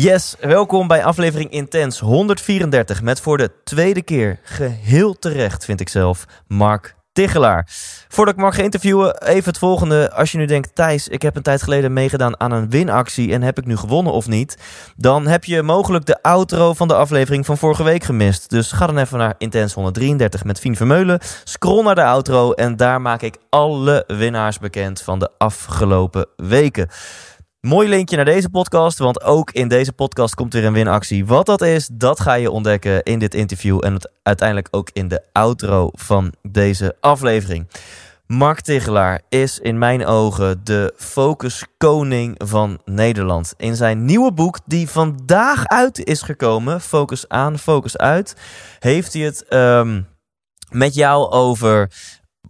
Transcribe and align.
Yes, 0.00 0.34
welkom 0.40 0.86
bij 0.86 1.04
aflevering 1.04 1.50
Intens 1.50 1.98
134 1.98 3.02
met 3.02 3.20
voor 3.20 3.38
de 3.38 3.50
tweede 3.64 4.02
keer, 4.02 4.40
geheel 4.42 5.18
terecht 5.18 5.64
vind 5.64 5.80
ik 5.80 5.88
zelf, 5.88 6.24
Mark 6.46 6.94
Tichelaar. 7.12 7.66
Voordat 8.08 8.34
ik 8.34 8.40
Mark 8.40 8.54
ga 8.54 8.62
interviewen, 8.62 9.22
even 9.22 9.44
het 9.44 9.58
volgende. 9.58 10.12
Als 10.12 10.32
je 10.32 10.38
nu 10.38 10.46
denkt, 10.46 10.74
Thijs, 10.74 11.08
ik 11.08 11.22
heb 11.22 11.36
een 11.36 11.42
tijd 11.42 11.62
geleden 11.62 11.92
meegedaan 11.92 12.40
aan 12.40 12.52
een 12.52 12.70
winactie 12.70 13.32
en 13.32 13.42
heb 13.42 13.58
ik 13.58 13.66
nu 13.66 13.76
gewonnen 13.76 14.12
of 14.12 14.26
niet? 14.26 14.56
Dan 14.96 15.26
heb 15.26 15.44
je 15.44 15.62
mogelijk 15.62 16.06
de 16.06 16.22
outro 16.22 16.74
van 16.74 16.88
de 16.88 16.94
aflevering 16.94 17.46
van 17.46 17.58
vorige 17.58 17.82
week 17.82 18.04
gemist. 18.04 18.50
Dus 18.50 18.72
ga 18.72 18.86
dan 18.86 18.98
even 18.98 19.18
naar 19.18 19.34
Intens 19.38 19.74
133 19.74 20.44
met 20.44 20.58
Fien 20.58 20.76
Vermeulen. 20.76 21.20
Scroll 21.44 21.84
naar 21.84 21.94
de 21.94 22.04
outro 22.04 22.52
en 22.52 22.76
daar 22.76 23.00
maak 23.00 23.22
ik 23.22 23.36
alle 23.50 24.04
winnaars 24.06 24.58
bekend 24.58 25.02
van 25.02 25.18
de 25.18 25.30
afgelopen 25.38 26.26
weken. 26.36 26.88
Mooi 27.60 27.88
linkje 27.88 28.16
naar 28.16 28.24
deze 28.24 28.48
podcast, 28.48 28.98
want 28.98 29.22
ook 29.22 29.50
in 29.50 29.68
deze 29.68 29.92
podcast 29.92 30.34
komt 30.34 30.52
weer 30.52 30.64
een 30.64 30.72
winactie. 30.72 31.26
Wat 31.26 31.46
dat 31.46 31.62
is, 31.62 31.88
dat 31.92 32.20
ga 32.20 32.34
je 32.34 32.50
ontdekken 32.50 33.02
in 33.02 33.18
dit 33.18 33.34
interview 33.34 33.84
en 33.84 34.10
uiteindelijk 34.22 34.68
ook 34.70 34.90
in 34.92 35.08
de 35.08 35.22
outro 35.32 35.88
van 35.92 36.34
deze 36.42 36.96
aflevering. 37.00 37.68
Mark 38.26 38.60
Tigelaar 38.60 39.20
is 39.28 39.58
in 39.58 39.78
mijn 39.78 40.06
ogen 40.06 40.60
de 40.64 40.92
focuskoning 40.96 42.34
van 42.44 42.80
Nederland. 42.84 43.54
In 43.56 43.76
zijn 43.76 44.04
nieuwe 44.04 44.32
boek, 44.32 44.58
die 44.66 44.88
vandaag 44.88 45.66
uit 45.66 46.04
is 46.04 46.22
gekomen, 46.22 46.80
Focus 46.80 47.28
aan, 47.28 47.58
Focus 47.58 47.96
uit, 47.96 48.36
heeft 48.78 49.12
hij 49.12 49.22
het 49.22 49.44
ehm, 49.48 50.02
met 50.70 50.94
jou 50.94 51.30
over 51.30 51.90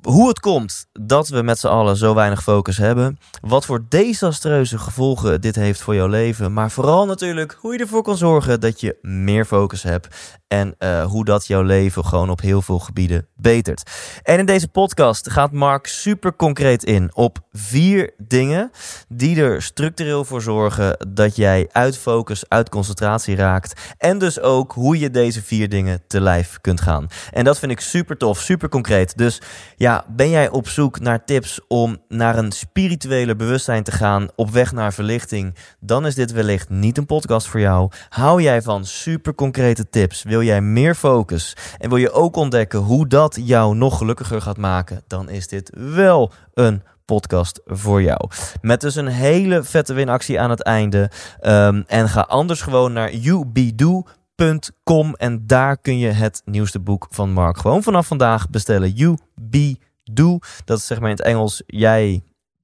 hoe 0.02 0.28
het 0.28 0.40
komt 0.40 0.86
dat 0.92 1.28
we 1.28 1.42
met 1.42 1.58
z'n 1.58 1.66
allen 1.66 1.96
zo 1.96 2.14
weinig 2.14 2.42
focus 2.42 2.76
hebben. 2.76 3.18
Wat 3.40 3.64
voor 3.64 3.84
desastreuze 3.88 4.78
gevolgen 4.78 5.40
dit 5.40 5.54
heeft 5.54 5.80
voor 5.80 5.94
jouw 5.94 6.06
leven. 6.06 6.52
Maar 6.52 6.70
vooral 6.70 7.06
natuurlijk 7.06 7.56
hoe 7.60 7.72
je 7.72 7.78
ervoor 7.78 8.02
kan 8.02 8.16
zorgen 8.16 8.60
dat 8.60 8.80
je 8.80 8.98
meer 9.02 9.44
focus 9.44 9.82
hebt. 9.82 10.39
En 10.52 10.74
uh, 10.78 11.04
hoe 11.04 11.24
dat 11.24 11.46
jouw 11.46 11.62
leven 11.62 12.04
gewoon 12.04 12.30
op 12.30 12.40
heel 12.40 12.62
veel 12.62 12.78
gebieden 12.78 13.26
betert. 13.36 13.90
En 14.22 14.38
in 14.38 14.46
deze 14.46 14.68
podcast 14.68 15.30
gaat 15.30 15.52
Mark 15.52 15.86
super 15.86 16.36
concreet 16.36 16.84
in 16.84 17.10
op 17.14 17.38
vier 17.52 18.10
dingen 18.18 18.70
die 19.08 19.42
er 19.42 19.62
structureel 19.62 20.24
voor 20.24 20.42
zorgen 20.42 21.06
dat 21.08 21.36
jij 21.36 21.68
uit 21.72 21.98
focus, 21.98 22.48
uit 22.48 22.68
concentratie 22.68 23.36
raakt. 23.36 23.94
En 23.98 24.18
dus 24.18 24.40
ook 24.40 24.72
hoe 24.72 24.98
je 24.98 25.10
deze 25.10 25.42
vier 25.42 25.68
dingen 25.68 26.02
te 26.06 26.20
lijf 26.20 26.58
kunt 26.60 26.80
gaan. 26.80 27.06
En 27.30 27.44
dat 27.44 27.58
vind 27.58 27.72
ik 27.72 27.80
super 27.80 28.16
tof, 28.16 28.38
super 28.38 28.68
concreet. 28.68 29.16
Dus 29.16 29.40
ja, 29.76 30.04
ben 30.08 30.30
jij 30.30 30.48
op 30.48 30.68
zoek 30.68 31.00
naar 31.00 31.24
tips 31.24 31.60
om 31.68 31.98
naar 32.08 32.38
een 32.38 32.52
spirituele 32.52 33.36
bewustzijn 33.36 33.82
te 33.82 33.92
gaan, 33.92 34.28
op 34.36 34.50
weg 34.50 34.72
naar 34.72 34.92
verlichting, 34.92 35.54
dan 35.80 36.06
is 36.06 36.14
dit 36.14 36.32
wellicht 36.32 36.68
niet 36.68 36.98
een 36.98 37.06
podcast 37.06 37.46
voor 37.46 37.60
jou. 37.60 37.90
Hou 38.08 38.42
jij 38.42 38.62
van 38.62 38.84
super 38.84 39.34
concrete 39.34 39.88
tips? 39.88 40.22
Wil 40.22 40.39
jij 40.42 40.60
meer 40.60 40.94
focus? 40.94 41.56
En 41.78 41.88
wil 41.88 41.98
je 41.98 42.12
ook 42.12 42.36
ontdekken 42.36 42.78
hoe 42.78 43.06
dat 43.06 43.38
jou 43.42 43.76
nog 43.76 43.98
gelukkiger 43.98 44.42
gaat 44.42 44.56
maken? 44.56 45.02
Dan 45.06 45.28
is 45.28 45.48
dit 45.48 45.70
wel 45.74 46.32
een 46.54 46.82
podcast 47.04 47.60
voor 47.66 48.02
jou. 48.02 48.30
Met 48.60 48.80
dus 48.80 48.94
een 48.94 49.06
hele 49.06 49.62
vette 49.62 49.92
winactie 49.92 50.40
aan 50.40 50.50
het 50.50 50.62
einde. 50.62 51.10
Um, 51.42 51.84
en 51.86 52.08
ga 52.08 52.20
anders 52.20 52.62
gewoon 52.62 52.92
naar 52.92 53.14
youbedo.com 53.14 55.14
en 55.14 55.46
daar 55.46 55.78
kun 55.78 55.98
je 55.98 56.08
het 56.08 56.42
nieuwste 56.44 56.80
boek 56.80 57.06
van 57.10 57.32
Mark 57.32 57.58
gewoon 57.58 57.82
vanaf 57.82 58.06
vandaag 58.06 58.50
bestellen. 58.50 58.90
You 58.90 59.18
Be 59.40 59.76
Do. 60.04 60.38
Dat 60.64 60.78
is 60.78 60.86
zeg 60.86 61.00
maar 61.00 61.10
in 61.10 61.16
het 61.16 61.24
Engels 61.24 61.62
jij 61.66 62.22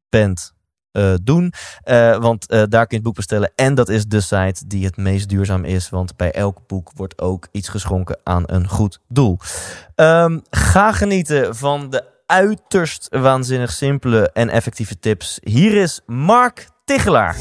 bent 0.09 0.55
uh, 0.97 1.15
doen. 1.23 1.53
Uh, 1.85 2.17
want 2.17 2.53
uh, 2.53 2.63
daar 2.69 2.69
kun 2.69 2.87
je 2.89 2.95
het 2.95 3.03
boek 3.03 3.15
bestellen. 3.15 3.53
En 3.55 3.75
dat 3.75 3.89
is 3.89 4.07
de 4.07 4.21
site 4.21 4.67
die 4.67 4.85
het 4.85 4.97
meest 4.97 5.29
duurzaam 5.29 5.65
is. 5.65 5.89
Want 5.89 6.17
bij 6.17 6.33
elk 6.33 6.59
boek 6.67 6.91
wordt 6.95 7.21
ook 7.21 7.49
iets 7.53 7.69
geschonken 7.69 8.19
aan 8.25 8.43
een 8.47 8.69
goed 8.69 8.99
doel. 9.09 9.39
Um, 9.95 10.43
ga 10.51 10.93
genieten 10.93 11.57
van 11.57 11.91
de 11.91 12.05
uiterst 12.27 13.09
waanzinnig 13.11 13.73
simpele 13.73 14.31
en 14.33 14.49
effectieve 14.49 14.99
tips. 14.99 15.39
Hier 15.43 15.75
is 15.75 16.01
Mark 16.07 16.69
Tichelaar. 16.85 17.37
100% 17.37 17.39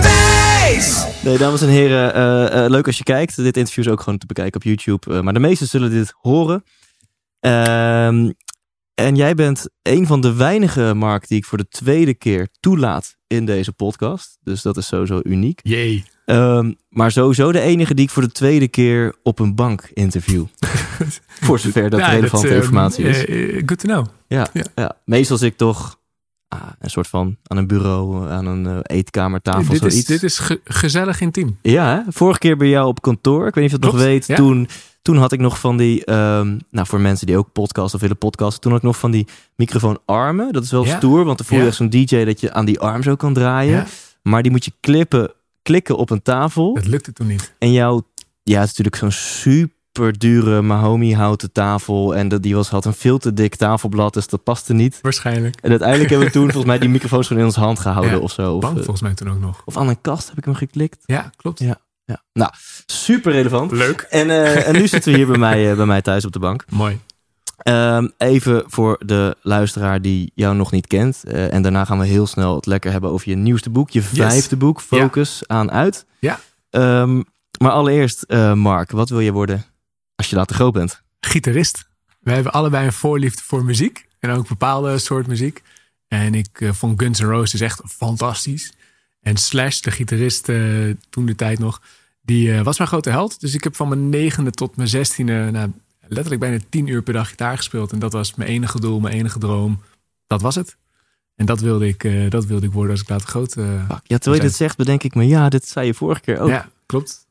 Thijs. 0.00 1.06
Nee, 1.22 1.38
dames 1.38 1.62
en 1.62 1.68
heren, 1.68 2.70
leuk 2.70 2.86
als 2.86 2.98
je 2.98 3.04
kijkt. 3.04 3.36
Dit 3.36 3.56
interview 3.56 3.84
is 3.84 3.90
ook 3.90 4.00
gewoon 4.00 4.18
te 4.18 4.26
bekijken 4.26 4.54
op 4.54 4.62
YouTube. 4.62 5.22
maar 5.22 5.32
de 5.32 5.40
meesten 5.40 5.66
zullen 5.66 5.90
dit 5.90 6.14
horen. 6.20 6.64
En 8.94 9.16
jij 9.16 9.34
bent 9.34 9.68
een 9.82 10.06
van 10.06 10.20
de 10.20 10.34
weinige, 10.34 10.92
Mark, 10.94 11.28
die 11.28 11.38
ik 11.38 11.44
voor 11.44 11.58
de 11.58 11.68
tweede 11.68 12.14
keer 12.14 12.48
toelaat 12.60 13.16
in 13.26 13.44
deze 13.46 13.72
podcast. 13.72 14.38
Dus 14.42 14.62
dat 14.62 14.76
is 14.76 14.86
sowieso 14.86 15.20
uniek. 15.22 15.60
Jee. 15.62 16.04
Um, 16.26 16.76
maar 16.88 17.10
sowieso 17.12 17.52
de 17.52 17.60
enige 17.60 17.94
die 17.94 18.04
ik 18.04 18.10
voor 18.10 18.22
de 18.22 18.32
tweede 18.32 18.68
keer 18.68 19.14
op 19.22 19.38
een 19.38 19.54
bank 19.54 19.90
interview. 19.94 20.44
voor 21.46 21.58
zover 21.58 21.90
dat 21.90 22.00
Ja, 22.00 22.08
relevante 22.10 22.46
dat, 22.46 22.56
eh, 22.56 22.62
informatie 22.62 23.04
is. 23.04 23.24
eh, 23.24 23.62
good 23.66 23.78
to 23.78 23.88
know. 23.88 24.06
ja, 24.28 24.46
ja. 24.52 24.64
ja. 24.74 24.96
meestal 25.04 25.36
zit 25.36 25.50
ik 25.52 25.56
toch 25.58 25.98
ah, 26.48 26.60
een 26.78 26.90
soort 26.90 27.06
van 27.08 27.36
aan 27.42 27.56
een 27.56 27.66
bureau, 27.66 28.30
aan 28.30 28.46
een 28.46 28.66
eh, 28.66 28.96
eetkamertafel, 28.96 29.72
dit, 29.72 29.72
is, 29.72 29.78
zoiets. 29.92 30.06
dit 30.08 30.22
is 30.22 30.38
ge- 30.38 30.60
gezellig 30.64 31.20
intiem. 31.20 31.58
Ja, 31.62 31.94
hè? 31.94 32.12
vorige 32.12 32.38
keer 32.38 32.56
bij 32.56 32.68
jou 32.68 32.86
op 32.86 33.02
kantoor. 33.02 33.46
Ik 33.46 33.54
weet 33.54 33.64
niet 33.64 33.74
of 33.74 33.80
je 33.80 33.86
het 33.86 33.94
nog 33.96 34.04
weet. 34.04 34.26
Toen, 34.34 34.68
toen 35.02 35.16
had 35.16 35.32
ik 35.32 35.40
nog 35.40 35.58
van 35.60 35.76
die, 35.76 36.04
ehm, 36.04 36.58
nou 36.70 36.86
voor 36.86 37.00
mensen 37.00 37.26
die 37.26 37.36
ook 37.36 37.52
podcasten 37.52 37.94
of 37.94 38.00
willen 38.00 38.18
podcasten, 38.18 38.60
toen 38.60 38.70
had 38.70 38.80
ik 38.80 38.86
nog 38.86 38.98
van 38.98 39.10
die 39.10 39.26
microfoonarmen. 39.56 40.52
Dat 40.52 40.62
is 40.64 40.70
wel 40.70 40.84
Ja. 40.84 40.96
stoer, 40.96 41.24
want 41.24 41.38
dan 41.38 41.46
voel 41.46 41.58
je 41.58 41.66
echt 41.66 41.76
zo'n 41.76 41.90
DJ 41.90 42.24
dat 42.24 42.40
je 42.40 42.52
aan 42.52 42.64
die 42.64 42.80
arm 42.80 43.02
zo 43.02 43.16
kan 43.16 43.34
draaien. 43.34 43.86
Maar 44.22 44.42
die 44.42 44.50
moet 44.50 44.64
je 44.64 44.72
klippen, 44.80 45.32
klikken 45.62 45.96
op 45.96 46.10
een 46.10 46.22
tafel. 46.22 46.74
dat 46.74 46.86
lukte 46.86 47.12
toen 47.12 47.26
niet. 47.26 47.54
En 47.58 47.72
jouw, 47.72 48.02
ja, 48.42 48.60
het 48.60 48.70
is 48.70 48.76
natuurlijk 48.78 48.96
zo'n 48.96 49.10
super 49.12 50.18
dure 50.18 50.62
Mahomi 50.62 51.14
houten 51.14 51.52
tafel. 51.52 52.14
En 52.16 52.28
dat, 52.28 52.42
die 52.42 52.54
was, 52.54 52.68
had 52.68 52.84
een 52.84 52.92
veel 52.94 53.18
te 53.18 53.32
dik 53.32 53.54
tafelblad, 53.54 54.14
dus 54.14 54.26
dat 54.28 54.42
paste 54.42 54.72
niet. 54.72 54.98
Waarschijnlijk. 55.02 55.56
En 55.60 55.70
uiteindelijk 55.70 56.10
hebben 56.10 56.26
we 56.28 56.32
toen 56.34 56.44
volgens 56.44 56.64
mij 56.64 56.78
die 56.78 56.88
microfoons 56.98 57.26
gewoon 57.26 57.42
in 57.42 57.48
ons 57.48 57.56
hand 57.58 57.78
gehouden 57.78 58.12
Ja, 58.14 58.18
of 58.18 58.32
zo. 58.32 58.58
Bank 58.58 58.72
eh, 58.76 58.82
volgens 58.82 59.00
mij 59.02 59.14
toen 59.14 59.30
ook 59.30 59.40
nog. 59.40 59.62
of 59.64 59.76
aan 59.76 59.88
een 59.88 60.00
kast 60.00 60.28
heb 60.28 60.38
ik 60.38 60.44
hem 60.44 60.54
geklikt. 60.54 61.02
Ja, 61.06 61.30
klopt. 61.36 61.58
Ja. 61.58 61.80
Ja. 62.10 62.22
Nou, 62.32 62.50
super 62.86 63.32
relevant. 63.32 63.72
Leuk. 63.72 64.00
En, 64.00 64.30
eh, 64.30 64.68
en 64.68 64.74
nu 64.74 64.88
zitten 64.88 65.12
we 65.12 65.18
hier 65.18 65.26
bij 65.26 65.38
mij, 65.38 65.70
eh, 65.70 65.76
bij 65.76 65.86
mij 65.86 66.02
thuis 66.02 66.24
op 66.24 66.32
de 66.32 66.38
bank. 66.38 66.64
Mooi. 66.68 67.00
Ehm, 67.56 68.08
even 68.18 68.64
voor 68.66 69.00
de 69.06 69.36
luisteraar 69.42 70.02
die 70.02 70.32
jou 70.34 70.56
nog 70.56 70.70
niet 70.70 70.86
kent. 70.86 71.24
Eh, 71.24 71.52
en 71.52 71.62
daarna 71.62 71.84
gaan 71.84 71.98
we 71.98 72.06
heel 72.06 72.26
snel 72.26 72.54
het 72.54 72.66
lekker 72.66 72.92
hebben 72.92 73.10
over 73.10 73.28
je 73.28 73.36
nieuwste 73.36 73.70
boek. 73.70 73.90
Je 73.90 74.02
vijfde 74.02 74.56
boek, 74.56 74.80
Focus 74.80 75.42
aan 75.46 75.70
uit. 75.70 76.06
Ja. 76.18 76.40
Ehm, 76.70 77.22
maar 77.58 77.70
allereerst, 77.70 78.24
Mark, 78.54 78.90
wat 78.90 79.08
wil 79.08 79.20
je 79.20 79.32
worden 79.32 79.64
als 80.14 80.30
je 80.30 80.36
later 80.36 80.56
groot 80.56 80.72
bent? 80.72 81.02
Gitarist. 81.20 81.88
We 82.20 82.32
hebben 82.32 82.52
allebei 82.52 82.86
een 82.86 82.92
voorliefde 82.92 83.42
voor 83.42 83.64
muziek. 83.64 84.08
En 84.18 84.30
ook 84.30 84.48
bepaalde 84.48 84.98
soort 84.98 85.26
muziek. 85.26 85.62
En 86.08 86.34
ik 86.34 86.70
vond 86.72 87.02
Guns 87.02 87.20
N' 87.20 87.24
Roses 87.24 87.60
echt 87.60 87.82
fantastisch. 87.86 88.72
En 89.20 89.36
Slash, 89.36 89.80
de 89.80 89.90
gitarist 89.90 90.44
toen 91.10 91.26
de 91.26 91.34
tijd 91.34 91.58
nog, 91.58 91.80
die 92.22 92.52
eh, 92.52 92.62
was 92.62 92.78
mijn 92.78 92.90
grote 92.90 93.10
held. 93.10 93.40
Dus 93.40 93.54
ik 93.54 93.64
heb 93.64 93.76
van 93.76 93.88
mijn 93.88 94.08
negende 94.08 94.50
tot 94.50 94.76
mijn 94.76 94.88
zestiende 94.88 95.50
nou, 95.50 95.72
letterlijk 96.00 96.40
bijna 96.40 96.58
tien 96.68 96.86
uur 96.86 97.02
per 97.02 97.12
dag 97.12 97.28
gitaar 97.28 97.56
gespeeld. 97.56 97.92
En 97.92 97.98
dat 97.98 98.12
was 98.12 98.34
mijn 98.34 98.50
enige 98.50 98.80
doel, 98.80 99.00
mijn 99.00 99.14
enige 99.14 99.38
droom. 99.38 99.80
Dat 100.26 100.42
was 100.42 100.54
het. 100.54 100.76
En 101.36 101.46
dat 101.46 101.60
wilde 101.60 101.86
ik, 101.88 102.04
eh, 102.04 102.30
dat 102.30 102.44
wilde 102.44 102.66
ik 102.66 102.72
worden 102.72 102.90
als 102.92 103.00
ik 103.00 103.08
later 103.08 103.28
groot 103.28 103.52
Fuck. 103.52 104.00
Ja, 104.04 104.18
terwijl 104.18 104.42
je 104.42 104.48
dit 104.48 104.56
zegt, 104.56 104.76
bedenk 104.76 105.02
ik 105.02 105.14
me, 105.14 105.26
ja, 105.26 105.48
dit 105.48 105.68
zei 105.68 105.86
je 105.86 105.94
vorige 105.94 106.20
keer 106.20 106.38
ook. 106.38 106.48
Ja, 106.48 106.68
klopt. 106.86 107.28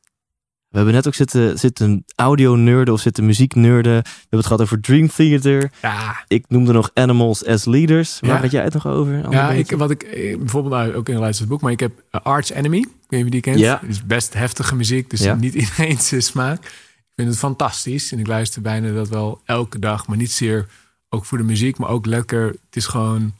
We 0.68 0.76
hebben 0.76 0.94
net 0.94 1.06
ook 1.06 1.14
zitten, 1.14 1.58
zitten 1.58 2.04
audio 2.14 2.54
nerden 2.54 2.94
of 2.94 3.00
zitten 3.00 3.26
muziek 3.26 3.54
nerden. 3.54 3.92
We 4.02 4.08
hebben 4.20 4.38
het 4.38 4.46
gehad 4.46 4.60
over 4.60 4.80
Dream 4.80 5.08
Theater. 5.08 5.70
Ja, 5.82 6.24
Ik 6.28 6.44
noemde 6.48 6.72
nog 6.72 6.90
Animals 6.94 7.44
as 7.44 7.64
Leaders. 7.64 8.20
Waar 8.20 8.30
Ja. 8.30 8.40
had 8.40 8.50
jij 8.50 8.64
het 8.64 8.72
nog 8.72 8.86
over? 8.86 9.14
Ander 9.14 9.32
Ja, 9.32 9.48
beetje? 9.48 9.72
ik, 9.74 9.78
wat 9.78 9.90
ik 9.90 9.98
bijvoorbeeld 10.38 10.74
nou, 10.74 10.94
ook 10.94 11.08
in 11.08 11.16
een 11.16 11.22
het 11.22 11.48
boek, 11.48 11.60
maar 11.60 11.72
ik 11.72 11.80
heb 11.80 11.92
Arch 12.10 12.50
Enemy. 12.52 12.84
Ik 13.10 13.16
weet 13.16 13.22
niet 13.22 13.32
die 13.32 13.40
kent. 13.40 13.58
Ja. 13.58 13.78
Het 13.80 13.90
is 13.90 14.06
best 14.06 14.34
heftige 14.34 14.74
muziek, 14.74 15.10
dus 15.10 15.20
Ja. 15.20 15.34
niet 15.34 15.54
iedereen 15.62 15.98
zijn 15.98 16.22
smaak. 16.22 16.64
Ik 16.64 17.12
vind 17.16 17.28
het 17.28 17.38
fantastisch 17.38 18.12
en 18.12 18.18
ik 18.18 18.26
luister 18.26 18.62
bijna 18.62 18.92
dat 18.92 19.08
wel 19.08 19.40
elke 19.44 19.78
dag, 19.78 20.06
maar 20.06 20.16
niet 20.16 20.32
zeer 20.32 20.66
ook 21.08 21.24
voor 21.24 21.38
de 21.38 21.44
muziek, 21.44 21.78
maar 21.78 21.88
ook 21.88 22.06
lekker. 22.06 22.46
Het 22.46 22.76
is 22.76 22.86
gewoon 22.86 23.34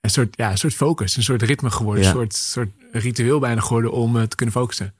een 0.00 0.10
soort, 0.10 0.36
ja, 0.36 0.50
een 0.50 0.58
soort 0.58 0.74
focus, 0.74 1.16
een 1.16 1.22
soort 1.22 1.42
ritme 1.42 1.70
geworden. 1.70 2.02
Ja. 2.02 2.08
Een 2.08 2.14
soort, 2.16 2.34
soort 2.34 2.70
ritueel 2.92 3.38
bijna 3.38 3.60
geworden 3.60 3.92
om 3.92 4.16
eh, 4.16 4.22
te 4.22 4.36
kunnen 4.36 4.54
focussen. 4.54 4.94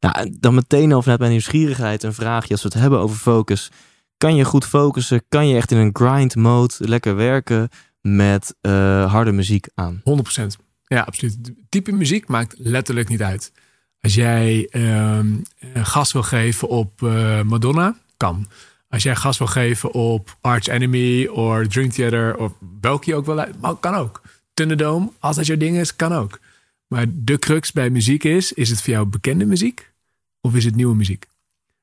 Nou, 0.00 0.36
dan 0.40 0.54
meteen 0.54 0.92
al 0.92 1.02
vanuit 1.02 1.20
mijn 1.20 1.30
nieuwsgierigheid 1.32 2.02
een 2.02 2.14
vraagje. 2.14 2.52
Als 2.52 2.62
we 2.62 2.68
het 2.68 2.78
hebben 2.78 2.98
over 2.98 3.16
focus. 3.16 3.70
Kan 4.16 4.34
je 4.36 4.44
goed 4.44 4.64
focussen? 4.66 5.22
Kan 5.28 5.48
je 5.48 5.56
echt 5.56 5.70
in 5.70 5.76
een 5.78 5.90
grind 5.92 6.34
mode 6.36 6.74
lekker 6.78 7.16
werken 7.16 7.68
met 8.00 8.54
eh, 8.60 9.12
harde 9.12 9.32
muziek 9.32 9.66
aan? 9.74 10.02
100%. 10.04 10.42
Ja, 10.92 11.00
absoluut. 11.00 11.52
Type 11.68 11.92
muziek 11.92 12.28
maakt 12.28 12.54
letterlijk 12.58 13.08
niet 13.08 13.22
uit. 13.22 13.52
Als 14.00 14.14
jij 14.14 14.66
ehm, 14.70 15.26
eh, 15.58 15.86
gas 15.86 16.12
wil 16.12 16.22
geven 16.22 16.68
op 16.68 17.02
eh, 17.02 17.42
Madonna, 17.42 17.96
kan. 18.16 18.48
Als 18.88 19.02
jij 19.02 19.16
gas 19.16 19.38
wil 19.38 19.46
geven 19.46 19.92
op 19.92 20.36
Arch 20.40 20.66
Enemy 20.66 21.26
of 21.26 21.66
Dream 21.66 21.90
Theater 21.90 22.36
of 22.36 22.52
welke 22.80 23.10
je 23.10 23.16
ook 23.16 23.26
wil, 23.26 23.44
maar 23.60 23.74
kan 23.74 23.94
ook. 23.94 24.22
Thunderdome, 24.54 25.10
als 25.18 25.36
dat 25.36 25.46
jouw 25.46 25.56
ding 25.56 25.76
is, 25.76 25.96
kan 25.96 26.12
ook. 26.12 26.40
Maar 26.86 27.06
de 27.08 27.38
crux 27.38 27.72
bij 27.72 27.90
muziek 27.90 28.24
is, 28.24 28.52
is 28.52 28.70
het 28.70 28.82
voor 28.82 28.92
jou 28.92 29.06
bekende 29.06 29.44
muziek 29.44 29.92
of 30.40 30.54
is 30.54 30.64
het 30.64 30.74
nieuwe 30.74 30.94
muziek? 30.94 31.26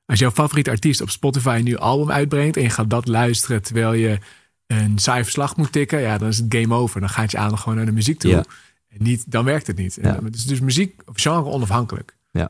Als 0.06 0.18
jouw 0.18 0.30
favoriete 0.30 0.70
artiest 0.70 1.00
op 1.00 1.10
Spotify 1.10 1.54
een 1.58 1.64
nieuw 1.64 1.78
album 1.78 2.10
uitbrengt 2.10 2.56
en 2.56 2.62
je 2.62 2.70
gaat 2.70 2.90
dat 2.90 3.08
luisteren 3.08 3.62
terwijl 3.62 3.92
je 3.92 4.18
een 4.66 4.98
saai 4.98 5.22
verslag 5.22 5.56
moet 5.56 5.72
tikken, 5.72 6.00
ja, 6.00 6.18
dan 6.18 6.28
is 6.28 6.36
het 6.36 6.54
game 6.54 6.74
over. 6.74 7.00
Dan 7.00 7.08
gaat 7.08 7.30
je 7.30 7.38
aandacht 7.38 7.62
gewoon 7.62 7.76
naar 7.76 7.86
de 7.86 7.92
muziek 7.92 8.18
toe. 8.18 8.44
En 8.90 9.02
niet, 9.02 9.30
dan 9.30 9.44
werkt 9.44 9.66
het 9.66 9.76
niet. 9.76 9.98
Ja. 10.02 10.16
En 10.16 10.24
Het 10.24 10.34
is 10.34 10.44
dus 10.44 10.60
muziek, 10.60 11.00
of 11.06 11.20
genre 11.20 11.50
onafhankelijk. 11.50 12.16
Ja. 12.30 12.42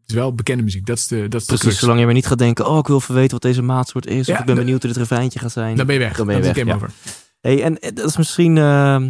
Het 0.00 0.08
is 0.08 0.14
wel 0.14 0.34
bekende 0.34 0.62
muziek. 0.62 0.86
Dat 0.86 0.96
is 0.98 1.06
de, 1.06 1.28
dat 1.28 1.40
is 1.40 1.46
Precies, 1.46 1.78
zolang 1.78 1.98
je 1.98 2.04
maar 2.04 2.14
niet 2.14 2.26
gaat 2.26 2.38
denken... 2.38 2.66
oh, 2.68 2.78
ik 2.78 2.86
wil 2.86 2.96
even 2.96 3.14
weten 3.14 3.30
wat 3.30 3.42
deze 3.42 3.62
maatsoort 3.62 4.06
is. 4.06 4.26
Ja, 4.26 4.34
of 4.34 4.40
ik 4.40 4.46
ben 4.46 4.54
de- 4.54 4.60
benieuwd 4.60 4.82
hoe 4.82 4.90
dit 4.92 5.00
refreintje 5.00 5.38
gaat 5.38 5.52
zijn. 5.52 5.76
Dan 5.76 5.86
ben 5.86 5.94
je 5.94 6.00
weg. 6.00 6.16
Dan 6.16 6.26
ben 6.26 6.36
je 6.36 6.42
weg, 6.42 6.54
game 6.56 6.70
ja. 6.70 6.74
over. 6.74 6.90
Hey, 7.40 7.62
en 7.62 7.78
eh, 7.80 7.94
dat 7.94 8.08
is 8.08 8.16
misschien... 8.16 8.58
eh, 8.58 9.02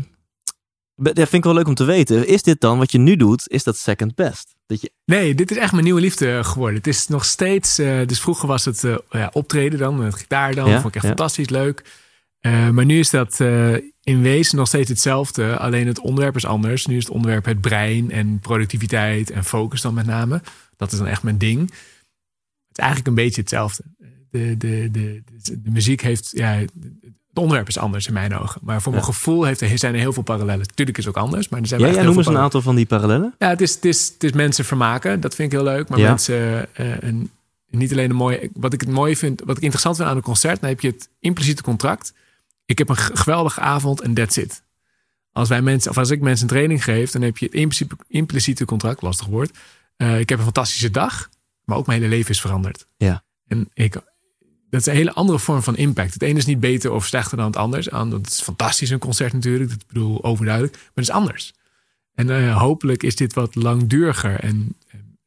dat 0.94 1.14
vind 1.16 1.32
ik 1.32 1.44
wel 1.44 1.54
leuk 1.54 1.68
om 1.68 1.74
te 1.74 1.84
weten. 1.84 2.26
Is 2.28 2.42
dit 2.42 2.60
dan, 2.60 2.78
wat 2.78 2.92
je 2.92 2.98
nu 2.98 3.16
doet, 3.16 3.48
is 3.48 3.64
dat 3.64 3.76
second 3.76 4.14
best? 4.14 4.54
Dat 4.66 4.80
je, 4.80 4.92
Nee, 5.04 5.34
dit 5.34 5.50
is 5.50 5.56
echt 5.56 5.72
mijn 5.72 5.84
nieuwe 5.84 6.00
liefde 6.00 6.44
geworden. 6.44 6.76
Het 6.76 6.86
is 6.86 7.08
nog 7.08 7.24
steeds. 7.24 7.78
eh, 7.78 8.06
dus 8.06 8.20
vroeger 8.20 8.48
was 8.48 8.64
het 8.64 8.84
eh, 8.84 8.96
ja, 9.10 9.30
optreden 9.32 9.78
dan, 9.78 9.96
met 9.98 10.14
gitaar 10.14 10.54
dan. 10.54 10.68
Ja, 10.68 10.74
vond 10.74 10.88
ik 10.88 10.94
echt 10.94 11.06
fantastisch 11.06 11.48
leuk. 11.48 11.84
Eh, 12.46 12.70
maar 12.70 12.84
nu 12.84 12.98
is 12.98 13.10
dat 13.10 13.40
eh, 13.40 13.74
in 14.02 14.22
wezen 14.22 14.56
nog 14.56 14.66
steeds 14.66 14.88
hetzelfde. 14.88 15.58
Alleen 15.58 15.86
het 15.86 16.00
onderwerp 16.00 16.36
is 16.36 16.44
anders. 16.46 16.86
Nu 16.86 16.96
is 16.96 17.04
het 17.04 17.12
onderwerp 17.12 17.44
het 17.44 17.60
brein 17.60 18.10
en 18.10 18.38
productiviteit 18.38 19.30
en 19.30 19.44
focus 19.44 19.80
dan 19.80 19.94
met 19.94 20.06
name. 20.06 20.42
Dat 20.76 20.92
is 20.92 20.98
dan 20.98 21.06
echt 21.06 21.22
mijn 21.22 21.38
ding. 21.38 21.60
Het 21.60 21.70
is 22.72 22.76
eigenlijk 22.76 23.08
een 23.08 23.24
beetje 23.24 23.40
hetzelfde. 23.40 23.82
De, 24.30 24.54
de, 24.58 24.88
de, 24.92 25.22
de, 25.42 25.70
muziek 25.70 26.00
heeft. 26.02 26.30
Ja, 26.32 26.52
het 26.52 26.70
onderwerp 27.34 27.68
is 27.68 27.78
anders 27.78 28.06
in 28.06 28.12
mijn 28.12 28.34
ogen. 28.38 28.60
Maar 28.64 28.82
voor 28.82 28.92
mijn 28.92 29.04
Ja. 29.04 29.12
gevoel 29.12 29.44
heeft 29.44 29.60
er, 29.60 29.78
zijn 29.78 29.94
er 29.94 30.00
heel 30.00 30.12
veel 30.12 30.22
parallellen. 30.22 30.66
Tuurlijk 30.74 30.98
is 30.98 31.04
het 31.04 31.16
ook 31.16 31.22
anders. 31.22 31.48
Maar 31.48 31.60
er 31.60 31.66
zijn 31.66 31.80
ja, 31.80 31.86
ja, 31.86 32.02
noem 32.02 32.16
eens 32.16 32.26
een 32.26 32.36
aantal 32.38 32.62
van 32.62 32.76
die 32.76 32.86
parallellen. 32.86 33.34
ja, 33.38 33.48
het 33.48 33.60
is, 33.60 33.74
het, 33.74 33.84
is, 33.84 34.08
het 34.12 34.24
is 34.24 34.32
mensen 34.32 34.64
vermaken. 34.64 35.20
Dat 35.20 35.34
vind 35.34 35.52
ik 35.52 35.58
heel 35.58 35.66
leuk. 35.66 35.88
Maar 35.88 35.98
Ja. 35.98 36.08
mensen, 36.08 36.74
eh, 36.74 37.00
een, 37.00 37.30
niet 37.70 37.92
alleen 37.92 38.10
een 38.10 38.16
mooie. 38.16 38.50
Wat 38.54 38.72
ik 38.72 38.80
het 38.80 38.90
mooie 38.90 39.16
vind, 39.16 39.42
wat 39.44 39.56
ik 39.56 39.62
interessant 39.62 39.96
vind 39.96 40.08
aan 40.08 40.16
een 40.16 40.22
concert, 40.22 40.60
dan 40.60 40.68
heb 40.68 40.80
je 40.80 40.88
het 40.88 41.08
impliciete 41.20 41.62
contract. 41.62 42.12
Ik 42.66 42.78
heb 42.78 42.88
een 42.88 42.96
geweldige 42.96 43.60
avond 43.60 44.00
en 44.00 44.14
that's 44.14 44.36
it. 44.36 44.62
Als 45.32 45.48
wij 45.48 45.62
mensen, 45.62 45.90
of 45.90 45.98
als 45.98 46.10
ik 46.10 46.20
mensen 46.20 46.42
een 46.42 46.54
training 46.54 46.84
geef, 46.84 47.10
dan 47.10 47.22
heb 47.22 47.38
je 47.38 47.44
het 47.44 47.54
impliciete, 47.54 47.96
impliciete 48.08 48.64
contract, 48.64 49.02
lastig 49.02 49.26
woord. 49.26 49.58
Eh, 49.96 50.18
ik 50.20 50.28
heb 50.28 50.38
een 50.38 50.44
fantastische 50.44 50.90
dag, 50.90 51.28
maar 51.64 51.76
ook 51.76 51.86
mijn 51.86 52.00
hele 52.02 52.14
leven 52.14 52.30
is 52.30 52.40
veranderd. 52.40 52.86
Ja. 52.96 53.24
En 53.46 53.70
ik, 53.72 53.92
dat 54.70 54.80
is 54.80 54.86
een 54.86 54.94
hele 54.94 55.12
andere 55.12 55.38
vorm 55.38 55.62
van 55.62 55.76
impact. 55.76 56.12
Het 56.12 56.22
ene 56.22 56.38
is 56.38 56.46
niet 56.46 56.60
beter 56.60 56.92
of 56.92 57.06
slechter 57.06 57.36
dan 57.36 57.46
het 57.46 57.56
anders. 57.56 57.86
Het 57.90 58.26
is 58.26 58.42
fantastisch 58.42 58.90
een 58.90 58.98
concert 58.98 59.32
natuurlijk, 59.32 59.70
dat 59.70 59.86
bedoel 59.86 60.24
overduidelijk, 60.24 60.74
maar 60.74 60.90
het 60.94 61.04
is 61.04 61.10
anders. 61.10 61.52
En 62.14 62.30
eh, 62.30 62.58
hopelijk 62.58 63.02
is 63.02 63.16
dit 63.16 63.34
wat 63.34 63.54
langduriger 63.54 64.40
en 64.40 64.76
een 64.90 65.18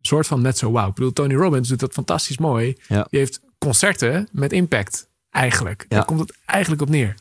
soort 0.00 0.26
van 0.26 0.42
net 0.42 0.58
zo 0.58 0.70
wauw. 0.70 0.88
Ik 0.88 0.94
bedoel, 0.94 1.12
Tony 1.12 1.34
Robbins 1.34 1.68
doet 1.68 1.80
dat 1.80 1.92
fantastisch 1.92 2.38
mooi. 2.38 2.76
Ja. 2.88 3.06
Die 3.10 3.18
heeft 3.18 3.40
concerten 3.58 4.28
met 4.32 4.52
impact, 4.52 5.08
eigenlijk. 5.34 5.86
Daar 5.88 6.04
komt 6.04 6.20
het 6.20 6.38
eigenlijk 6.44 6.82
op 6.82 6.88
neer. 6.88 7.14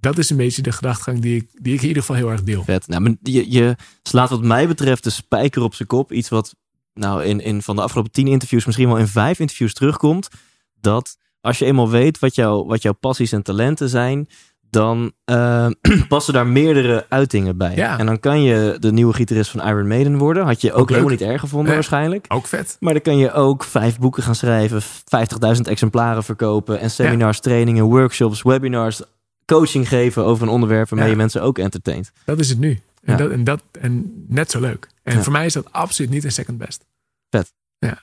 Dat 0.00 0.18
is 0.18 0.30
een 0.30 0.36
beetje 0.36 0.62
de 0.62 0.72
gedachtegang 0.72 1.20
die 1.20 1.36
ik, 1.36 1.48
die 1.52 1.74
ik 1.74 1.80
in 1.80 1.88
ieder 1.88 2.02
geval 2.02 2.16
heel 2.16 2.30
erg 2.30 2.42
deel. 2.42 2.64
Vet. 2.64 2.86
Nou, 2.86 3.02
maar 3.02 3.14
je, 3.22 3.50
je 3.50 3.76
slaat 4.02 4.30
wat 4.30 4.42
mij 4.42 4.68
betreft 4.68 5.04
de 5.04 5.10
spijker 5.10 5.62
op 5.62 5.74
zijn 5.74 5.88
kop. 5.88 6.12
Iets 6.12 6.28
wat 6.28 6.54
nou 6.94 7.24
in, 7.24 7.40
in 7.40 7.62
van 7.62 7.76
de 7.76 7.82
afgelopen 7.82 8.12
tien 8.12 8.26
interviews, 8.26 8.64
misschien 8.64 8.88
wel 8.88 8.98
in 8.98 9.06
vijf 9.06 9.38
interviews 9.38 9.74
terugkomt. 9.74 10.28
Dat 10.80 11.16
als 11.40 11.58
je 11.58 11.64
eenmaal 11.64 11.90
weet 11.90 12.18
wat, 12.18 12.34
jouw 12.34 12.64
wat 12.64 12.82
jouw 12.82 12.92
passies 12.92 13.32
en 13.32 13.42
talenten 13.42 13.88
zijn, 13.88 14.28
dan 14.70 15.12
eh, 15.24 15.66
passen 16.08 16.34
daar 16.34 16.46
meerdere 16.46 17.06
uitingen 17.08 17.56
bij. 17.56 17.74
Ja. 17.76 17.98
En 17.98 18.06
dan 18.06 18.20
kan 18.20 18.42
je 18.42 18.76
de 18.80 18.92
nieuwe 18.92 19.12
gitarist 19.14 19.50
van 19.50 19.66
Iron 19.68 19.86
Maiden 19.88 20.18
worden. 20.18 20.44
Had 20.44 20.60
je 20.60 20.72
ook, 20.72 20.88
helemaal 20.88 21.10
niet 21.10 21.20
erg 21.20 21.40
gevonden 21.40 21.66
Nee. 21.66 21.74
waarschijnlijk. 21.74 22.24
Ook 22.28 22.46
vet. 22.46 22.76
Maar 22.80 22.92
dan 22.92 23.02
kan 23.02 23.16
je 23.18 23.32
ook 23.32 23.64
vijf 23.64 23.98
boeken 23.98 24.22
gaan 24.22 24.34
schrijven, 24.34 24.82
50.000 25.56 25.60
exemplaren 25.62 26.24
verkopen 26.24 26.80
en 26.80 26.90
seminars, 26.90 27.40
trainingen, 27.40 27.84
workshops, 27.84 28.42
webinars, 28.42 29.02
coaching 29.46 29.88
geven 29.88 30.24
over 30.24 30.42
een 30.46 30.52
onderwerp 30.52 30.88
waarmee 30.88 31.06
Ja. 31.08 31.12
je 31.14 31.18
mensen 31.20 31.42
ook 31.42 31.58
entertaint. 31.58 32.12
Dat 32.24 32.38
is 32.38 32.48
het 32.48 32.58
nu. 32.58 32.80
En, 33.02 33.16
dat, 33.16 33.30
en, 33.30 33.44
dat, 33.44 33.62
en 33.80 34.24
net 34.28 34.50
zo 34.50 34.60
leuk. 34.60 34.88
En 35.02 35.22
voor 35.22 35.32
mij 35.32 35.46
is 35.46 35.52
dat 35.52 35.72
absoluut 35.72 36.10
niet 36.10 36.24
een 36.24 36.32
second 36.32 36.58
best. 36.58 36.84
Vet 37.30 37.52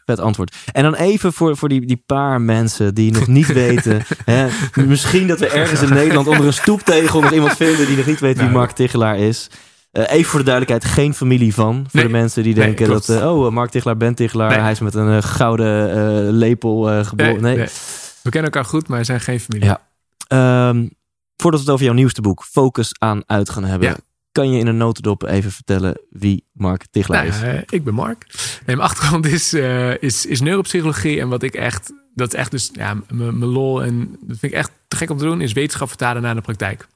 antwoord. 0.05 0.55
En 0.71 0.83
dan 0.83 0.95
even 0.95 1.33
voor, 1.33 1.57
voor 1.57 1.69
die, 1.69 1.85
die 1.85 2.03
paar 2.05 2.41
mensen 2.41 2.93
die 2.93 3.11
nog 3.11 3.27
niet 3.27 3.53
weten. 3.63 4.01
Hè, 4.25 4.47
misschien 4.85 5.27
dat 5.27 5.39
we 5.39 5.47
ergens 5.49 5.81
in 5.81 5.93
Nederland 5.93 6.27
onder 6.27 6.45
een 6.45 6.53
stoeptegel 6.53 7.21
nog 7.21 7.31
iemand 7.31 7.55
vinden 7.55 7.87
die 7.87 7.97
nog 7.97 8.05
niet 8.05 8.19
weet 8.19 8.37
wie. 8.37 8.49
Mark 8.49 8.71
Tichelaar 8.71 9.17
is. 9.17 9.49
Eh, 9.91 10.03
even 10.11 10.29
voor 10.29 10.39
de 10.39 10.45
duidelijkheid, 10.45 10.93
geen 10.93 11.13
familie 11.13 11.53
van. 11.53 11.75
Voor 11.75 11.89
Nee. 11.99 12.03
de 12.03 12.11
mensen 12.11 12.43
die 12.43 12.53
denken 12.53 12.87
dat, 12.87 13.09
eh, 13.09 13.31
oh, 13.35 13.51
Mark 13.51 13.69
Tichelaar, 13.71 13.97
Ben 13.97 14.15
Tichelaar, 14.15 14.49
Nee. 14.49 14.59
hij 14.59 14.71
is 14.71 14.79
met 14.79 14.93
een 14.93 15.17
eh, 15.17 15.23
gouden 15.23 16.29
lepel 16.31 17.03
geboren. 17.05 17.41
Nee. 17.41 17.57
We 17.57 18.29
kennen 18.29 18.51
elkaar 18.51 18.65
goed, 18.69 18.87
maar 18.87 18.99
we 18.99 19.05
zijn 19.05 19.21
geen 19.21 19.39
familie. 19.39 19.67
Ja. 19.67 19.81
Ehm, 20.27 20.87
voordat 21.35 21.59
we 21.59 21.65
het 21.65 21.69
over 21.75 21.85
jouw 21.85 21.93
nieuwste 21.95 22.21
boek, 22.21 22.43
Focus 22.43 22.95
aan 22.99 23.23
uit 23.25 23.49
gaan 23.49 23.63
hebben. 23.63 23.87
Ja. 23.89 23.95
Kan 24.35 24.51
je 24.51 24.59
in 24.59 24.67
een 24.67 24.77
notendop 24.77 25.23
even 25.23 25.51
vertellen 25.51 26.01
wie 26.09 26.43
Mark 26.51 26.85
Tichelaar 26.91 27.27
Nou, 27.27 27.57
is? 27.57 27.63
ik 27.69 27.83
ben 27.83 27.93
Mark. 27.93 28.25
Nee, 28.65 28.75
mijn 28.75 28.89
achtergrond 28.89 29.25
is, 29.25 29.53
eh, 29.53 30.01
is, 30.01 30.25
is 30.25 30.41
neuropsychologie. 30.41 31.19
En 31.19 31.29
wat 31.29 31.43
ik 31.43 31.53
echt, 31.53 31.93
dat 32.13 32.27
is 32.33 32.39
echt 32.39 32.51
dus, 32.51 32.69
ja, 32.73 33.01
mijn 33.09 33.45
lol. 33.45 33.83
En 33.83 34.17
dat 34.21 34.37
vind 34.37 34.51
ik 34.51 34.57
echt 34.57 34.71
te 34.87 34.95
gek 34.95 35.09
om 35.09 35.17
te 35.17 35.23
doen, 35.23 35.41
is 35.41 35.53
wetenschap 35.53 35.87
vertalen 35.87 36.21
naar 36.21 36.35
de 36.35 36.41
praktijk. 36.41 36.87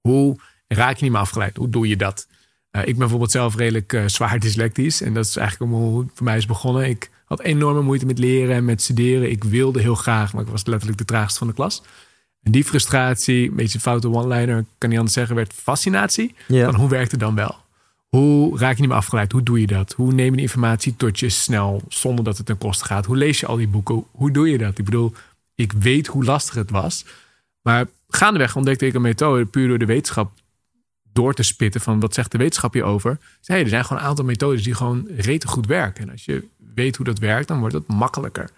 Hoe 0.00 0.38
raak 0.68 0.96
je 0.96 1.02
niet 1.02 1.12
meer 1.12 1.20
afgeleid? 1.20 1.56
Hoe 1.56 1.68
doe 1.68 1.88
je 1.88 1.96
dat? 1.96 2.26
Eh, 2.70 2.80
ik 2.80 2.86
ben 2.86 2.98
bijvoorbeeld 2.98 3.30
zelf 3.30 3.56
redelijk 3.56 3.92
eh, 3.92 4.02
zwaar 4.06 4.38
dyslectisch. 4.38 5.02
En 5.02 5.14
dat 5.14 5.24
is 5.24 5.36
eigenlijk 5.36 5.72
om 5.72 5.78
hoe 5.78 6.00
het 6.00 6.10
voor 6.14 6.24
mij 6.24 6.36
is 6.36 6.46
begonnen. 6.46 6.88
Ik 6.88 7.10
had 7.24 7.40
enorme 7.40 7.82
moeite 7.82 8.06
met 8.06 8.18
leren 8.18 8.54
en 8.54 8.64
met 8.64 8.82
studeren. 8.82 9.30
Ik 9.30 9.44
wilde 9.44 9.80
heel 9.80 9.94
graag, 9.94 10.32
maar 10.32 10.42
ik 10.42 10.48
was 10.48 10.64
letterlijk 10.66 10.98
de 10.98 11.04
traagste 11.04 11.38
van 11.38 11.46
de 11.46 11.54
klas. 11.54 11.82
En 12.44 12.52
die 12.52 12.64
frustratie, 12.64 13.48
een 13.48 13.56
beetje 13.56 13.80
foute 13.80 14.10
one-liner, 14.10 14.64
kan 14.78 14.88
niet 14.88 14.98
anders 14.98 15.16
zeggen, 15.16 15.36
werd 15.36 15.52
fascinatie. 15.52 16.34
Ja. 16.46 16.64
Van 16.64 16.80
hoe 16.80 16.88
werkt 16.88 17.10
het 17.10 17.20
dan 17.20 17.34
wel? 17.34 17.56
Hoe 18.08 18.58
raak 18.58 18.74
je 18.74 18.80
niet 18.80 18.88
meer 18.88 18.98
afgeleid? 18.98 19.32
Hoe 19.32 19.42
doe 19.42 19.60
je 19.60 19.66
dat? 19.66 19.92
Hoe 19.92 20.12
neem 20.12 20.30
je 20.30 20.36
de 20.36 20.42
informatie 20.42 20.96
tot 20.96 21.18
je 21.18 21.28
snel 21.28 21.82
zonder 21.88 22.24
dat 22.24 22.36
het 22.36 22.46
ten 22.46 22.58
koste 22.58 22.84
gaat? 22.84 23.06
Hoe 23.06 23.16
lees 23.16 23.40
je 23.40 23.46
al 23.46 23.56
die 23.56 23.68
boeken? 23.68 24.04
Hoe 24.10 24.30
doe 24.30 24.50
je 24.50 24.58
dat? 24.58 24.78
Ik 24.78 24.84
bedoel, 24.84 25.12
ik 25.54 25.72
weet 25.72 26.06
hoe 26.06 26.24
lastig 26.24 26.54
het 26.54 26.70
was. 26.70 27.04
Maar 27.62 27.86
gaandeweg 28.08 28.56
ontdekte 28.56 28.86
ik 28.86 28.94
een 28.94 29.02
methode 29.02 29.44
puur 29.44 29.68
door 29.68 29.78
de 29.78 29.86
wetenschap 29.86 30.32
door 31.12 31.34
te 31.34 31.42
spitten 31.42 31.80
van 31.80 32.00
wat 32.00 32.14
zegt 32.14 32.32
de 32.32 32.38
wetenschap 32.38 32.72
hierover. 32.72 33.18
Hey, 33.44 33.60
er 33.62 33.68
zijn 33.68 33.84
gewoon 33.84 34.02
een 34.02 34.08
aantal 34.08 34.24
methodes 34.24 34.62
die 34.62 34.74
gewoon 34.74 35.08
rete 35.16 35.46
goed 35.46 35.66
werken. 35.66 36.02
En 36.02 36.10
als 36.10 36.24
je 36.24 36.44
weet 36.74 36.96
hoe 36.96 37.06
dat 37.06 37.18
werkt, 37.18 37.48
dan 37.48 37.58
wordt 37.58 37.74
het 37.74 37.86
makkelijker. 37.86 38.50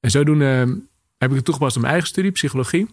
En 0.00 0.10
zodoende 0.10 0.44
eh, 0.44 0.72
heb 1.18 1.30
ik 1.30 1.36
het 1.36 1.44
toegepast 1.44 1.76
op 1.76 1.80
mijn 1.80 1.92
eigen 1.92 2.10
studie, 2.10 2.30
psychologie. 2.30 2.88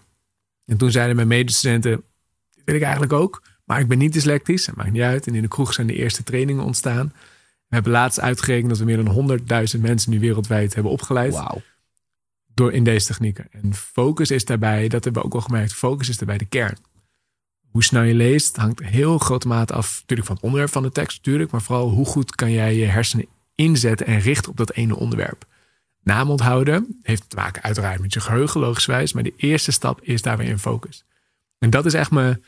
En 0.65 0.77
toen 0.77 0.91
zeiden 0.91 1.15
mijn 1.15 1.27
medestudenten, 1.27 2.03
dit 2.51 2.65
wil 2.65 2.75
ik 2.75 2.81
eigenlijk 2.81 3.13
ook. 3.13 3.41
Maar 3.65 3.79
ik 3.79 3.87
ben 3.87 3.97
niet 3.97 4.13
dyslectisch, 4.13 4.65
dat 4.65 4.75
maakt 4.75 4.91
niet 4.91 5.01
uit. 5.01 5.27
En 5.27 5.35
in 5.35 5.41
de 5.41 5.47
kroeg 5.47 5.73
zijn 5.73 5.87
de 5.87 5.95
eerste 5.95 6.23
trainingen 6.23 6.63
ontstaan. 6.63 7.13
We 7.67 7.77
hebben 7.77 7.91
laatst 7.91 8.19
uitgerekend 8.19 8.69
dat 8.69 8.77
we 8.77 8.85
meer 8.85 9.03
dan 9.03 9.39
100.000 9.75 9.79
mensen 9.79 10.11
nu 10.11 10.19
wereldwijd 10.19 10.73
hebben 10.73 10.91
opgeleid. 10.91 11.33
Wauw. 11.33 11.61
Door 12.53 12.73
in 12.73 12.83
deze 12.83 13.05
technieken. 13.05 13.47
En 13.51 13.73
focus 13.73 14.31
is 14.31 14.45
daarbij, 14.45 14.87
dat 14.87 15.03
hebben 15.03 15.21
we 15.21 15.27
ook 15.27 15.33
al 15.33 15.41
gemerkt, 15.41 15.73
focus 15.73 16.09
is 16.09 16.17
daarbij 16.17 16.37
de 16.37 16.45
kern. 16.45 16.77
Hoe 17.71 17.83
snel 17.83 18.03
je 18.03 18.13
leest 18.13 18.55
hangt 18.55 18.83
heel 18.83 19.17
grote 19.17 19.47
mate 19.47 19.73
af 19.73 19.99
natuurlijk 19.99 20.27
van 20.27 20.35
het 20.35 20.45
onderwerp 20.45 20.71
van 20.71 20.83
de 20.83 20.91
tekst, 20.91 21.17
natuurlijk, 21.17 21.51
maar 21.51 21.61
vooral 21.61 21.89
hoe 21.89 22.05
goed 22.05 22.35
kan 22.35 22.51
jij 22.51 22.75
je 22.75 22.85
hersenen 22.85 23.27
inzetten 23.55 24.07
en 24.07 24.19
richten 24.19 24.51
op 24.51 24.57
dat 24.57 24.71
ene 24.71 24.95
onderwerp. 24.95 25.45
Naam 26.03 26.29
onthouden 26.29 26.99
heeft 27.01 27.29
te 27.29 27.35
maken 27.35 27.61
uiteraard 27.61 27.99
met 27.99 28.13
je 28.13 28.19
geheugen, 28.19 28.59
logischwijs, 28.59 29.13
maar 29.13 29.23
de 29.23 29.33
eerste 29.37 29.71
stap 29.71 30.01
is 30.01 30.21
daar 30.21 30.37
weer 30.37 30.47
in 30.47 30.59
focus. 30.59 31.03
En 31.59 31.69
dat 31.69 31.85
is 31.85 31.93
echt 31.93 32.11
mijn, 32.11 32.43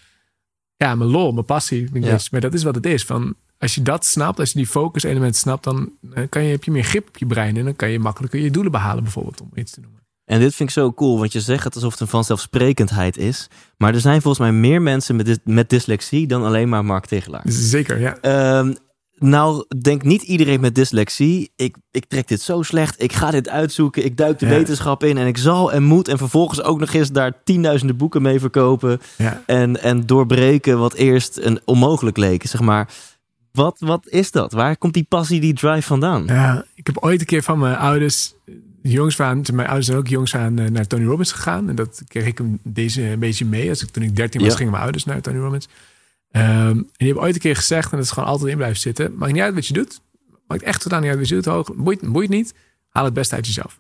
ja, 0.76 0.96
mijn 0.96 1.10
lol, 1.10 1.32
mijn 1.32 1.46
passie. 1.46 1.90
Ik 1.94 2.04
Ja. 2.04 2.20
Maar 2.32 2.42
dat 2.42 2.54
is 2.54 2.64
wat 2.64 2.76
het 2.76 2.86
is. 2.86 3.04
Van, 3.04 3.36
als 3.58 3.76
je 3.76 3.82
dat 3.82 4.06
snapt, 4.06 4.40
als 4.40 4.52
je 4.52 4.58
die 4.58 4.68
focus 4.68 5.04
element 5.04 5.36
snapt, 5.36 5.64
dan 5.64 5.92
eh, 6.14 6.24
kan 6.30 6.44
je, 6.44 6.52
heb 6.52 6.64
je 6.64 6.72
meer 6.72 6.84
grip 6.84 7.08
op 7.08 7.18
je 7.18 7.26
brein 7.26 7.58
en 7.58 7.64
dan 7.64 7.76
kan 7.76 7.90
je 7.90 8.00
makkelijker 8.00 8.40
je 8.40 8.52
doelen 8.52 8.72
behalen, 8.72 9.04
bijvoorbeeld, 9.04 9.42
om 9.42 9.50
iets 9.56 9.72
te 9.72 9.80
noemen. 9.80 10.02
En 10.26 10.40
dit 10.40 10.56
vind 10.56 10.70
ik 10.70 10.76
zo 10.76 10.94
cool, 10.94 11.18
want 11.18 11.32
je 11.32 11.42
zegt 11.42 11.64
het 11.64 11.76
alsof 11.76 11.92
het 11.92 12.02
een 12.02 12.08
vanzelfsprekendheid 12.08 13.18
is. 13.18 13.50
Maar 13.78 13.94
er 13.94 14.00
zijn 14.00 14.22
volgens 14.22 14.50
mij 14.50 14.60
meer 14.60 14.82
mensen 14.82 15.16
met, 15.16 15.40
met 15.44 15.70
dyslexie 15.70 16.28
dan 16.28 16.44
alleen 16.44 16.70
maar 16.70 16.86
Mark 16.86 17.06
Tegelaar. 17.06 17.44
Zeker, 17.46 18.00
ja. 18.00 18.18
Ehm, 18.18 18.74
nou, 19.18 19.66
denk 19.82 20.04
niet 20.04 20.22
iedereen 20.22 20.60
met 20.60 20.76
dyslexie. 20.76 21.52
Ik, 21.56 21.76
ik 21.92 22.06
trek 22.06 22.28
dit 22.28 22.42
zo 22.42 22.62
slecht. 22.62 23.02
Ik 23.04 23.14
ga 23.14 23.32
dit 23.32 23.50
uitzoeken. 23.50 24.06
Ik 24.06 24.18
duik 24.18 24.40
de 24.40 24.46
Ja. 24.46 24.52
wetenschap 24.52 25.04
in. 25.04 25.18
En 25.18 25.28
ik 25.28 25.38
zal 25.38 25.72
en 25.72 25.84
moet. 25.84 26.08
En 26.08 26.18
vervolgens 26.18 26.62
ook 26.62 26.80
nog 26.80 26.94
eens 26.94 27.12
daar 27.12 27.44
tienduizenden 27.44 27.98
boeken 27.98 28.22
mee 28.22 28.40
verkopen. 28.40 29.02
ja. 29.18 29.44
En, 29.46 29.82
en 29.82 30.06
doorbreken 30.06 30.80
wat 30.80 30.94
eerst 30.94 31.38
een 31.38 31.60
onmogelijk 31.66 32.18
leek. 32.18 32.46
Zeg 32.46 32.62
maar. 32.62 32.90
Wat, 33.52 33.76
wat 33.80 34.08
is 34.08 34.32
dat? 34.32 34.52
Waar 34.54 34.78
komt 34.78 34.94
die 34.94 35.06
passie, 35.10 35.40
die 35.40 35.54
drive 35.54 35.82
vandaan? 35.88 36.24
Ja, 36.26 36.66
ik 36.76 36.86
heb 36.88 36.98
ooit 36.98 37.20
een 37.20 37.26
keer 37.26 37.44
van 37.44 37.60
mijn 37.60 37.76
ouders, 37.76 38.34
jongs 38.82 39.16
van, 39.16 39.46
mijn 39.54 39.68
ouders 39.68 39.86
zijn 39.86 39.98
ook 39.98 40.08
jongs 40.08 40.36
aan 40.36 40.60
eh, 40.60 40.70
naar 40.70 40.88
Tony 40.88 41.06
Robbins 41.06 41.32
gegaan. 41.32 41.70
En 41.70 41.76
dat 41.76 42.02
kreeg 42.08 42.26
ik 42.26 42.38
hem 42.38 42.60
deze 42.64 43.02
een 43.10 43.20
beetje 43.20 43.46
mee. 43.46 43.70
Als 43.70 43.82
ik, 43.84 43.90
toen 43.90 44.04
ik 44.04 44.16
13 44.16 44.42
was, 44.42 44.50
Ja. 44.50 44.56
gingen 44.56 44.72
mijn 44.72 44.84
ouders 44.84 45.06
naar 45.06 45.22
Tony 45.22 45.38
Robbins. 45.38 45.68
Ehm, 46.34 46.78
en 46.78 46.90
die 46.98 47.08
hebben 47.08 47.24
ooit 47.24 47.36
een 47.36 47.42
keer 47.42 47.56
gezegd, 47.56 47.92
en 47.92 47.98
dat 47.98 48.06
is 48.06 48.12
gewoon 48.12 48.30
altijd 48.30 48.50
in 48.50 48.58
blijven 48.58 48.80
zitten. 48.80 49.18
Maakt 49.18 49.32
niet 49.34 49.42
uit 49.42 49.54
wat 49.54 49.68
je 49.68 49.74
doet. 49.74 50.02
Maakt 50.48 50.64
echt 50.64 50.82
totaal 50.82 51.00
niet 51.00 51.10
uit 51.10 51.20
wat 51.20 51.28
je 51.28 51.36
doet. 51.36 51.46
Hoog, 51.46 51.74
boeit, 51.76 52.30
niet. 52.30 52.54
Haal 52.90 53.06
het 53.06 53.14
beste 53.14 53.36
uit 53.36 53.46
jezelf. 53.46 53.80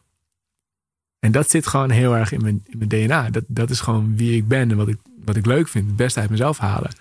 En 1.19 1.31
dat 1.31 1.49
zit 1.49 1.67
gewoon 1.67 1.89
heel 1.89 2.15
erg 2.15 2.31
in 2.31 2.41
mijn, 2.41 2.63
in 2.65 2.77
mijn 2.77 2.89
DNA. 2.89 3.29
Dat, 3.29 3.43
dat 3.47 3.69
is 3.69 3.79
gewoon 3.79 4.17
wie 4.17 4.35
ik 4.35 4.47
ben 4.47 4.71
en 4.71 4.77
wat 4.77 4.87
ik, 4.87 4.97
wat 5.25 5.35
ik 5.35 5.45
leuk 5.45 5.67
vind. 5.67 5.87
Het 5.87 5.95
beste 5.95 6.19
uit 6.19 6.29
mezelf 6.29 6.57
halen. 6.57 6.91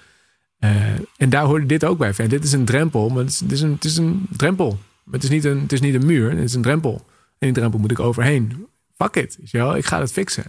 Eh, 0.59 0.87
en 1.17 1.31
daar 1.31 1.45
hoorde 1.45 1.67
dit 1.67 1.85
ook 1.85 1.99
bij. 1.99 2.13
En 2.17 2.29
dit 2.29 2.45
is 2.45 2.53
een 2.53 2.65
drempel, 2.65 3.09
maar 3.09 3.25
het 3.25 3.45
is, 3.49 3.61
een, 3.61 3.73
het 3.73 3.85
is 3.85 3.97
een 3.97 4.27
drempel. 4.37 4.79
Het 5.11 5.23
is, 5.23 5.29
niet 5.29 5.45
een, 5.45 5.61
het 5.61 5.73
is 5.73 5.81
niet 5.81 5.95
een 5.95 6.07
muur, 6.07 6.31
het 6.31 6.39
is 6.39 6.55
een 6.55 6.63
drempel. 6.63 6.95
En 7.39 7.47
die 7.47 7.53
drempel 7.53 7.79
moet 7.79 7.91
ik 7.91 8.01
overheen. 8.01 8.67
Fuck 8.97 9.17
it, 9.17 9.39
weet 9.51 9.75
ik 9.77 9.85
ga 9.85 10.01
het 10.01 10.13
fixen. 10.13 10.45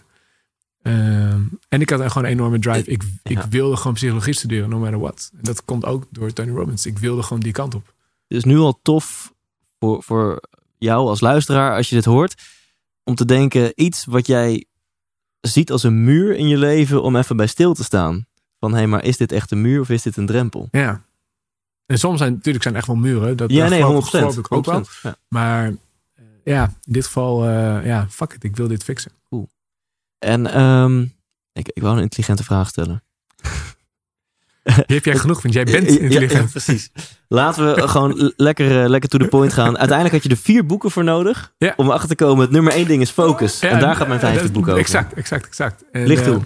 Ehm, 0.83 1.41
en 1.69 1.81
ik 1.81 1.89
had 1.89 1.99
er 1.99 2.09
gewoon 2.11 2.27
een 2.27 2.33
enorme 2.33 2.59
drive. 2.59 2.91
Ik, 2.91 3.03
ik 3.23 3.37
Ja. 3.37 3.49
wilde 3.49 3.75
gewoon 3.77 3.93
psychologie 3.93 4.33
studeren, 4.33 4.69
no 4.69 4.79
matter 4.79 4.99
what. 4.99 5.29
En 5.33 5.39
dat 5.43 5.65
komt 5.65 5.85
ook 5.85 6.05
door 6.09 6.33
Tony 6.33 6.51
Robbins. 6.51 6.85
Ik 6.85 6.99
wilde 6.99 7.23
gewoon 7.23 7.41
die 7.43 7.51
kant 7.51 7.75
op. 7.75 7.85
Het 8.27 8.37
is 8.37 8.43
nu 8.43 8.57
al 8.57 8.79
tof 8.81 9.33
voor, 9.79 10.03
voor 10.03 10.41
jou 10.77 11.07
als 11.07 11.21
luisteraar, 11.21 11.75
als 11.75 11.89
je 11.89 11.95
dit 11.95 12.05
hoort, 12.05 12.41
om 13.03 13.15
te 13.15 13.25
denken 13.25 13.71
iets 13.75 14.05
wat 14.05 14.27
jij 14.27 14.65
ziet 15.41 15.71
als 15.71 15.83
een 15.83 16.03
muur 16.03 16.35
in 16.35 16.47
je 16.47 16.57
leven, 16.57 17.03
om 17.03 17.15
even 17.15 17.35
bij 17.37 17.47
stil 17.47 17.73
te 17.73 17.83
staan. 17.83 18.25
Van 18.59 18.71
hé, 18.71 18.77
hey, 18.77 18.87
maar 18.87 19.03
is 19.03 19.17
dit 19.17 19.31
echt 19.31 19.51
een 19.51 19.61
muur 19.61 19.79
of 19.81 19.89
is 19.89 20.01
dit 20.01 20.17
een 20.17 20.25
drempel? 20.25 20.67
Ja. 20.71 21.01
En 21.85 21.97
soms 21.99 22.17
zijn 22.19 22.33
natuurlijk 22.33 22.63
zijn 22.63 22.75
echt 22.75 22.87
wel 22.87 22.95
muren. 22.95 23.37
Dat, 23.37 23.51
Ja, 23.51 23.67
nee, 23.67 23.81
geloof- 23.81 23.93
100%. 23.93 24.09
geloof 24.09 24.37
ik 24.37 24.51
ook 24.51 24.65
wel. 24.65 24.73
100%, 24.75 25.03
Ja. 25.03 25.15
Maar 25.27 25.67
eh, 26.13 26.23
ja, 26.43 26.63
in 26.83 26.93
dit 26.93 27.05
geval, 27.05 27.45
eh, 27.47 27.85
ja, 27.85 28.07
fuck 28.09 28.33
it. 28.33 28.43
Ik 28.43 28.55
wil 28.55 28.67
dit 28.67 28.83
fixen. 28.83 29.11
En 30.23 30.53
ehm, 30.53 31.01
ik, 31.53 31.69
ik 31.73 31.81
wou 31.81 31.95
een 31.95 32.01
intelligente 32.01 32.43
vraag 32.43 32.67
stellen. 32.67 33.03
Hier 34.63 34.83
heb 34.85 35.05
jij 35.05 35.17
genoeg, 35.17 35.41
want 35.41 35.53
jij 35.53 35.63
bent 35.63 35.87
Ja, 35.87 35.93
ja, 35.93 35.99
intelligent. 35.99 36.51
precies. 36.57 36.91
Laten 37.27 37.75
we 37.75 37.87
gewoon 37.87 38.33
lekker, 38.37 38.83
eh, 38.83 38.89
lekker 38.89 39.09
to 39.09 39.17
the 39.17 39.27
point 39.27 39.53
gaan. 39.53 39.77
Uiteindelijk 39.77 40.11
had 40.11 40.23
je 40.23 40.29
er 40.29 40.37
vier 40.37 40.65
boeken 40.65 40.91
voor 40.91 41.03
nodig 41.03 41.53
Ja. 41.57 41.73
om 41.77 41.87
erachter 41.87 42.09
te 42.09 42.15
komen. 42.15 42.41
Het 42.43 42.51
nummer 42.51 42.73
één 42.73 42.87
ding 42.87 43.01
is 43.01 43.09
focus. 43.09 43.59
Ja, 43.59 43.69
en 43.69 43.79
daar 43.79 43.95
gaat 43.95 44.07
mijn 44.07 44.19
eh, 44.19 44.27
vijfde 44.27 44.51
boek 44.51 44.67
over. 44.67 44.79
Exact, 44.79 45.13
exact, 45.13 45.45
exact. 45.45 45.83
En, 45.91 46.07
Licht 46.07 46.21
eh, 46.25 46.27
toe. 46.31 46.41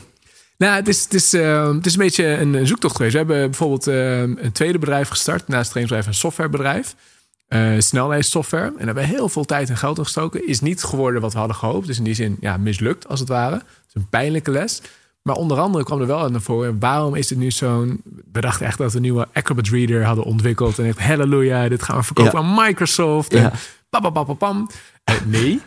nou, 0.58 0.76
het 0.76 0.88
is, 0.88 1.04
het, 1.04 1.14
is, 1.14 1.34
eh, 1.34 1.74
het 1.74 1.86
is 1.86 1.94
een 1.94 2.00
beetje 2.00 2.26
een, 2.26 2.54
een 2.54 2.68
zoektocht 2.68 2.96
geweest. 2.96 3.14
We 3.14 3.18
hebben 3.20 3.38
bijvoorbeeld 3.50 3.88
eh, 3.88 4.20
een 4.22 4.52
tweede 4.52 4.80
bedrijf 4.80 5.10
gestart. 5.10 5.48
Naast 5.48 5.62
het 5.62 5.70
trainingsbedrijf 5.72 6.06
een 6.08 6.14
softwarebedrijf. 6.14 6.96
Eh 7.48 7.72
snelheidssoftware. 7.78 8.64
En 8.66 8.72
daar 8.78 8.86
hebben 8.86 9.04
we 9.04 9.10
heel 9.10 9.30
veel 9.30 9.46
tijd 9.46 9.70
en 9.70 9.78
geld 9.78 9.98
in 9.98 10.04
gestoken. 10.04 10.48
Is 10.48 10.60
niet 10.60 10.84
geworden 10.84 11.22
wat 11.22 11.34
we 11.34 11.40
hadden 11.40 11.58
gehoopt. 11.58 11.88
Dus 11.88 11.98
in 11.98 12.04
die 12.04 12.14
zin 12.14 12.38
ja, 12.40 12.58
mislukt 12.58 13.08
als 13.08 13.20
het 13.20 13.30
ware. 13.30 13.56
Het 13.56 13.64
is 13.88 13.94
een 13.94 14.10
pijnlijke 14.10 14.52
les. 14.52 14.82
Maar 15.22 15.36
onder 15.36 15.60
andere 15.60 15.84
kwam 15.84 16.02
er 16.02 16.08
wel 16.08 16.30
naar 16.30 16.42
voren. 16.42 16.80
Waarom 16.80 17.16
is 17.16 17.28
dit 17.28 17.38
nu 17.38 17.52
zo'n... 17.52 18.02
We 18.32 18.42
dachten 18.42 18.66
echt 18.66 18.78
dat 18.78 18.90
we 18.92 18.96
een 18.96 19.02
nieuwe 19.04 19.28
Acrobat 19.34 19.68
Reader 19.68 20.04
hadden 20.06 20.24
ontwikkeld. 20.24 20.80
En 20.80 20.86
echt, 20.86 21.00
halleluja, 21.00 21.70
dit 21.70 21.84
gaan 21.84 21.98
we 21.98 22.04
verkopen 22.04 22.32
Ja. 22.42 22.48
aan 22.48 22.66
Microsoft. 22.66 23.32
Ja. 23.32 23.38
En 23.44 23.52
papapapapam. 23.90 24.70
Eh, 25.04 25.16
nee, 25.26 25.62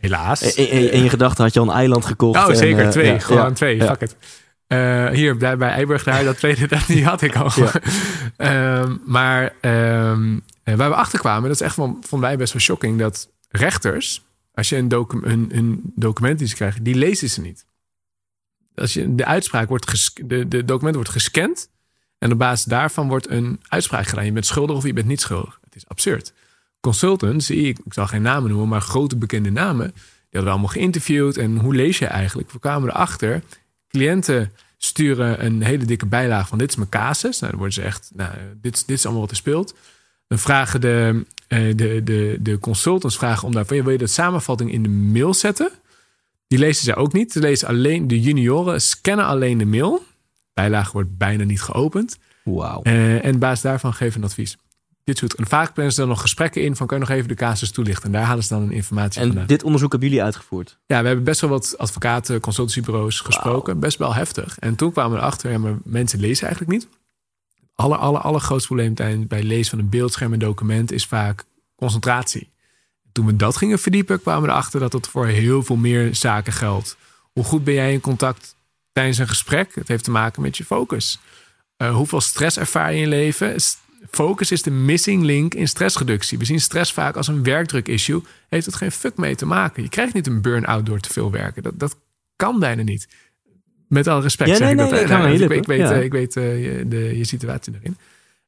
helaas. 0.00 0.54
In, 0.54 0.70
in, 0.70 0.92
in 0.92 1.02
je 1.02 1.08
gedachten 1.08 1.44
had 1.44 1.54
je 1.54 1.60
al 1.60 1.66
een 1.66 1.72
eiland 1.74 2.04
gekocht. 2.04 2.38
Oh, 2.44 2.50
en, 2.50 2.56
zeker. 2.56 2.84
eh, 2.84 2.88
twee. 2.90 3.12
ja, 3.12 3.18
Gewoon 3.18 3.52
twee. 3.52 3.82
Fuck 3.82 4.00
it. 4.00 4.16
Eh, 4.66 5.08
hier 5.08 5.36
bij, 5.36 5.56
bij 5.56 5.70
Eiburg 5.70 6.02
daar, 6.02 6.24
dat 6.24 6.36
tweede, 6.36 6.66
dat 6.76 6.86
die 6.86 7.04
had 7.04 7.22
ik 7.22 7.36
al. 7.36 7.50
Ja. 7.54 7.72
Ehm, 8.36 8.96
maar 9.04 9.54
ehm, 9.60 10.38
eh, 10.62 10.74
waar 10.74 10.88
we 10.88 10.94
achter 10.94 11.18
kwamen, 11.18 11.42
dat 11.42 11.60
is 11.60 11.66
echt 11.66 11.74
van, 11.74 11.96
vonden 12.00 12.28
wij 12.28 12.38
best 12.38 12.52
wel 12.52 12.62
shocking, 12.62 12.98
dat 12.98 13.30
rechters, 13.48 14.24
als 14.54 14.68
je 14.68 14.76
een, 14.76 14.88
docu 14.88 15.20
een, 15.22 15.48
een 15.52 15.92
document 15.94 16.38
die 16.38 16.48
ze 16.48 16.54
krijgen, 16.54 16.82
die 16.82 16.94
lezen 16.94 17.30
ze 17.30 17.40
niet. 17.40 17.66
Als 18.74 18.92
je, 18.92 19.14
de 19.14 19.24
uitspraak 19.24 19.68
wordt, 19.68 20.12
de, 20.28 20.48
de 20.48 20.64
document 20.64 20.94
wordt 20.94 21.10
gescand 21.10 21.70
en 22.18 22.32
op 22.32 22.38
basis 22.38 22.64
daarvan 22.64 23.08
wordt 23.08 23.30
een 23.30 23.60
uitspraak 23.68 24.06
gedaan. 24.06 24.24
Je 24.24 24.32
bent 24.32 24.46
schuldig 24.46 24.76
of 24.76 24.84
je 24.84 24.92
bent 24.92 25.06
niet 25.06 25.20
schuldig. 25.20 25.58
Het 25.64 25.76
is 25.76 25.88
absurd. 25.88 26.32
Consultants, 26.80 27.46
zie 27.46 27.68
ik, 27.68 27.78
ik 27.84 27.92
zal 27.92 28.06
geen 28.06 28.22
namen 28.22 28.50
noemen, 28.50 28.68
maar 28.68 28.80
grote 28.80 29.16
bekende 29.16 29.50
namen, 29.50 29.92
die 29.92 30.04
hadden 30.30 30.44
we 30.44 30.50
allemaal 30.50 30.68
geïnterviewd. 30.68 31.36
En 31.36 31.56
hoe 31.56 31.74
lees 31.74 31.98
je 31.98 32.06
eigenlijk? 32.06 32.50
We 32.50 32.58
kwamen 32.58 32.88
erachter, 32.88 33.42
cliënten 33.96 34.52
sturen 34.76 35.44
een 35.44 35.62
hele 35.62 35.84
dikke 35.84 36.06
bijlage 36.06 36.46
van 36.48 36.58
dit 36.58 36.68
is 36.70 36.76
mijn 36.76 36.88
casus. 36.88 37.38
Nou, 37.38 37.50
dan 37.50 37.60
worden 37.60 37.74
ze 37.74 37.82
echt, 37.82 38.10
nou, 38.14 38.30
dit, 38.60 38.74
is- 38.76 38.84
dit 38.84 38.96
is 38.96 39.04
allemaal 39.04 39.22
wat 39.22 39.30
er 39.30 39.36
speelt. 39.36 39.74
Dan 40.28 40.38
vragen 40.38 40.80
de, 40.80 41.24
eh, 41.48 41.76
de, 41.76 42.00
de, 42.04 42.36
de 42.40 42.58
consultants 42.58 43.16
vragen 43.16 43.46
om 43.46 43.52
daarvan, 43.54 43.82
wil 43.82 43.92
je 43.92 43.98
dat 43.98 44.10
samenvatting 44.10 44.72
in 44.72 44.82
de 44.82 44.88
mail 44.88 45.34
zetten? 45.34 45.70
Die 46.48 46.58
lezen 46.58 46.84
ze 46.84 46.94
ook 46.94 47.12
niet. 47.12 47.32
Ze 47.32 47.38
lezen 47.40 47.68
alleen, 47.68 48.08
de 48.08 48.20
junioren 48.20 48.80
scannen 48.80 49.26
alleen 49.26 49.58
de 49.58 49.66
mail. 49.66 50.02
Bijlage 50.54 50.92
wordt 50.92 51.16
bijna 51.18 51.44
niet 51.44 51.60
geopend. 51.62 52.18
Wauw. 52.44 52.82
Eh, 52.82 53.24
en 53.24 53.34
op 53.34 53.40
basis 53.40 53.60
daarvan 53.62 53.94
geven 53.94 54.20
een 54.20 54.26
advies. 54.26 54.56
Dit 55.06 55.18
soort, 55.18 55.34
en 55.34 55.46
vaak 55.46 55.72
plannen 55.72 55.94
ze 55.94 56.00
dan 56.00 56.08
nog 56.08 56.20
gesprekken 56.20 56.62
in 56.62 56.76
van, 56.76 56.86
kan 56.86 56.98
je 56.98 57.04
nog 57.04 57.16
even 57.16 57.28
de 57.28 57.34
casus 57.34 57.70
toelichten? 57.70 58.04
En 58.04 58.12
daar 58.12 58.22
halen 58.22 58.42
ze 58.42 58.48
dan 58.48 58.62
een 58.62 58.72
informatie 58.72 59.20
vandaan. 59.20 59.40
En 59.40 59.46
dit 59.46 59.62
onderzoek 59.62 59.90
hebben 59.90 60.08
jullie 60.08 60.24
uitgevoerd. 60.24 60.78
Ja, 60.86 61.00
we 61.00 61.06
hebben 61.06 61.24
best 61.24 61.40
wel 61.40 61.50
wat 61.50 61.74
advocaten, 61.78 62.40
consultancybureaus 62.40 63.20
gesproken. 63.20 63.80
Best 63.80 63.98
wel 63.98 64.14
heftig. 64.14 64.58
En 64.58 64.74
toen 64.76 64.92
kwamen 64.92 65.12
we 65.12 65.18
erachter, 65.18 65.50
ja, 65.50 65.58
maar 65.58 65.76
mensen 65.84 66.20
lezen 66.20 66.46
eigenlijk 66.46 66.78
niet. 66.78 66.88
Aller, 67.74 67.98
aller, 67.98 68.20
allergrootste 68.20 68.74
probleem 68.74 69.26
bij 69.28 69.42
lezen 69.42 69.70
van 69.70 69.78
een 69.78 69.88
beeldscherm 69.88 70.32
en 70.32 70.38
document 70.38 70.92
is 70.92 71.06
vaak 71.06 71.44
concentratie. 71.76 72.50
Toen 73.12 73.26
we 73.26 73.36
dat 73.36 73.56
gingen 73.56 73.78
verdiepen, 73.78 74.20
kwamen 74.20 74.42
we 74.42 74.48
erachter 74.48 74.80
dat 74.80 74.92
het 74.92 75.08
voor 75.08 75.26
heel 75.26 75.62
veel 75.62 75.76
meer 75.76 76.14
zaken 76.14 76.52
geldt. 76.52 76.96
Hoe 77.32 77.44
goed 77.44 77.64
ben 77.64 77.74
jij 77.74 77.92
in 77.92 78.00
contact 78.00 78.56
tijdens 78.92 79.18
een 79.18 79.28
gesprek? 79.28 79.74
Het 79.74 79.88
heeft 79.88 80.04
te 80.04 80.10
maken 80.10 80.42
met 80.42 80.56
je 80.56 80.64
focus. 80.64 81.18
Eh, 81.76 81.94
hoeveel 81.94 82.20
stress 82.20 82.58
ervaar 82.58 82.90
je 82.90 82.96
in 82.96 83.00
je 83.00 83.08
leven? 83.08 83.54
Focus 84.10 84.50
is 84.50 84.62
de 84.62 84.70
missing 84.70 85.22
link 85.22 85.54
in 85.54 85.68
stressreductie. 85.68 86.38
We 86.38 86.44
zien 86.44 86.60
stress 86.60 86.92
vaak 86.92 87.16
als 87.16 87.28
een 87.28 87.42
werkdruk-issue. 87.42 88.22
Heeft 88.48 88.66
het 88.66 88.74
geen 88.74 88.92
fuck 88.92 89.16
mee 89.16 89.34
te 89.34 89.46
maken. 89.46 89.82
Je 89.82 89.88
krijgt 89.88 90.14
niet 90.14 90.26
een 90.26 90.40
burn-out 90.42 90.86
door 90.86 91.00
te 91.00 91.12
veel 91.12 91.30
werken. 91.30 91.62
Dat, 91.62 91.78
dat 91.78 91.96
kan 92.36 92.58
bijna 92.58 92.82
niet. 92.82 93.08
Met 93.88 94.06
alle 94.06 94.20
respect 94.22 94.50
Ja, 94.50 94.56
zeg 94.56 94.64
nee, 94.64 94.74
ik 94.74 94.76
nee, 94.80 94.84
dat. 94.90 94.94
nee, 94.94 95.04
ik 95.04 95.08
Nou, 95.38 95.48
weet- 95.48 95.68
ik 95.68 95.76
ja. 95.76 95.92
eh, 95.92 96.02
ik 96.04 96.12
weet 96.12 96.34
je, 96.34 96.84
de, 96.88 97.18
je 97.18 97.24
situatie 97.24 97.72
erin. 97.80 97.96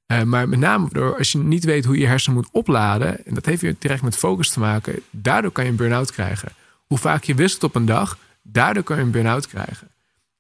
Eh, 0.07 0.23
maar 0.23 0.49
met 0.49 0.59
name 0.59 0.89
door 0.93 1.17
als 1.19 1.33
je 1.33 1.39
niet 1.39 1.65
weet 1.65 1.85
hoe 1.85 1.99
je 1.99 2.07
hersenen 2.07 2.37
moet 2.39 2.49
opladen. 2.53 3.27
En 3.27 3.35
dat 3.35 3.47
heeft 3.47 3.63
weer 3.63 3.75
direct 3.79 4.03
met 4.03 4.17
focus 4.17 4.51
te 4.51 4.59
maken. 4.61 5.01
Daardoor 5.11 5.51
kan 5.53 5.65
je 5.65 5.71
een 5.71 5.77
burn-out 5.77 6.13
krijgen. 6.13 6.53
Hoe 6.87 6.99
vaak 6.99 7.25
je 7.25 7.35
wisselt 7.35 7.65
op 7.65 7.75
een 7.75 7.85
dag. 7.87 8.19
Daardoor 8.43 8.83
kan 8.83 8.97
je 8.97 9.03
een 9.03 9.11
burn-out 9.11 9.47
krijgen. 9.49 9.89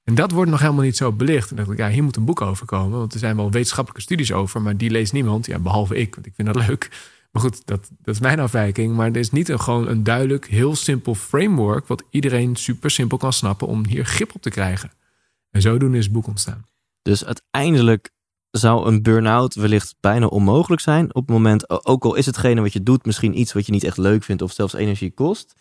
En 0.08 0.14
dat 0.14 0.30
wordt 0.30 0.50
nog 0.50 0.60
helemaal 0.60 0.84
niet 0.84 0.96
zo 0.96 1.12
belicht. 1.12 1.50
En 1.50 1.56
dacht 1.56 1.70
ik, 1.70 1.78
ja, 1.78 1.88
hier 1.88 2.02
moet 2.02 2.16
een 2.16 2.24
boek 2.24 2.40
over 2.40 2.66
komen. 2.66 2.98
Want 2.98 3.12
er 3.12 3.18
zijn 3.18 3.36
wel 3.36 3.50
wetenschappelijke 3.50 4.02
studies 4.02 4.32
over. 4.32 4.62
Maar 4.62 4.76
die 4.76 4.90
leest 4.90 5.12
niemand. 5.12 5.46
Ja, 5.46 5.58
behalve 5.58 5.96
ik, 5.96 6.14
want 6.14 6.26
ik 6.26 6.32
vind 6.34 6.54
dat 6.54 6.56
leuk. 6.66 6.88
Maar 7.32 7.42
goed, 7.42 7.66
dat, 7.66 7.90
dat 8.02 8.14
is 8.14 8.20
mijn 8.20 8.40
afwijking. 8.40 8.96
Maar 8.96 9.06
er 9.06 9.16
is 9.16 9.30
niet 9.30 9.48
een, 9.48 9.60
gewoon 9.60 9.88
een 9.88 10.02
duidelijk, 10.02 10.46
heel 10.46 10.76
simpel 10.76 11.14
framework... 11.14 11.86
wat 11.86 12.02
iedereen 12.10 12.56
super 12.56 12.90
simpel 12.90 13.18
kan 13.18 13.32
snappen 13.32 13.66
om 13.66 13.86
hier 13.86 14.04
grip 14.04 14.34
op 14.34 14.42
te 14.42 14.50
krijgen. 14.50 14.90
En 15.50 15.60
zodoende 15.60 15.98
is 15.98 16.04
het 16.04 16.12
boek 16.12 16.26
ontstaan. 16.26 16.64
Dus 17.02 17.24
uiteindelijk 17.24 18.10
zou 18.50 18.86
een 18.86 19.02
burn-out 19.02 19.54
wellicht 19.54 19.94
bijna 20.00 20.26
onmogelijk 20.26 20.82
zijn. 20.82 21.14
Op 21.14 21.26
het 21.26 21.36
moment, 21.36 21.86
ook 21.86 22.04
al 22.04 22.14
is 22.14 22.26
hetgene 22.26 22.60
wat 22.60 22.72
je 22.72 22.82
doet 22.82 23.06
misschien 23.06 23.38
iets 23.38 23.52
wat 23.52 23.66
je 23.66 23.72
niet 23.72 23.84
echt 23.84 23.96
leuk 23.96 24.24
vindt 24.24 24.42
of 24.42 24.52
zelfs 24.52 24.74
energie 24.74 25.10
kost. 25.10 25.54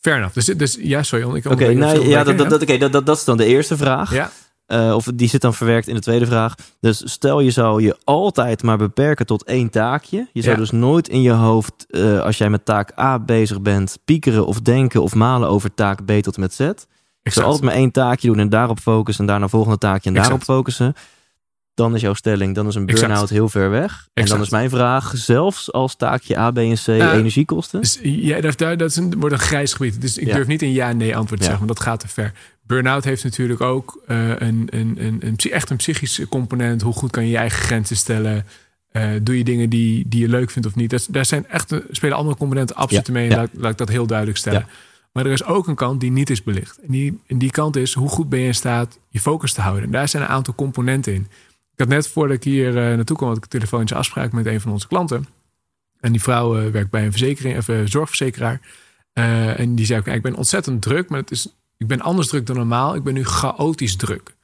Fair 0.00 0.16
enough. 0.16 0.34
Dus, 0.34 0.44
dus 0.44 0.78
ja, 0.80 1.02
sorry. 1.02 1.36
Ik 1.36 1.44
Oké, 1.46 1.72
nou, 1.72 2.08
ja, 2.08 2.24
dat, 2.24 2.38
dat, 2.38 2.50
dat, 2.50 2.66
dat, 2.80 2.92
dat, 2.92 3.06
dat 3.06 3.16
is 3.16 3.24
dan 3.24 3.36
de 3.36 3.44
eerste 3.44 3.76
vraag. 3.76 4.12
ja. 4.14 4.30
Eh, 4.66 4.94
of 4.94 5.08
die 5.14 5.28
zit 5.28 5.40
dan 5.40 5.54
verwerkt 5.54 5.88
in 5.88 5.94
de 5.94 6.00
tweede 6.00 6.26
vraag. 6.26 6.54
Dus 6.80 7.02
stel 7.12 7.40
je 7.40 7.50
zou 7.50 7.82
je 7.82 7.96
altijd 8.04 8.62
maar 8.62 8.76
beperken 8.78 9.26
tot 9.26 9.44
één 9.44 9.70
taakje. 9.70 10.28
Je 10.32 10.42
zou 10.42 10.54
Ja. 10.54 10.60
dus 10.60 10.70
nooit 10.70 11.08
in 11.08 11.22
je 11.22 11.30
hoofd, 11.30 11.86
eh, 11.88 12.20
als 12.20 12.38
jij 12.38 12.50
met 12.50 12.64
taak 12.64 12.98
A 12.98 13.18
bezig 13.18 13.60
bent, 13.60 13.98
piekeren 14.04 14.46
of 14.46 14.60
denken 14.60 15.02
of 15.02 15.14
malen 15.14 15.48
over 15.48 15.74
taak 15.74 16.04
B 16.04 16.10
tot 16.12 16.34
en 16.34 16.40
met 16.40 16.54
Z. 16.54 16.60
Ik 17.22 17.32
zou 17.32 17.46
altijd 17.46 17.64
maar 17.64 17.74
één 17.74 17.90
taakje 17.90 18.26
doen 18.28 18.38
en 18.38 18.48
daarop 18.48 18.78
focussen 18.78 19.24
en 19.24 19.30
daarna 19.30 19.48
volgende 19.48 19.78
taakje 19.78 20.08
en 20.08 20.14
daarop 20.14 20.42
focussen. 20.42 20.94
Dan 21.82 21.94
is 21.94 22.00
jouw 22.00 22.14
stelling, 22.14 22.54
dan 22.54 22.66
is 22.66 22.74
een 22.74 22.86
Exact. 22.86 23.06
burn-out 23.06 23.28
heel 23.30 23.48
ver 23.48 23.70
weg. 23.70 24.08
En 24.14 24.26
dan 24.26 24.40
is 24.40 24.50
mijn 24.50 24.70
vraag, 24.70 25.12
zelfs 25.14 25.72
als 25.72 25.96
taakje 25.96 26.38
A, 26.38 26.50
B 26.50 26.58
en 26.58 26.74
C 26.74 26.86
energiekosten? 26.88 27.80
Dus 27.80 27.98
ja, 28.02 28.40
dat, 28.40 28.58
dat, 28.58 28.78
dat 28.78 28.90
is 28.90 28.96
een, 28.96 29.14
wordt 29.18 29.34
een 29.34 29.40
grijs 29.40 29.72
gebied. 29.72 30.00
Dus 30.00 30.18
ik 30.18 30.26
Ja. 30.26 30.34
durf 30.34 30.46
niet 30.46 30.62
een 30.62 30.72
ja-nee 30.72 31.16
antwoord 31.16 31.40
te 31.40 31.46
Ja. 31.46 31.50
zeggen, 31.50 31.66
want 31.66 31.78
dat 31.78 31.86
gaat 31.86 32.00
te 32.00 32.08
ver. 32.08 32.32
Burnout 32.66 33.04
heeft 33.04 33.24
natuurlijk 33.24 33.60
ook 33.60 34.02
eh, 34.06 34.28
een, 34.28 34.66
een, 34.70 34.96
een, 35.20 35.36
echt 35.36 35.70
een 35.70 35.76
psychische 35.76 36.28
component. 36.28 36.82
Hoe 36.82 36.92
goed 36.92 37.10
kan 37.10 37.24
je 37.24 37.30
je 37.30 37.36
eigen 37.36 37.62
grenzen 37.62 37.96
stellen? 37.96 38.46
Eh, 38.90 39.10
doe 39.22 39.38
je 39.38 39.44
dingen 39.44 39.70
die, 39.70 40.04
die 40.08 40.20
je 40.20 40.28
leuk 40.28 40.50
vindt 40.50 40.68
of 40.68 40.74
niet? 40.74 40.90
Dat, 40.90 41.06
daar 41.10 41.24
zijn 41.24 41.46
echt, 41.48 41.72
eh, 41.72 41.78
spelen 41.90 42.16
andere 42.16 42.36
componenten 42.36 42.76
absoluut 42.76 43.06
Ja, 43.06 43.12
mee. 43.12 43.28
ja. 43.30 43.36
Laat, 43.36 43.48
laat 43.52 43.70
ik 43.72 43.78
dat 43.78 43.88
heel 43.88 44.06
duidelijk 44.06 44.38
stellen. 44.38 44.66
Maar 45.12 45.26
er 45.26 45.32
is 45.32 45.44
ook 45.44 45.68
een 45.68 45.74
kant 45.74 46.00
die 46.00 46.10
niet 46.10 46.30
is 46.30 46.42
belicht. 46.42 46.78
En 46.78 46.92
die, 46.92 47.20
en 47.26 47.38
die 47.38 47.50
kant 47.50 47.76
is, 47.76 47.94
hoe 47.94 48.08
goed 48.08 48.28
ben 48.28 48.40
je 48.40 48.46
in 48.46 48.54
staat 48.54 48.98
je 49.08 49.20
focus 49.20 49.52
te 49.52 49.60
houden? 49.60 49.84
En 49.84 49.90
daar 49.90 50.08
zijn 50.08 50.22
een 50.22 50.28
aantal 50.28 50.54
componenten 50.54 51.14
in. 51.14 51.26
Ik 51.80 51.86
had 51.86 51.94
net 51.94 52.08
voordat 52.08 52.36
ik 52.36 52.44
hier 52.44 52.68
eh, 52.68 52.96
naartoe 52.96 53.16
kwam, 53.16 53.28
had 53.28 53.36
ik 53.36 53.42
een 53.42 53.48
telefonische 53.48 53.96
afspraak 53.96 54.32
met 54.32 54.46
een 54.46 54.60
van 54.60 54.72
onze 54.72 54.88
klanten. 54.88 55.26
En 56.00 56.12
die 56.12 56.22
vrouw 56.22 56.58
eh, 56.58 56.70
werkt 56.70 56.90
bij 56.90 57.04
een 57.04 57.10
verzekering, 57.10 57.56
of, 57.56 57.68
eh, 57.68 57.76
zorgverzekeraar. 57.84 58.60
En 59.12 59.74
die 59.74 59.86
zei 59.86 60.00
ook, 60.00 60.06
ik 60.06 60.22
ben 60.22 60.34
ontzettend 60.34 60.82
druk, 60.82 61.08
maar 61.08 61.20
het 61.20 61.30
is, 61.30 61.48
ik 61.76 61.86
ben 61.86 62.00
anders 62.00 62.28
druk 62.28 62.46
dan 62.46 62.56
normaal. 62.56 62.94
Ik 62.94 63.02
ben 63.02 63.14
nu 63.14 63.24
chaotisch 63.24 63.96
druk. 63.96 64.34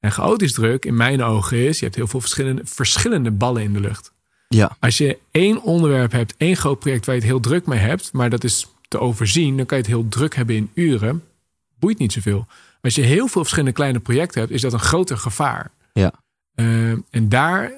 En 0.00 0.12
chaotisch 0.12 0.52
druk 0.52 0.84
in 0.84 0.96
mijn 0.96 1.22
ogen 1.22 1.56
is, 1.56 1.78
je 1.78 1.84
hebt 1.84 1.96
heel 1.96 2.06
veel 2.06 2.20
verschillende, 2.20 2.62
verschillende 2.64 3.30
ballen 3.30 3.62
in 3.62 3.72
de 3.72 3.80
lucht. 3.80 4.12
Ja. 4.48 4.76
Als 4.80 4.98
je 4.98 5.18
één 5.30 5.62
onderwerp 5.62 6.12
hebt, 6.12 6.34
één 6.36 6.56
groot 6.56 6.78
project 6.78 7.06
waar 7.06 7.14
je 7.14 7.20
het 7.20 7.30
heel 7.30 7.40
druk 7.40 7.66
mee 7.66 7.78
hebt, 7.78 8.12
maar 8.12 8.30
dat 8.30 8.44
is 8.44 8.66
te 8.88 8.98
overzien, 8.98 9.56
dan 9.56 9.66
kan 9.66 9.78
je 9.78 9.84
het 9.84 9.92
heel 9.92 10.08
druk 10.08 10.34
hebben 10.34 10.56
in 10.56 10.70
uren. 10.74 11.22
Boeit 11.78 11.98
niet 11.98 12.12
zoveel. 12.12 12.46
Als 12.80 12.94
je 12.94 13.02
heel 13.02 13.26
veel 13.26 13.40
verschillende 13.40 13.72
kleine 13.72 14.00
projecten 14.00 14.40
hebt, 14.40 14.52
is 14.52 14.60
dat 14.60 14.72
een 14.72 14.80
groter 14.80 15.18
gevaar. 15.18 15.70
Ja. 15.92 16.21
Eh, 16.54 16.90
en 16.90 17.28
daar, 17.28 17.72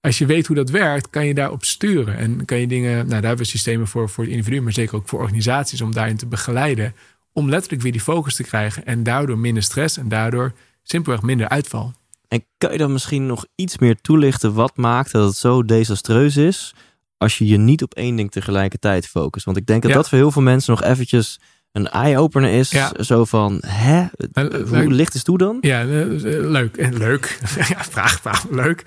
als 0.00 0.18
je 0.18 0.26
weet 0.26 0.46
hoe 0.46 0.56
dat 0.56 0.70
werkt, 0.70 1.10
kan 1.10 1.26
je 1.26 1.34
daarop 1.34 1.64
sturen. 1.64 2.16
En 2.16 2.44
kan 2.44 2.58
je 2.58 2.66
dingen, 2.66 2.92
nou 2.96 3.08
daar 3.08 3.20
hebben 3.22 3.36
we 3.38 3.44
systemen 3.44 3.86
voor, 3.86 4.08
voor 4.08 4.24
het 4.24 4.32
individu, 4.32 4.60
maar 4.60 4.72
zeker 4.72 4.96
ook 4.96 5.08
voor 5.08 5.20
organisaties 5.20 5.80
om 5.80 5.92
daarin 5.92 6.16
te 6.16 6.26
begeleiden. 6.26 6.94
Om 7.32 7.48
letterlijk 7.48 7.82
weer 7.82 7.92
die 7.92 8.00
focus 8.00 8.34
te 8.36 8.42
krijgen. 8.42 8.86
En 8.86 9.02
daardoor 9.02 9.38
minder 9.38 9.62
stress 9.62 9.96
en 9.98 10.08
daardoor 10.08 10.52
simpelweg 10.82 11.22
minder 11.22 11.48
uitval. 11.48 11.92
En 12.28 12.44
kan 12.58 12.72
je 12.72 12.78
dan 12.78 12.92
misschien 12.92 13.26
nog 13.26 13.46
iets 13.54 13.78
meer 13.78 14.00
toelichten 14.00 14.54
wat 14.54 14.76
maakt 14.76 15.12
dat 15.12 15.26
het 15.28 15.36
zo 15.36 15.62
desastreus 15.64 16.36
is 16.36 16.74
als 17.18 17.38
je 17.38 17.46
je 17.46 17.56
niet 17.56 17.82
op 17.82 17.94
één 17.94 18.16
ding 18.16 18.30
tegelijkertijd 18.30 19.06
focust? 19.08 19.44
Want 19.44 19.56
ik 19.56 19.66
denk 19.66 19.82
dat 19.82 19.90
Ja. 19.90 19.96
dat 19.96 20.08
voor 20.08 20.18
heel 20.18 20.30
veel 20.30 20.42
mensen 20.42 20.70
nog 20.72 20.82
eventjes 20.82 21.40
een 21.74 21.88
eye-opener 21.90 22.50
is. 22.50 22.70
Ja. 22.70 22.92
Zo 23.00 23.24
van, 23.24 23.62
hè, 23.66 24.00
Eh, 24.32 24.44
hoe 24.44 24.64
leuk. 24.70 24.88
licht 24.90 25.14
is 25.14 25.22
toe 25.22 25.38
dan? 25.38 25.58
Ja, 25.60 25.80
eh, 25.82 26.00
eh, 26.02 26.50
leuk. 26.50 26.76
En 26.76 26.96
leuk. 26.96 27.38
Ja, 27.68 27.84
vraag, 27.90 28.20
vraag. 28.20 28.44
Leuk. 28.50 28.80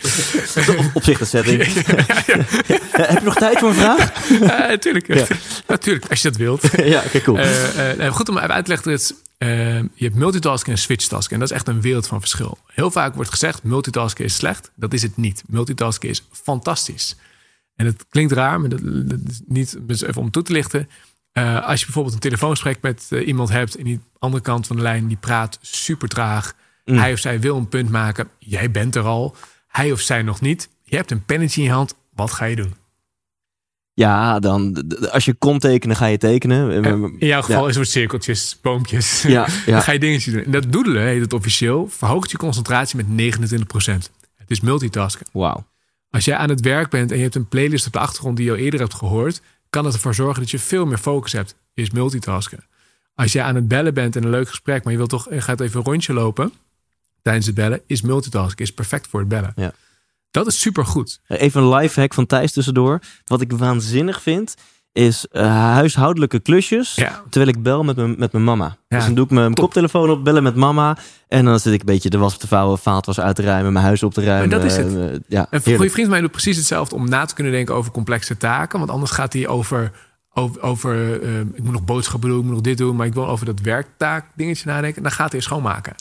Op, 0.93 1.03
zich 1.03 1.17
de 1.19 1.25
setting. 1.25 1.63
Heb 3.07 3.19
je 3.19 3.23
nog 3.23 3.35
tijd 3.35 3.59
voor 3.59 3.69
een 3.69 3.75
vraag? 3.75 4.29
Eh, 4.41 4.77
tuurlijk. 4.77 5.13
Ja. 5.13 5.25
Natuurlijk, 5.67 6.09
als 6.09 6.21
je 6.21 6.29
dat 6.29 6.37
wilt. 6.37 6.69
ja, 6.77 7.01
oké, 7.05 7.21
cool. 7.21 7.37
Eh, 7.37 8.05
eh, 8.05 8.13
goed 8.13 8.29
om 8.29 8.37
even 8.37 8.53
uit 8.53 8.65
te 8.65 8.71
leggen. 8.71 9.15
Eh, 9.37 9.47
je 9.77 10.05
hebt 10.05 10.15
multitasking 10.15 10.75
en 10.75 10.81
switchtasking. 10.81 11.33
En 11.33 11.39
dat 11.39 11.49
is 11.49 11.55
echt 11.55 11.67
een 11.67 11.81
wereld 11.81 12.07
van 12.07 12.19
verschil. 12.19 12.57
Heel 12.67 12.91
vaak 12.91 13.15
wordt 13.15 13.29
gezegd, 13.29 13.63
multitasken 13.63 14.25
is 14.25 14.35
slecht. 14.35 14.71
Dat 14.75 14.93
is 14.93 15.01
het 15.01 15.17
niet. 15.17 15.43
Multitasken 15.47 16.09
is 16.09 16.27
fantastisch. 16.31 17.15
En 17.75 17.85
het 17.85 18.05
klinkt 18.09 18.31
raar, 18.31 18.59
maar 18.59 18.69
dat, 18.69 18.79
dat 18.83 19.19
is 19.29 19.41
niet 19.45 19.77
dus 19.81 20.01
even 20.01 20.21
om 20.21 20.31
toe 20.31 20.43
te 20.43 20.51
lichten. 20.51 20.89
Eh, 21.37 21.67
als 21.67 21.79
je 21.79 21.85
bijvoorbeeld 21.85 22.13
een 22.15 22.21
telefoongesprek 22.21 22.77
met 22.81 23.07
eh, 23.09 23.27
iemand 23.27 23.49
hebt... 23.49 23.75
en 23.75 23.83
die 23.83 23.99
andere 24.19 24.43
kant 24.43 24.67
van 24.67 24.75
de 24.75 24.81
lijn 24.81 25.07
die 25.07 25.17
praat 25.17 25.57
super 25.61 26.07
traag. 26.07 26.53
Mm. 26.85 26.97
Hij 26.97 27.13
of 27.13 27.19
zij 27.19 27.39
wil 27.39 27.57
een 27.57 27.67
punt 27.67 27.89
maken. 27.89 28.27
Jij 28.39 28.71
bent 28.71 28.95
er 28.95 29.03
al. 29.03 29.35
Hij 29.67 29.91
of 29.91 29.99
zij 29.99 30.21
nog 30.21 30.41
niet. 30.41 30.69
Je 30.83 30.95
hebt 30.95 31.11
een 31.11 31.25
pennetje 31.25 31.61
in 31.61 31.67
je 31.67 31.73
hand. 31.73 31.95
Wat 32.15 32.31
ga 32.31 32.45
je 32.45 32.55
doen? 32.55 32.73
Ja, 33.93 34.39
dan, 34.39 34.83
als 35.11 35.25
je 35.25 35.33
kon 35.33 35.59
tekenen, 35.59 35.95
ga 35.95 36.05
je 36.05 36.17
tekenen. 36.17 36.83
Eh, 36.83 36.91
In 36.91 37.27
jouw 37.27 37.41
geval 37.41 37.63
Ja. 37.63 37.69
is 37.69 37.75
het 37.75 37.87
cirkeltjes, 37.89 38.57
boompjes. 38.61 39.21
Ja, 39.21 39.45
Dan 39.45 39.53
ja. 39.65 39.79
ga 39.81 39.91
je 39.91 39.99
dingetjes 39.99 40.33
doen. 40.33 40.43
En 40.43 40.51
dat 40.51 40.71
doedelen, 40.71 41.03
heet 41.03 41.21
het 41.21 41.33
officieel, 41.33 41.87
verhoogt 41.89 42.31
je 42.31 42.37
concentratie 42.37 42.97
met 43.05 43.35
29%. 43.35 44.11
Het 44.35 44.51
is 44.51 44.61
multitasken. 44.61 45.25
Wauw. 45.31 45.65
Als 46.09 46.25
jij 46.25 46.35
aan 46.35 46.49
het 46.49 46.61
werk 46.61 46.89
bent 46.89 47.11
en 47.11 47.17
je 47.17 47.23
hebt 47.23 47.35
een 47.35 47.47
playlist 47.47 47.87
op 47.87 47.93
de 47.93 47.99
achtergrond 47.99 48.37
die 48.37 48.45
je 48.45 48.51
al 48.51 48.57
eerder 48.57 48.79
hebt 48.79 48.93
gehoord, 48.93 49.41
kan 49.69 49.85
het 49.85 49.93
ervoor 49.93 50.15
zorgen 50.15 50.41
dat 50.41 50.51
je 50.51 50.59
veel 50.59 50.85
meer 50.85 50.97
focus 50.97 51.31
hebt. 51.31 51.55
Is 51.73 51.91
multitasken. 51.91 52.65
Als 53.15 53.31
jij 53.31 53.43
aan 53.43 53.55
het 53.55 53.67
bellen 53.67 53.93
bent 53.93 54.15
en 54.15 54.23
een 54.23 54.29
leuk 54.29 54.49
gesprek, 54.49 54.83
maar 54.83 54.91
je 54.91 54.97
wilt 54.97 55.09
toch 55.09 55.29
je 55.29 55.41
gaat 55.41 55.59
even 55.59 55.79
een 55.79 55.85
rondje 55.85 56.13
lopen 56.13 56.53
tijdens 57.21 57.45
het 57.45 57.55
bellen, 57.55 57.81
is 57.85 58.01
multitasken. 58.01 58.65
Is 58.65 58.73
perfect 58.73 59.07
voor 59.07 59.19
het 59.19 59.29
bellen. 59.29 59.53
Ja. 59.55 59.73
Dat 60.31 60.47
is 60.47 60.59
supergoed. 60.59 61.19
Even 61.27 61.61
een 61.61 61.75
live 61.75 61.99
hack 61.99 62.13
van 62.13 62.25
Thijs 62.25 62.51
tussendoor. 62.51 62.99
Wat 63.25 63.41
ik 63.41 63.51
waanzinnig 63.51 64.21
vind, 64.21 64.55
is 64.97 65.25
eh, 65.31 65.45
huishoudelijke 65.51 66.39
klusjes. 66.39 66.95
Ja. 66.95 67.21
Terwijl 67.29 67.55
ik 67.55 67.63
bel 67.63 67.83
met 67.83 67.95
mijn, 67.95 68.15
met 68.17 68.31
mijn 68.31 68.43
mama. 68.43 68.65
Ja, 68.87 68.97
dus 68.97 69.05
dan 69.05 69.15
doe 69.15 69.25
ik 69.25 69.31
mijn 69.31 69.53
top. 69.53 69.63
koptelefoon 69.65 70.09
op, 70.09 70.23
bellen 70.23 70.43
met 70.43 70.55
mama. 70.55 70.97
En 71.27 71.45
dan 71.45 71.59
zit 71.59 71.73
ik 71.73 71.79
een 71.79 71.85
beetje 71.85 72.09
de 72.09 72.17
was 72.17 72.33
op 72.33 72.39
te 72.39 72.47
vouwen, 72.47 72.77
vaatwas 72.77 73.19
uit 73.19 73.35
te 73.35 73.41
ruimen, 73.41 73.73
mijn 73.73 73.85
huis 73.85 74.03
op 74.03 74.13
te 74.13 74.23
ruimen. 74.23 74.49
dat 74.49 74.63
is 74.63 74.77
het. 74.77 74.95
Eh, 74.95 75.19
ja, 75.27 75.47
Een 75.49 75.61
goede 75.61 75.77
vriend 75.77 75.93
van 75.95 76.09
mij 76.09 76.21
doet 76.21 76.31
precies 76.31 76.57
hetzelfde 76.57 76.95
om 76.95 77.09
na 77.09 77.25
te 77.25 77.33
kunnen 77.33 77.53
denken 77.53 77.75
over 77.75 77.91
complexe 77.91 78.37
taken. 78.37 78.79
Want 78.79 78.91
anders 78.91 79.11
gaat 79.11 79.33
hij 79.33 79.47
over, 79.47 79.91
over, 80.33 80.61
over 80.61 81.21
eh, 81.23 81.39
ik 81.39 81.63
moet 81.63 81.71
nog 81.73 81.83
boodschappen 81.85 82.29
doen, 82.29 82.37
ik 82.39 82.43
moet 82.45 82.53
nog 82.53 82.61
dit 82.61 82.77
doen, 82.77 82.95
maar 82.95 83.05
ik 83.05 83.13
wil 83.13 83.27
over 83.27 83.45
dat 83.45 83.59
werktaak 83.59 84.25
dingetje 84.35 84.69
nadenken. 84.69 85.03
Dan 85.03 85.11
gaat 85.11 85.31
hij 85.31 85.41
schoonmaken. 85.41 85.95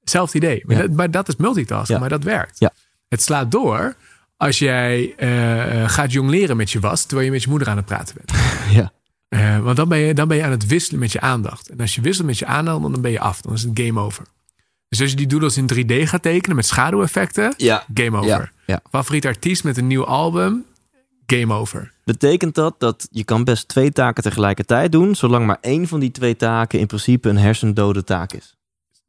Hetzelfde 0.00 0.36
idee. 0.38 0.62
Maar, 0.66 0.76
Ja. 0.76 0.82
dat, 0.82 0.90
maar 0.90 1.10
dat 1.10 1.28
is 1.28 1.36
multitasking, 1.36 2.00
maar 2.00 2.08
dat 2.08 2.24
werkt. 2.24 2.58
Ja. 2.58 2.70
Het 3.08 3.22
slaat 3.22 3.50
door 3.50 3.94
als 4.36 4.58
jij 4.58 5.14
eh, 5.16 5.88
gaat 5.88 6.12
jongleren 6.12 6.56
met 6.56 6.70
je 6.70 6.80
was, 6.80 7.04
terwijl 7.04 7.26
je 7.26 7.32
met 7.32 7.42
je 7.42 7.48
moeder 7.48 7.68
aan 7.68 7.76
het 7.76 7.86
praten 7.86 8.14
bent. 8.16 8.32
Ja. 8.74 8.92
Eh, 9.28 9.58
want 9.58 9.76
dan 9.76 9.88
ben, 9.88 9.98
je, 9.98 10.14
dan 10.14 10.28
ben 10.28 10.36
je 10.36 10.44
aan 10.44 10.50
het 10.50 10.66
wisselen 10.66 11.00
met 11.00 11.12
je 11.12 11.20
aandacht. 11.20 11.68
En 11.68 11.80
als 11.80 11.94
je 11.94 12.00
wisselt 12.00 12.26
met 12.26 12.38
je 12.38 12.46
aandacht, 12.46 12.80
dan 12.80 13.00
ben 13.00 13.10
je 13.10 13.20
af. 13.20 13.40
Dan 13.40 13.52
is 13.52 13.62
het 13.62 13.70
game 13.80 14.00
over. 14.00 14.24
Dus 14.88 15.00
als 15.00 15.10
je 15.10 15.16
die 15.16 15.26
doodles 15.26 15.56
in 15.56 15.70
3D 15.74 16.02
gaat 16.08 16.22
tekenen 16.22 16.56
met 16.56 16.66
schaduweffecten, 16.66 17.54
Ja. 17.56 17.84
game 17.94 18.16
over. 18.16 18.28
Ja. 18.28 18.50
ja. 18.66 18.80
Favoriet 18.90 19.26
artiest 19.26 19.64
met 19.64 19.76
een 19.76 19.86
nieuw 19.86 20.04
album, 20.04 20.64
game 21.26 21.54
over. 21.54 21.92
Betekent 22.04 22.54
dat 22.54 22.74
dat 22.78 23.08
je 23.10 23.24
kan 23.24 23.44
best 23.44 23.68
twee 23.68 23.92
taken 23.92 24.22
tegelijkertijd 24.22 24.92
doen, 24.92 25.14
zolang 25.14 25.46
maar 25.46 25.58
één 25.60 25.88
van 25.88 26.00
die 26.00 26.10
twee 26.10 26.36
taken 26.36 26.78
in 26.78 26.86
principe 26.86 27.28
een 27.28 27.38
hersendode 27.38 28.04
taak 28.04 28.32
is? 28.32 28.56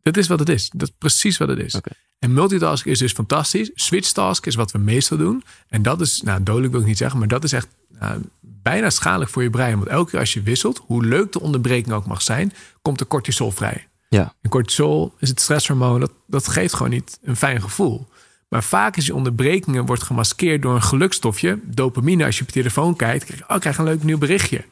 Dat 0.05 0.17
is 0.17 0.27
wat 0.27 0.39
het 0.39 0.49
is. 0.49 0.69
Dat 0.69 0.87
is 0.87 0.95
precies 0.97 1.37
wat 1.37 1.47
het 1.47 1.59
is. 1.59 1.79
En 2.19 2.33
multitasking 2.33 2.93
is 2.93 2.99
dus 2.99 3.11
fantastisch. 3.11 3.71
Switchtask 3.73 4.45
is 4.45 4.55
wat 4.55 4.71
we 4.71 4.77
meestal 4.77 5.17
doen. 5.17 5.43
En 5.67 5.81
dat 5.81 6.01
is, 6.01 6.21
nou 6.21 6.43
dodelijk 6.43 6.71
wil 6.71 6.81
ik 6.81 6.87
niet 6.87 6.97
zeggen, 6.97 7.19
maar 7.19 7.27
dat 7.27 7.43
is 7.43 7.51
echt 7.51 7.67
nou, 7.99 8.21
bijna 8.39 8.89
schadelijk 8.89 9.31
voor 9.31 9.43
je 9.43 9.49
brein. 9.49 9.77
Want 9.77 9.87
elke 9.87 10.09
keer 10.09 10.19
als 10.19 10.33
je 10.33 10.41
wisselt, 10.41 10.81
hoe 10.85 11.05
leuk 11.05 11.31
de 11.31 11.41
onderbreking 11.41 11.95
ook 11.95 12.05
mag 12.05 12.21
zijn, 12.21 12.53
komt 12.81 12.99
er 12.99 13.07
cortisol 13.07 13.51
vrij. 13.51 13.87
Ja. 14.09 14.33
En 14.41 14.49
cortisol 14.49 15.13
is 15.19 15.29
het 15.29 15.41
stresshormoon, 15.41 15.99
dat, 15.99 16.11
dat 16.27 16.47
geeft 16.47 16.73
gewoon 16.73 16.91
niet 16.91 17.19
een 17.23 17.35
fijn 17.35 17.61
gevoel. 17.61 18.07
Maar 18.49 18.63
vaak 18.63 18.97
is 18.97 19.05
je 19.05 19.15
onderbrekingen 19.15 19.85
wordt 19.85 20.03
gemaskeerd 20.03 20.61
door 20.61 20.75
een 20.75 20.81
gelukstofje, 20.81 21.59
dopamine. 21.63 22.25
Als 22.25 22.35
je 22.35 22.41
op 22.41 22.47
je 22.47 22.53
telefoon 22.53 22.95
kijkt, 22.95 23.25
krijg 23.25 23.39
je, 23.39 23.53
oh, 23.53 23.59
krijg 23.59 23.77
een 23.77 23.85
leuk 23.85 24.03
nieuw 24.03 24.17
berichtje. 24.17 24.65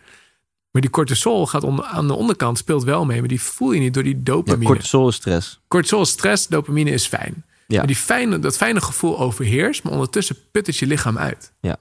Maar 0.74 0.82
die 0.82 0.92
cortisol 0.92 1.48
gaat 1.48 1.64
onder, 1.64 1.86
aan 1.86 2.08
de 2.08 2.14
onderkant, 2.14 2.58
speelt 2.58 2.84
wel 2.84 3.06
mee, 3.06 3.20
maar 3.20 3.28
die 3.28 3.42
voel 3.42 3.72
je 3.72 3.80
niet 3.80 3.94
door 3.94 4.04
die 4.04 4.16
ja 4.16 4.22
dopamine. 4.24 4.66
cortisol 4.66 5.08
is 5.08 5.16
stress. 5.16 5.60
Cortisol 5.68 6.02
is 6.02 6.10
stress, 6.10 6.48
dopamine 6.48 6.90
is 6.92 7.08
fijn. 7.08 7.44
Ja. 7.68 7.78
Maar 7.78 7.88
die 7.88 7.96
fijne, 7.96 8.40
dat 8.40 8.58
fijne 8.58 8.82
gevoel 8.82 9.20
overheerst, 9.20 9.84
maar 9.84 9.94
ondertussen 9.94 10.36
put 10.52 10.68
het 10.68 10.78
je 10.78 10.86
lichaam 10.88 11.18
uit. 11.18 11.54
Ja. 11.62 11.78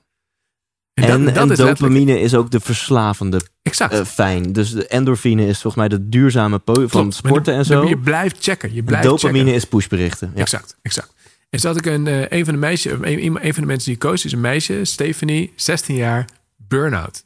En, 0.95 1.05
En, 1.05 1.09
dat, 1.09 1.19
en, 1.19 1.25
dat 1.25 1.35
is 1.35 1.49
letterlijk- 1.49 1.79
dopamine 1.79 2.21
is 2.21 2.35
ook 2.35 2.51
de 2.51 2.61
verslavende 2.61 3.41
Exact. 3.63 3.93
eh, 3.93 4.05
fijn. 4.05 4.53
Dus 4.53 4.71
de 4.71 4.87
endorfine 4.87 5.47
is 5.47 5.53
volgens 5.61 5.75
mij 5.75 5.89
de 5.99 6.09
duurzame 6.09 6.61
van 6.65 7.13
sporten 7.13 7.53
de- 7.53 7.59
en 7.59 7.65
zo. 7.65 7.89
Je 7.89 7.99
blijft 7.99 8.37
checken. 8.45 8.75
Je 8.75 8.83
blijft 8.83 9.07
Dopamine 9.07 9.39
checken. 9.39 9.55
is 9.55 9.65
pushberichten. 9.65 10.33
Ja. 10.35 10.41
Exact, 10.41 10.77
exact. 10.83 11.13
En 11.51 11.61
had 11.67 11.77
ik 11.77 11.87
een, 11.87 12.07
eh, 12.07 12.29
een 12.39 12.45
van 12.45 12.55
de 12.55 12.61
meisjes, 12.61 12.93
een, 12.93 13.45
een 13.45 13.53
van 13.55 13.63
de 13.63 13.67
mensen 13.69 13.85
die 13.85 13.95
ik 13.95 13.99
koos, 13.99 14.25
is 14.25 14.33
een 14.33 14.41
meisje, 14.41 14.85
Stephanie, 14.85 15.53
16 15.57 15.95
jaar, 15.97 16.29
burn-out. 16.57 17.25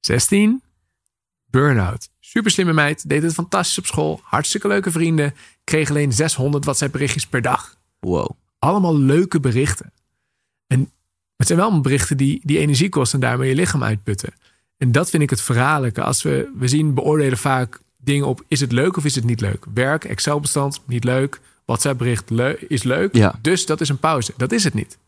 16, 0.00 0.62
burn-out. 1.50 2.08
Super 2.20 2.50
slimme 2.50 2.72
meid, 2.72 3.08
deed 3.08 3.22
het 3.22 3.34
fantastisch 3.34 3.78
op 3.78 3.86
school, 3.86 4.20
hartstikke 4.22 4.68
leuke 4.68 4.90
vrienden, 4.90 5.34
kreeg 5.64 5.90
alleen 5.90 6.12
600 6.12 6.64
WhatsApp 6.64 6.92
berichtjes 6.92 7.26
per 7.26 7.42
dag. 7.42 7.76
Wow. 8.00 8.30
allemaal 8.58 8.98
leuke 8.98 9.40
berichten. 9.40 9.92
En 10.66 10.90
het 11.36 11.46
zijn 11.46 11.58
wel 11.58 11.80
berichten 11.80 12.16
die, 12.16 12.40
die 12.44 12.58
energie 12.58 12.88
kosten 12.88 13.20
en 13.20 13.28
daarmee 13.28 13.48
je 13.48 13.54
lichaam 13.54 13.82
uitputten. 13.82 14.32
En 14.76 14.92
dat 14.92 15.10
vind 15.10 15.22
ik 15.22 15.30
het 15.30 15.40
verhaallijke. 15.40 16.02
Als 16.02 16.22
we, 16.22 16.52
we 16.58 16.68
zien, 16.68 16.94
beoordelen 16.94 17.38
vaak 17.38 17.80
dingen 17.96 18.26
op: 18.26 18.44
is 18.48 18.60
het 18.60 18.72
leuk 18.72 18.96
of 18.96 19.04
is 19.04 19.14
het 19.14 19.24
niet 19.24 19.40
leuk? 19.40 19.64
Werk, 19.74 20.04
Excel-bestand, 20.04 20.80
niet 20.86 21.04
leuk. 21.04 21.40
WhatsApp-bericht 21.64 22.30
is 22.68 22.82
leuk. 22.82 23.14
Ja. 23.14 23.38
Dus 23.42 23.66
dat 23.66 23.80
is 23.80 23.88
een 23.88 23.98
pauze. 23.98 24.32
Dat 24.36 24.52
is 24.52 24.64
het 24.64 24.74
niet. 24.74 24.98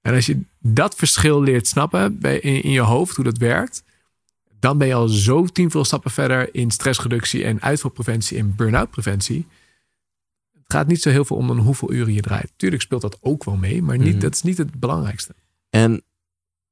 En 0.00 0.14
als 0.14 0.26
je 0.26 0.40
dat 0.58 0.94
verschil 0.94 1.42
leert 1.42 1.66
snappen 1.66 2.18
bij, 2.18 2.38
in, 2.38 2.62
in 2.62 2.70
je 2.70 2.80
hoofd, 2.80 3.16
hoe 3.16 3.24
dat 3.24 3.38
werkt, 3.38 3.82
dan 4.60 4.78
ben 4.78 4.86
je 4.88 4.94
al 4.94 5.08
zo 5.08 5.44
tienveel 5.46 5.84
stappen 5.84 6.10
verder 6.10 6.54
in 6.54 6.70
stressreductie 6.70 7.44
en 7.44 7.62
uitvalpreventie 7.62 8.38
en 8.38 8.54
burn-out 8.56 8.90
preventie. 8.90 9.46
Het 10.52 10.72
gaat 10.78 10.86
niet 10.86 11.02
zo 11.02 11.10
heel 11.10 11.24
veel 11.24 11.36
om 11.36 11.46
dan 11.46 11.58
hoeveel 11.58 11.92
uren 11.92 12.12
je 12.14 12.20
draait. 12.20 12.52
Tuurlijk 12.56 12.82
speelt 12.82 13.02
dat 13.02 13.18
ook 13.20 13.44
wel 13.44 13.56
mee, 13.56 13.82
maar 13.82 13.98
niet, 13.98 14.12
Mhm. 14.12 14.18
dat 14.20 14.34
is 14.34 14.42
niet 14.42 14.58
het 14.58 14.80
belangrijkste. 14.80 15.34
En 15.70 16.02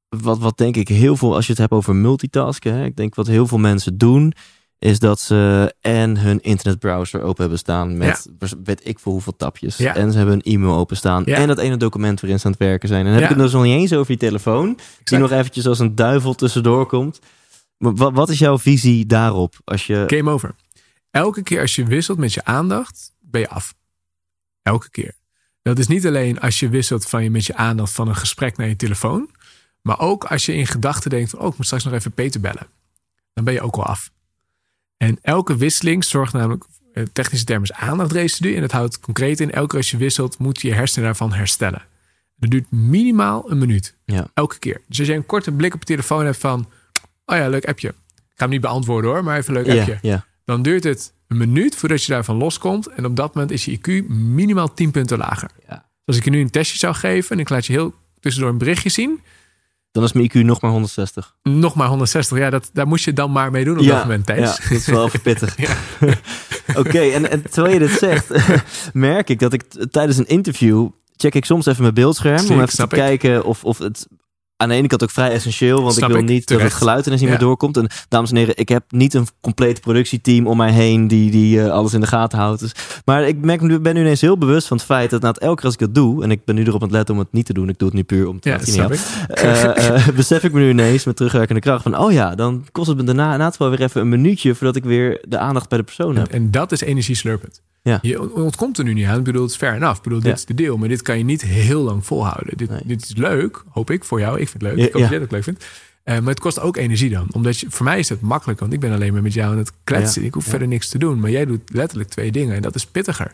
wat, 0.08 0.38
wat 0.38 0.58
denk 0.58 0.76
ik 0.76 0.88
heel 0.88 1.16
veel, 1.16 1.34
als 1.34 1.44
je 1.46 1.50
het 1.52 1.60
hebt 1.60 1.72
over 1.72 1.94
multitasken, 1.94 2.74
hè, 2.74 2.84
ik 2.84 2.96
denk 2.96 3.14
wat 3.14 3.26
heel 3.26 3.46
veel 3.46 3.58
mensen 3.58 3.98
doen, 3.98 4.32
is 4.78 4.98
dat 4.98 5.20
ze 5.20 5.74
en 5.80 6.16
hun 6.18 6.40
internetbrowser 6.40 7.22
open 7.22 7.40
hebben 7.40 7.58
staan 7.58 7.96
met 7.96 8.28
weet 8.64 8.86
ik 8.88 8.98
veel 8.98 9.12
hoeveel 9.12 9.36
tapjes. 9.36 9.76
Ja. 9.76 9.94
En 9.94 10.10
ze 10.12 10.16
hebben 10.16 10.34
een 10.34 10.52
e-mail 10.54 10.74
openstaan 10.74 11.22
Ja. 11.26 11.36
en 11.36 11.48
dat 11.48 11.58
ene 11.58 11.76
document 11.76 12.20
waarin 12.20 12.38
ze 12.40 12.46
aan 12.46 12.52
het 12.52 12.60
werken 12.60 12.88
zijn. 12.88 13.00
En 13.06 13.12
dan 13.12 13.14
heb 13.14 13.22
ik 13.30 13.36
het 13.36 13.44
dus 13.44 13.52
nog 13.52 13.62
niet 13.62 13.74
eens 13.80 13.92
over 13.92 14.12
je 14.12 14.18
telefoon, 14.18 14.78
die 15.04 15.18
nog 15.18 15.30
eventjes 15.30 15.66
als 15.66 15.78
een 15.78 15.94
duivel 15.94 16.34
tussendoor 16.34 16.86
komt. 16.86 17.20
Wat, 17.78 18.12
wat 18.12 18.28
is 18.28 18.38
jouw 18.38 18.58
visie 18.58 19.06
daarop? 19.06 19.54
Als 19.64 19.86
je, 19.86 20.04
Game 20.06 20.30
over. 20.30 20.54
Elke 21.10 21.42
keer 21.42 21.60
als 21.60 21.74
je 21.74 21.84
wisselt 21.84 22.18
met 22.18 22.34
je 22.34 22.44
aandacht, 22.44 23.14
ben 23.20 23.40
je 23.40 23.48
af. 23.48 23.74
Elke 24.62 24.90
keer. 24.90 25.14
Dat 25.62 25.78
is 25.78 25.86
niet 25.86 26.06
alleen 26.06 26.40
als 26.40 26.60
je 26.60 26.68
wisselt 26.68 27.08
van 27.08 27.22
je, 27.22 27.30
met 27.30 27.46
je 27.46 27.54
aandacht 27.54 27.92
van 27.92 28.08
een 28.08 28.16
gesprek 28.16 28.56
naar 28.56 28.68
je 28.68 28.76
telefoon. 28.76 29.30
Maar 29.82 29.98
ook 30.00 30.24
als 30.24 30.46
je 30.46 30.54
in 30.54 30.66
gedachten 30.66 31.10
denkt 31.10 31.30
van, 31.30 31.38
oh, 31.38 31.46
ik 31.46 31.56
moet 31.56 31.66
straks 31.66 31.84
nog 31.84 31.92
even 31.92 32.12
Peter 32.12 32.40
bellen. 32.40 32.66
Dan 33.34 33.44
ben 33.44 33.54
je 33.54 33.60
ook 33.60 33.76
al 33.76 33.84
af. 33.84 34.10
En 34.96 35.18
elke 35.22 35.56
wisseling 35.56 36.04
zorgt 36.04 36.32
namelijk, 36.32 36.64
eh, 36.92 37.04
technische 37.12 37.44
term 37.44 37.62
is 37.62 37.72
aandachtresidue. 37.72 38.54
En 38.54 38.60
dat 38.60 38.72
houdt 38.72 39.00
concreet 39.00 39.40
in, 39.40 39.50
elke 39.50 39.68
keer 39.68 39.78
als 39.78 39.90
je 39.90 39.96
wisselt, 39.96 40.38
moet 40.38 40.60
je 40.60 40.68
je 40.68 40.74
hersenen 40.74 41.04
daarvan 41.04 41.32
herstellen. 41.32 41.82
Dat 42.36 42.50
duurt 42.50 42.70
minimaal 42.70 43.50
een 43.50 43.58
minuut. 43.58 43.96
Ja. 44.04 44.30
Elke 44.34 44.58
keer. 44.58 44.80
Dus 44.86 44.98
als 44.98 45.08
je 45.08 45.14
een 45.14 45.26
korte 45.26 45.52
blik 45.52 45.74
op 45.74 45.80
je 45.80 45.86
telefoon 45.86 46.24
hebt 46.24 46.36
van, 46.38 46.68
oh 47.28 47.36
ja, 47.36 47.48
leuk 47.48 47.64
appje. 47.68 47.88
Ik 47.88 47.94
ga 48.44 48.44
hem 48.44 48.50
niet 48.50 48.60
beantwoorden 48.60 49.10
hoor, 49.10 49.24
maar 49.24 49.38
even 49.38 49.56
een 49.56 49.62
leuk 49.62 49.74
ja, 49.74 49.80
appje 49.80 49.98
ja, 50.02 50.26
dan 50.44 50.62
duurt 50.62 50.84
het 50.84 51.12
een 51.28 51.36
minuut 51.36 51.76
voordat 51.76 52.04
je 52.04 52.12
daarvan 52.12 52.36
loskomt. 52.36 52.86
En 52.86 53.04
op 53.04 53.16
dat 53.16 53.34
moment 53.34 53.52
is 53.52 53.64
je 53.64 53.78
IQ 53.78 54.06
minimaal 54.08 54.74
10 54.74 54.90
punten 54.90 55.18
lager. 55.18 55.50
Ja. 55.68 55.74
Dus 55.74 55.82
als 56.04 56.16
ik 56.16 56.24
je 56.24 56.30
nu 56.30 56.40
een 56.40 56.50
testje 56.50 56.78
zou 56.78 56.94
geven 56.94 57.30
en 57.30 57.38
ik 57.38 57.48
laat 57.48 57.66
je 57.66 57.72
heel 57.72 57.94
tussendoor 58.20 58.50
een 58.52 58.58
berichtje 58.58 58.88
zien. 58.88 59.20
dan 59.92 60.04
is 60.04 60.12
mijn 60.12 60.30
IQ 60.30 60.34
nog 60.44 60.60
maar 60.60 60.70
160. 60.70 61.36
Nog 61.42 61.74
maar 61.74 61.88
160. 61.88 62.38
Ja, 62.38 62.50
dat, 62.50 62.70
daar 62.72 62.86
moest 62.86 63.04
je 63.04 63.12
dan 63.12 63.32
maar 63.32 63.50
mee 63.50 63.64
doen 63.64 63.78
op 63.78 63.86
dat 63.86 64.02
moment, 64.02 64.26
Thijs. 64.26 64.56
Ja, 64.56 64.68
dat 64.68 64.78
is 64.78 64.86
wel 64.86 65.06
even 65.06 65.20
pittig. 65.20 65.56
Oké, 66.80 67.00
en, 67.00 67.30
en 67.30 67.50
terwijl 67.50 67.74
je 67.74 67.78
dit 67.78 67.90
zegt, 67.90 68.32
merk 68.92 69.28
ik 69.28 69.38
dat 69.38 69.52
ik 69.52 69.62
tijdens 69.90 70.18
een 70.18 70.26
interview 70.26 70.88
check 71.16 71.34
ik 71.34 71.44
soms 71.44 71.66
even 71.66 71.82
mijn 71.82 71.94
beeldscherm 71.94 72.38
Zie 72.38 72.50
om 72.50 72.60
even 72.60 72.76
te 72.76 72.82
ik. 72.82 72.88
kijken 72.88 73.44
of, 73.44 73.64
of 73.64 73.78
het 73.78 74.06
aan 74.58 74.68
de 74.68 74.74
ene 74.74 74.86
kant 74.86 75.02
ook 75.02 75.10
vrij 75.10 75.30
essentieel, 75.30 75.82
want 75.82 75.94
Snap 75.94 76.08
ik 76.08 76.14
wil 76.14 76.24
ik, 76.24 76.30
niet 76.30 76.48
dat 76.48 76.60
het 76.60 76.72
geluid 76.72 77.06
ineens 77.06 77.20
niet 77.20 77.30
Ja. 77.30 77.36
meer 77.36 77.46
doorkomt. 77.46 77.76
En 77.76 77.88
dames 78.08 78.30
en 78.30 78.36
heren, 78.36 78.56
ik 78.56 78.68
heb 78.68 78.84
niet 78.88 79.14
een 79.14 79.26
compleet 79.40 79.80
productieteam 79.80 80.46
om 80.46 80.56
mij 80.56 80.72
heen 80.72 81.08
die, 81.08 81.30
die 81.30 81.62
eh, 81.62 81.70
alles 81.70 81.94
in 81.94 82.00
de 82.00 82.06
gaten 82.06 82.38
houdt. 82.38 82.60
Dus, 82.60 82.72
maar 83.04 83.28
ik 83.28 83.36
merk, 83.44 83.82
ben 83.82 83.94
nu 83.94 84.00
ineens 84.00 84.20
heel 84.20 84.38
bewust 84.38 84.66
van 84.66 84.76
het 84.76 84.86
feit 84.86 85.10
dat 85.10 85.22
na 85.22 85.28
het 85.28 85.38
elke 85.38 85.54
keer 85.56 85.64
als 85.64 85.74
ik 85.74 85.80
dat 85.80 85.94
doe, 85.94 86.22
en 86.22 86.30
ik 86.30 86.44
ben 86.44 86.54
nu 86.54 86.62
erop 86.62 86.74
aan 86.82 86.88
het 86.88 86.96
letten 86.96 87.14
om 87.14 87.20
het 87.20 87.32
niet 87.32 87.46
te 87.46 87.52
doen, 87.52 87.68
ik 87.68 87.78
doe 87.78 87.88
het 87.88 87.96
nu 87.96 88.02
puur 88.02 88.28
om 88.28 88.34
het 88.34 88.44
Ja, 88.44 88.58
snap 88.64 88.92
ik. 88.92 89.00
Eh, 89.28 89.96
eh, 89.96 90.08
besef 90.16 90.42
ik 90.44 90.52
me 90.52 90.60
nu 90.60 90.68
ineens 90.68 91.04
met 91.04 91.16
terugwerkende 91.16 91.60
kracht 91.60 91.82
van, 91.82 91.98
oh 91.98 92.12
ja, 92.12 92.34
dan 92.34 92.66
kost 92.72 92.88
het 92.88 92.96
me 92.96 93.04
daarna 93.04 93.36
na 93.36 93.52
wel 93.58 93.70
weer 93.70 93.82
even 93.82 94.00
een 94.00 94.08
minuutje 94.08 94.54
voordat 94.54 94.76
ik 94.76 94.84
weer 94.84 95.24
de 95.28 95.38
aandacht 95.38 95.68
bij 95.68 95.78
de 95.78 95.84
persoon 95.84 96.16
heb. 96.16 96.28
En, 96.28 96.50
dat 96.50 96.72
is 96.72 96.80
energieslurpend. 96.80 97.60
Ja. 97.88 97.98
Je 98.02 98.34
ontkomt 98.34 98.78
er 98.78 98.84
nu 98.84 98.92
niet 98.94 99.06
aan. 99.06 99.18
Ik 99.18 99.24
bedoel, 99.24 99.42
het 99.42 99.50
is 99.50 99.56
fair 99.56 99.74
enough. 99.74 99.96
Ik 99.96 100.02
bedoel, 100.02 100.18
dit 100.18 100.28
Ja. 100.28 100.34
is 100.34 100.44
de 100.44 100.54
deel. 100.54 100.76
Maar 100.76 100.88
dit 100.88 101.02
kan 101.02 101.18
je 101.18 101.24
niet 101.24 101.42
heel 101.42 101.82
lang 101.82 102.06
volhouden. 102.06 102.56
Dit, 102.56 102.70
Nee. 102.70 102.80
dit 102.84 103.02
is 103.02 103.16
leuk, 103.16 103.62
hoop 103.68 103.90
ik, 103.90 104.04
voor 104.04 104.20
jou. 104.20 104.40
Ik 104.40 104.48
vind 104.48 104.62
het 104.62 104.72
leuk. 104.72 104.80
Ja, 104.80 104.86
ik 104.86 104.92
hoop 104.92 105.02
ja. 105.02 105.08
dat 105.08 105.10
jij 105.10 105.18
het 105.18 105.26
ook 105.26 105.32
leuk 105.32 105.44
vindt. 105.44 105.66
Eh, 106.02 106.18
maar 106.18 106.28
het 106.28 106.40
kost 106.40 106.60
ook 106.60 106.76
energie 106.76 107.10
dan. 107.10 107.28
Omdat 107.32 107.58
je, 107.58 107.66
voor 107.70 107.84
mij 107.84 107.98
is 107.98 108.08
het 108.08 108.20
makkelijk, 108.20 108.60
want 108.60 108.72
ik 108.72 108.80
ben 108.80 108.92
alleen 108.92 109.12
maar 109.12 109.22
met 109.22 109.32
jou 109.34 109.52
aan 109.52 109.58
het 109.58 109.72
kletsen. 109.84 110.20
Ja, 110.22 110.28
Ik 110.28 110.34
hoef 110.34 110.44
ja. 110.44 110.50
verder 110.50 110.68
niks 110.68 110.88
te 110.88 110.98
doen. 110.98 111.20
Maar 111.20 111.30
jij 111.30 111.44
doet 111.44 111.60
letterlijk 111.72 112.08
twee 112.10 112.32
dingen. 112.32 112.56
En 112.56 112.62
dat 112.62 112.74
is 112.74 112.86
pittiger. 112.86 113.32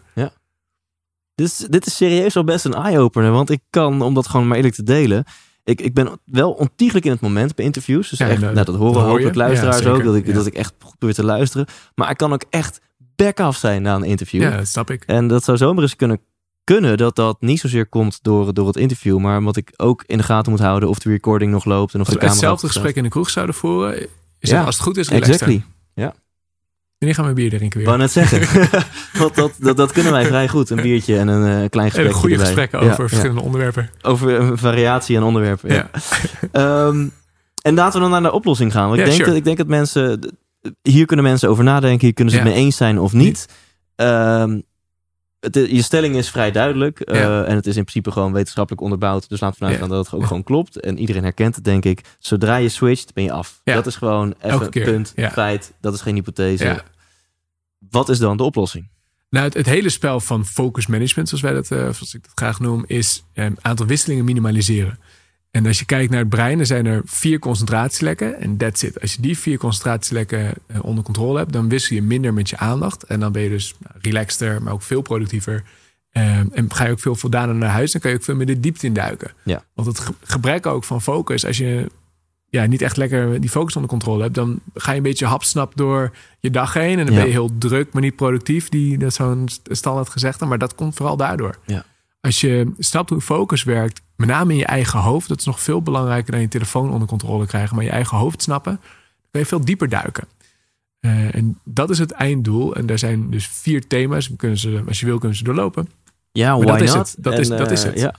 Dus 1.34 1.56
dit 1.56 1.86
is 1.86 1.96
serieus 1.96 2.36
al 2.36 2.44
best 2.44 2.64
een 2.64 2.74
eye-opener. 2.74 3.30
Want 3.30 3.50
ik 3.50 3.60
kan, 3.70 4.02
om 4.02 4.14
dat 4.14 4.28
gewoon 4.28 4.46
maar 4.46 4.56
eerlijk 4.56 4.74
te 4.74 4.82
delen. 4.82 5.24
Ik, 5.64 5.80
ik 5.80 5.94
ben 5.94 6.18
wel 6.24 6.52
ontiegelijk 6.52 7.04
in 7.06 7.10
het 7.12 7.20
moment 7.20 7.54
bij 7.54 7.64
interviews. 7.64 8.08
Dus 8.10 8.18
Ja, 8.18 8.28
echt, 8.28 8.40
nou, 8.40 8.52
nou, 8.54 8.66
dat 8.66 8.74
horen 8.76 8.92
dat 8.94 9.02
hopelijk 9.02 9.32
je. 9.34 9.40
luisteraars 9.40 9.78
Ja, 9.80 9.90
ook. 9.90 10.04
Dat 10.04 10.14
ik, 10.14 10.26
Ja. 10.26 10.32
dat 10.32 10.46
ik 10.46 10.54
echt 10.54 10.74
probeer 10.78 11.14
te 11.14 11.24
luisteren. 11.24 11.66
Maar 11.94 12.10
ik 12.10 12.16
kan 12.16 12.32
ook 12.32 12.44
echt 12.50 12.80
back 13.16 13.40
af 13.40 13.56
zijn 13.56 13.82
na 13.82 13.94
een 13.94 14.04
interview. 14.04 14.42
Ja, 14.42 14.56
dat 14.56 14.66
snap 14.68 14.90
ik. 14.90 15.02
En 15.06 15.28
dat 15.28 15.44
zou 15.44 15.56
zomaar 15.56 15.82
eens 15.82 15.96
kunnen, 15.96 16.20
kunnen 16.64 16.96
dat 16.96 17.16
dat 17.16 17.40
niet 17.40 17.60
zozeer 17.60 17.86
komt 17.86 18.18
door, 18.22 18.54
door 18.54 18.66
het 18.66 18.76
interview. 18.76 19.18
Maar 19.18 19.38
omdat 19.38 19.56
ik 19.56 19.72
ook 19.76 20.04
in 20.06 20.16
de 20.18 20.24
gaten 20.24 20.50
moet 20.52 20.60
houden 20.60 20.88
of 20.88 20.98
de 20.98 21.10
recording 21.10 21.52
nog 21.52 21.64
loopt. 21.64 21.94
En 21.94 22.00
of 22.00 22.06
Als 22.06 22.14
de 22.14 22.20
camera 22.20 22.38
hetzelfde 22.38 22.66
gesprek 22.66 22.96
in 22.96 23.02
de 23.02 23.08
kroeg 23.08 23.30
zouden 23.30 23.54
voeren, 23.54 23.98
is 24.38 24.50
Ja, 24.50 24.56
het, 24.56 24.66
als 24.66 24.74
het 24.74 24.84
goed 24.84 24.96
is. 24.96 25.08
Exactly. 25.08 25.64
Wanneer 26.98 27.22
gaan 27.24 27.34
we 27.34 27.40
bier 27.40 27.48
drinken 27.48 27.66
Ik 27.80 27.86
weer? 27.86 27.96
wou 27.96 27.98
net 27.98 28.10
zeggen. 28.12 28.68
Want 29.20 29.34
dat, 29.34 29.52
dat, 29.58 29.76
dat 29.76 29.92
kunnen 29.92 30.12
wij 30.12 30.26
vrij 30.26 30.48
goed. 30.48 30.70
Een 30.70 30.80
biertje 30.82 31.18
en 31.18 31.28
een 31.28 31.62
eh, 31.62 31.68
klein 31.70 31.90
gesprek. 31.90 32.12
goede 32.12 32.38
gesprekken 32.38 32.80
over 32.80 33.08
verschillende 33.08 33.40
onderwerpen. 33.40 33.90
Over 34.02 34.40
een 34.40 34.58
variatie 34.58 35.16
en 35.16 35.22
onderwerpen. 35.22 35.74
Ja. 35.74 35.90
Ja. 35.92 36.86
Ehm, 36.86 37.08
en 37.62 37.74
laten 37.74 37.92
we 37.92 38.00
dan 38.00 38.10
naar 38.10 38.30
de 38.30 38.36
oplossing 38.36 38.72
gaan. 38.72 38.88
Want 38.88 38.94
ik, 38.94 38.98
Ja, 38.98 39.04
denk 39.04 39.16
sure. 39.16 39.28
dat, 39.28 39.38
ik 39.38 39.44
denk 39.44 39.56
dat 39.56 39.66
mensen... 39.66 40.36
Hier 40.82 41.06
kunnen 41.06 41.24
mensen 41.24 41.48
over 41.48 41.64
nadenken. 41.64 42.04
Hier 42.06 42.14
kunnen 42.14 42.34
ze 42.34 42.40
het 42.40 42.48
mee 42.48 42.56
eens 42.56 42.76
zijn 42.76 42.98
of 42.98 43.12
niet. 43.12 43.48
Ehm, 43.96 44.60
het, 45.40 45.54
je 45.54 45.82
stelling 45.82 46.16
is 46.16 46.30
vrij 46.30 46.50
duidelijk. 46.50 47.00
eh, 47.00 47.20
Ja. 47.20 47.44
En 47.44 47.56
het 47.56 47.66
is 47.66 47.76
in 47.76 47.82
principe 47.84 48.10
gewoon 48.12 48.32
wetenschappelijk 48.32 48.82
onderbouwd. 48.82 49.28
Dus 49.28 49.40
laten 49.40 49.48
we 49.58 49.64
vanuit 49.64 49.74
Ja. 49.80 49.80
gaan 49.86 49.96
dat 49.96 50.04
het 50.06 50.14
ook 50.14 50.26
gewoon 50.26 50.42
klopt. 50.42 50.80
En 50.80 50.98
iedereen 50.98 51.22
herkent 51.22 51.54
het, 51.54 51.64
denk 51.64 51.84
ik. 51.84 52.00
Zodra 52.18 52.56
je 52.56 52.68
switcht, 52.68 53.14
ben 53.14 53.24
je 53.24 53.32
af. 53.32 53.60
Dat 53.64 53.86
is 53.86 53.96
gewoon 53.96 54.34
even 54.42 54.70
punt, 54.70 55.12
feit. 55.32 55.72
Dat 55.80 55.94
is 55.94 56.00
geen 56.00 56.14
hypothese. 56.14 56.82
Wat 57.90 58.08
is 58.08 58.18
dan 58.18 58.36
de 58.36 58.42
oplossing? 58.42 58.88
Nou, 59.30 59.44
het, 59.46 59.54
het 59.54 59.66
hele 59.66 59.88
spel 59.88 60.20
van 60.20 60.46
focus 60.46 60.86
management, 60.86 61.28
zoals 61.28 61.42
wij 61.44 61.52
dat, 61.52 61.70
eh, 61.70 61.78
zoals 61.78 62.14
ik 62.14 62.22
dat 62.22 62.32
graag 62.34 62.60
noem, 62.60 62.84
is 62.86 63.24
een 63.34 63.56
aantal 63.60 63.86
wisselingen 63.86 64.24
minimaliseren. 64.24 64.98
En 65.54 65.66
als 65.66 65.78
je 65.78 65.84
kijkt 65.84 66.10
naar 66.10 66.20
het 66.20 66.28
brein, 66.28 66.56
dan 66.56 66.66
zijn 66.66 66.86
er 66.86 67.02
vier 67.04 67.38
concentratielekken 67.38 68.40
en 68.40 68.56
that's 68.56 68.82
it. 68.82 69.00
Als 69.00 69.14
je 69.14 69.22
die 69.22 69.38
vier 69.38 69.58
concentratielekken 69.58 70.52
eh, 70.66 70.84
onder 70.84 71.04
controle 71.04 71.38
hebt, 71.38 71.52
dan 71.52 71.68
wissel 71.68 71.96
je 71.96 72.02
minder 72.02 72.34
met 72.34 72.48
je 72.50 72.56
aandacht. 72.56 73.02
En 73.02 73.20
dan 73.20 73.32
ben 73.32 73.42
je 73.42 73.48
dus 73.48 73.74
nou, 73.78 73.94
relaxter, 74.02 74.62
maar 74.62 74.72
ook 74.72 74.82
veel 74.82 75.02
productiever. 75.02 75.62
Eh, 76.10 76.36
en 76.38 76.66
ga 76.74 76.84
je 76.84 76.90
ook 76.92 77.00
veel 77.00 77.14
voldaner 77.14 77.54
naar 77.54 77.68
huis, 77.70 77.92
dan 77.92 78.00
kan 78.00 78.10
je 78.10 78.16
ook 78.16 78.22
veel 78.22 78.34
meer 78.36 78.46
de 78.46 78.60
diepte 78.60 78.86
induiken. 78.86 79.32
Ja. 79.44 79.64
Want 79.74 79.88
het 79.88 79.98
ge- 79.98 80.14
gebrek 80.22 80.66
ook 80.66 80.84
van 80.84 81.02
focus, 81.02 81.46
als 81.46 81.58
je 81.58 81.90
ja, 82.48 82.66
niet 82.66 82.82
echt 82.82 82.96
lekker 82.96 83.40
die 83.40 83.50
focus 83.50 83.74
onder 83.74 83.90
controle 83.90 84.22
hebt, 84.22 84.34
dan 84.34 84.60
ga 84.74 84.90
je 84.90 84.96
een 84.96 85.02
beetje 85.02 85.26
hapsnap 85.26 85.72
door 85.76 86.10
je 86.40 86.50
dag 86.50 86.72
heen. 86.72 86.98
En 86.98 87.04
dan 87.04 87.14
Ja. 87.14 87.20
ben 87.20 87.26
je 87.28 87.32
heel 87.32 87.50
druk, 87.58 87.92
maar 87.92 88.02
niet 88.02 88.16
productief. 88.16 88.68
Die, 88.68 88.98
dat 88.98 89.08
is 89.08 89.14
zo'n 89.14 89.48
standaard 89.70 90.08
gezegde, 90.08 90.44
maar 90.44 90.58
dat 90.58 90.74
komt 90.74 90.94
vooral 90.94 91.16
daardoor. 91.16 91.58
Ja. 91.66 91.84
Als 92.24 92.40
je 92.40 92.72
snapt 92.78 93.10
hoe 93.10 93.20
focus 93.20 93.62
werkt, 93.64 94.00
met 94.16 94.28
name 94.28 94.52
in 94.52 94.58
je 94.58 94.64
eigen 94.66 94.98
hoofd, 94.98 95.28
dat 95.28 95.38
is 95.38 95.44
nog 95.44 95.60
veel 95.60 95.82
belangrijker 95.82 96.32
dan 96.32 96.40
je 96.40 96.48
telefoon 96.48 96.90
onder 96.90 97.08
controle 97.08 97.46
krijgen, 97.46 97.76
maar 97.76 97.84
je 97.84 97.90
eigen 97.90 98.16
hoofd 98.16 98.42
snappen, 98.42 98.72
dan 98.72 99.28
kun 99.30 99.40
je 99.40 99.46
veel 99.46 99.64
dieper 99.64 99.88
duiken. 99.88 100.24
Eh, 101.00 101.34
en 101.34 101.58
dat 101.64 101.90
is 101.90 101.98
het 101.98 102.10
einddoel. 102.10 102.74
En 102.74 102.86
daar 102.86 102.98
zijn 102.98 103.30
dus 103.30 103.46
vier 103.52 103.86
thema's. 103.86 104.28
We 104.28 104.36
kunnen 104.36 104.58
ze, 104.58 104.82
als 104.88 105.00
je 105.00 105.06
wil, 105.06 105.18
kunnen 105.18 105.36
ze 105.38 105.44
doorlopen. 105.44 105.88
Ja, 106.32 106.56
Maar 106.56 106.66
why 106.66 106.72
dat 106.72 106.80
is 106.80 106.94
not? 106.94 107.06
het. 107.12 107.24
Dat 107.24 107.32
En, 107.32 107.40
is- 107.40 107.48
dat 107.48 107.70
is 107.70 107.84
eh, 107.84 107.90
het. 107.90 108.00
Ja, 108.00 108.14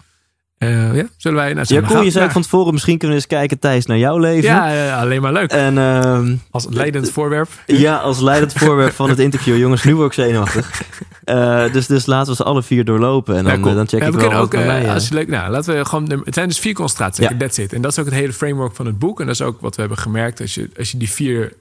Eh, 0.58 0.96
ja, 0.96 1.06
zullen 1.18 1.38
wij 1.38 1.54
naar 1.54 1.66
ja 1.68 1.82
cool. 1.82 2.02
Je 2.02 2.12
zei 2.12 2.30
van 2.30 2.42
tevoren, 2.42 2.74
misschien 2.74 2.98
kunnen 2.98 3.18
we 3.18 3.24
eens 3.24 3.32
kijken, 3.34 3.60
Thijs, 3.60 3.86
naar 3.86 3.98
jouw 3.98 4.18
leven. 4.18 4.44
ja, 4.50 4.70
ja, 4.72 5.00
alleen 5.02 5.22
maar 5.22 5.34
leuk. 5.34 5.52
En 5.52 5.78
ehm, 5.78 6.36
Als 6.52 6.66
leidend 6.70 7.12
voorwerp. 7.12 7.50
ja, 7.66 7.98
als 7.98 8.20
leidend 8.20 8.54
voorwerp 8.54 8.94
van 8.94 9.10
het 9.10 9.20
interview. 9.20 9.58
Jongens, 9.58 9.84
nu 9.84 9.96
word 9.96 10.08
ik 10.08 10.14
zenuwachtig. 10.14 10.72
Eh, 11.26 11.74
dus, 11.74 11.88
dus 11.88 12.06
laten 12.06 12.30
we 12.30 12.36
ze 12.36 12.44
alle 12.44 12.64
vier 12.64 12.86
doorlopen. 12.86 13.36
En 13.36 13.44
dan, 13.44 13.54
Ja, 13.54 13.58
cool. 13.60 13.70
eh, 13.70 13.76
dan 13.76 13.88
check 13.88 14.00
Ja, 14.00 14.06
ik 14.08 14.14
we 14.14 14.20
wel 14.20 14.32
ook, 14.34 14.52
bij 14.52 14.62
eh, 14.62 14.68
mij... 14.68 14.94
als 14.94 15.08
je 15.08 15.14
leuk, 15.14 15.28
nou, 15.28 15.52
laten 15.52 15.76
we 15.78 15.86
gewoon. 15.86 16.22
Het 16.24 16.34
zijn 16.34 16.48
dus 16.48 16.60
vier 16.60 16.74
concentraties. 16.74 17.28
Ja. 17.30 17.38
That's 17.38 17.58
it. 17.58 17.74
En 17.74 17.82
dat 17.82 17.92
is 17.92 18.00
ook 18.00 18.06
het 18.06 18.14
hele 18.14 18.34
framework 18.34 18.76
van 18.76 18.86
het 18.86 19.00
boek. 19.00 19.20
En 19.20 19.26
dat 19.26 19.36
is 19.36 19.42
ook 19.42 19.62
wat 19.62 19.76
we 19.76 19.82
hebben 19.82 20.00
gemerkt. 20.00 20.42
Als 20.42 20.54
je, 20.56 20.70
als 20.78 20.92
je 20.92 20.98
die 20.98 21.10
vier 21.10 21.54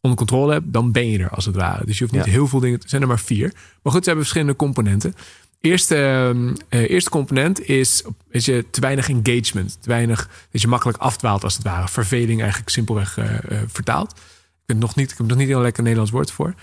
onder 0.00 0.18
controle 0.18 0.52
hebt, 0.52 0.72
dan 0.72 0.92
ben 0.92 1.10
je 1.10 1.18
er 1.18 1.30
als 1.30 1.44
het 1.44 1.54
ware. 1.56 1.86
Dus 1.86 1.98
je 1.98 2.04
hoeft 2.04 2.16
niet 2.16 2.24
Ja. 2.24 2.30
heel 2.30 2.48
veel 2.48 2.60
dingen. 2.60 2.78
Er 2.82 2.88
zijn 2.88 3.02
er 3.02 3.08
maar 3.08 3.18
vier. 3.20 3.52
Maar 3.82 3.92
goed, 3.92 4.02
ze 4.02 4.08
hebben 4.08 4.24
verschillende 4.24 4.56
componenten. 4.56 5.14
Eerste, 5.60 5.94
ehm, 5.96 6.54
eh, 6.68 6.90
eerste 6.90 7.10
component 7.10 7.68
is, 7.68 8.04
is 8.30 8.44
je 8.44 8.64
te 8.70 8.80
weinig 8.80 9.08
engagement. 9.08 9.78
Te 9.82 9.88
weinig 9.88 10.28
dat 10.52 10.60
je 10.60 10.68
makkelijk 10.68 10.98
afdwaalt 10.98 11.44
als 11.44 11.54
het 11.54 11.62
ware. 11.62 11.88
Verveling 11.88 12.40
eigenlijk 12.40 12.70
simpelweg 12.70 13.18
eh, 13.18 13.24
vertaald. 13.66 14.10
Ik 14.12 14.72
heb 14.74 14.78
nog 14.78 14.94
niet, 14.94 15.10
ik 15.10 15.18
heb 15.18 15.26
nog 15.26 15.36
niet 15.36 15.48
heel 15.48 15.60
lekker 15.60 15.82
Nederlands 15.82 16.12
woord 16.12 16.30
voor. 16.30 16.54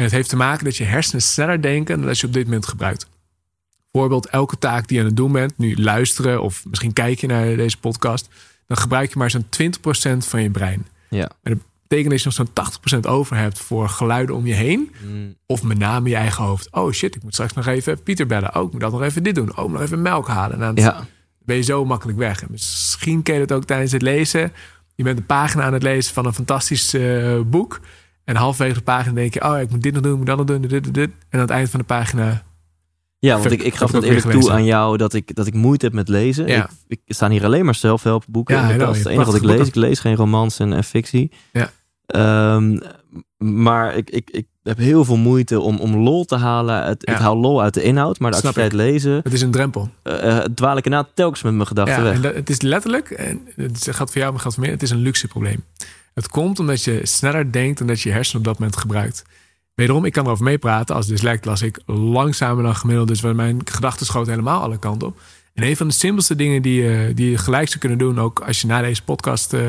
En 0.00 0.06
het 0.06 0.14
heeft 0.14 0.28
te 0.28 0.36
maken 0.36 0.64
dat 0.64 0.76
je 0.76 0.84
hersenen 0.84 1.22
sneller 1.22 1.62
denken 1.62 2.00
dan 2.00 2.08
als 2.08 2.20
je 2.20 2.26
op 2.26 2.32
dit 2.32 2.44
moment 2.44 2.66
gebruikt. 2.66 3.06
Bijvoorbeeld 3.90 4.26
elke 4.26 4.58
taak 4.58 4.88
die 4.88 4.96
je 4.96 5.02
aan 5.02 5.08
het 5.08 5.16
doen 5.16 5.32
bent, 5.32 5.58
nu 5.58 5.76
luisteren 5.76 6.42
of 6.42 6.64
misschien 6.66 6.92
kijk 6.92 7.20
je 7.20 7.26
naar 7.26 7.56
deze 7.56 7.78
podcast, 7.78 8.28
dan 8.66 8.76
gebruik 8.76 9.12
je 9.12 9.18
maar 9.18 9.30
zo'n 9.30 9.44
20% 9.44 10.16
van 10.18 10.42
je 10.42 10.50
brein. 10.50 10.86
Ja. 11.10 11.30
En 11.42 11.52
dat 11.52 11.62
betekent 11.88 12.10
dat 12.10 12.22
je 12.22 12.24
nog 12.24 12.52
zo'n 12.82 12.98
80% 12.98 13.08
over 13.10 13.36
hebt 13.36 13.58
voor 13.58 13.88
geluiden 13.88 14.34
om 14.34 14.46
je 14.46 14.54
heen. 14.54 14.94
Mm, 15.04 15.34
Of 15.46 15.62
met 15.62 15.78
name 15.78 16.08
je 16.08 16.16
eigen 16.16 16.44
hoofd. 16.44 16.68
Oh 16.70 16.92
shit, 16.92 17.14
ik 17.14 17.22
moet 17.22 17.32
straks 17.32 17.52
nog 17.52 17.66
even 17.66 18.02
Pieter 18.02 18.26
bellen. 18.26 18.56
Oh, 18.56 18.66
ik 18.66 18.72
moet 18.72 18.80
dat 18.80 18.92
nog 18.92 19.02
even 19.02 19.22
dit 19.22 19.34
doen. 19.34 19.56
Oh, 19.56 19.72
nog 19.72 19.80
even 19.80 20.02
melk 20.02 20.28
halen. 20.28 20.58
Nou, 20.58 20.74
dan 20.74 20.84
ja, 20.84 21.06
ben 21.38 21.56
je 21.56 21.62
zo 21.62 21.84
makkelijk 21.84 22.18
weg. 22.18 22.42
En 22.42 22.48
misschien 22.50 23.22
ken 23.22 23.34
je 23.34 23.40
het 23.40 23.52
ook 23.52 23.64
tijdens 23.64 23.92
het 23.92 24.02
lezen. 24.02 24.52
Je 24.94 25.02
bent 25.02 25.18
een 25.18 25.26
pagina 25.26 25.62
aan 25.62 25.72
het 25.72 25.82
lezen 25.82 26.14
van 26.14 26.26
een 26.26 26.34
fantastisch 26.34 26.94
eh, 26.94 27.40
boek. 27.46 27.80
En 28.30 28.36
halverwege 28.36 28.74
de 28.74 28.80
pagina 28.82 29.14
denk 29.14 29.34
je... 29.34 29.44
oh, 29.44 29.60
ik 29.60 29.70
moet 29.70 29.82
dit 29.82 29.92
nog 29.92 30.02
doen, 30.02 30.12
ik 30.12 30.18
moet 30.18 30.26
dat 30.26 30.36
nog 30.36 30.46
doen, 30.46 30.60
dit, 30.60 30.70
dit, 30.70 30.94
dit. 30.94 31.10
En 31.10 31.14
aan 31.30 31.40
het 31.40 31.50
eind 31.50 31.70
van 31.70 31.80
de 31.80 31.86
pagina... 31.86 32.42
Ja, 33.18 33.38
want 33.38 33.50
ik, 33.50 33.62
ik 33.62 33.74
gaf 33.74 33.90
weer 33.90 34.02
eerlijk 34.02 34.30
toe 34.30 34.50
aan 34.50 34.64
jou 34.64 34.96
dat 34.96 35.14
ik, 35.14 35.34
dat 35.34 35.46
ik 35.46 35.54
moeite 35.54 35.84
heb 35.84 35.94
met 35.94 36.08
lezen. 36.08 36.46
Ja. 36.46 36.70
Ik, 36.86 37.00
ik 37.04 37.14
staan 37.14 37.30
hier 37.30 37.44
alleen 37.44 37.64
maar 37.64 37.74
zelfhelpboeken 37.74 38.54
Ja, 38.54 38.70
in 38.70 38.78
de 38.78 38.84
kast. 38.84 38.98
Het 38.98 39.06
enige 39.12 39.24
wat 39.24 39.34
ik 39.34 39.42
lees, 39.42 39.68
ik 39.68 39.74
lees 39.74 39.98
geen 40.00 40.14
romans 40.16 40.58
en, 40.58 40.72
en 40.72 40.84
fictie. 40.84 41.32
Ja. 41.52 41.70
Ehm, 42.06 42.78
maar 43.36 43.96
ik, 43.96 44.10
ik, 44.10 44.30
ik 44.30 44.46
heb 44.62 44.78
heel 44.78 45.04
veel 45.04 45.16
moeite 45.16 45.60
om, 45.60 45.78
om 45.78 45.96
lol 45.96 46.24
te 46.24 46.36
halen. 46.36 46.74
Ja. 46.74 46.90
Ik 47.00 47.08
haal 47.08 47.36
lol 47.36 47.62
uit 47.62 47.74
de 47.74 47.82
inhoud, 47.82 48.18
maar 48.18 48.30
de 48.30 48.36
Snap 48.36 48.56
activiteit 48.56 48.90
lezen, 48.92 49.20
Het 49.22 49.32
is 49.32 49.42
een 49.42 49.50
drempel. 49.50 49.88
eh, 50.02 50.38
eh, 50.38 50.44
dwaal 50.54 50.76
ik 50.76 50.84
inderdaad 50.84 51.10
telkens 51.14 51.42
met 51.42 51.54
mijn 51.54 51.66
gedachten 51.66 51.96
Ja, 51.96 52.02
weg. 52.02 52.14
en 52.14 52.22
dat, 52.22 52.34
het 52.34 52.50
is 52.50 52.60
letterlijk, 52.60 53.10
en 53.10 53.40
het 53.56 53.88
geldt 53.90 54.12
voor 54.12 54.20
jou, 54.20 54.32
maar 54.32 54.40
geldt 54.40 54.56
voor 54.56 54.64
mij, 54.64 54.72
het 54.74 54.82
is 54.82 54.90
een 54.90 54.98
luxe 55.02 55.28
probleem. 55.28 55.64
Het 56.14 56.28
komt 56.28 56.58
omdat 56.58 56.84
je 56.84 57.00
sneller 57.02 57.52
denkt 57.52 57.78
dan 57.78 57.86
dat 57.86 58.00
je 58.00 58.08
je 58.08 58.14
hersenen 58.14 58.38
op 58.40 58.44
dat 58.46 58.58
moment 58.58 58.76
gebruikt. 58.76 59.24
Wederom, 59.74 60.04
ik 60.04 60.12
kan 60.12 60.24
erover 60.24 60.44
meepraten. 60.44 60.94
Als 60.94 61.06
dyslect 61.06 61.44
las 61.44 61.62
ik 61.62 61.80
langzamer 61.86 62.62
dan 62.62 62.76
gemiddeld. 62.76 63.08
Dus 63.08 63.20
mijn 63.20 63.60
gedachten 63.64 64.06
schoten 64.06 64.30
helemaal 64.30 64.62
alle 64.62 64.78
kanten 64.78 65.08
op. 65.08 65.20
En 65.54 65.62
een 65.62 65.76
van 65.76 65.88
de 65.88 65.94
simpelste 65.94 66.36
dingen 66.36 66.62
die 66.62 66.82
je, 66.82 67.12
die 67.14 67.30
je 67.30 67.38
gelijk 67.38 67.68
zou 67.68 67.78
kunnen 67.78 67.98
doen... 67.98 68.20
ook 68.20 68.40
als 68.40 68.60
je 68.60 68.66
na 68.66 68.80
deze 68.82 69.02
podcast 69.02 69.52
eh, 69.52 69.62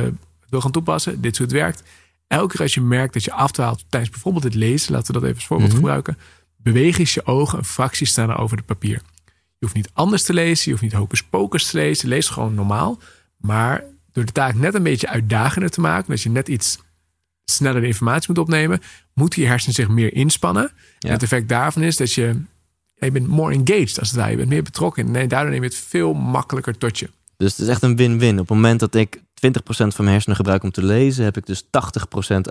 wil 0.50 0.62
gaan 0.62 0.72
toepassen... 0.72 1.22
dit 1.22 1.32
is 1.32 1.38
hoe 1.38 1.48
het 1.48 1.56
werkt. 1.56 1.84
Elke 2.28 2.48
keer 2.48 2.62
als 2.62 2.74
je 2.74 2.82
merkt 2.82 3.14
dat 3.14 3.24
je 3.24 3.34
afdwaalt 3.34 3.86
tijdens 3.90 4.12
bijvoorbeeld 4.12 4.44
het 4.44 4.56
lezen... 4.56 4.92
laten 4.94 5.08
we 5.08 5.14
dat 5.14 5.24
even 5.24 5.36
als 5.36 5.46
voorbeeld 5.48 5.70
Mhm. 5.70 5.80
gebruiken... 5.80 6.18
beweeg 6.58 6.98
eens 6.98 7.14
je 7.14 7.26
ogen 7.26 7.58
een 7.58 7.66
fractie 7.66 8.08
sneller 8.08 8.38
over 8.38 8.58
het 8.58 8.66
papier. 8.66 9.02
Je 9.26 9.68
hoeft 9.68 9.74
niet 9.76 9.90
anders 9.94 10.24
te 10.24 10.34
lezen, 10.34 10.64
je 10.66 10.72
hoeft 10.72 10.84
niet 10.84 10.94
hocus 10.94 11.24
pocus 11.24 11.70
te 11.70 11.78
lezen. 11.78 12.10
Lees 12.10 12.30
gewoon 12.30 12.54
normaal. 12.54 13.00
Maar 13.38 13.84
door 14.12 14.26
de 14.26 14.32
taak 14.32 14.54
net 14.54 14.74
een 14.74 14.84
beetje 14.84 15.08
uitdagender 15.08 15.70
te 15.70 15.82
maken... 15.82 16.10
dat 16.10 16.22
je 16.22 16.30
net 16.30 16.48
iets 16.48 16.80
sneller 17.46 17.82
de 17.82 17.88
informatie 17.88 18.30
moet 18.30 18.38
opnemen... 18.38 18.80
moeten 19.14 19.42
je 19.42 19.48
hersenen 19.48 19.76
zich 19.76 19.88
meer 19.88 20.14
inspannen. 20.14 20.72
Ja. 20.74 21.08
En 21.08 21.12
het 21.12 21.24
effect 21.24 21.50
daarvan 21.50 21.82
is 21.82 21.98
dat 21.98 22.14
je... 22.14 22.42
je 22.96 23.12
bent 23.12 23.28
more 23.28 23.54
engaged 23.54 24.00
als 24.00 24.10
het 24.10 24.18
ware. 24.18 24.32
Je 24.32 24.38
bent 24.38 24.50
meer 24.50 24.64
betrokken. 24.64 25.12
Nee, 25.12 25.28
daardoor 25.28 25.52
neem 25.52 25.62
je 25.62 25.68
het 25.68 25.78
veel 25.78 26.14
makkelijker 26.14 26.78
tot 26.78 27.00
je. 27.00 27.10
Dus 27.38 27.52
het 27.52 27.60
is 27.60 27.68
echt 27.68 27.84
een 27.84 27.96
win-win. 27.96 28.40
Op 28.40 28.48
het 28.48 28.56
moment 28.58 28.80
dat 28.80 28.96
ik 28.96 29.18
20% 29.18 29.22
van 29.68 29.92
mijn 29.98 30.10
hersenen 30.10 30.36
gebruik 30.36 30.64
om 30.64 30.72
te 30.72 30.84
lezen, 30.84 31.24
heb 31.24 31.38
ik 31.38 31.46
dus 31.46 31.64
80% 31.64 31.68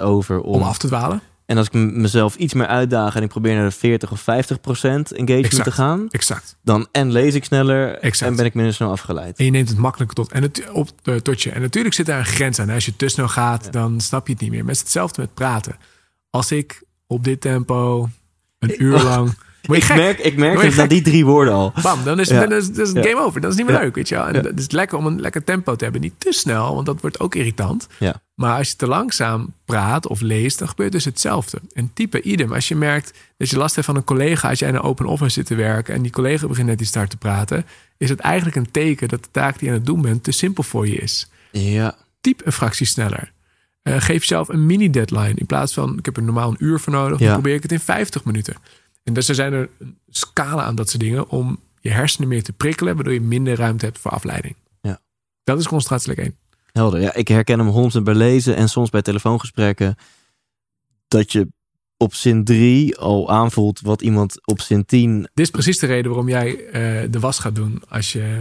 over 0.01 0.40
om. 0.40 0.55
Om 0.55 0.62
af 0.62 0.79
te 0.79 0.87
dwalen. 0.87 1.20
En 1.50 1.56
als 1.56 1.66
ik 1.66 1.72
mezelf 1.72 2.36
iets 2.36 2.54
meer 2.54 2.66
uitdaag 2.66 3.14
en 3.16 3.22
ik 3.22 3.28
probeer 3.28 3.54
naar 3.54 3.64
de 3.64 3.70
40 3.70 4.10
of 4.10 4.20
50% 4.20 4.24
engagement 4.24 5.28
Exact. 5.44 5.64
te 5.64 5.72
gaan, 5.72 6.06
Exact. 6.10 6.56
dan 6.62 6.88
en 6.92 7.12
lees 7.12 7.34
ik 7.34 7.44
sneller 7.44 7.98
Exact. 7.98 8.30
en 8.30 8.36
ben 8.36 8.44
ik 8.44 8.54
minder 8.54 8.74
snel 8.74 8.90
afgeleid. 8.90 9.38
En 9.38 9.44
je 9.44 9.50
neemt 9.50 9.68
het 9.68 9.78
makkelijker 9.78 10.16
tot, 10.16 10.32
en 10.32 10.42
het, 10.42 10.70
op, 10.72 10.88
eh, 11.02 11.14
tot 11.14 11.42
je. 11.42 11.50
En 11.50 11.60
natuurlijk 11.60 11.94
zit 11.94 12.06
daar 12.06 12.18
een 12.18 12.24
grens 12.24 12.58
aan. 12.58 12.70
Als 12.70 12.84
je 12.84 12.96
te 12.96 13.08
snel 13.08 13.28
gaat, 13.28 13.72
dan 13.72 14.00
snap 14.00 14.26
je 14.26 14.32
het 14.32 14.42
niet 14.42 14.50
meer. 14.50 14.58
Maar 14.60 14.68
het 14.68 14.76
is 14.76 14.82
hetzelfde 14.82 15.20
met 15.20 15.34
praten. 15.34 15.76
Als 16.30 16.52
ik 16.52 16.82
op 17.06 17.24
dit 17.24 17.40
tempo 17.40 18.08
een 18.58 18.82
uur 18.82 19.02
lang... 19.02 19.34
Ik 19.62 19.88
merk, 19.88 20.18
ik 20.18 20.37
merk 20.37 20.62
na 20.62 20.70
gek? 20.70 20.88
die 20.90 21.03
drie 21.03 21.25
woorden 21.25 21.55
al. 21.55 21.73
Bam, 21.83 22.05
dan 22.05 22.20
is, 22.20 22.29
Ja. 22.29 22.40
dan 22.40 22.53
is, 22.53 22.73
dan 22.73 22.85
is 22.87 22.92
het 22.92 23.07
game 23.07 23.20
over. 23.20 23.40
Dan 23.40 23.51
is 23.51 23.57
niet 23.57 23.66
meer 23.66 23.79
leuk, 23.79 23.94
weet 23.94 24.09
je 24.09 24.14
wel. 24.14 24.27
En 24.27 24.35
Ja. 24.35 24.40
het 24.40 24.59
is 24.59 24.70
lekker 24.70 24.99
om 24.99 25.07
een 25.07 25.20
lekker 25.20 25.44
tempo 25.44 25.77
te 25.77 25.85
hebben. 25.85 26.03
Niet 26.03 26.14
te 26.18 26.33
snel, 26.33 26.75
want 26.75 26.87
dat 26.87 27.01
wordt 27.01 27.20
ook 27.20 27.35
irritant. 27.35 27.87
Ja. 27.99 28.20
Maar 28.35 28.57
als 28.59 28.68
je 28.68 28.77
te 28.77 28.87
langzaam 28.87 29.53
praat 29.64 30.07
of 30.07 30.20
leest, 30.20 30.59
dan 30.59 30.68
gebeurt 30.68 30.92
dus 30.92 31.05
hetzelfde. 31.05 31.61
En 31.73 31.90
type 31.94 32.23
idem. 32.23 32.53
Als 32.53 32.68
je 32.68 32.77
merkt 32.77 33.18
dat 33.37 33.49
je 33.51 33.57
last 33.57 33.75
hebt 33.75 33.87
van 33.87 33.96
een 33.96 34.05
collega... 34.05 34.49
als 34.49 34.59
jij 34.59 34.68
in 34.68 34.75
een 34.75 34.81
open 34.81 35.07
office 35.07 35.31
zit 35.31 35.46
te 35.46 35.55
werken... 35.55 35.94
en 35.94 36.03
die 36.03 36.12
collega 36.12 36.46
begint 36.46 36.66
net 36.66 36.81
iets 36.81 36.90
te 36.90 36.99
hard 36.99 37.11
te 37.11 37.16
praten... 37.16 37.66
is 37.99 38.09
het 38.09 38.18
eigenlijk 38.20 38.57
een 38.57 38.70
teken 38.70 39.09
dat 39.09 39.23
de 39.23 39.29
taak 39.31 39.53
die 39.59 39.62
je 39.68 39.68
aan 39.75 39.79
het 39.79 39.87
doen 39.87 40.03
bent... 40.03 40.25
te 40.25 40.31
simpel 40.33 40.62
voor 40.62 40.87
je 40.88 40.96
is. 40.96 41.31
Ja, 41.51 41.94
Typ 42.20 42.40
een 42.46 42.53
fractie 42.53 42.87
sneller. 42.87 43.33
Eh, 43.83 43.94
geef 43.99 44.20
jezelf 44.20 44.49
een 44.49 44.66
mini-deadline. 44.66 45.35
In 45.35 45.46
plaats 45.46 45.75
van, 45.75 45.99
ik 45.99 46.05
heb 46.05 46.16
er 46.16 46.23
normaal 46.23 46.49
een 46.51 46.57
uur 46.64 46.81
voor 46.81 46.92
nodig... 46.92 47.18
dan 47.18 47.33
probeer 47.33 47.55
ik 47.55 47.62
het 47.62 47.73
in 47.73 47.81
50 47.81 48.25
minuten. 48.25 48.55
En 49.02 49.12
dus 49.12 49.28
er 49.28 49.34
zijn 49.34 49.52
er 49.52 49.68
een 49.78 49.98
scala 50.08 50.62
aan 50.62 50.74
dat 50.74 50.88
soort 50.88 51.02
dingen... 51.02 51.28
om 51.28 51.60
je 51.80 51.90
hersenen 51.90 52.28
meer 52.28 52.42
te 52.42 52.52
prikkelen... 52.52 52.94
waardoor 52.94 53.12
je 53.12 53.20
minder 53.20 53.56
ruimte 53.56 53.84
hebt 53.84 53.98
voor 53.98 54.10
afleiding. 54.10 54.54
Ja. 54.80 55.00
Dat 55.44 55.58
is 55.58 55.66
concentratielek 55.68 56.18
1. 56.18 56.36
helder. 56.72 57.00
Ja, 57.00 57.14
ik 57.14 57.28
herken 57.28 57.58
hem 57.58 57.68
honderd 57.68 58.04
bij 58.04 58.14
lezen 58.14 58.56
en 58.56 58.68
soms 58.68 58.90
bij 58.90 59.02
telefoongesprekken. 59.02 59.96
Dat 61.08 61.32
je 61.32 61.48
op 61.96 62.14
zin 62.14 62.44
3 62.44 62.96
al 62.98 63.30
aanvoelt 63.30 63.80
wat 63.80 64.02
iemand 64.02 64.46
op 64.46 64.60
zin 64.60 64.84
10 64.84 65.20
Dit 65.20 65.30
is 65.34 65.50
precies 65.50 65.78
de 65.78 65.86
reden 65.86 66.10
waarom 66.10 66.28
jij 66.28 66.66
eh, 66.66 67.10
de 67.10 67.20
was 67.20 67.38
gaat 67.38 67.54
doen... 67.54 67.82
als 67.88 68.12
je 68.12 68.40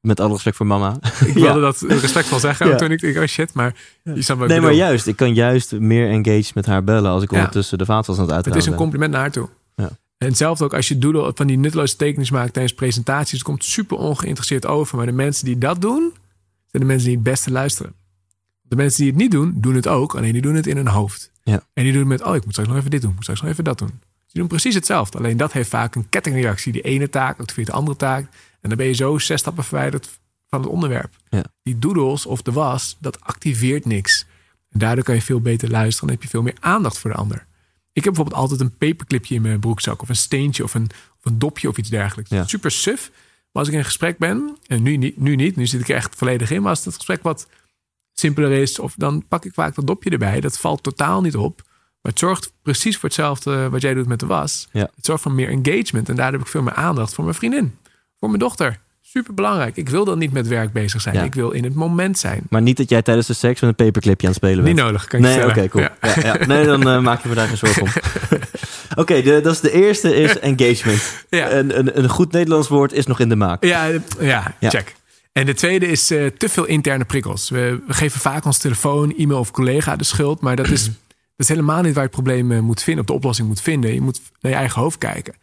met 0.00 0.20
alle 0.20 0.32
respect 0.32 0.56
voor 0.56 0.66
mama. 0.66 0.98
Ik 1.26 1.34
wilde 1.34 1.60
dat 1.70 1.80
respectvol 1.80 2.38
zeggen. 2.38 2.68
Ja. 2.68 2.76
Toen 2.76 2.90
ik 2.90 3.00
dacht, 3.00 3.16
oh 3.16 3.24
shit, 3.24 3.52
maar 3.52 3.74
je 4.02 4.34
Nee, 4.46 4.60
maar 4.60 4.72
juist. 4.72 5.06
Ik 5.06 5.16
kan 5.16 5.34
juist 5.34 5.72
meer 5.72 6.08
engaged 6.08 6.54
met 6.54 6.66
haar 6.66 6.84
bellen 6.84 7.10
als 7.10 7.22
ik 7.22 7.30
Ja. 7.30 7.36
ondertussen 7.36 7.78
de 7.78 7.84
vaatwas 7.84 8.16
aan 8.16 8.22
het 8.22 8.34
Het 8.34 8.44
uitruimen 8.44 8.66
is 8.66 8.72
een 8.72 8.82
compliment 8.82 9.12
naar 9.12 9.20
haar 9.20 9.30
toe. 9.30 9.48
Ja. 9.76 9.90
En 10.18 10.28
hetzelfde 10.28 10.64
ook 10.64 10.74
als 10.74 10.88
je 10.88 10.98
doodle 10.98 11.32
van 11.34 11.46
die 11.46 11.58
nutteloze 11.58 11.96
tekeningen 11.96 12.32
maakt 12.32 12.52
tijdens 12.52 12.74
presentaties. 12.74 13.32
Het 13.32 13.42
komt 13.42 13.64
super 13.64 13.96
ongeïnteresseerd 13.96 14.66
over. 14.66 14.96
Maar 14.96 15.06
de 15.06 15.12
mensen 15.12 15.44
die 15.44 15.58
dat 15.58 15.80
doen, 15.80 16.12
zijn 16.66 16.82
de 16.82 16.88
mensen 16.88 17.06
die 17.06 17.14
het 17.14 17.24
beste 17.24 17.50
luisteren. 17.50 17.94
De 18.62 18.76
mensen 18.76 19.02
die 19.02 19.12
het 19.12 19.20
niet 19.20 19.30
doen, 19.30 19.54
doen 19.56 19.74
het 19.74 19.88
ook. 19.88 20.16
Alleen 20.16 20.32
die 20.32 20.42
doen 20.42 20.54
het 20.54 20.66
in 20.66 20.76
hun 20.76 20.88
hoofd. 20.88 21.30
Ja. 21.42 21.62
En 21.72 21.82
die 21.82 21.92
doen 21.92 22.00
het 22.00 22.08
met, 22.08 22.22
oh, 22.22 22.34
ik 22.34 22.44
moet 22.44 22.52
straks 22.52 22.68
nog 22.68 22.78
even 22.78 22.90
dit 22.90 23.00
doen. 23.00 23.10
Ik 23.10 23.16
moet 23.16 23.24
straks 23.24 23.42
nog 23.42 23.50
even 23.50 23.64
dat 23.64 23.78
doen. 23.78 24.00
Die 24.26 24.40
doen 24.40 24.46
precies 24.46 24.74
hetzelfde. 24.74 25.18
Alleen 25.18 25.36
dat 25.36 25.52
heeft 25.52 25.68
vaak 25.68 25.94
een 25.94 26.08
kettingreactie. 26.08 26.72
Die 26.72 26.82
ene 26.82 27.08
taak 27.08 27.40
activeert 27.40 27.66
de 27.66 27.72
andere 27.72 27.96
taak. 27.96 28.22
En 28.60 28.68
dan 28.68 28.78
ben 28.78 28.86
je 28.86 28.92
zo 28.92 29.18
zes 29.18 29.40
stappen 29.40 29.64
verwijderd 29.64 30.18
van 30.48 30.60
het 30.60 30.70
onderwerp. 30.70 31.16
Ja. 31.28 31.44
Die 31.62 31.78
doodles 31.78 32.26
of 32.26 32.42
de 32.42 32.52
was, 32.52 32.96
dat 33.00 33.20
activeert 33.20 33.84
niks. 33.84 34.26
En 34.68 34.78
daardoor 34.78 35.04
kan 35.04 35.14
je 35.14 35.22
veel 35.22 35.40
beter 35.40 35.70
luisteren. 35.70 36.06
Dan 36.08 36.16
heb 36.16 36.24
je 36.24 36.30
veel 36.30 36.42
meer 36.42 36.56
aandacht 36.60 36.98
voor 36.98 37.10
de 37.10 37.16
ander. 37.16 37.46
Ik 37.96 38.04
heb 38.04 38.14
bijvoorbeeld 38.14 38.42
altijd 38.42 38.60
een 38.60 38.76
paperclipje 38.76 39.34
in 39.34 39.42
mijn 39.42 39.60
broekzak. 39.60 40.02
Of 40.02 40.08
een 40.08 40.16
steentje 40.16 40.64
of 40.64 40.74
een, 40.74 40.88
of 40.90 41.24
een 41.24 41.38
dopje 41.38 41.68
of 41.68 41.76
iets 41.76 41.88
dergelijks. 41.88 42.30
Ja. 42.30 42.46
Super 42.46 42.70
suf. 42.70 43.10
Maar 43.12 43.62
als 43.62 43.66
ik 43.66 43.72
in 43.72 43.78
een 43.78 43.84
gesprek 43.84 44.18
ben, 44.18 44.56
en 44.66 44.82
nu 44.82 44.96
niet, 44.96 45.16
nu 45.16 45.36
niet, 45.36 45.56
nu 45.56 45.66
zit 45.66 45.80
ik 45.80 45.88
er 45.88 45.96
echt 45.96 46.14
volledig 46.14 46.50
in. 46.50 46.60
Maar 46.60 46.70
als 46.70 46.84
het 46.84 46.94
gesprek 46.94 47.22
wat 47.22 47.48
simpeler 48.12 48.52
is, 48.52 48.78
of 48.78 48.94
dan 48.96 49.24
pak 49.28 49.44
ik 49.44 49.54
vaak 49.54 49.74
dat 49.74 49.86
dopje 49.86 50.10
erbij. 50.10 50.40
Dat 50.40 50.58
valt 50.58 50.82
totaal 50.82 51.20
niet 51.20 51.36
op. 51.36 51.62
Maar 52.02 52.12
het 52.12 52.18
zorgt 52.18 52.52
precies 52.62 52.94
voor 52.94 53.08
hetzelfde 53.08 53.68
wat 53.68 53.82
jij 53.82 53.94
doet 53.94 54.06
met 54.06 54.20
de 54.20 54.26
was. 54.26 54.68
Ja. 54.72 54.90
Het 54.94 55.04
zorgt 55.04 55.22
voor 55.22 55.32
meer 55.32 55.48
engagement. 55.48 56.08
En 56.08 56.16
daardoor 56.16 56.38
heb 56.38 56.46
ik 56.46 56.52
veel 56.52 56.62
meer 56.62 56.74
aandacht 56.74 57.14
voor 57.14 57.24
mijn 57.24 57.36
vriendin. 57.36 57.78
Voor 58.18 58.28
mijn 58.28 58.40
dochter. 58.40 58.80
Super 59.16 59.34
belangrijk. 59.34 59.76
Ik 59.76 59.88
wil 59.88 60.04
dan 60.04 60.18
niet 60.18 60.32
met 60.32 60.48
werk 60.48 60.72
bezig 60.72 61.00
zijn. 61.00 61.14
Ja. 61.14 61.22
Ik 61.22 61.34
wil 61.34 61.50
in 61.50 61.64
het 61.64 61.74
moment 61.74 62.18
zijn. 62.18 62.42
Maar 62.50 62.62
niet 62.62 62.76
dat 62.76 62.88
jij 62.88 63.02
tijdens 63.02 63.26
de 63.26 63.32
seks 63.32 63.60
met 63.60 63.70
een 63.70 63.84
paperclipje 63.86 64.26
aan 64.26 64.32
het 64.32 64.42
spelen 64.42 64.64
bent. 64.64 64.76
Niet 64.76 64.84
nodig, 64.84 65.06
kan 65.06 65.18
ik 65.18 65.24
Nee, 65.24 65.38
je 65.38 65.44
oké, 65.46 65.68
cool. 65.68 65.84
Ja. 65.84 66.12
Ja. 66.22 66.46
Nee, 66.46 66.64
dan 66.64 66.88
eh, 66.88 67.00
maak 67.00 67.22
je 67.22 67.28
me 67.28 67.34
daar 67.34 67.46
geen 67.48 67.56
zorgen 67.56 67.82
om. 67.82 67.88
Oké, 69.02 69.22
de- 69.22 69.40
dat 69.40 69.52
is 69.52 69.60
de 69.60 69.72
eerste, 69.72 70.14
is 70.14 70.38
engagement. 70.50 71.24
Een, 71.30 71.78
een, 71.78 71.98
een 71.98 72.08
goed 72.08 72.32
Nederlands 72.32 72.68
woord 72.68 72.92
is 72.92 73.06
nog 73.06 73.20
in 73.20 73.28
de 73.28 73.36
maak. 73.36 73.64
Ja, 73.64 73.84
ja, 74.20 74.54
Ja. 74.60 74.70
check. 74.70 74.94
En 75.32 75.46
de 75.46 75.54
tweede 75.54 75.86
is 75.86 76.10
eh, 76.10 76.26
te 76.26 76.48
veel 76.48 76.64
interne 76.64 77.04
prikkels. 77.04 77.50
We, 77.50 77.82
we 77.86 77.94
geven 77.94 78.20
vaak 78.20 78.44
ons 78.44 78.58
telefoon, 78.58 79.14
e-mail 79.16 79.38
of 79.38 79.50
collega 79.50 79.96
de 79.96 80.04
schuld. 80.04 80.40
Maar 80.40 80.56
dat 80.56 80.68
is, 80.68 80.84
dat 80.86 80.94
is 81.36 81.48
helemaal 81.48 81.82
niet 81.82 81.94
waar 81.94 82.02
je 82.04 82.08
het 82.14 82.22
probleem 82.22 82.52
eh, 82.52 82.60
moet 82.60 82.82
vinden, 82.82 83.02
of 83.02 83.08
de 83.10 83.16
oplossing 83.16 83.48
moet 83.48 83.60
vinden. 83.60 83.94
Je 83.94 84.00
moet 84.00 84.20
naar 84.40 84.52
je 84.52 84.58
eigen 84.58 84.80
hoofd 84.80 84.98
kijken. 84.98 85.34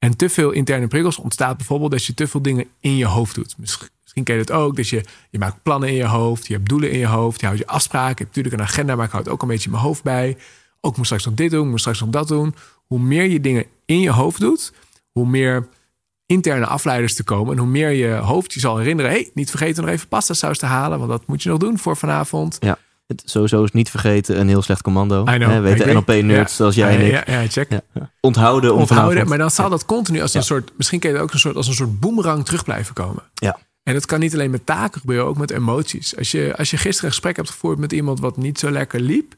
En 0.00 0.16
te 0.16 0.28
veel 0.28 0.50
interne 0.50 0.86
prikkels 0.86 1.18
ontstaat 1.18 1.56
bijvoorbeeld 1.56 1.92
als 1.92 2.06
je 2.06 2.14
te 2.14 2.26
veel 2.26 2.42
dingen 2.42 2.66
in 2.80 2.96
je 2.96 3.06
hoofd 3.06 3.34
doet. 3.34 3.54
Misschien, 3.58 4.24
ken 4.24 4.34
je 4.34 4.40
het 4.40 4.50
ook, 4.50 4.76
dat 4.76 4.88
je, 4.88 5.04
je 5.30 5.38
maakt 5.38 5.62
plannen 5.62 5.88
in 5.88 5.94
je 5.94 6.06
hoofd, 6.06 6.46
je 6.46 6.54
hebt 6.54 6.68
doelen 6.68 6.90
in 6.90 6.98
je 6.98 7.06
hoofd, 7.06 7.40
je 7.40 7.46
houdt 7.46 7.60
je 7.60 7.66
afspraken. 7.66 8.16
Je 8.16 8.24
hebt 8.24 8.36
natuurlijk 8.36 8.54
een 8.54 8.68
agenda, 8.68 8.96
maar 8.96 9.06
ik 9.06 9.12
houd 9.12 9.28
ook 9.28 9.42
een 9.42 9.48
beetje 9.48 9.70
mijn 9.70 9.82
hoofd 9.82 10.02
bij. 10.02 10.36
Ook 10.80 10.96
moet 10.96 11.04
straks 11.04 11.24
nog 11.24 11.34
dit 11.34 11.50
doen, 11.50 11.68
moet 11.68 11.80
straks 11.80 12.00
nog 12.00 12.08
dat 12.08 12.28
doen. 12.28 12.54
Hoe 12.86 12.98
meer 12.98 13.24
je 13.24 13.40
dingen 13.40 13.64
in 13.84 14.00
je 14.00 14.10
hoofd 14.10 14.40
doet, 14.40 14.72
hoe 15.10 15.26
meer 15.26 15.68
interne 16.26 16.66
afleiders 16.66 17.14
te 17.14 17.24
komen. 17.24 17.52
En 17.52 17.58
hoe 17.58 17.68
meer 17.68 17.90
je 17.90 18.12
hoofd 18.12 18.52
je 18.52 18.60
zal 18.60 18.76
herinneren... 18.76 19.10
hey, 19.10 19.30
niet 19.34 19.50
vergeten 19.50 19.84
nog 19.84 19.92
even 19.92 20.08
pasta 20.08 20.34
saus 20.34 20.58
te 20.58 20.66
halen... 20.66 20.98
want 20.98 21.10
dat 21.10 21.26
moet 21.26 21.42
je 21.42 21.48
nog 21.48 21.58
doen 21.58 21.78
voor 21.78 21.96
vanavond. 21.96 22.56
Ja. 22.60 22.78
Het, 23.10 23.22
sowieso 23.24 23.64
is 23.64 23.72
niet 23.72 23.90
vergeten 23.90 24.40
een 24.40 24.48
heel 24.48 24.62
slecht 24.62 24.82
commando. 24.82 25.20
I 25.20 25.36
know, 25.36 25.62
weten. 25.62 25.94
NLP-nerds 25.94 26.50
Ja. 26.50 26.56
zoals 26.56 26.74
jij 26.74 26.98
en 26.98 27.06
ik. 27.06 27.26
ja, 27.26 27.40
ja, 27.40 27.48
check. 27.48 27.80
Onthouden 28.20 28.74
Onthouden, 28.74 29.28
maar 29.28 29.38
dan 29.38 29.50
zal 29.50 29.70
dat 29.70 29.84
continu 29.84 30.20
als 30.20 30.34
een 30.34 30.42
soort... 30.42 30.72
misschien 30.76 30.98
ken 30.98 31.12
je 31.12 31.18
ook 31.18 31.32
een 31.32 31.38
soort, 31.38 31.56
als 31.56 31.66
een 31.66 31.74
soort 31.74 32.00
boemerang 32.00 32.44
terug 32.44 32.64
blijven 32.64 32.94
komen. 32.94 33.22
Ja. 33.34 33.58
En 33.82 33.94
dat 33.94 34.06
kan 34.06 34.20
niet 34.20 34.34
alleen 34.34 34.50
met 34.50 34.66
taken 34.66 35.00
gebeuren, 35.00 35.26
ook 35.26 35.36
met 35.36 35.50
emoties. 35.50 36.16
Als 36.16 36.30
je, 36.30 36.56
als 36.56 36.70
je 36.70 36.76
gisteren 36.76 37.04
een 37.04 37.10
gesprek 37.10 37.36
hebt 37.36 37.50
gevoerd 37.50 37.78
met 37.78 37.92
iemand 37.92 38.20
wat 38.20 38.36
niet 38.36 38.58
zo 38.58 38.70
lekker 38.70 39.00
liep... 39.00 39.34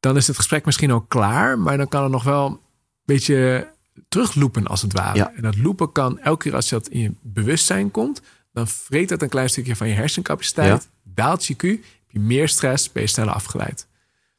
dan 0.00 0.16
is 0.16 0.26
het 0.26 0.36
gesprek 0.36 0.64
misschien 0.64 0.90
al 0.90 1.00
klaar... 1.00 1.58
maar 1.58 1.76
dan 1.76 1.88
kan 1.88 2.02
het 2.02 2.12
nog 2.12 2.22
wel 2.22 2.46
een 2.46 2.58
beetje 3.04 3.68
terugloepen 4.08 4.66
als 4.66 4.82
het 4.82 4.92
ware. 4.92 5.16
Ja. 5.16 5.32
En 5.36 5.42
dat 5.42 5.56
loepen 5.56 5.92
kan 5.92 6.18
elke 6.18 6.42
keer 6.42 6.54
als 6.54 6.68
dat 6.68 6.88
in 6.88 7.00
je 7.00 7.12
bewustzijn 7.22 7.90
komt... 7.90 8.22
dan 8.52 8.68
vreet 8.68 9.08
dat 9.08 9.22
een 9.22 9.28
klein 9.28 9.48
stukje 9.48 9.76
van 9.76 9.88
je 9.88 9.94
hersencapaciteit. 9.94 10.88
Daalt 11.02 11.46
je 11.46 11.54
Q, 11.54 11.84
je 12.18 12.24
meer 12.26 12.48
stress, 12.48 12.92
ben 12.92 13.02
je 13.02 13.08
sneller 13.08 13.32
afgeleid. 13.34 13.86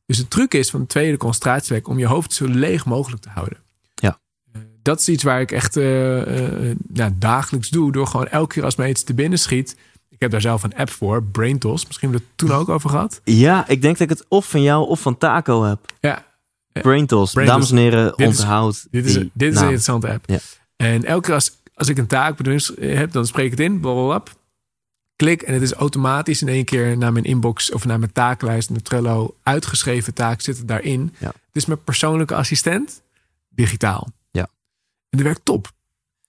Dus 0.06 0.18
de 0.18 0.28
truc 0.28 0.54
is 0.54 0.70
van 0.70 0.80
de 0.80 0.88
tweede 0.88 1.18
concentratiewek... 1.18 1.88
om 1.88 2.00
je 2.00 2.06
hoofd 2.08 2.34
zo 2.34 2.46
leeg 2.48 2.86
mogelijk 2.86 3.22
te 3.22 3.30
houden. 3.30 3.58
Ja. 3.96 4.20
Eh, 4.52 4.62
Dat 4.82 5.00
is 5.00 5.10
iets 5.10 5.24
waar 5.24 5.42
ik 5.42 5.52
echt 5.52 5.78
eh, 5.78 6.70
eh, 6.70 6.78
nou, 6.88 7.12
dagelijks 7.16 7.70
doe... 7.70 7.92
door 7.92 8.08
gewoon 8.08 8.28
elke 8.28 8.54
keer 8.54 8.64
als 8.64 8.76
mij 8.76 8.90
iets 8.90 9.04
te 9.04 9.14
binnen 9.14 9.40
schiet... 9.40 9.76
Ik 10.10 10.20
heb 10.26 10.32
daar 10.32 10.42
zelf 10.42 10.64
een 10.64 10.76
app 10.76 10.90
voor, 10.90 11.24
BrainTos. 11.24 11.86
Misschien 11.86 12.10
hebben 12.10 12.28
we 12.28 12.34
het 12.44 12.50
toen 12.50 12.58
ook 12.60 12.70
over 12.70 12.90
gehad. 12.90 13.22
Ja, 13.24 13.68
ik 13.68 13.82
denk 13.82 13.98
dat 13.98 14.10
ik 14.10 14.18
het 14.18 14.26
of 14.28 14.50
van 14.50 14.62
jou 14.62 14.88
of 14.88 15.00
van 15.02 15.18
Taco 15.18 15.64
heb. 15.64 15.80
Ja, 16.00 16.26
Braintos. 16.72 17.32
Braintos. 17.32 17.56
Dames 17.56 17.72
en 17.72 17.78
heren, 17.78 18.14
Dit 18.16 18.30
is- 18.30 18.40
onthoud 18.40 18.88
dit 18.92 19.06
is, 19.06 19.14
dit 19.14 19.54
is 19.54 19.56
een 19.56 19.64
interessante 19.64 20.10
app. 20.12 20.30
Ja. 20.30 20.40
En 20.76 21.04
elke 21.06 21.26
keer 21.26 21.34
als, 21.34 21.52
als 21.74 21.88
ik 21.88 21.98
een 21.98 22.08
taak 22.08 22.38
heb, 22.80 23.12
dan 23.12 23.28
spreek 23.28 23.46
ik 23.46 23.52
het 23.52 23.60
in, 23.60 23.80
blablabla. 23.80 24.24
Klik 25.20 25.42
en 25.42 25.54
het 25.54 25.62
is 25.62 25.74
automatisch 25.74 26.42
in 26.42 26.48
één 26.48 26.66
keer 26.66 26.98
naar 26.98 27.12
mijn 27.12 27.26
inbox 27.26 27.72
of 27.72 27.86
naar 27.86 28.00
mijn 28.00 28.12
taaklijst, 28.12 28.70
mijn 28.70 28.84
Trello 28.84 29.36
uitgeschreven 29.44 30.14
taak 30.14 30.42
zit 30.42 30.58
het 30.58 30.68
daarin. 30.68 31.14
Ja. 31.18 31.28
Het 31.28 31.56
is 31.56 31.66
mijn 31.66 31.84
persoonlijke 31.84 32.36
assistent, 32.36 33.02
digitaal. 33.50 34.08
Ja. 34.32 34.42
En 35.10 35.18
dat 35.18 35.22
werkt 35.22 35.46
top. 35.46 35.72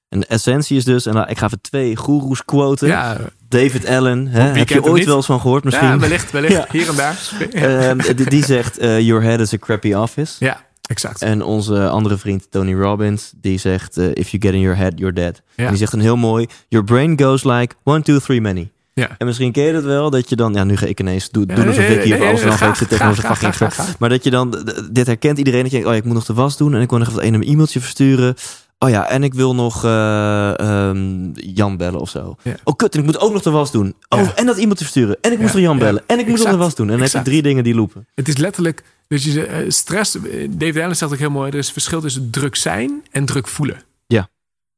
En 0.09 0.21
de 0.21 0.27
essentie 0.27 0.77
is 0.77 0.85
dus, 0.85 1.07
en 1.07 1.15
nou, 1.15 1.29
ik 1.29 1.39
ga 1.39 1.47
even 1.47 1.61
twee 1.61 1.97
goeroes 1.97 2.45
quoten. 2.45 2.89
Ja, 2.89 3.19
David 3.49 3.87
Allen, 3.87 4.27
hè, 4.27 4.43
heb 4.43 4.69
je 4.69 4.83
ooit 4.83 5.05
wel 5.05 5.17
eens 5.17 5.27
van 5.27 5.41
gehoord 5.41 5.65
misschien? 5.65 5.89
ja 5.89 5.99
wellicht, 5.99 6.31
wellicht. 6.31 6.53
Ja. 6.53 6.67
Hier 6.71 6.89
en 6.89 6.97
daar. 6.97 7.19
Ehm, 7.53 8.17
die, 8.17 8.31
die 8.31 8.45
zegt, 8.45 8.79
eh, 8.79 9.01
your 9.01 9.23
head 9.23 9.41
is 9.41 9.53
a 9.53 9.59
crappy 9.59 9.93
office. 9.93 10.45
ja, 10.45 10.67
exact. 10.83 11.23
En 11.23 11.43
onze 11.43 11.89
andere 11.89 12.19
vriend 12.19 12.51
Tony 12.51 12.75
Robbins, 12.75 13.33
die 13.37 13.59
zegt, 13.59 13.97
eh, 13.97 14.07
if 14.15 14.29
you 14.29 14.43
get 14.43 14.53
in 14.53 14.61
your 14.61 14.77
head, 14.77 14.93
you're 14.97 15.15
dead. 15.15 15.43
Ja. 15.55 15.65
En 15.65 15.69
die 15.69 15.79
zegt 15.79 15.93
een 15.93 16.01
heel 16.01 16.17
mooi, 16.17 16.47
your 16.69 16.87
brain 16.87 17.21
goes 17.21 17.45
like 17.45 17.75
one, 17.83 18.03
two, 18.03 18.19
three, 18.19 18.41
many. 18.41 18.71
Ja. 19.01 19.15
En 19.19 19.27
misschien 19.27 19.53
ken 19.53 19.65
je 19.65 19.73
dat 19.73 19.85
wel, 19.85 20.11
dat 20.11 20.29
je 20.29 20.37
dan, 20.37 20.53
ja 20.53 20.65
nu 20.65 20.77
ga 20.77 20.87
ik 20.87 21.01
ineens 21.01 21.31
doen, 21.31 21.47
doen 21.47 21.67
alsof 21.67 21.89
ik 21.89 22.03
hier 22.03 22.17
voor 22.17 22.69
ik 22.69 22.75
zit 22.75 22.89
tegen 22.89 23.09
onze 23.09 23.23
fucking 23.23 23.55
expert. 23.55 23.99
Maar 23.99 24.09
dat 24.09 24.25
je 24.25 24.31
dan, 24.31 24.69
dit 24.93 25.07
herkent 25.07 25.39
iedereen, 25.39 25.63
dat 25.63 25.71
je 25.71 25.77
denkt, 25.77 25.87
oh 25.87 25.95
ja, 25.95 26.01
ik 26.01 26.07
moet 26.07 26.15
nog 26.15 26.25
de 26.25 26.35
was 26.35 26.57
doen 26.57 26.75
en 26.75 26.81
ik 26.81 26.91
wil 26.91 26.99
nog 26.99 27.09
even 27.09 27.35
een 27.35 27.43
e-mailtje 27.43 27.81
versturen. 27.81 28.35
Oh 28.79 28.91
ja, 28.91 29.09
en 29.09 29.23
ik 29.23 29.35
wil 29.35 29.55
nog 29.55 29.85
eh, 29.85 30.59
ehm, 30.59 31.31
Jan 31.33 31.77
bellen 31.77 32.01
of 32.01 32.11
zo. 32.11 32.37
Oh 32.65 32.77
kut, 32.77 32.95
en 32.95 33.01
ik 33.01 33.07
moet 33.07 33.19
ook 33.19 33.33
nog 33.33 33.43
de 33.43 33.51
was 33.51 33.71
doen. 33.73 33.95
Oh, 34.09 34.29
en 34.35 34.47
dat 34.47 34.57
e-mailtje 34.57 34.85
versturen. 34.85 35.17
En 35.21 35.33
ik 35.33 35.39
moest 35.39 35.55
Ja, 35.55 35.61
nog 35.61 35.69
Jan 35.69 35.79
ja. 35.79 35.85
bellen. 35.85 36.03
En 36.07 36.19
ik 36.19 36.27
moet 36.27 36.39
nog 36.39 36.51
de 36.51 36.57
was 36.57 36.75
doen. 36.75 36.87
En 36.87 36.93
dan 36.93 37.03
heb 37.03 37.13
je 37.13 37.23
drie 37.23 37.43
dingen 37.43 37.65
die 37.65 37.75
lopen. 37.75 38.07
Het 38.15 38.29
is 38.29 38.37
letterlijk, 38.37 38.83
dus 39.09 39.25
je 39.25 39.47
eh, 39.47 39.71
stress. 39.71 40.15
eh, 40.17 40.49
David 40.51 40.83
Allen 40.83 40.97
zegt 40.97 41.13
ook 41.13 41.19
heel 41.19 41.31
mooi: 41.31 41.51
er 41.51 41.59
is 41.59 41.73
verschil 41.73 42.01
tussen 42.01 42.31
druk 42.31 42.57
zijn 42.57 43.03
en 43.11 43.25
druk 43.25 43.49
voelen. 43.49 43.83
Ja. 44.07 44.29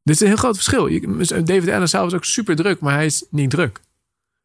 Dit 0.02 0.14
is 0.14 0.20
een 0.20 0.26
heel 0.26 0.36
groot 0.36 0.54
verschil. 0.54 0.88
David 1.44 1.68
Allen 1.68 1.88
zelf 1.88 2.06
is 2.06 2.14
ook 2.14 2.24
super 2.24 2.56
druk, 2.56 2.80
maar 2.80 2.94
hij 2.94 3.06
is 3.06 3.24
niet 3.30 3.50
druk. 3.50 3.80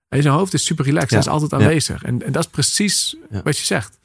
Hij, 0.07 0.21
zijn 0.21 0.33
hoofd 0.33 0.53
is 0.53 0.65
super 0.65 0.85
relaxed. 0.85 1.09
Ja. 1.09 1.15
Hij 1.17 1.25
is 1.25 1.31
altijd 1.33 1.51
Ja. 1.61 1.67
aanwezig. 1.67 2.03
En, 2.03 2.25
en 2.25 2.31
dat 2.31 2.43
is 2.43 2.49
precies 2.49 3.15
Ja. 3.31 3.41
wat 3.43 3.57
je 3.57 3.65
zegt. 3.65 3.97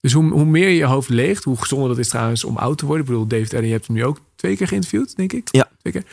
Dus 0.00 0.12
hoe, 0.12 0.30
hoe 0.30 0.44
meer 0.44 0.68
je 0.68 0.84
hoofd 0.84 1.08
leegt, 1.08 1.44
hoe 1.44 1.56
gezonder 1.60 1.88
dat 1.88 1.98
is 1.98 2.08
trouwens 2.08 2.44
om 2.44 2.56
oud 2.56 2.78
te 2.78 2.86
worden. 2.86 3.04
Ik 3.04 3.10
bedoel, 3.10 3.26
David 3.26 3.52
Allen, 3.54 3.66
je 3.66 3.72
hebt 3.72 3.86
hem 3.86 3.96
nu 3.96 4.04
ook 4.04 4.20
twee 4.36 4.56
keer 4.56 4.68
geïnterviewd, 4.68 5.16
denk 5.16 5.32
ik. 5.32 5.48
Ja. 5.50 5.68
Twee 5.78 5.92
keer. 5.92 6.04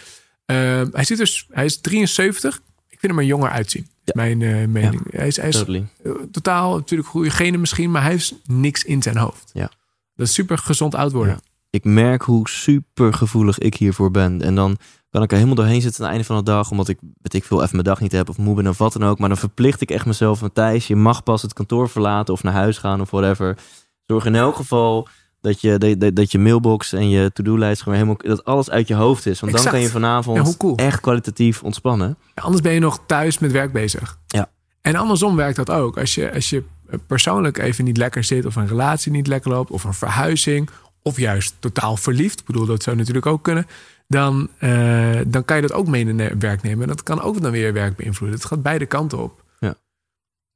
Ehm, 0.45 0.87
hij, 0.91 1.03
zit 1.03 1.17
dus, 1.17 1.45
hij 1.49 1.65
is 1.65 1.81
73. 1.81 2.55
Ik 2.89 2.99
vind 2.99 3.11
hem 3.11 3.21
er 3.21 3.27
jonger 3.27 3.49
uitzien. 3.49 3.87
Ja. 4.03 4.13
Mijn 4.15 4.41
eh, 4.41 4.65
mening. 4.67 5.01
Hij 5.11 5.27
is, 5.27 5.37
hij 5.37 5.47
is 5.47 5.55
Totally. 5.57 5.85
eh, 6.03 6.11
totaal 6.31 6.75
natuurlijk 6.75 7.09
goede 7.09 7.29
genen 7.29 7.59
misschien, 7.59 7.91
maar 7.91 8.01
hij 8.01 8.11
heeft 8.11 8.33
niks 8.45 8.83
in 8.83 9.01
zijn 9.01 9.17
hoofd. 9.17 9.49
Ja. 9.53 9.71
Dat 10.15 10.27
is 10.27 10.33
super 10.33 10.57
gezond 10.57 10.95
oud 10.95 11.11
worden. 11.11 11.33
Ja. 11.33 11.39
Ik 11.69 11.83
merk 11.83 12.21
hoe 12.21 12.49
super 12.49 13.13
gevoelig 13.13 13.57
ik 13.59 13.73
hiervoor 13.75 14.11
ben. 14.11 14.41
En 14.41 14.55
dan 14.55 14.77
kan 15.17 15.25
ik 15.25 15.31
er 15.31 15.37
helemaal 15.37 15.63
doorheen 15.63 15.81
zitten 15.81 15.99
aan 15.99 16.05
het 16.05 16.17
einde 16.17 16.33
van 16.33 16.37
de 16.45 16.51
dag. 16.51 16.71
Omdat 16.71 16.87
ik, 16.87 16.97
weet 17.21 17.33
ik 17.33 17.43
veel, 17.43 17.57
even 17.61 17.71
mijn 17.71 17.83
dag 17.83 17.99
niet 17.99 18.11
heb 18.11 18.29
of 18.29 18.37
moe 18.37 18.55
ben 18.55 18.67
of 18.67 18.77
wat 18.77 18.93
dan 18.93 19.05
ook. 19.05 19.19
Maar 19.19 19.29
dan 19.29 19.37
verplicht 19.37 19.81
ik 19.81 19.91
echt 19.91 20.05
mezelf 20.05 20.39
van 20.39 20.53
Thijs. 20.53 20.87
Je 20.87 20.95
mag 20.95 21.23
pas 21.23 21.41
het 21.41 21.53
kantoor 21.53 21.89
verlaten 21.89 22.33
of 22.33 22.43
naar 22.43 22.53
huis 22.53 22.77
gaan 22.77 23.01
of 23.01 23.11
whatever. 23.11 23.57
Zorg 24.05 24.25
in 24.25 24.35
elk 24.35 24.55
geval 24.55 25.07
dat 25.41 25.61
je, 25.61 25.77
dat, 25.97 26.15
dat, 26.15 26.31
je 26.31 26.39
mailbox 26.39 26.93
en 26.93 27.09
je 27.09 27.31
to-do-lijst 27.33 27.81
gewoon 27.81 27.97
helemaal... 27.97 28.17
Dat 28.23 28.45
alles 28.45 28.69
uit 28.69 28.87
je 28.87 28.93
hoofd 28.93 29.25
is. 29.25 29.39
Want 29.39 29.53
dan 29.53 29.65
kan 29.65 29.79
je 29.79 29.89
vanavond 29.89 30.37
Ja, 30.37 30.43
hoe 30.43 30.57
cool. 30.57 30.75
echt 30.75 30.99
kwalitatief 30.99 31.63
ontspannen. 31.63 32.17
Anders 32.33 32.61
ben 32.61 32.73
je 32.73 32.79
nog 32.79 32.99
thuis 33.05 33.39
met 33.39 33.51
werk 33.51 33.71
bezig. 33.71 34.19
Ja. 34.27 34.49
En 34.81 34.95
andersom 34.95 35.35
werkt 35.35 35.55
dat 35.55 35.69
ook. 35.69 35.97
Als 35.97 36.15
je, 36.15 36.33
als 36.33 36.49
je 36.49 36.63
persoonlijk 37.07 37.57
even 37.57 37.83
niet 37.83 37.97
lekker 37.97 38.23
zit, 38.23 38.45
of 38.45 38.55
een 38.55 38.67
relatie 38.67 39.11
niet 39.11 39.27
lekker 39.27 39.51
loopt, 39.51 39.71
of 39.71 39.83
een 39.83 39.93
verhuizing, 39.93 40.69
of 41.01 41.17
juist 41.17 41.55
totaal 41.59 41.97
verliefd, 41.97 42.39
ik 42.39 42.45
bedoel, 42.45 42.65
dat 42.65 42.83
zou 42.83 42.95
natuurlijk 42.95 43.25
ook 43.25 43.43
kunnen, 43.43 43.65
dan, 44.07 44.49
eh, 44.59 45.19
dan 45.27 45.45
kan 45.45 45.55
je 45.55 45.61
dat 45.61 45.73
ook 45.73 45.87
mee 45.87 46.05
in 46.05 46.39
werk 46.39 46.61
nemen. 46.61 46.81
En 46.81 46.87
dat 46.87 47.03
kan 47.03 47.21
ook 47.21 47.41
dan 47.41 47.51
weer 47.51 47.73
werk 47.73 47.95
beïnvloeden. 47.95 48.37
Het 48.39 48.47
gaat 48.47 48.61
beide 48.61 48.85
kanten 48.85 49.17
op. 49.17 49.43
Ja. 49.59 49.75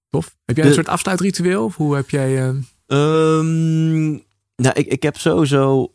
Tof. 0.10 0.36
Heb 0.46 0.56
jij 0.56 0.64
De- 0.66 0.70
een 0.70 0.76
soort 0.76 0.88
afsluitritueel? 0.90 1.64
Of 1.64 1.76
hoe 1.76 1.96
heb 1.96 2.10
jij. 2.10 2.38
eh, 2.38 2.50
Ehm, 2.88 4.10
nou, 4.56 4.74
ik, 4.74 4.88
ik 4.88 5.04
heb 5.04 5.18
sowieso... 5.18 5.94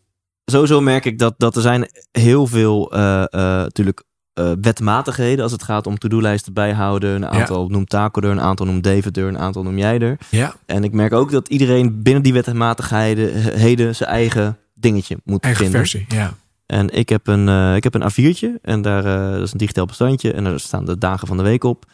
Sowieso 0.50 0.80
merk 0.80 1.04
ik 1.04 1.18
dat, 1.18 1.34
dat 1.38 1.56
er 1.56 1.62
zijn 1.62 1.88
heel 2.12 2.46
veel 2.46 2.92
eh, 2.92 3.00
natuurlijk 3.32 4.02
eh, 4.32 4.52
wetmatigheden 4.60 5.42
als 5.42 5.52
het 5.52 5.62
gaat 5.62 5.86
om 5.86 5.98
to-do-lijsten 5.98 6.52
bijhouden. 6.52 7.14
Een 7.14 7.26
aantal 7.26 7.68
noemt 7.68 7.88
Taco 7.88 8.20
er, 8.20 8.30
een 8.30 8.40
aantal 8.40 8.66
noemt 8.66 8.84
David 8.84 9.16
er, 9.16 9.26
een 9.28 9.38
aantal 9.38 9.62
noem 9.62 9.78
jij 9.78 9.98
er. 9.98 10.18
ja, 10.30 10.54
En 10.66 10.84
ik 10.84 10.92
merk 10.92 11.12
ook 11.12 11.30
dat 11.30 11.48
iedereen 11.48 12.02
binnen 12.02 12.22
die 12.22 12.32
wetmatigheden 12.32 13.58
heden 13.58 13.94
zijn 13.94 14.10
eigen 14.10 14.58
dingetje 14.74 15.16
moet 15.24 15.42
eigen 15.42 15.62
vinden. 15.62 15.80
versie. 15.80 16.04
Ja. 16.08 16.34
En 16.66 16.90
ik 16.90 17.08
heb 17.08 17.26
een, 17.26 17.48
eh, 17.48 17.76
ik 17.76 17.84
heb 17.84 17.94
een 17.94 18.10
A4'tje 18.10 18.58
en 18.62 18.82
daar 18.82 19.04
eh, 19.04 19.32
dat 19.32 19.42
is 19.42 19.52
een 19.52 19.58
digitaal 19.58 19.86
bestandje 19.86 20.32
en 20.32 20.44
daar 20.44 20.60
staan 20.60 20.84
de 20.84 20.98
dagen 20.98 21.26
van 21.28 21.36
de 21.36 21.42
week 21.42 21.64
op. 21.64 21.84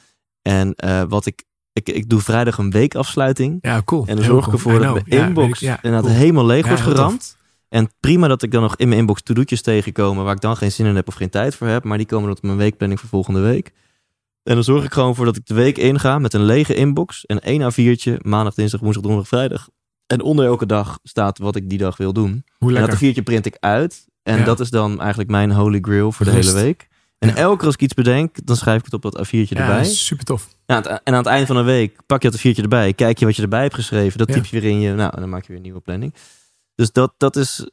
En 0.42 0.74
eh, 0.74 1.02
wat 1.08 1.26
ik, 1.26 1.44
ik, 1.72 1.88
ik 1.88 2.08
doe 2.08 2.20
vrijdag 2.20 2.58
een 2.58 2.70
weekafsluiting. 2.70 3.58
ja, 3.60 3.82
cool. 3.84 4.06
En 4.06 4.16
dan 4.16 4.24
zorg 4.24 4.46
ik 4.46 4.52
ervoor 4.52 4.78
dat 4.78 4.92
mijn 4.92 5.04
Ja, 5.06 5.26
inbox 5.26 5.62
inderdaad 5.62 6.02
cool. 6.02 6.14
helemaal 6.14 6.46
leeg 6.46 6.62
Ja, 6.62 6.68
wordt 6.68 6.82
geramd. 6.82 7.36
En 7.68 7.90
prima 8.00 8.28
dat 8.28 8.42
ik 8.42 8.50
dan 8.50 8.62
nog 8.62 8.76
in 8.76 8.88
mijn 8.88 9.00
inbox 9.00 9.22
to-do'tjes 9.22 9.62
tegenkomen 9.62 10.24
waar 10.24 10.34
ik 10.34 10.40
dan 10.40 10.56
geen 10.56 10.72
zin 10.72 10.86
in 10.86 10.96
heb 10.96 11.08
of 11.08 11.14
geen 11.14 11.30
tijd 11.30 11.54
voor 11.54 11.66
heb. 11.66 11.84
Maar 11.84 11.98
die 11.98 12.06
komen 12.06 12.30
op 12.30 12.42
mijn 12.42 12.56
weekplanning 12.56 13.00
voor 13.00 13.08
volgende 13.08 13.40
week. 13.40 13.72
En 14.42 14.54
dan 14.54 14.64
zorg 14.64 14.84
ik 14.84 14.92
gewoon 14.92 15.14
voor 15.14 15.24
dat 15.24 15.36
ik 15.36 15.46
de 15.46 15.54
week 15.54 15.78
inga 15.78 16.18
met 16.18 16.34
een 16.34 16.44
lege 16.44 16.74
inbox. 16.74 17.26
En 17.26 17.40
één 17.40 17.72
A4'tje, 17.72 18.16
maandag, 18.22 18.54
dinsdag, 18.54 18.80
woensdag, 18.80 19.02
donderdag, 19.02 19.28
vrijdag. 19.28 19.68
En 20.06 20.22
onder 20.22 20.46
elke 20.46 20.66
dag 20.66 20.98
staat 21.02 21.38
wat 21.38 21.56
ik 21.56 21.68
die 21.68 21.78
dag 21.78 21.96
wil 21.96 22.12
doen. 22.12 22.44
Hoe 22.58 22.76
En 22.76 22.86
dat 22.86 22.96
A4'tje 22.96 23.22
print 23.24 23.46
ik 23.46 23.56
uit. 23.60 24.06
En 24.22 24.38
Ja. 24.38 24.44
dat 24.44 24.60
is 24.60 24.70
dan 24.70 25.00
eigenlijk 25.00 25.30
mijn 25.30 25.52
holy 25.52 25.78
grail 25.80 26.12
voor 26.12 26.26
de 26.26 26.32
Rust. 26.32 26.48
hele 26.52 26.62
week. 26.62 26.88
En 27.18 27.28
Ja. 27.28 27.34
elke 27.34 27.56
keer 27.56 27.66
als 27.66 27.74
ik 27.74 27.80
iets 27.80 27.94
bedenk, 27.94 28.46
dan 28.46 28.56
schrijf 28.56 28.78
ik 28.78 28.84
het 28.84 28.94
op 28.94 29.02
dat 29.02 29.18
A4'tje 29.26 29.54
ja, 29.56 29.60
erbij. 29.60 29.84
super 29.84 30.24
tof. 30.24 30.48
Ja, 30.66 30.76
het- 30.76 30.86
en 30.86 31.00
aan 31.04 31.14
het 31.14 31.26
eind 31.26 31.46
van 31.46 31.56
de 31.56 31.62
week 31.62 31.96
pak 32.06 32.22
je 32.22 32.30
dat 32.30 32.38
A4'tje 32.40 32.62
erbij. 32.62 32.92
Kijk 32.92 33.18
je 33.18 33.24
wat 33.24 33.36
je 33.36 33.42
erbij 33.42 33.62
hebt 33.62 33.74
geschreven. 33.74 34.18
Dat 34.18 34.32
typ 34.32 34.44
je 34.46 34.60
weer 34.60 34.70
in 34.70 34.80
je. 34.80 34.92
Nou, 34.94 35.12
en 35.14 35.20
dan 35.20 35.28
maak 35.28 35.40
je 35.42 35.46
weer 35.48 35.56
een 35.56 35.62
nieuwe 35.62 35.80
planning. 35.80 36.14
Dus 36.74 36.92
dat, 36.92 37.14
dat 37.16 37.36
is 37.36 37.70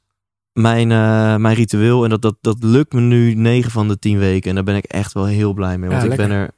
mijn, 0.54 0.92
eh, 0.92 1.36
mijn 1.36 1.56
ritueel. 1.56 2.04
En 2.04 2.10
dat, 2.10 2.22
dat, 2.22 2.36
dat 2.42 2.64
lukt 2.64 2.94
me 2.94 3.02
nu 3.02 3.34
9 3.34 3.72
van 3.72 3.88
de 3.88 4.00
10 4.00 4.18
weken. 4.20 4.50
En 4.50 4.56
daar 4.56 4.64
ben 4.64 4.76
ik 4.76 4.86
echt 4.86 5.14
wel 5.14 5.26
heel 5.26 5.54
blij 5.54 5.78
mee. 5.78 5.90
Want 5.90 6.02
ik 6.04 6.10
lekker. 6.10 6.28
ben 6.28 6.38
er, 6.38 6.52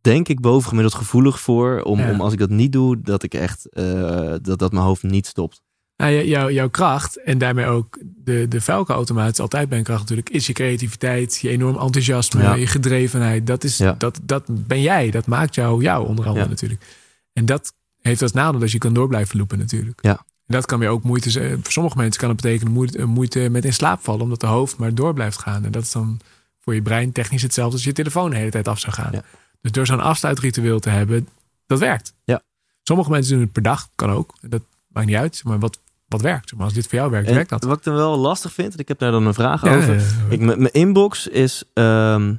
denk 0.00 0.28
ik, 0.28 0.40
bovengemiddeld 0.40 0.94
gevoelig 0.94 1.40
voor. 1.40 1.80
Om, 1.82 2.00
om 2.08 2.20
als 2.20 2.32
ik 2.32 2.38
dat 2.38 2.50
niet 2.50 2.72
doe, 2.72 3.00
dat 3.00 3.22
ik 3.22 3.34
echt, 3.34 3.68
eh, 3.68 4.34
dat, 4.42 4.58
dat 4.58 4.72
mijn 4.72 4.84
hoofd 4.84 5.02
niet 5.02 5.26
stopt. 5.26 5.62
Nou, 6.04 6.16
jou- 6.16 6.28
jou, 6.28 6.52
jouw 6.52 6.68
kracht 6.70 7.16
en 7.22 7.38
daarmee 7.38 7.66
ook 7.66 7.98
de, 8.24 8.48
de 8.48 8.60
vuilkeautomaat 8.60 9.32
is 9.32 9.40
altijd 9.40 9.68
bij 9.68 9.78
een 9.78 9.84
kracht 9.84 10.00
natuurlijk. 10.00 10.30
Is 10.30 10.46
je 10.46 10.52
creativiteit, 10.52 11.38
je 11.40 11.48
enorm 11.48 11.78
enthousiasme, 11.78 12.42
Ja. 12.42 12.54
je 12.54 12.66
gedrevenheid. 12.66 13.46
Dat, 13.46 13.64
is, 13.64 13.76
Ja. 13.78 13.94
dat, 13.98 14.20
dat 14.22 14.42
ben 14.48 14.80
jij. 14.80 15.10
Dat 15.10 15.26
maakt 15.26 15.54
jou 15.54 15.82
jou 15.82 16.06
onder 16.06 16.24
andere 16.26 16.44
Ja. 16.44 16.50
natuurlijk. 16.50 16.84
En 17.32 17.46
dat 17.46 17.72
heeft 18.00 18.22
als 18.22 18.32
nadeel 18.32 18.60
dat 18.60 18.70
je 18.70 18.78
kan 18.78 18.94
door 18.94 19.08
blijven 19.08 19.38
lopen 19.38 19.58
natuurlijk. 19.58 19.98
Ja. 20.02 20.16
En 20.46 20.54
dat 20.54 20.66
kan 20.66 20.78
weer 20.78 20.88
ook 20.88 21.02
moeite 21.02 21.30
zijn. 21.30 21.58
Voor 21.62 21.72
sommige 21.72 21.96
mensen 21.96 22.20
kan 22.20 22.28
het 22.30 22.40
betekenen 22.40 22.72
moeite, 22.72 23.04
moeite 23.04 23.48
met 23.50 23.64
in 23.64 23.72
slaap 23.72 24.00
vallen. 24.02 24.20
Omdat 24.22 24.40
de 24.40 24.46
hoofd 24.46 24.76
maar 24.76 24.94
door 24.94 25.14
blijft 25.14 25.38
gaan. 25.38 25.64
En 25.64 25.70
dat 25.72 25.82
is 25.82 25.92
dan 25.92 26.20
voor 26.60 26.74
je 26.74 26.82
brein 26.82 27.12
technisch 27.12 27.42
hetzelfde 27.42 27.74
als 27.74 27.84
je 27.84 27.92
telefoon 27.92 28.30
de 28.30 28.36
hele 28.36 28.50
tijd 28.50 28.68
af 28.68 28.78
zou 28.78 28.92
gaan. 28.92 29.12
Dus 29.60 29.72
door 29.72 29.86
zo'n 29.86 30.00
afsluitritueel 30.00 30.78
te 30.80 30.90
hebben, 30.90 31.28
dat 31.66 31.78
werkt. 31.78 32.14
Ja. 32.24 32.42
Sommige 32.82 33.10
mensen 33.10 33.32
doen 33.32 33.42
het 33.42 33.52
per 33.52 33.62
dag, 33.62 33.88
kan 33.94 34.10
ook. 34.10 34.34
Dat 34.40 34.62
maakt 34.88 35.06
niet 35.06 35.16
uit. 35.16 35.40
Maar 35.44 35.58
wat, 35.58 35.78
wat 36.14 36.22
werkt? 36.22 36.54
Maar 36.54 36.64
als 36.64 36.74
dit 36.74 36.86
voor 36.86 36.98
jou 36.98 37.10
werkt, 37.10 37.28
En 37.28 37.34
werkt 37.34 37.50
dat. 37.50 37.64
wat 37.64 37.76
ik 37.76 37.82
dan 37.84 37.94
wel 37.94 38.16
lastig 38.16 38.52
vind, 38.52 38.72
en 38.72 38.78
ik 38.78 38.88
heb 38.88 38.98
daar 38.98 39.10
dan 39.10 39.26
een 39.26 39.34
vraag 39.34 39.64
Ja, 39.64 39.76
over. 39.76 39.94
ja. 39.94 40.02
Ik, 40.28 40.40
mijn 40.40 40.72
inbox 40.72 41.26
is, 41.26 41.62
ehm, 41.72 42.34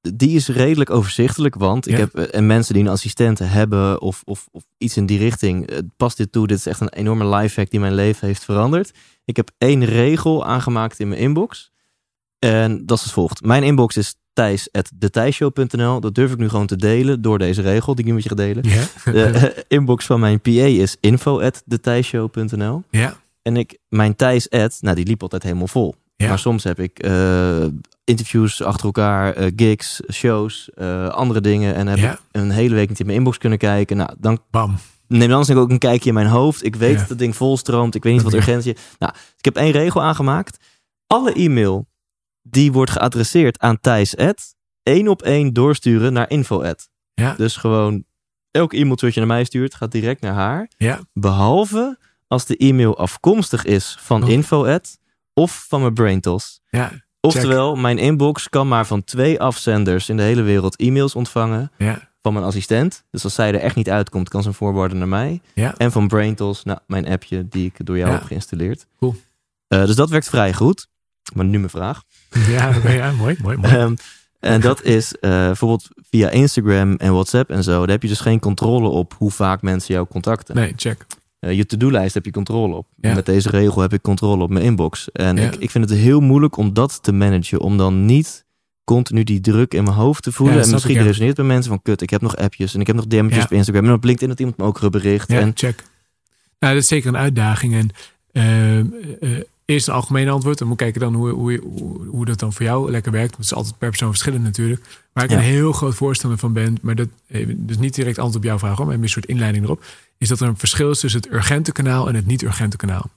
die 0.00 0.36
is 0.36 0.48
redelijk 0.48 0.90
overzichtelijk, 0.90 1.54
want 1.54 1.88
ik 1.88 1.96
heb 1.96 2.14
eh, 2.14 2.38
en 2.38 2.46
mensen 2.46 2.74
die 2.74 2.82
een 2.82 2.88
assistent 2.88 3.38
hebben 3.38 4.00
of, 4.00 4.22
of, 4.24 4.48
of 4.52 4.64
iets 4.78 4.96
in 4.96 5.06
die 5.06 5.18
richting, 5.18 5.66
eh, 5.66 5.78
past 5.96 6.16
dit 6.16 6.32
toe. 6.32 6.46
Dit 6.46 6.58
is 6.58 6.66
echt 6.66 6.80
een 6.80 6.88
enorme 6.92 7.26
lifehack 7.36 7.70
die 7.70 7.80
mijn 7.80 7.94
leven 7.94 8.26
heeft 8.26 8.44
veranderd. 8.44 8.92
Ik 9.24 9.36
heb 9.36 9.50
één 9.58 9.84
regel 9.84 10.44
aangemaakt 10.46 11.00
in 11.00 11.08
mijn 11.08 11.20
inbox 11.20 11.72
en 12.38 12.86
dat 12.86 12.96
is 12.98 13.02
als 13.04 13.12
volgt. 13.12 13.42
Mijn 13.44 13.62
inbox 13.62 13.96
is 13.96 14.14
thijs.detijshow.nl. 14.34 16.00
Dat 16.00 16.14
durf 16.14 16.32
ik 16.32 16.38
nu 16.38 16.48
gewoon 16.48 16.66
te 16.66 16.76
delen 16.76 17.22
door 17.22 17.38
deze 17.38 17.62
regel 17.62 17.94
die 17.94 18.04
ik 18.04 18.10
nu 18.10 18.14
met 18.16 18.22
je 18.22 18.28
ga 18.28 18.34
delen. 18.34 18.64
Ja. 18.68 18.84
De 19.12 19.22
eh, 19.24 19.62
inbox 19.68 20.06
van 20.06 20.20
mijn 20.20 20.40
PA 20.40 20.50
is 20.50 20.96
info.detijshow.nl. 21.00 22.82
ja. 22.90 23.16
En 23.42 23.56
ik, 23.56 23.78
mijn 23.88 24.16
Thijs 24.16 24.50
ad, 24.50 24.78
nou 24.80 24.96
die 24.96 25.06
liep 25.06 25.22
altijd 25.22 25.42
helemaal 25.42 25.66
vol. 25.66 25.94
Ja. 26.16 26.28
Maar 26.28 26.38
soms 26.38 26.64
heb 26.64 26.80
ik 26.80 26.98
eh, 26.98 27.64
interviews 28.04 28.62
achter 28.62 28.84
elkaar, 28.84 29.32
eh, 29.34 29.52
gigs, 29.56 30.00
shows, 30.12 30.70
andere 31.10 31.40
dingen. 31.40 31.74
En 31.74 31.86
heb 31.86 31.98
Ja. 31.98 32.12
ik 32.12 32.18
een 32.32 32.50
hele 32.50 32.74
week 32.74 32.88
niet 32.88 33.00
in 33.00 33.06
mijn 33.06 33.18
inbox 33.18 33.38
kunnen 33.38 33.58
kijken. 33.58 33.96
Nou, 33.96 34.10
dan 34.18 34.38
Bam. 34.50 34.76
neem 35.08 35.28
dan 35.28 35.56
ook 35.56 35.70
een 35.70 35.78
kijkje 35.78 36.08
in 36.08 36.14
mijn 36.14 36.26
hoofd. 36.26 36.64
Ik 36.64 36.76
weet 36.76 36.98
dat 36.98 37.08
het 37.08 37.18
ding 37.18 37.36
vol 37.36 37.56
stroomt. 37.56 37.94
Ik 37.94 38.02
weet 38.02 38.12
niet 38.12 38.22
wat 38.22 38.34
urgentie. 38.34 38.76
Nou, 38.98 39.12
ik 39.38 39.44
heb 39.44 39.56
één 39.56 39.70
regel 39.72 40.02
aangemaakt. 40.02 40.58
Alle 41.06 41.32
e-mail 41.32 41.86
die 42.48 42.72
wordt 42.72 42.90
geadresseerd 42.90 43.58
aan 43.58 43.80
Thijs 43.80 44.16
ad, 44.16 44.54
één 44.82 45.08
op 45.08 45.22
één 45.22 45.52
doorsturen 45.52 46.12
naar 46.12 46.30
info 46.30 46.62
ad. 46.62 46.88
Ja. 47.14 47.34
Dus 47.34 47.56
gewoon 47.56 48.04
elk 48.50 48.72
e-mailtje 48.72 49.06
wat 49.06 49.14
je 49.14 49.20
naar 49.20 49.28
mij 49.28 49.44
stuurt, 49.44 49.74
gaat 49.74 49.92
direct 49.92 50.20
naar 50.20 50.34
haar. 50.34 50.70
Ja. 50.76 51.00
Behalve 51.12 51.98
als 52.26 52.44
de 52.46 52.56
e-mail 52.56 52.98
afkomstig 52.98 53.64
is 53.64 53.96
van 54.00 54.22
Oh. 54.22 54.28
info 54.28 54.78
of 55.32 55.64
van 55.68 55.80
mijn 55.80 55.94
braintos. 55.94 56.60
Ja. 56.70 56.92
Oftewel, 57.20 57.76
mijn 57.76 57.98
inbox 57.98 58.48
kan 58.48 58.68
maar 58.68 58.86
van 58.86 59.04
twee 59.04 59.40
afzenders 59.40 60.08
in 60.08 60.16
de 60.16 60.22
hele 60.22 60.42
wereld 60.42 60.76
e-mails 60.76 61.14
ontvangen. 61.14 61.70
Ja. 61.78 62.12
Van 62.22 62.32
mijn 62.32 62.44
assistent. 62.44 63.04
Dus 63.10 63.24
als 63.24 63.34
zij 63.34 63.48
er 63.48 63.60
echt 63.60 63.76
niet 63.76 63.90
uitkomt, 63.90 64.28
kan 64.28 64.42
ze 64.42 64.48
hem 64.48 64.56
voorwaarden 64.56 64.98
naar 64.98 65.08
mij. 65.08 65.40
Ja. 65.54 65.74
En 65.76 65.92
van 65.92 66.08
BrainTools, 66.08 66.64
nou, 66.64 66.78
mijn 66.86 67.06
appje 67.08 67.48
die 67.48 67.64
ik 67.66 67.86
door 67.86 67.98
jou 67.98 68.10
Ja. 68.10 68.16
heb 68.16 68.24
geïnstalleerd. 68.26 68.86
Cool. 68.98 69.14
Eh, 69.68 69.84
dus 69.86 69.96
dat 69.96 70.10
werkt 70.10 70.28
vrij 70.28 70.52
goed. 70.52 70.88
Maar 71.34 71.44
nu 71.44 71.58
mijn 71.58 71.70
vraag. 71.70 72.02
Ja, 72.48 72.74
ja, 72.86 73.12
mooi, 73.12 73.36
mooi, 73.42 73.56
mooi. 73.56 73.74
Ehm, 73.74 73.94
en 74.40 74.60
dat 74.60 74.82
is 74.82 75.14
eh, 75.14 75.30
bijvoorbeeld 75.30 75.88
via 76.10 76.30
Instagram 76.30 76.94
en 76.96 77.12
WhatsApp 77.12 77.50
en 77.50 77.62
zo. 77.62 77.78
Daar 77.78 77.88
heb 77.88 78.02
je 78.02 78.08
dus 78.08 78.20
geen 78.20 78.40
controle 78.40 78.88
op 78.88 79.14
hoe 79.18 79.30
vaak 79.30 79.62
mensen 79.62 79.94
jou 79.94 80.06
contacten. 80.06 80.54
Nee, 80.54 80.72
check. 80.76 81.06
Eh, 81.38 81.52
je 81.52 81.66
to-do-lijst 81.66 82.14
heb 82.14 82.24
je 82.24 82.30
controle 82.30 82.74
op. 82.74 82.86
Ja. 83.00 83.14
Met 83.14 83.26
deze 83.26 83.50
regel 83.50 83.80
heb 83.82 83.92
ik 83.92 84.02
controle 84.02 84.42
op 84.42 84.50
mijn 84.50 84.64
inbox. 84.64 85.12
En 85.12 85.36
Ja. 85.36 85.42
ik, 85.42 85.54
ik 85.54 85.70
vind 85.70 85.90
het 85.90 85.98
heel 85.98 86.20
moeilijk 86.20 86.56
om 86.56 86.72
dat 86.72 87.02
te 87.02 87.12
managen. 87.12 87.60
Om 87.60 87.76
dan 87.76 88.04
niet 88.04 88.44
continu 88.84 89.24
die 89.24 89.40
druk 89.40 89.74
in 89.74 89.84
mijn 89.84 89.96
hoofd 89.96 90.22
te 90.22 90.32
voelen. 90.32 90.56
Ja, 90.56 90.62
en 90.62 90.70
misschien 90.70 90.96
ik, 90.96 91.02
resoneert 91.02 91.36
bij 91.36 91.44
mensen 91.44 91.70
van... 91.70 91.82
kut, 91.82 92.02
ik 92.02 92.10
heb 92.10 92.20
nog 92.20 92.36
appjes 92.36 92.74
en 92.74 92.80
ik 92.80 92.86
heb 92.86 92.96
nog 92.96 93.06
DM'tjes 93.06 93.44
op 93.44 93.52
Instagram. 93.52 93.84
En 93.84 93.92
op 93.92 94.04
LinkedIn 94.04 94.28
dat 94.28 94.38
iemand 94.38 94.56
me 94.56 94.64
ook 94.64 94.90
bericht. 94.90 95.30
Ja, 95.30 95.40
En 95.40 95.50
check. 95.54 95.82
Nou, 96.58 96.74
dat 96.74 96.82
is 96.82 96.88
zeker 96.88 97.08
een 97.08 97.16
uitdaging. 97.16 97.74
En 97.74 97.90
eh, 98.32 98.78
eh, 98.78 99.44
eerst 99.64 99.88
een 99.88 99.94
algemeen 99.94 100.28
antwoord. 100.28 100.58
Dan 100.58 100.68
moet 100.68 100.80
ik 100.80 100.92
kijken 100.92 101.00
dan 101.12 101.14
hoe, 101.20 101.30
hoe, 101.30 101.60
hoe, 101.62 102.06
hoe 102.06 102.24
dat 102.24 102.38
dan 102.38 102.52
voor 102.52 102.64
jou 102.64 102.90
lekker 102.90 103.12
werkt. 103.12 103.30
Want 103.30 103.42
het 103.42 103.50
is 103.50 103.54
altijd 103.56 103.78
per 103.78 103.88
persoon 103.88 104.08
verschillend 104.08 104.42
natuurlijk. 104.44 104.82
Waar 105.12 105.24
ik 105.24 105.30
Ja. 105.30 105.36
een 105.36 105.42
heel 105.42 105.72
groot 105.72 105.94
voorstander 105.94 106.38
van 106.38 106.52
ben. 106.52 106.76
Maar 106.82 106.94
dat 106.94 107.08
eh, 107.26 107.46
dus 107.56 107.78
niet 107.78 107.94
direct 107.94 108.18
antwoord 108.18 108.36
op 108.36 108.44
jouw 108.44 108.58
vraag. 108.58 108.76
Hoor, 108.76 108.86
maar 108.86 108.94
een 108.94 109.08
soort 109.08 109.26
inleiding 109.26 109.64
erop. 109.64 109.84
Is 110.18 110.28
dat 110.28 110.40
er 110.40 110.48
een 110.48 110.56
verschil 110.56 110.90
is 110.90 111.00
tussen 111.00 111.20
het 111.20 111.32
urgente 111.32 111.72
kanaal 111.72 112.08
en 112.08 112.14
het 112.14 112.26
niet-urgente 112.26 112.76
kanaal. 112.76 113.10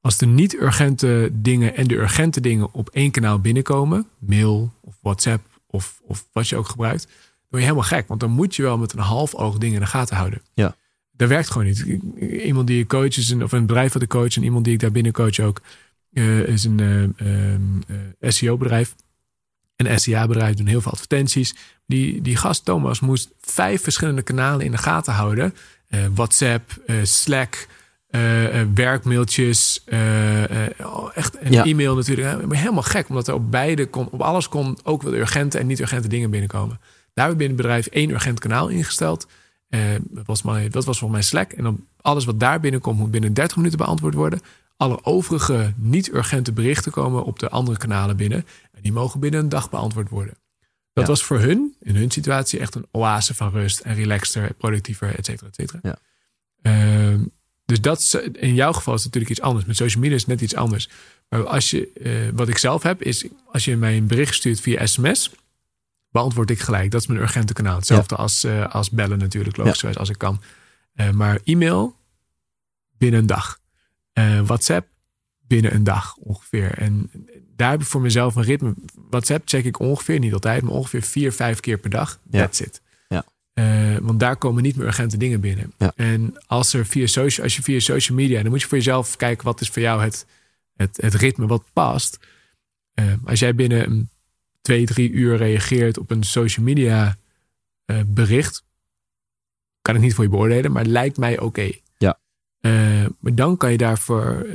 Als 0.00 0.16
de 0.18 0.26
niet-urgente 0.26 1.30
dingen 1.32 1.76
en 1.76 1.86
de 1.86 1.94
urgente 1.94 2.40
dingen 2.40 2.72
op 2.72 2.88
één 2.88 3.10
kanaal 3.10 3.38
binnenkomen. 3.38 4.06
Mail 4.18 4.72
of 4.80 4.94
WhatsApp 5.02 5.46
of, 5.66 6.00
of 6.06 6.26
wat 6.32 6.48
je 6.48 6.56
ook 6.56 6.68
gebruikt. 6.68 7.02
Dan 7.04 7.12
word 7.48 7.62
je 7.62 7.68
helemaal 7.68 7.88
gek. 7.98 8.08
Want 8.08 8.20
dan 8.20 8.30
moet 8.30 8.56
je 8.56 8.62
wel 8.62 8.78
met 8.78 8.92
een 8.92 8.98
half 8.98 9.34
oog 9.34 9.58
dingen 9.58 9.74
in 9.74 9.80
de 9.80 9.86
gaten 9.86 10.16
houden. 10.16 10.40
Ja. 10.54 10.76
Dat 11.12 11.28
werkt 11.28 11.50
gewoon 11.50 11.66
niet. 11.66 11.78
Iemand 12.44 12.66
die 12.66 12.80
ik 12.82 12.88
coach 12.88 13.16
is 13.16 13.32
of 13.32 13.52
een 13.52 13.66
bedrijf 13.66 13.92
wat 13.92 14.02
ik 14.02 14.08
coach 14.08 14.36
en 14.36 14.42
iemand 14.42 14.64
die 14.64 14.74
ik 14.74 14.80
daar 14.80 14.92
binnen 14.92 15.12
coach 15.12 15.40
ook 15.40 15.60
is 16.46 16.64
een 16.64 16.80
eh, 16.80 17.52
ehm, 17.52 17.60
eh, 18.20 18.30
SEO-bedrijf. 18.30 18.94
Een 19.76 20.00
SEA-bedrijf 20.00 20.56
doen 20.56 20.66
heel 20.66 20.80
veel 20.80 20.92
advertenties. 20.92 21.54
Die, 21.86 22.22
die 22.22 22.36
gast 22.36 22.64
Thomas 22.64 23.00
moest 23.00 23.30
vijf 23.40 23.82
verschillende 23.82 24.22
kanalen 24.22 24.64
in 24.66 24.70
de 24.70 24.78
gaten 24.78 25.12
houden: 25.12 25.54
Eh, 25.88 26.00
WhatsApp, 26.14 26.82
eh, 26.86 26.96
Slack, 27.02 27.66
eh, 28.08 28.60
eh, 28.60 28.68
werkmailtjes, 28.74 29.82
eh, 29.84 30.64
eh, 30.66 30.70
echt 31.14 31.38
en 31.38 31.52
Ja. 31.52 31.64
e-mail 31.64 31.94
natuurlijk. 31.94 32.46
Maar 32.46 32.56
helemaal 32.56 32.82
gek, 32.82 33.08
omdat 33.08 33.28
er 33.28 33.34
op 33.34 33.50
beide 33.50 33.86
kon, 33.86 34.08
op 34.10 34.20
alles 34.20 34.48
kon 34.48 34.78
ook 34.82 35.02
wel 35.02 35.14
urgente 35.14 35.58
en 35.58 35.66
niet 35.66 35.80
urgente 35.80 36.08
dingen 36.08 36.30
binnenkomen. 36.30 36.76
Daar 37.14 37.26
hebben 37.26 37.32
we 37.32 37.36
binnen 37.36 37.56
het 37.56 37.66
bedrijf 37.66 37.86
één 37.86 38.10
urgent 38.10 38.38
kanaal 38.40 38.68
ingesteld. 38.68 39.26
Eh, 39.68 39.80
dat, 40.10 40.26
was 40.26 40.42
mijn, 40.42 40.70
dat 40.70 40.84
was 40.84 40.98
volgens 40.98 41.20
mij 41.20 41.28
Slack. 41.28 41.52
En 41.52 41.62
dan 41.64 41.84
alles 42.00 42.24
wat 42.24 42.40
daar 42.40 42.60
binnenkomt 42.60 42.98
moet 42.98 43.10
binnen 43.10 43.34
30 43.34 43.56
minuten 43.56 43.78
beantwoord 43.78 44.14
worden. 44.14 44.40
Alle 44.78 45.04
overige 45.04 45.72
niet-urgente 45.76 46.52
berichten 46.52 46.92
komen 46.92 47.24
op 47.24 47.38
de 47.38 47.48
andere 47.48 47.78
kanalen 47.78 48.16
binnen. 48.16 48.46
En 48.72 48.82
die 48.82 48.92
mogen 48.92 49.20
binnen 49.20 49.40
een 49.40 49.48
dag 49.48 49.70
beantwoord 49.70 50.08
worden. 50.08 50.34
Dat 50.92 51.04
Ja. 51.06 51.10
was 51.12 51.22
voor 51.24 51.38
hun, 51.38 51.76
in 51.80 51.96
hun 51.96 52.10
situatie, 52.10 52.58
echt 52.58 52.74
een 52.74 52.86
oase 52.90 53.34
van 53.34 53.50
rust 53.50 53.80
en 53.80 53.94
relaxter, 53.94 54.54
productiever, 54.54 55.14
et 55.18 55.24
cetera, 55.26 55.48
et 55.48 55.54
cetera. 55.54 55.78
Ja. 55.82 55.98
Ehm, 56.62 57.20
dus 57.64 57.80
dat 57.80 57.98
is, 57.98 58.14
in 58.32 58.54
jouw 58.54 58.72
geval 58.72 58.94
is 58.94 59.04
het 59.04 59.14
natuurlijk 59.14 59.38
iets 59.38 59.48
anders. 59.48 59.64
Met 59.66 59.76
social 59.76 60.00
media 60.00 60.16
is 60.16 60.22
het 60.22 60.30
net 60.30 60.40
iets 60.40 60.54
anders. 60.54 60.88
Maar 61.28 61.46
als 61.46 61.70
je, 61.70 61.92
eh, 61.92 62.36
wat 62.36 62.48
ik 62.48 62.58
zelf 62.58 62.82
heb, 62.82 63.02
is 63.02 63.26
als 63.52 63.64
je 63.64 63.76
mij 63.76 63.96
een 63.96 64.06
bericht 64.06 64.34
stuurt 64.34 64.60
via 64.60 64.86
sms, 64.86 65.30
beantwoord 66.10 66.50
ik 66.50 66.60
gelijk. 66.60 66.90
Dat 66.90 67.00
is 67.00 67.06
mijn 67.06 67.20
urgente 67.20 67.52
kanaal. 67.52 67.76
Hetzelfde 67.76 68.16
als, 68.16 68.44
eh, 68.44 68.74
als 68.74 68.90
bellen 68.90 69.18
natuurlijk, 69.18 69.56
logischerwijs, 69.56 69.98
als 69.98 70.08
ik 70.08 70.18
kan. 70.18 70.42
Eh, 70.94 71.10
maar 71.10 71.40
e-mail 71.44 71.96
binnen 72.98 73.20
een 73.20 73.26
dag. 73.26 73.57
Eh, 74.18 74.40
WhatsApp 74.46 74.88
binnen 75.46 75.74
een 75.74 75.84
dag 75.84 76.16
ongeveer. 76.16 76.78
En 76.78 77.10
daar 77.56 77.70
heb 77.70 77.80
ik 77.80 77.86
voor 77.86 78.00
mezelf 78.00 78.36
een 78.36 78.42
ritme. 78.42 78.74
WhatsApp 79.10 79.48
check 79.48 79.64
ik 79.64 79.78
ongeveer, 79.78 80.18
niet 80.18 80.32
altijd, 80.32 80.62
maar 80.62 80.72
ongeveer 80.72 81.02
vier, 81.02 81.32
vijf 81.32 81.60
keer 81.60 81.78
per 81.78 81.90
dag. 81.90 82.20
Ja. 82.30 82.40
That's 82.40 82.60
it. 82.60 82.80
Ja. 83.08 83.24
Eh, 83.52 83.96
want 84.02 84.20
daar 84.20 84.36
komen 84.36 84.62
niet 84.62 84.76
meer 84.76 84.86
urgente 84.86 85.16
dingen 85.16 85.40
binnen. 85.40 85.72
Ja. 85.78 85.92
En 85.96 86.34
als, 86.46 86.72
er 86.72 86.86
via 86.86 87.06
social, 87.06 87.44
als 87.44 87.56
je 87.56 87.62
via 87.62 87.80
social 87.80 88.16
media, 88.16 88.42
dan 88.42 88.50
moet 88.50 88.60
je 88.60 88.66
voor 88.66 88.76
jezelf 88.76 89.16
kijken 89.16 89.44
wat 89.44 89.60
is 89.60 89.68
voor 89.68 89.82
jou 89.82 90.02
het, 90.02 90.26
het, 90.76 90.96
het 91.00 91.14
ritme 91.14 91.46
wat 91.46 91.64
past. 91.72 92.18
Eh, 92.94 93.12
als 93.24 93.38
jij 93.38 93.54
binnen 93.54 93.90
een 93.90 94.08
twee, 94.62 94.86
drie 94.86 95.10
uur 95.10 95.36
reageert 95.36 95.98
op 95.98 96.10
een 96.10 96.22
social 96.22 96.64
media 96.64 97.16
eh, 97.84 98.00
bericht, 98.06 98.64
kan 99.82 99.94
ik 99.94 100.00
niet 100.00 100.14
voor 100.14 100.24
je 100.24 100.30
beoordelen, 100.30 100.72
maar 100.72 100.84
lijkt 100.84 101.16
mij 101.16 101.38
oké. 101.38 101.70
Eh, 102.60 102.72
maar 103.18 103.34
dan 103.34 103.56
kan 103.56 103.70
je 103.70 103.76
daarvoor, 103.76 104.46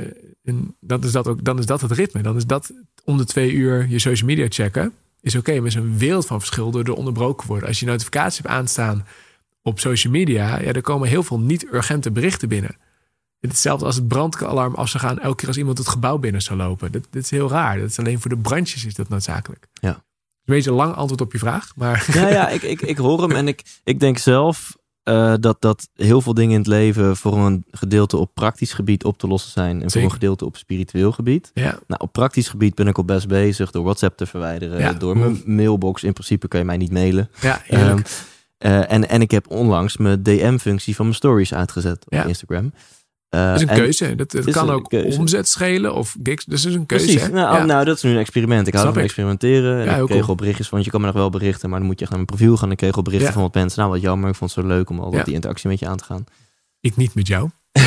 eh, 0.44 0.54
dat 0.80 1.04
is 1.04 1.12
dat 1.12 1.28
ook, 1.28 1.44
dan 1.44 1.58
is 1.58 1.66
dat 1.66 1.80
het 1.80 1.90
ritme. 1.90 2.22
Dan 2.22 2.36
is 2.36 2.46
dat 2.46 2.72
om 3.04 3.16
de 3.16 3.24
twee 3.24 3.52
uur 3.52 3.88
je 3.88 3.98
social 3.98 4.28
media 4.28 4.46
checken, 4.48 4.92
is 5.20 5.36
oké. 5.36 5.58
maar 5.58 5.66
is 5.66 5.74
een 5.74 5.98
wereld 5.98 6.26
van 6.26 6.38
verschil 6.38 6.70
door 6.70 6.84
er 6.84 6.94
onderbroken 6.94 7.46
worden. 7.46 7.68
Als 7.68 7.80
je 7.80 7.86
notificaties 7.86 8.38
hebt 8.38 8.54
aanstaan 8.54 9.06
op 9.62 9.80
social 9.80 10.12
media, 10.12 10.60
ja, 10.60 10.72
er 10.72 10.80
komen 10.80 11.08
heel 11.08 11.22
veel 11.22 11.40
niet-urgente 11.40 12.10
berichten 12.10 12.48
binnen. 12.48 12.76
Hetzelfde 13.40 13.86
als 13.86 13.96
het 13.96 14.08
brandalarm 14.08 14.74
af 14.74 14.88
zou 14.88 15.04
gaan 15.04 15.18
elke 15.18 15.36
keer 15.36 15.48
als 15.48 15.56
iemand 15.56 15.78
het 15.78 15.88
gebouw 15.88 16.18
binnen 16.18 16.42
zou 16.42 16.58
lopen. 16.58 16.92
Dat, 16.92 17.06
dat 17.10 17.22
is 17.22 17.30
heel 17.30 17.48
raar. 17.48 17.78
Dat 17.78 17.90
is 17.90 17.98
alleen 17.98 18.20
voor 18.20 18.30
de 18.30 18.38
brandjes 18.38 18.84
is 18.84 18.94
dat 18.94 19.08
noodzakelijk. 19.08 19.66
Ja. 19.72 19.90
Een 19.90 20.54
beetje 20.54 20.70
een 20.70 20.76
lang 20.76 20.94
antwoord 20.94 21.20
op 21.20 21.32
je 21.32 21.38
vraag, 21.38 21.72
maar 21.76 22.06
Ja, 22.12 22.28
ja 22.28 22.48
ik, 22.56 22.62
ik, 22.62 22.82
ik 22.82 22.96
hoor 22.96 23.22
hem 23.22 23.32
en 23.32 23.48
ik, 23.48 23.62
ik 23.84 24.00
denk 24.00 24.18
zelf 24.18 24.76
eh, 25.04 25.34
dat, 25.40 25.60
dat 25.60 25.88
heel 25.94 26.20
veel 26.20 26.34
dingen 26.34 26.52
in 26.52 26.58
het 26.58 26.66
leven 26.66 27.16
voor 27.16 27.38
een 27.38 27.64
gedeelte 27.70 28.16
op 28.16 28.30
praktisch 28.34 28.72
gebied 28.72 29.04
op 29.04 29.18
te 29.18 29.26
lossen 29.26 29.50
zijn. 29.50 29.82
En 29.82 29.90
voor 29.90 30.02
een 30.02 30.12
gedeelte 30.12 30.44
op 30.44 30.56
spiritueel 30.56 31.12
gebied. 31.12 31.50
ja, 31.54 31.78
Nou, 31.86 32.00
op 32.02 32.12
praktisch 32.12 32.48
gebied 32.48 32.74
ben 32.74 32.86
ik 32.86 32.96
al 32.96 33.04
best 33.04 33.28
bezig 33.28 33.70
door 33.70 33.82
WhatsApp 33.84 34.16
te 34.16 34.26
verwijderen. 34.26 34.78
Ja. 34.78 34.92
Door 34.92 35.18
mijn 35.18 35.42
mailbox. 35.46 36.02
In 36.02 36.12
principe 36.12 36.48
kan 36.48 36.60
je 36.60 36.66
mij 36.66 36.76
niet 36.76 36.92
mailen. 36.92 37.30
ja. 37.40 37.62
Ehm, 37.68 37.98
eh, 38.58 38.92
en, 38.92 39.08
en 39.08 39.20
ik 39.20 39.30
heb 39.30 39.50
onlangs 39.50 39.96
mijn 39.96 40.22
DM-functie 40.22 40.94
van 40.94 41.04
mijn 41.04 41.16
stories 41.16 41.54
uitgezet 41.54 42.04
op 42.06 42.12
Ja. 42.12 42.24
Instagram. 42.24 42.72
Eh, 43.34 43.46
dat 43.46 43.56
is 43.56 43.62
een 43.62 43.68
en- 43.68 43.76
keuze. 43.76 44.14
Dat, 44.14 44.34
is 44.34 44.44
kan 44.54 44.70
ook 44.70 44.88
keuze. 44.88 45.18
omzet 45.18 45.48
schelen 45.48 45.94
of 45.94 46.16
gigs. 46.22 46.44
Dus 46.44 46.62
dat 46.62 46.72
is 46.72 46.78
een 46.78 46.86
keuze. 46.86 47.04
Precies. 47.04 47.28
Nou, 47.28 47.56
Ja. 47.56 47.64
nou, 47.64 47.84
dat 47.84 47.96
is 47.96 48.02
nu 48.02 48.10
een 48.10 48.18
experiment. 48.18 48.66
Ik 48.66 48.72
hou 48.72 48.84
Snap 48.84 48.94
van 48.94 49.02
ik. 49.02 49.08
experimenteren. 49.08 49.78
En 49.78 49.84
Ja, 49.84 49.90
ik 49.96 50.04
kreeg 50.04 50.08
cool. 50.18 50.28
al 50.28 50.34
berichtjes, 50.34 50.68
want 50.68 50.84
je 50.84 50.90
kan 50.90 51.00
me 51.00 51.06
nog 51.06 51.14
wel 51.14 51.30
berichten, 51.30 51.68
maar 51.70 51.78
dan 51.78 51.88
moet 51.88 51.98
je 51.98 52.04
echt 52.04 52.14
naar 52.14 52.24
mijn 52.24 52.36
profiel 52.36 52.56
gaan. 52.56 52.70
Ik 52.70 52.76
kreeg 52.76 52.96
al 52.96 53.02
berichten 53.02 53.28
Ja. 53.28 53.34
van 53.34 53.42
wat 53.42 53.54
mensen. 53.54 53.78
Nou, 53.80 53.92
wat 53.92 54.00
jammer. 54.02 54.28
Ik 54.30 54.34
vond 54.34 54.54
het 54.54 54.64
zo 54.64 54.68
leuk 54.70 54.90
om 54.90 54.98
al 55.00 55.10
die 55.10 55.34
interactie 55.34 55.68
met 55.68 55.78
je 55.78 55.86
aan 55.88 55.96
te 55.96 56.04
gaan. 56.04 56.24
Ik 56.80 56.96
niet 56.96 57.14
met 57.14 57.26
jou. 57.26 57.50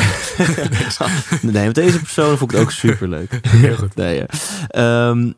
Nee, 1.42 1.66
met 1.66 1.74
deze 1.74 1.98
persoon 1.98 2.38
vond 2.38 2.50
ik 2.52 2.56
het 2.58 2.66
ook 2.66 2.72
super 2.72 3.08
leuk. 3.08 3.38
Heel 3.48 3.76
goed. 3.76 3.94
Nee, 3.94 4.16
ja. 4.16 4.26
Ehm, 4.68 5.32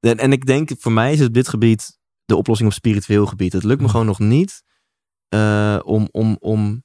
en, 0.00 0.18
en 0.18 0.32
ik 0.32 0.46
denk, 0.46 0.70
voor 0.78 0.92
mij 0.92 1.12
is 1.12 1.18
het 1.18 1.28
op 1.28 1.34
dit 1.34 1.48
gebied 1.48 1.98
de 2.24 2.36
oplossing 2.36 2.68
op 2.68 2.74
spiritueel 2.74 3.26
gebied. 3.26 3.52
Het 3.52 3.62
lukt 3.64 3.76
me 3.78 3.82
Mhm. 3.82 3.90
gewoon 3.90 4.06
nog 4.06 4.18
niet 4.18 4.62
eh, 5.28 5.78
om, 5.84 6.08
om, 6.10 6.36
om 6.40 6.84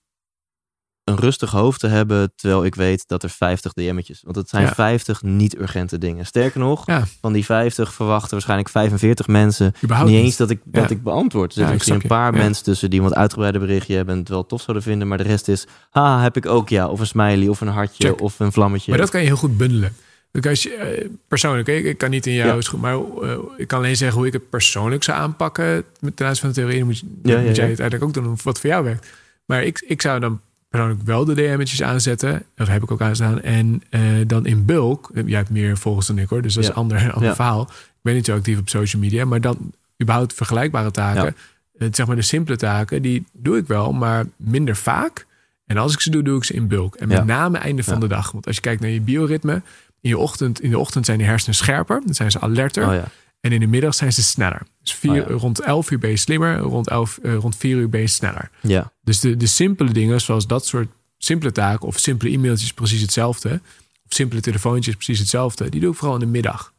een 1.03 1.15
rustig 1.15 1.51
hoofd 1.51 1.79
te 1.79 1.87
hebben, 1.87 2.31
terwijl 2.35 2.65
ik 2.65 2.75
weet 2.75 3.07
dat 3.07 3.23
er 3.23 3.29
50 3.29 3.73
DM'tjes. 3.73 4.21
Want 4.23 4.35
het 4.35 4.49
zijn 4.49 4.63
Ja. 4.63 4.73
50 4.73 5.21
niet-urgente 5.21 5.97
dingen. 5.97 6.25
Sterker 6.25 6.59
nog, 6.59 6.85
Ja. 6.85 7.03
van 7.21 7.33
die 7.33 7.45
50 7.45 7.93
verwachten 7.93 8.31
waarschijnlijk 8.31 8.69
45 8.69 9.27
mensen 9.27 9.73
Überhaupt 9.83 10.11
niet 10.11 10.23
eens 10.23 10.37
dat 10.37 10.49
ik, 10.49 10.59
dat 10.65 10.89
ik 10.89 11.03
beantwoord. 11.03 11.51
Er 11.55 11.61
Ja, 11.61 11.67
zitten 11.67 11.73
misschien 11.77 12.01
een 12.11 12.17
paar 12.17 12.33
mensen 12.33 12.63
tussen 12.63 12.89
die 12.89 13.01
wat 13.01 13.13
uitgebreider 13.15 13.61
berichtje 13.61 13.95
hebben 13.95 14.13
en 14.13 14.19
het 14.19 14.29
wel 14.29 14.45
tof 14.45 14.61
zouden 14.61 14.83
vinden, 14.85 15.07
maar 15.07 15.17
de 15.17 15.23
rest 15.23 15.47
is, 15.47 15.67
ha, 15.89 16.21
heb 16.21 16.37
ik 16.37 16.45
ook 16.45 16.69
ja, 16.69 16.87
of 16.87 16.99
een 16.99 17.07
smiley, 17.07 17.47
of 17.47 17.61
een 17.61 17.67
hartje, 17.67 18.07
Check. 18.07 18.21
of 18.21 18.39
een 18.39 18.51
vlammetje. 18.51 18.91
Maar 18.91 18.99
dat 18.99 19.09
kan 19.09 19.19
je 19.21 19.27
heel 19.27 19.35
goed 19.35 19.57
bundelen. 19.57 19.95
Eh, 20.31 21.07
persoonlijk, 21.27 21.67
ik, 21.67 21.97
kan 21.97 22.09
niet 22.09 22.25
in 22.25 22.33
jouw 22.33 22.61
schoen, 22.61 22.79
maar 22.79 22.93
eh, 22.93 23.37
ik 23.57 23.67
kan 23.67 23.79
alleen 23.79 23.97
zeggen 23.97 24.17
hoe 24.17 24.27
ik 24.27 24.33
het 24.33 24.49
persoonlijk 24.49 25.03
zou 25.03 25.17
aanpakken 25.17 25.83
met 25.99 26.15
ten 26.15 26.27
aanzien 26.27 26.41
van 26.41 26.49
de 26.49 26.55
theorie. 26.55 26.77
Dan 26.77 26.87
moet, 26.87 27.01
moet 27.23 27.55
jij 27.55 27.69
het 27.69 27.79
eigenlijk 27.79 28.03
ook 28.03 28.13
doen 28.13 28.37
wat 28.43 28.59
voor 28.59 28.69
jou 28.69 28.83
werkt. 28.83 29.07
Maar 29.45 29.63
ik, 29.63 29.83
ik 29.87 30.01
zou 30.01 30.19
dan 30.19 30.41
persoonlijk 30.73 31.01
wel 31.07 31.25
de 31.25 31.33
DM'tjes 31.33 31.83
aanzetten. 31.83 32.43
Dat 32.55 32.67
heb 32.67 32.83
ik 32.83 32.91
ook 32.91 33.01
aanstaan. 33.01 33.41
En 33.41 33.81
eh, 33.89 34.01
dan 34.27 34.45
in 34.45 34.65
bulk, 34.65 35.11
eh, 35.13 35.23
jij 35.27 35.37
hebt 35.37 35.49
meer 35.49 35.77
volgers 35.77 36.07
dan 36.07 36.17
ik 36.17 36.29
hoor, 36.29 36.41
dus 36.41 36.53
dat 36.53 36.63
is 36.63 36.69
een 36.69 36.75
ander, 36.75 36.97
ander 37.13 37.29
Ja. 37.29 37.35
verhaal. 37.35 37.61
Ik 37.71 37.99
ben 38.01 38.13
niet 38.13 38.25
zo 38.25 38.35
actief 38.35 38.59
op 38.59 38.69
social 38.69 39.01
media, 39.01 39.25
maar 39.25 39.41
dan 39.41 39.71
überhaupt 40.01 40.33
vergelijkbare 40.33 40.91
taken. 40.91 41.23
Ja. 41.23 41.33
eh, 41.77 41.87
zeg 41.91 42.07
maar 42.07 42.15
de 42.15 42.21
simpele 42.21 42.57
taken, 42.57 43.01
die 43.01 43.25
doe 43.33 43.57
ik 43.57 43.67
wel, 43.67 43.91
maar 43.91 44.25
minder 44.37 44.75
vaak. 44.75 45.25
En 45.65 45.77
als 45.77 45.93
ik 45.93 45.99
ze 46.01 46.09
doe, 46.09 46.23
doe 46.23 46.37
ik 46.37 46.43
ze 46.43 46.53
in 46.53 46.67
bulk. 46.67 46.95
En 46.95 47.07
met 47.07 47.25
name 47.25 47.57
einde 47.57 47.83
van 47.83 47.99
de 47.99 48.07
dag. 48.07 48.31
Want 48.31 48.45
als 48.47 48.55
je 48.55 48.61
kijkt 48.61 48.81
naar 48.81 48.89
je 48.89 49.01
bioritme, 49.01 49.53
in, 50.01 50.09
je 50.09 50.17
ochtend, 50.17 50.61
in 50.61 50.69
de 50.69 50.79
ochtend 50.79 51.05
zijn 51.05 51.17
die 51.17 51.27
hersenen 51.27 51.55
scherper. 51.55 52.01
Dan 52.05 52.13
zijn 52.13 52.31
ze 52.31 52.39
alerter. 52.39 52.87
Oh. 52.87 53.03
En 53.41 53.51
in 53.51 53.59
de 53.59 53.67
middag 53.67 53.95
zijn 53.95 54.13
ze 54.13 54.23
sneller. 54.23 54.61
Dus 54.83 54.93
vier, 54.95 55.23
Oh 55.23 55.29
ja. 55.29 55.35
rond 55.35 55.59
11 55.59 55.91
uur 55.91 55.99
ben 55.99 56.09
je 56.09 56.17
slimmer. 56.17 56.57
Rond, 56.57 56.89
11, 56.89 57.19
eh, 57.23 57.35
rond 57.35 57.55
4 57.55 57.77
uur 57.77 57.89
ben 57.89 58.01
je 58.01 58.07
sneller. 58.07 58.49
Ja. 58.61 58.91
Dus 59.01 59.19
de, 59.19 59.37
de 59.37 59.47
simpele 59.47 59.91
dingen, 59.91 60.21
zoals 60.21 60.47
dat 60.47 60.65
soort 60.65 60.87
simpele 61.17 61.51
taken... 61.51 61.87
of 61.87 61.99
simpele 61.99 62.31
e-mailtjes 62.31 62.73
precies 62.73 63.01
hetzelfde... 63.01 63.61
of 64.05 64.13
simpele 64.13 64.41
telefoontjes 64.41 64.95
precies 64.95 65.19
hetzelfde... 65.19 65.69
die 65.69 65.81
doe 65.81 65.91
ik 65.91 65.97
vooral 65.97 66.13
in 66.15 66.19
de 66.19 66.25
middag. 66.31 66.73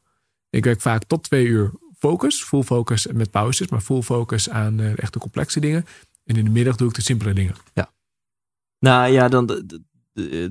Ik 0.50 0.64
werk 0.64 0.80
vaak 0.80 1.04
tot 1.04 1.22
twee 1.22 1.46
uur 1.46 1.70
focus. 1.98 2.42
Full 2.42 2.62
focus 2.62 3.06
met 3.12 3.30
pauzes, 3.30 3.68
maar 3.68 3.80
full 3.80 4.02
focus 4.02 4.50
aan 4.50 4.80
uh, 4.80 4.98
echt 4.98 5.12
de 5.12 5.18
complexe 5.18 5.60
dingen. 5.60 5.86
En 6.24 6.36
in 6.36 6.44
de 6.44 6.50
middag 6.50 6.76
doe 6.76 6.88
ik 6.88 6.94
de 6.94 7.02
simpele 7.02 7.32
dingen. 7.32 7.54
Nou 8.78 9.12
ja, 9.12 9.28
dan, 9.28 9.46
d- 9.46 9.78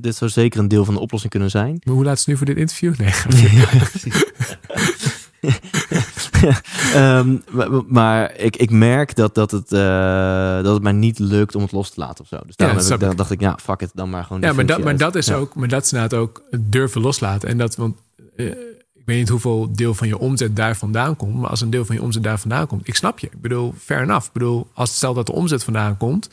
dit 0.03 0.15
zou 0.15 0.31
zeker 0.31 0.59
een 0.59 0.67
deel 0.67 0.85
van 0.85 0.93
de 0.93 0.99
oplossing 0.99 1.31
kunnen 1.31 1.49
zijn. 1.49 1.81
Maar 1.83 1.93
hoe 1.93 2.03
laat 2.03 2.13
is 2.13 2.19
het 2.19 2.27
nu 2.27 2.37
voor 2.37 2.45
dit 2.45 2.57
interview? 2.57 2.95
Nee. 2.97 3.13
Ehm, 6.93 7.37
maar 7.51 7.69
maar 7.87 8.35
ik, 8.35 8.55
ik 8.55 8.69
merk 8.71 9.15
dat, 9.15 9.35
dat, 9.35 9.51
het, 9.51 9.71
eh, 9.71 10.61
dat 10.63 10.73
het 10.73 10.83
mij 10.83 10.91
niet 10.91 11.19
lukt 11.19 11.55
om 11.55 11.61
het 11.61 11.71
los 11.71 11.89
te 11.89 11.99
laten 11.99 12.23
of 12.23 12.27
zo. 12.29 12.39
Dus 12.45 12.55
daarom 12.55 12.77
heb 12.77 13.01
ik, 13.11 13.17
dacht 13.17 13.31
ik, 13.31 13.41
ja, 13.41 13.57
fuck 13.61 13.81
it, 13.81 13.91
dan 13.93 14.09
maar 14.09 14.23
gewoon 14.23 14.41
Ja, 14.41 14.53
maar 14.53 14.65
dat, 14.65 14.83
maar 14.83 14.97
dat 14.97 15.15
is 15.15 15.25
Ja. 15.25 15.35
ook, 15.35 15.55
maar 15.55 15.67
dat 15.67 15.83
is 15.85 15.91
inderdaad 15.93 16.19
ook 16.19 16.43
het 16.49 16.71
durven 16.71 17.01
loslaten. 17.01 17.49
En 17.49 17.57
dat, 17.57 17.75
want 17.75 17.95
eh, 18.35 18.45
ik 18.93 19.09
weet 19.09 19.17
niet 19.17 19.29
hoeveel 19.29 19.69
deel 19.75 19.93
van 19.93 20.07
je 20.07 20.17
omzet 20.17 20.55
daar 20.55 20.75
vandaan 20.77 21.15
komt. 21.15 21.35
Maar 21.35 21.49
als 21.49 21.61
een 21.61 21.69
deel 21.69 21.85
van 21.85 21.95
je 21.95 22.01
omzet 22.01 22.23
daar 22.23 22.39
vandaan 22.39 22.67
komt, 22.67 22.87
ik 22.87 22.95
snap 22.95 23.19
je. 23.19 23.27
Ik 23.27 23.41
bedoel, 23.41 23.73
fair 23.83 24.01
enough. 24.01 24.25
Ik 24.25 24.33
bedoel, 24.33 24.67
als 24.73 24.95
stel 24.95 25.13
dat 25.13 25.25
de 25.25 25.31
omzet 25.31 25.63
vandaan 25.63 25.97
komt. 25.97 26.29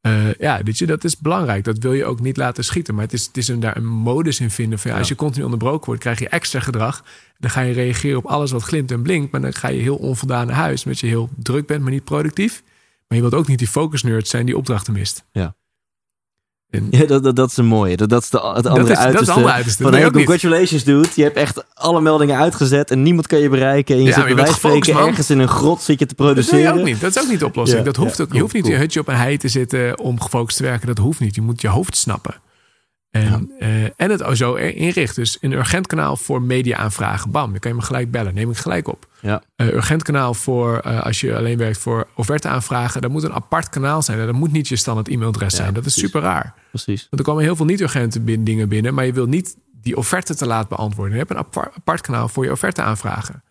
Eh, 0.00 0.34
ja, 0.34 0.62
weet 0.62 0.78
je, 0.78 0.86
dat 0.86 1.04
is 1.04 1.18
belangrijk. 1.18 1.64
Dat 1.64 1.78
wil 1.78 1.92
je 1.92 2.04
ook 2.04 2.20
niet 2.20 2.36
laten 2.36 2.64
schieten. 2.64 2.94
Maar 2.94 3.04
het 3.04 3.12
is, 3.12 3.26
het 3.26 3.36
is 3.36 3.48
een, 3.48 3.60
daar 3.60 3.76
een 3.76 3.86
modus 3.86 4.40
in 4.40 4.50
vinden. 4.50 4.78
Van, 4.78 4.90
ja, 4.90 4.98
Als 4.98 5.08
je 5.08 5.14
continu 5.14 5.44
onderbroken 5.44 5.86
wordt, 5.86 6.00
krijg 6.00 6.18
je 6.18 6.28
extra 6.28 6.60
gedrag. 6.60 7.04
Dan 7.38 7.50
ga 7.50 7.60
je 7.60 7.72
reageren 7.72 8.18
op 8.18 8.26
alles 8.26 8.50
wat 8.50 8.62
glimt 8.62 8.90
en 8.90 9.02
blinkt. 9.02 9.32
Maar 9.32 9.40
dan 9.40 9.54
ga 9.54 9.68
je 9.68 9.80
heel 9.80 9.96
onvoldaan 9.96 10.46
naar 10.46 10.56
huis. 10.56 10.84
Omdat 10.84 11.00
je 11.00 11.06
heel 11.06 11.28
druk 11.36 11.66
bent, 11.66 11.82
maar 11.82 11.92
niet 11.92 12.04
productief. 12.04 12.62
Maar 13.08 13.18
je 13.18 13.24
wilt 13.24 13.34
ook 13.34 13.46
niet 13.46 13.58
die 13.58 13.68
focus 13.68 14.02
nerd 14.02 14.28
zijn 14.28 14.46
die 14.46 14.56
opdrachten 14.56 14.92
mist. 14.92 15.24
Ja. 15.32 15.56
En 16.70 16.86
Ja, 16.90 17.04
dat, 17.06 17.22
dat, 17.22 17.36
dat 17.36 17.50
is 17.50 17.56
een 17.56 17.66
mooie. 17.66 17.96
Dat, 17.96 18.08
dat 18.08 18.22
is 18.22 18.30
de, 18.30 18.36
het 18.54 18.66
andere 18.66 18.94
dat, 18.94 19.06
is, 19.06 19.12
dat 19.12 19.20
is 19.22 19.28
andere 19.28 19.52
uiterste. 19.52 19.82
Van 19.82 19.92
hey, 19.94 20.02
niet. 20.02 20.12
congratulations 20.12 20.84
dude. 20.84 21.08
Je 21.14 21.22
hebt 21.22 21.36
echt 21.36 21.64
alle 21.74 22.00
meldingen 22.00 22.36
uitgezet 22.36 22.90
en 22.90 23.02
niemand 23.02 23.26
kan 23.26 23.38
je 23.38 23.48
bereiken. 23.48 23.94
En 23.96 24.00
je 24.02 24.08
Ja, 24.08 24.14
zit 24.14 24.24
bij 24.24 24.34
wijze 24.34 24.52
spreken 24.52 24.94
man. 24.94 25.06
ergens 25.08 25.30
in 25.30 25.38
een 25.38 25.48
grot 25.48 25.82
zit 25.82 25.98
je 25.98 26.06
te 26.06 26.14
Dat 26.14 26.24
produceren. 26.26 26.74
je 26.74 26.80
ook 26.80 26.86
niet. 26.86 27.00
Dat 27.00 27.16
is 27.16 27.22
ook 27.22 27.28
niet 27.28 27.38
de 27.40 27.46
oplossing. 27.46 27.78
Ja, 27.78 27.84
dat 27.84 27.96
hoeft 27.96 28.20
ook, 28.20 28.32
je 28.32 28.40
hoeft 28.40 28.52
niet 28.54 28.62
cool. 28.62 28.74
je 28.74 28.80
hutje 28.80 29.00
op 29.00 29.08
een 29.08 29.16
hei 29.16 29.36
te 29.36 29.48
zitten 29.48 29.98
om 29.98 30.20
gefocust 30.20 30.56
te 30.56 30.62
werken. 30.62 30.86
Dat 30.86 30.98
hoeft 30.98 31.20
niet. 31.20 31.34
Je 31.34 31.40
moet 31.42 31.60
je 31.60 31.68
hoofd 31.68 31.96
snappen. 31.96 32.34
En, 33.10 33.50
eh, 33.58 33.84
en 33.84 34.10
het 34.10 34.36
zo 34.38 34.54
inrichten. 34.54 35.22
Dus 35.22 35.38
een 35.40 35.52
urgent 35.52 35.86
kanaal 35.86 36.16
voor 36.16 36.42
media-aanvragen. 36.42 37.30
Bam, 37.30 37.50
dan 37.50 37.58
kan 37.58 37.70
je 37.70 37.76
me 37.76 37.82
gelijk 37.82 38.10
bellen. 38.10 38.34
Neem 38.34 38.50
ik 38.50 38.56
gelijk 38.56 38.88
op. 38.88 39.06
Ja. 39.20 39.42
Eh, 39.56 39.66
urgent 39.66 40.02
kanaal 40.02 40.34
voor 40.34 40.78
eh, 40.78 41.02
als 41.02 41.20
je 41.20 41.36
alleen 41.36 41.58
werkt 41.58 41.78
voor 41.78 42.08
offerte-aanvragen. 42.14 43.00
Dat 43.00 43.10
moet 43.10 43.22
een 43.22 43.32
apart 43.32 43.68
kanaal 43.68 44.02
zijn. 44.02 44.26
Dat 44.26 44.34
moet 44.34 44.52
niet 44.52 44.68
je 44.68 44.76
standaard 44.76 45.08
e-mailadres 45.08 45.50
Ja, 45.52 45.56
zijn. 45.58 45.74
Dat 45.74 45.86
is 45.86 45.94
super 45.98 46.20
raar. 46.20 46.54
Precies. 46.70 47.06
Want 47.10 47.22
er 47.22 47.28
komen 47.28 47.42
heel 47.42 47.56
veel 47.56 47.66
niet-urgente 47.66 48.20
bin- 48.20 48.44
dingen 48.44 48.68
binnen. 48.68 48.94
Maar 48.94 49.06
je 49.06 49.12
wilt 49.12 49.28
niet 49.28 49.56
die 49.72 49.96
offerte 49.96 50.34
te 50.34 50.46
laat 50.46 50.68
beantwoorden. 50.68 51.12
Je 51.12 51.18
hebt 51.18 51.30
een 51.30 51.36
apart, 51.36 51.74
apart 51.76 52.00
kanaal 52.00 52.28
voor 52.28 52.44
je 52.44 52.50
offerte-aanvragen. 52.50 53.42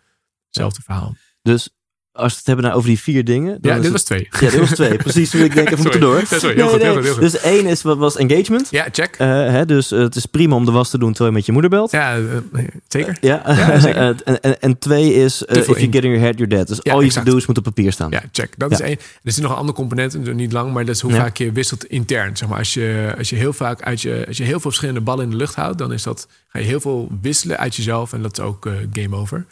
Hetzelfde 0.45 0.82
verhaal. 0.82 1.16
Dus 1.41 1.70
als 2.18 2.32
we 2.32 2.38
het 2.38 2.47
hebben 2.47 2.65
nou 2.65 2.78
over 2.78 2.89
die 2.89 2.99
vier 2.99 3.24
dingen. 3.24 3.57
dan 3.61 3.72
Ja, 3.72 3.76
dit 3.76 3.84
het- 3.84 3.91
was 3.91 4.03
twee. 4.03 4.28
Ja, 4.32 4.49
dit 4.49 4.59
was 4.59 4.70
twee. 4.70 4.95
Precies. 5.07 5.34
Ik 5.36 5.53
denk 5.55 5.68
even 5.70 5.82
moeten 5.82 5.99
door. 5.99 6.18
Ja, 6.20 6.26
sorry, 6.26 6.55
heel 6.55 6.68
goed, 6.68 6.82
heel 6.82 6.93
goed, 6.93 7.03
heel 7.03 7.13
goed. 7.13 7.22
Dus 7.22 7.39
één 7.39 7.65
is, 7.65 7.82
wat 7.82 7.97
was 7.97 8.15
engagement. 8.18 8.68
Ja, 8.72 8.88
check. 8.91 9.15
Eh, 9.18 9.28
hè, 9.28 9.65
dus 9.65 9.91
eh, 9.91 9.99
het 9.99 10.15
is 10.15 10.26
prima 10.26 10.55
om 10.55 10.65
de 10.65 10.72
was 10.72 10.89
te 10.89 10.97
doen 10.97 11.09
terwijl 11.09 11.30
je 11.30 11.36
met 11.38 11.45
je 11.45 11.51
moeder 11.51 11.70
belt. 11.70 11.91
Ja, 11.91 12.15
eh, 12.18 12.24
zeker. 12.88 13.18
Ja, 13.22 13.41
Ja, 13.45 13.80
zeker. 13.80 14.15
En, 14.26 14.41
en, 14.41 14.61
en 14.61 14.80
twee 14.80 15.13
is, 15.13 15.41
if 15.41 15.65
veel 15.65 15.74
you 15.74 15.80
in. 15.80 15.93
get 15.93 16.03
in 16.03 16.09
your 16.09 16.24
head, 16.26 16.38
you're 16.38 16.55
dead. 16.55 16.68
Dus 16.68 16.84
al 16.84 17.01
je 17.01 17.11
to-do's 17.11 17.45
moet 17.45 17.57
op 17.57 17.63
papier 17.63 17.91
staan. 17.91 18.11
Ja, 18.11 18.24
check. 18.32 18.53
Dat 18.57 18.72
is 18.72 18.80
één. 18.80 18.97
Er 19.24 19.32
zit 19.32 19.41
nog 19.43 19.51
een 19.51 19.57
andere 19.57 19.78
component, 19.78 20.34
niet 20.34 20.51
lang, 20.51 20.74
maar 20.74 20.86
dat 20.86 20.95
is 20.95 21.01
hoe 21.01 21.11
vaak 21.13 21.38
je 21.38 21.51
wisselt 21.51 21.86
intern. 21.86 22.38
Zeg 22.38 22.49
maar, 22.49 22.57
als 22.57 22.74
je, 22.74 23.13
als 23.18 23.30
je 23.30 23.36
heel 23.36 23.53
vaak 23.53 23.82
uit 23.82 24.01
je, 24.01 24.24
als 24.28 24.38
je 24.38 24.43
heel 24.43 24.51
veel 24.59 24.70
verschillende 24.70 25.01
ballen 25.01 25.24
in 25.24 25.30
de 25.30 25.36
lucht 25.36 25.55
houdt, 25.55 25.78
dan 25.78 25.93
is 25.93 26.03
dat, 26.03 26.28
ga 26.47 26.59
je 26.59 26.65
heel 26.65 26.80
veel 26.80 27.09
wisselen 27.22 27.57
uit 27.57 27.76
jezelf 27.76 28.13
en 28.13 28.22
dat 28.22 28.38
is 28.38 28.43
ook 28.43 28.70
game 28.93 29.15
over. 29.15 29.45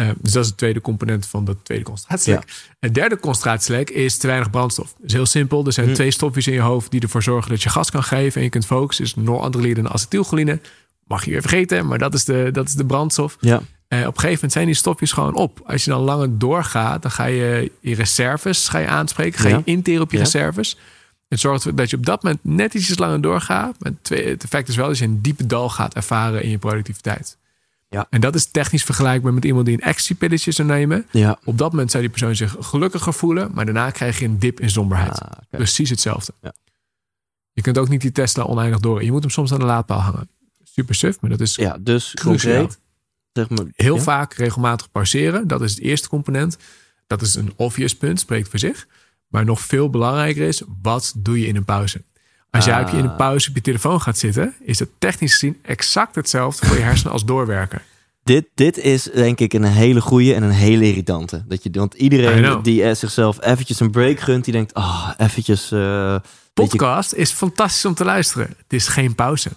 Eh, 0.00 0.08
dus 0.18 0.32
dat 0.32 0.44
is 0.44 0.50
de 0.50 0.56
tweede 0.56 0.80
component 0.80 1.26
van 1.26 1.44
de 1.44 1.56
tweede 1.62 1.84
concentratielek. 1.84 2.44
Het 2.78 2.94
derde 2.94 3.18
concentratielek 3.18 3.90
is 3.90 4.16
te 4.16 4.26
weinig 4.26 4.50
brandstof. 4.50 4.92
Dat 4.98 5.06
is 5.06 5.12
heel 5.12 5.26
simpel. 5.26 5.66
Er 5.66 5.72
zijn 5.72 5.86
Hm. 5.88 5.94
twee 5.94 6.10
stofjes 6.10 6.46
in 6.46 6.52
je 6.52 6.60
hoofd 6.60 6.90
die 6.90 7.00
ervoor 7.00 7.22
zorgen 7.22 7.50
dat 7.50 7.62
je 7.62 7.68
gas 7.68 7.90
kan 7.90 8.02
geven 8.02 8.36
en 8.36 8.42
je 8.42 8.50
kunt 8.50 8.66
focussen. 8.66 9.04
Dus 9.04 9.14
noradrenaline 9.14 9.80
en 9.80 9.92
acetylcholine. 9.94 10.60
Mag 11.06 11.24
je 11.24 11.30
weer 11.30 11.40
vergeten, 11.40 11.86
maar 11.86 11.98
dat 11.98 12.14
is 12.14 12.24
de, 12.24 12.48
dat 12.52 12.66
is 12.66 12.74
de 12.74 12.84
brandstof. 12.84 13.36
Ja. 13.40 13.62
Eh, 13.88 13.98
op 13.98 14.06
een 14.06 14.12
gegeven 14.12 14.32
moment 14.34 14.52
zijn 14.52 14.66
die 14.66 14.74
stofjes 14.74 15.12
gewoon 15.12 15.34
op. 15.34 15.60
Als 15.66 15.84
je 15.84 15.90
dan 15.90 16.00
langer 16.00 16.38
doorgaat, 16.38 17.02
dan 17.02 17.10
ga 17.10 17.24
je 17.24 17.72
je 17.80 17.94
reserves 17.94 18.68
ga 18.68 18.78
je 18.78 18.86
aanspreken. 18.86 19.40
Ga 19.40 19.48
je 19.48 19.62
interen 19.64 20.02
op 20.02 20.12
je 20.12 20.18
reserves. 20.18 20.76
Het 21.28 21.40
zorgt 21.40 21.64
ervoor 21.64 21.78
dat 21.78 21.90
je 21.90 21.96
op 21.96 22.06
dat 22.06 22.22
moment 22.22 22.40
net 22.44 22.74
ietsjes 22.74 22.98
langer 22.98 23.20
doorgaat. 23.20 23.76
Maar 23.78 23.92
het 24.02 24.24
het 24.24 24.44
effect 24.44 24.68
is 24.68 24.76
wel 24.76 24.86
dat 24.86 24.98
je 24.98 25.04
een 25.04 25.20
diepe 25.22 25.46
dal 25.46 25.68
gaat 25.68 25.94
ervaren 25.94 26.42
in 26.42 26.50
je 26.50 26.58
productiviteit. 26.58 27.36
Ja. 27.90 28.06
En 28.10 28.20
dat 28.20 28.34
is 28.34 28.46
technisch 28.50 28.84
vergelijkbaar 28.84 29.34
met 29.34 29.44
iemand 29.44 29.66
die 29.66 29.74
een 29.74 29.80
ecstasy-pilletje 29.82 30.52
zou 30.52 30.68
nemen. 30.68 31.06
Ja. 31.10 31.38
Op 31.44 31.58
dat 31.58 31.70
moment 31.70 31.90
zou 31.90 32.02
die 32.02 32.12
persoon 32.12 32.36
zich 32.36 32.56
gelukkiger 32.60 33.14
voelen. 33.14 33.50
Maar 33.54 33.64
daarna 33.64 33.90
krijg 33.90 34.18
je 34.18 34.24
een 34.24 34.38
dip 34.38 34.60
in 34.60 34.70
somberheid. 34.70 35.20
Ah. 35.22 35.30
Precies 35.50 35.90
hetzelfde. 35.90 36.32
Ja. 36.42 36.54
Je 37.52 37.62
kunt 37.62 37.78
ook 37.78 37.88
niet 37.88 38.00
die 38.00 38.12
Tesla 38.12 38.42
oneindig 38.42 38.80
door. 38.80 39.04
Je 39.04 39.12
moet 39.12 39.22
hem 39.22 39.30
soms 39.30 39.52
aan 39.52 39.58
de 39.58 39.64
laadpaal 39.64 40.00
hangen. 40.00 40.28
Super 40.62 40.94
suf, 40.94 41.20
maar 41.20 41.30
dat 41.30 41.40
is 41.40 41.54
Ja, 41.54 41.78
dus 41.80 42.14
Cruciaal. 42.14 42.56
concreet. 42.58 42.80
Zeg 43.32 43.48
maar, 43.48 43.66
heel 43.74 43.96
ja? 43.96 44.02
vaak 44.02 44.34
regelmatig 44.34 44.90
pauzeren. 44.90 45.48
Dat 45.48 45.62
is 45.62 45.70
het 45.70 45.80
eerste 45.80 46.08
component. 46.08 46.56
Dat 47.06 47.22
is 47.22 47.34
een 47.34 47.52
obvious 47.56 47.96
punt, 47.96 48.20
spreekt 48.20 48.48
voor 48.48 48.58
zich. 48.58 48.86
Maar 49.26 49.44
nog 49.44 49.60
veel 49.60 49.90
belangrijker 49.90 50.48
is, 50.48 50.62
wat 50.82 51.12
doe 51.16 51.40
je 51.40 51.46
in 51.46 51.56
een 51.56 51.64
pauze? 51.64 52.02
Als 52.50 52.64
jij 52.64 52.74
Ah. 52.74 52.80
op 52.82 52.88
je 52.88 52.96
in 52.96 53.04
een 53.04 53.16
pauze 53.16 53.48
op 53.48 53.54
je 53.54 53.60
telefoon 53.60 54.00
gaat 54.00 54.18
zitten, 54.18 54.54
is 54.60 54.78
dat 54.78 54.88
technisch 54.98 55.32
gezien 55.32 55.58
exact 55.62 56.14
hetzelfde 56.14 56.66
voor 56.66 56.76
je 56.76 56.82
hersenen 56.82 57.12
als 57.12 57.24
doorwerken. 57.24 57.82
Dit, 58.24 58.46
dit 58.54 58.78
is 58.78 59.02
denk 59.02 59.40
ik 59.40 59.52
een 59.52 59.64
hele 59.64 60.00
goeie 60.00 60.34
en 60.34 60.42
een 60.42 60.50
hele 60.50 60.84
irritante. 60.84 61.44
Dat 61.48 61.62
je, 61.62 61.70
want 61.72 61.94
iedereen 61.94 62.62
die 62.62 62.82
eh, 62.84 62.94
zichzelf 62.94 63.44
eventjes 63.44 63.80
een 63.80 63.90
break 63.90 64.20
gunt, 64.20 64.44
die 64.44 64.52
denkt, 64.52 64.74
ah, 64.74 65.10
eventjes... 65.18 65.68
je- 65.68 66.20
Podcast 66.54 67.12
is 67.12 67.30
fantastisch 67.30 67.84
om 67.84 67.94
te 67.94 68.04
luisteren. 68.04 68.46
Het 68.48 68.72
is 68.72 68.88
geen 68.88 69.14
pauze. 69.14 69.50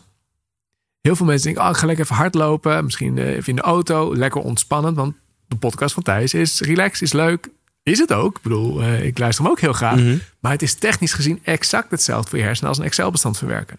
Heel 1.02 1.16
veel 1.16 1.26
mensen 1.26 1.46
denken, 1.48 1.64
oh, 1.64 1.70
ik 1.70 1.78
ga 1.78 1.86
lekker 1.86 2.04
even 2.04 2.16
hardlopen. 2.18 2.84
Misschien 2.84 3.18
eh, 3.18 3.28
even 3.30 3.46
in 3.50 3.56
de 3.56 3.62
auto. 3.62 4.16
Lekker 4.16 4.42
ontspannend. 4.42 4.96
Want 4.96 5.16
de 5.48 5.56
podcast 5.56 5.94
van 5.94 6.04
Thijs 6.04 6.34
is 6.34 6.60
relax, 6.60 7.02
is 7.02 7.14
leuk. 7.14 7.50
Is 7.84 8.00
het 8.00 8.14
ook. 8.14 8.36
Ik 8.38 8.42
bedoel, 8.44 8.82
eh, 8.82 9.06
ik 9.06 9.18
luister 9.18 9.44
hem 9.44 9.54
ook 9.54 9.60
heel 9.60 9.74
graag. 9.74 10.00
Mhm. 10.00 10.18
Maar 10.40 10.52
het 10.52 10.62
is 10.62 10.74
technisch 10.74 11.14
gezien 11.14 11.40
exact 11.44 11.92
hetzelfde 11.92 12.30
voor 12.30 12.38
je 12.40 12.44
hersenen 12.44 12.70
als 12.70 12.78
een 12.80 12.84
Excel-bestand 12.86 13.38
verwerken. 13.38 13.78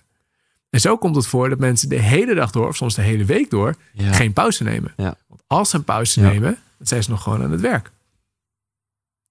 En 0.71 0.81
zo 0.81 0.97
komt 0.97 1.17
het 1.17 1.27
voor 1.27 1.49
dat 1.49 1.59
mensen 1.59 1.89
de 1.89 1.99
hele 2.01 2.35
dag 2.35 2.51
door, 2.51 2.69
of 2.69 2.77
soms 2.77 2.95
de 2.95 3.03
hele 3.03 3.25
week 3.25 3.51
door, 3.51 3.75
Ja. 3.93 4.13
geen 4.13 4.33
pauze 4.33 4.63
nemen. 4.63 4.93
Ja. 4.97 5.17
Want 5.29 5.43
als 5.47 5.71
ze 5.71 5.77
een 5.77 5.85
pauze 5.85 6.21
Ja. 6.21 6.29
nemen, 6.29 6.59
dan 6.79 6.87
zijn 6.87 7.03
ze 7.03 7.11
nog 7.11 7.23
gewoon 7.23 7.43
aan 7.43 7.51
het 7.51 7.61
werk. 7.61 7.91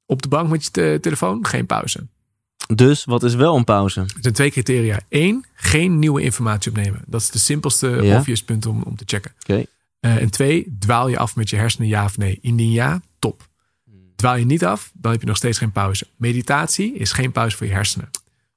Op 0.05 0.21
de 0.21 0.27
bank 0.27 0.49
met 0.49 0.63
je 0.63 0.71
te- 0.71 0.97
telefoon, 1.01 1.45
geen 1.45 1.65
pauze. 1.65 2.07
Dus 2.75 3.05
wat 3.05 3.23
is 3.23 3.35
wel 3.35 3.55
een 3.55 3.63
pauze? 3.63 3.99
Er 3.99 4.07
zijn 4.21 4.33
twee 4.33 4.51
criteria. 4.51 4.99
Eén, 5.09 5.45
geen 5.53 5.99
nieuwe 5.99 6.21
informatie 6.21 6.71
opnemen. 6.71 7.01
Dat 7.07 7.21
is 7.21 7.29
de 7.29 7.39
simpelste, 7.39 8.01
obvious 8.17 8.43
punt 8.43 8.65
om, 8.65 8.81
om 8.83 8.95
te 8.95 9.03
checken. 9.07 9.31
Oké. 9.39 9.65
Eh, 9.99 10.15
en 10.15 10.29
twee, 10.29 10.75
dwaal 10.79 11.07
je 11.07 11.17
af 11.17 11.35
met 11.35 11.49
je 11.49 11.55
hersenen, 11.55 11.87
ja 11.87 12.03
of 12.03 12.17
nee? 12.17 12.37
Indien 12.41 12.71
ja, 12.71 13.01
top. 13.19 13.47
Dwaal 14.23 14.35
je 14.35 14.45
niet 14.45 14.65
af, 14.65 14.91
dan 14.93 15.11
heb 15.11 15.21
je 15.21 15.27
nog 15.27 15.37
steeds 15.37 15.57
geen 15.57 15.71
pauze. 15.71 16.07
Meditatie 16.15 16.93
is 16.95 17.11
geen 17.11 17.31
pauze 17.31 17.57
voor 17.57 17.67
je 17.67 17.73
hersenen. 17.73 18.09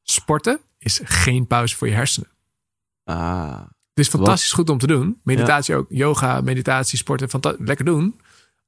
Sporten 0.03 0.61
is 0.79 1.01
geen 1.05 1.47
pauze 1.47 1.77
voor 1.77 1.89
je 1.89 1.95
hersenen. 1.95 2.29
Ah, 3.05 3.61
Het 3.95 4.05
is 4.05 4.09
fantastisch 4.09 4.53
goed 4.53 4.71
om 4.71 4.79
te 4.79 4.87
doen. 4.87 5.21
Meditatie 5.25 5.75
ook, 5.75 5.87
yoga, 5.89 6.41
meditatie, 6.41 6.99
sporten, 6.99 7.57
lekker 7.59 7.85
doen. 7.85 8.21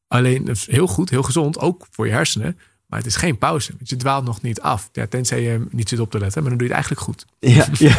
Alleen 0.08 0.48
heel 0.66 0.86
goed, 0.86 1.10
heel 1.10 1.22
gezond, 1.22 1.58
ook 1.58 1.86
voor 1.90 2.06
je 2.06 2.12
hersenen. 2.12 2.58
Maar 2.86 2.98
het 2.98 3.08
is 3.08 3.16
geen 3.16 3.38
pauze. 3.38 3.72
Want 3.76 3.88
je 3.88 3.96
dwaalt 3.96 4.24
nog 4.24 4.42
niet 4.42 4.60
af. 4.60 4.88
Ja, 4.92 5.06
tenzij 5.06 5.42
je 5.42 5.66
niet 5.70 5.88
zit 5.88 5.98
op 5.98 6.10
te 6.10 6.18
letten, 6.18 6.40
maar 6.42 6.50
dan 6.50 6.58
doe 6.58 6.68
je 6.68 6.74
het 6.74 6.84
eigenlijk 6.86 7.02
goed. 7.02 7.26
ja. 7.38 7.66
ja. 7.72 7.96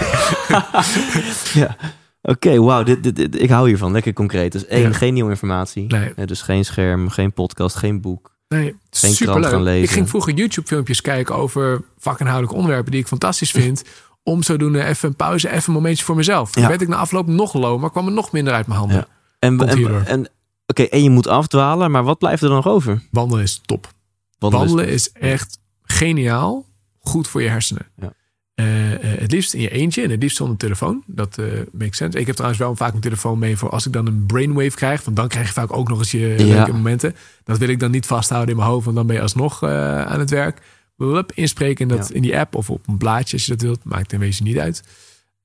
ja. 1.67 1.77
Oké, 2.21 2.59
wauw, 2.59 2.83
dit, 2.83 3.03
dit, 3.03 3.15
dit- 3.15 3.41
ik 3.41 3.49
hou 3.49 3.67
hiervan. 3.67 3.91
Lekker 3.91 4.13
concreet. 4.13 4.51
Dus 4.51 4.65
één, 4.65 4.81
Ja. 4.89 4.93
geen 4.93 5.13
nieuwe 5.13 5.29
informatie. 5.29 5.85
Nee. 5.87 6.13
Eh, 6.13 6.25
dus 6.25 6.41
geen 6.41 6.65
scherm, 6.65 7.09
geen 7.09 7.33
podcast, 7.33 7.75
geen 7.75 8.01
boek. 8.01 8.37
Nee, 8.49 8.75
Geen 8.89 9.13
superleuk. 9.13 9.49
gaan 9.51 9.63
lezen. 9.63 9.83
Ik 9.83 9.89
ging 9.89 10.09
vroeger 10.09 10.33
YouTube-filmpjes 10.33 11.01
kijken 11.01 11.35
over 11.35 11.81
vakinhoudelijke 11.97 12.55
onderwerpen 12.57 12.91
die 12.91 13.01
ik 13.01 13.07
fantastisch 13.07 13.51
vind. 13.51 13.83
Om 14.23 14.43
zodoende 14.43 14.83
even 14.83 15.09
een 15.09 15.15
pauze, 15.15 15.49
even 15.49 15.67
een 15.67 15.73
momentje 15.73 16.05
voor 16.05 16.15
mezelf. 16.15 16.51
Dan 16.51 16.63
Ja. 16.63 16.69
werd 16.69 16.81
ik 16.81 16.87
na 16.87 16.95
afloop 16.95 17.27
nog 17.27 17.53
maar 17.79 17.91
kwam 17.91 18.05
er 18.05 18.11
nog 18.13 18.31
minder 18.31 18.53
uit 18.53 18.67
mijn 18.67 18.79
handen. 18.79 18.97
Ja. 18.97 19.07
En, 19.39 19.57
en, 20.05 20.29
Oké, 20.67 20.83
en 20.83 21.03
je 21.03 21.09
moet 21.09 21.27
afdwalen, 21.27 21.91
maar 21.91 22.03
wat 22.03 22.17
blijft 22.17 22.41
er 22.41 22.47
dan 22.47 22.57
nog 22.57 22.67
over? 22.67 23.01
Wandelen 23.11 23.43
is 23.43 23.61
top. 23.65 23.93
Wandelen 24.39 24.65
is- 24.65 24.71
Wandelen 24.73 24.93
is 24.93 25.11
echt 25.11 25.59
geniaal. 25.83 26.65
Goed 26.99 27.27
voor 27.27 27.41
je 27.41 27.49
hersenen. 27.49 27.87
Ja. 27.95 28.13
Eh, 28.59 28.93
eh, 28.93 29.19
het 29.19 29.31
liefst 29.31 29.53
in 29.53 29.61
je 29.61 29.69
eentje 29.69 30.01
en 30.03 30.09
het 30.09 30.21
liefst 30.21 30.37
zonder 30.37 30.57
telefoon. 30.57 31.03
Dat 31.05 31.37
eh 31.37 31.45
makes 31.71 31.97
sense. 31.97 32.19
Ik 32.19 32.25
heb 32.25 32.35
trouwens 32.35 32.61
wel 32.61 32.75
vaak 32.75 32.93
een 32.93 32.99
telefoon 32.99 33.39
mee 33.39 33.57
voor 33.57 33.69
als 33.69 33.85
ik 33.85 33.93
dan 33.93 34.07
een 34.07 34.25
brainwave 34.25 34.75
krijg. 34.75 35.03
Want 35.03 35.15
dan 35.17 35.27
krijg 35.27 35.47
je 35.47 35.53
vaak 35.53 35.73
ook 35.77 35.87
nog 35.89 35.97
eens 35.99 36.11
je 36.11 36.35
leuke 36.37 36.73
momenten. 36.73 37.15
Dat 37.43 37.57
wil 37.57 37.69
ik 37.69 37.79
dan 37.79 37.91
niet 37.91 38.05
vasthouden 38.05 38.49
in 38.49 38.55
mijn 38.55 38.69
hoofd. 38.69 38.83
Want 38.83 38.95
dan 38.97 39.07
ben 39.07 39.15
je 39.15 39.21
alsnog 39.21 39.63
aan 39.63 40.19
het 40.19 40.29
werk. 40.29 40.61
Wup, 40.95 41.31
inspreken 41.31 41.89
in, 41.89 41.97
dat, 41.97 42.07
Ja. 42.07 42.15
in 42.15 42.21
die 42.21 42.37
app 42.37 42.55
of 42.55 42.69
op 42.69 42.87
een 42.87 42.97
blaadje 42.97 43.33
als 43.33 43.45
je 43.45 43.51
dat 43.51 43.61
wilt. 43.61 43.83
Maakt 43.83 44.13
in 44.13 44.19
wezen 44.19 44.43
niet 44.43 44.59
uit. 44.59 44.83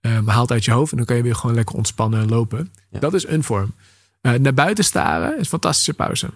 Maar 0.01 0.35
haal 0.35 0.43
het 0.43 0.53
uit 0.53 0.65
je 0.65 0.71
hoofd 0.73 0.91
en 0.91 0.97
dan 0.97 1.07
kan 1.07 1.17
je 1.17 1.23
weer 1.23 1.35
gewoon 1.35 1.55
lekker 1.57 1.77
ontspannen 1.77 2.21
en 2.21 2.29
lopen. 2.29 2.73
Ja. 2.91 2.99
Dat 2.99 3.15
is 3.15 3.27
een 3.27 3.43
vorm. 3.43 3.75
Naar 4.21 4.55
buiten 4.55 4.85
staren 4.85 5.33
is 5.33 5.39
een 5.39 5.45
fantastische 5.45 5.95
pauze. 5.95 6.29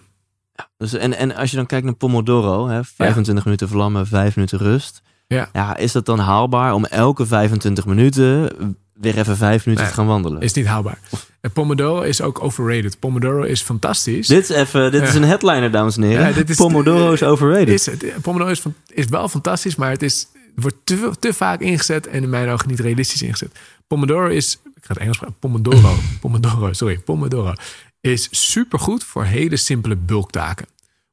Dus, 0.77 0.93
en, 0.93 1.17
en 1.17 1.35
als 1.35 1.49
je 1.49 1.55
dan 1.55 1.65
kijkt 1.65 1.85
naar 1.85 1.93
Pomodoro, 1.93 2.67
hè, 2.67 2.83
25 2.83 3.43
minuten 3.45 3.67
vlammen, 3.69 4.07
5 4.07 4.35
minuten 4.35 4.57
rust. 4.57 5.01
Ja. 5.35 5.49
ja. 5.53 5.77
Is 5.77 5.91
dat 5.91 6.05
dan 6.05 6.19
haalbaar 6.19 6.73
om 6.73 6.85
elke 6.85 7.25
25 7.25 7.85
minuten 7.85 8.49
weer 8.93 9.17
even 9.17 9.37
5 9.37 9.65
minuten 9.65 9.85
Nee, 9.85 9.93
te 9.93 9.99
gaan 9.99 10.07
wandelen? 10.09 10.41
Is 10.41 10.53
niet 10.53 10.65
haalbaar. 10.65 10.99
En 11.41 11.51
Pomodoro 11.51 12.01
is 12.01 12.21
ook 12.21 12.43
overrated. 12.43 12.99
Pomodoro 12.99 13.41
is 13.43 13.61
fantastisch. 13.61 14.27
Dit 14.27 14.49
is, 14.49 14.55
even, 14.55 14.91
dit 14.91 15.01
is 15.01 15.13
een 15.13 15.23
headliner, 15.23 15.71
dames 15.71 15.97
en 15.97 16.03
heren. 16.03 16.27
Ja, 16.27 16.33
dit 16.33 16.49
is- 16.49 16.55
Pomodoro 16.55 17.11
is 17.11 17.23
overrated. 17.23 17.67
is, 17.67 17.85
het- 17.85 18.21
Pomodoro 18.21 18.49
is, 18.51 18.59
van- 18.59 18.73
is 18.87 19.05
wel 19.05 19.27
fantastisch, 19.29 19.75
maar 19.75 19.89
het 19.89 20.01
is, 20.01 20.27
wordt 20.55 20.75
te, 20.83 21.11
te 21.19 21.33
vaak 21.33 21.59
ingezet 21.59 22.07
en 22.07 22.23
in 22.23 22.29
mijn 22.29 22.49
ogen 22.49 22.67
niet 22.69 22.79
realistisch 22.79 23.21
ingezet. 23.21 23.51
Pomodoro 23.87 24.27
is, 24.27 24.53
ik 24.75 24.83
ga 24.85 24.93
het 24.93 24.97
Engels 24.97 25.17
praten, 25.17 25.35
Pomodoro, 25.39 25.95
Pomodoro, 26.21 26.73
sorry, 26.73 26.99
Pomodoro 26.99 27.53
is 28.01 28.27
supergoed 28.31 29.03
voor 29.03 29.23
hele 29.25 29.57
simpele 29.57 29.95
bulktaken. 29.95 30.65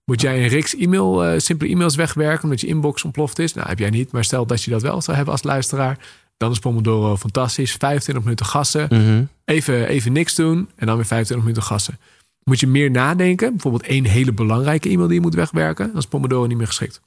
Moet 0.07 0.21
jij 0.21 0.43
een 0.43 0.49
reeks 0.49 0.75
e-mail, 0.77 1.25
eh, 1.25 1.39
simpele 1.39 1.71
e-mails 1.71 1.95
wegwerken 1.97 2.45
omdat 2.45 2.61
je 2.61 2.67
inbox 2.67 3.05
ontploft 3.05 3.39
is? 3.39 3.55
Nou, 3.55 3.69
heb 3.69 3.79
jij 3.79 3.91
niet, 3.91 4.13
maar 4.13 4.25
stel 4.25 4.47
dat 4.47 4.63
je 4.63 4.71
dat 4.71 4.83
wel 4.83 5.03
zou 5.03 5.17
hebben 5.17 5.35
als 5.35 5.43
luisteraar, 5.43 5.99
dan 6.37 6.51
is 6.51 6.59
Pomodoro 6.59 7.17
fantastisch. 7.17 7.73
25 7.73 8.23
minuten 8.25 8.47
gassen, 8.47 8.87
Mhm. 8.91 9.25
even, 9.45 9.89
even 9.89 10.13
niks 10.13 10.35
doen 10.35 10.69
en 10.77 10.87
dan 10.87 10.97
weer 10.97 11.05
25 11.05 11.47
minuten 11.47 11.63
gassen. 11.63 11.99
Moet 12.45 12.61
je 12.61 12.67
meer 12.67 12.91
nadenken, 12.91 13.51
bijvoorbeeld 13.51 13.83
één 13.83 14.05
hele 14.05 14.33
belangrijke 14.33 14.89
e-mail 14.89 15.07
die 15.07 15.17
je 15.17 15.23
moet 15.23 15.35
wegwerken, 15.35 15.87
dan 15.87 15.97
is 15.97 16.07
Pomodoro 16.07 16.47
niet 16.47 16.57
meer 16.59 16.67
geschikt. 16.67 17.01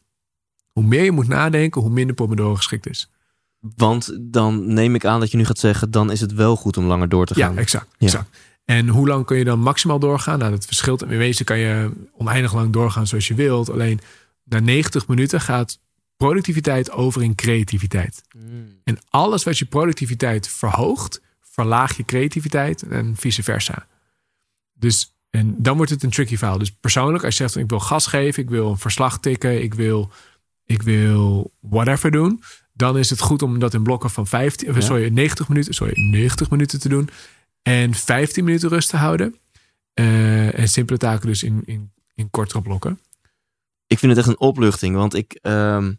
Hoe 0.72 0.84
meer 0.84 1.04
je 1.04 1.12
moet 1.12 1.28
nadenken, 1.28 1.82
hoe 1.82 1.90
minder 1.92 2.16
Pomodoro 2.16 2.56
geschikt 2.56 2.90
is. 2.90 3.10
Want 3.76 4.18
dan 4.20 4.74
neem 4.74 4.96
ik 4.96 5.06
aan 5.06 5.20
dat 5.20 5.32
je 5.32 5.38
nu 5.38 5.46
gaat 5.46 5.58
zeggen, 5.60 5.92
dan 5.92 6.12
is 6.12 6.22
het 6.22 6.34
wel 6.34 6.56
goed 6.56 6.78
om 6.78 6.86
langer 6.86 7.10
door 7.10 7.26
te 7.26 7.34
gaan. 7.36 7.54
Ja, 7.54 7.60
exact. 7.60 7.88
Ja. 7.98 8.28
En 8.70 8.88
hoe 8.88 9.08
lang 9.08 9.26
kun 9.26 9.38
je 9.38 9.44
dan 9.44 9.60
maximaal 9.60 10.00
doorgaan? 10.00 10.40
Nou, 10.40 10.52
dat 10.52 10.66
verschilt. 10.66 11.02
In 11.02 11.18
wezen 11.18 11.46
kan 11.46 11.58
je 11.58 11.92
oneindig 12.18 12.54
lang 12.54 12.74
doorgaan 12.74 13.08
zoals 13.08 13.28
je 13.28 13.34
wilt. 13.34 13.70
Alleen 13.70 14.00
na 14.44 14.60
90 14.60 15.08
minuten 15.08 15.42
gaat 15.42 15.80
productiviteit 16.18 16.92
over 16.92 17.24
in 17.24 17.36
creativiteit. 17.36 18.22
Mm. 18.38 18.80
En 18.84 18.98
alles 19.10 19.44
wat 19.44 19.58
je 19.58 19.66
productiviteit 19.66 20.48
verhoogt, 20.48 21.22
verlaag 21.42 21.98
je 21.98 22.06
creativiteit 22.06 22.84
en 22.84 23.16
vice 23.18 23.44
versa. 23.44 23.88
Dus 24.74 25.16
en 25.30 25.56
dan 25.58 25.76
wordt 25.76 25.92
het 25.92 26.04
een 26.04 26.10
tricky 26.10 26.38
verhaal. 26.38 26.58
Dus 26.58 26.72
persoonlijk, 26.72 27.24
als 27.24 27.38
je 27.38 27.44
zegt 27.44 27.56
ik 27.64 27.70
wil 27.70 27.80
gas 27.80 28.08
geven, 28.08 28.44
ik 28.44 28.50
wil 28.50 28.70
een 28.70 28.78
verslag 28.78 29.20
tikken, 29.20 29.64
ik 29.64 29.74
wil, 29.74 30.12
ik 30.66 30.82
wil 30.82 31.52
whatever 31.60 32.12
doen, 32.12 32.44
dan 32.74 32.98
is 32.98 33.10
het 33.10 33.20
goed 33.20 33.42
om 33.42 33.60
dat 33.60 33.74
in 33.74 33.84
blokken 33.84 34.10
van 34.10 34.28
15, 34.28 34.70
of 34.70 34.76
Ja. 34.76 34.82
sorry, 34.82 35.10
90 35.10 35.48
minuten, 35.48 35.74
sorry, 35.74 35.94
90 36.12 36.50
minuten 36.50 36.80
te 36.80 36.90
doen 36.90 37.10
en 37.62 37.94
15 37.94 38.44
minuten 38.44 38.70
rust 38.70 38.90
te 38.90 38.98
houden. 38.98 39.36
Eh, 39.94 40.60
en 40.60 40.68
simpele 40.68 40.98
taken 40.98 41.28
dus 41.28 41.44
in, 41.44 41.62
in, 41.66 41.92
in 42.16 42.30
kortere 42.30 42.62
blokken. 42.62 43.00
Ik 43.88 44.00
vind 44.00 44.12
het 44.12 44.20
echt 44.20 44.30
een 44.30 44.40
opluchting, 44.48 44.96
want 44.96 45.14
ik 45.14 45.34
ehm, 45.42 45.94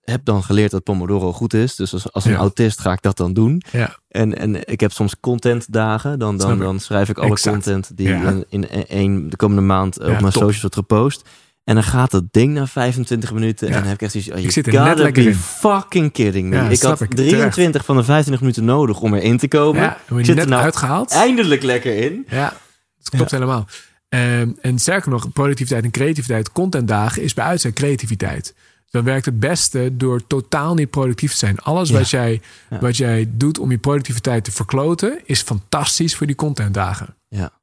heb 0.00 0.24
dan 0.24 0.42
geleerd 0.42 0.70
dat 0.70 0.82
Pomodoro 0.82 1.32
goed 1.32 1.54
is. 1.54 1.74
Dus 1.76 1.92
als, 1.92 2.12
als 2.12 2.24
een 2.24 2.30
Ja. 2.30 2.36
autist 2.38 2.80
ga 2.80 2.92
ik 2.92 3.02
dat 3.02 3.16
dan 3.16 3.32
doen. 3.32 3.62
Ja. 3.72 3.98
En, 4.08 4.38
en 4.38 4.68
ik 4.68 4.80
heb 4.80 4.92
soms 4.92 5.20
contentdagen. 5.20 6.18
Dan, 6.18 6.36
dan, 6.36 6.58
dan 6.58 6.80
schrijf 6.80 7.08
ik 7.08 7.18
alle 7.18 7.30
Exact. 7.30 7.54
content 7.54 7.96
die 7.96 8.08
Ja. 8.08 8.28
in, 8.30 8.44
in 8.48 8.68
één 8.86 9.30
de 9.30 9.36
komende 9.36 9.62
maand 9.62 9.98
op 9.98 10.06
mijn 10.06 10.20
top. 10.20 10.32
socials 10.32 10.60
wordt 10.60 10.74
gepost. 10.76 11.28
En 11.70 11.76
dan 11.76 11.84
gaat 11.84 12.10
dat 12.10 12.24
ding 12.30 12.54
na 12.54 12.66
25 12.66 13.32
minuten. 13.32 13.68
Ja. 13.68 13.74
En 13.74 13.80
dan 13.80 13.88
heb 13.88 14.00
ik 14.00 14.02
echt 14.02 14.12
zoiets. 14.12 14.30
Oh, 14.30 14.38
je 14.38 14.50
zit 14.50 14.66
er 14.66 14.72
net 14.72 14.98
lekker 14.98 15.26
in. 15.26 15.34
fucking 15.34 16.12
kidding 16.12 16.48
me. 16.48 16.56
Ja, 16.56 16.68
ik 16.68 16.82
had 16.82 17.00
ik. 17.00 17.14
23 17.14 17.84
van 17.84 17.96
de 17.96 18.04
25 18.04 18.40
minuten 18.40 18.64
nodig 18.64 19.00
om 19.00 19.14
erin 19.14 19.38
te 19.38 19.48
komen. 19.48 19.82
Ja, 19.82 19.98
ik 20.16 20.24
zit 20.24 20.34
net 20.34 20.44
er 20.44 20.50
nou 20.50 20.62
uitgehaald. 20.62 21.10
eindelijk 21.10 21.62
lekker 21.62 21.96
in. 21.96 22.26
Ja, 22.28 22.52
dat 22.98 23.08
klopt 23.08 23.30
helemaal. 23.30 23.66
Ehm, 24.08 24.50
en 24.60 24.78
sterker 24.78 25.10
nog, 25.10 25.32
productiviteit 25.32 25.84
en 25.84 25.90
creativiteit, 25.90 26.52
contentdagen 26.52 27.22
is 27.22 27.34
bij 27.34 27.44
uitstek 27.44 27.74
creativiteit. 27.74 28.54
Dan 28.90 29.04
werkt 29.04 29.24
het 29.24 29.40
beste 29.40 29.90
door 29.92 30.26
totaal 30.26 30.74
niet 30.74 30.90
productief 30.90 31.30
te 31.30 31.38
zijn. 31.38 31.58
Alles 31.58 31.90
wat, 31.90 32.10
jij, 32.10 32.40
wat 32.80 32.96
jij 32.96 33.30
doet 33.32 33.58
om 33.58 33.70
je 33.70 33.78
productiviteit 33.78 34.44
te 34.44 34.52
verkloten, 34.52 35.20
is 35.24 35.42
fantastisch 35.42 36.16
voor 36.16 36.26
die 36.26 36.36
contentdagen. 36.36 37.14
Ja. 37.28 37.59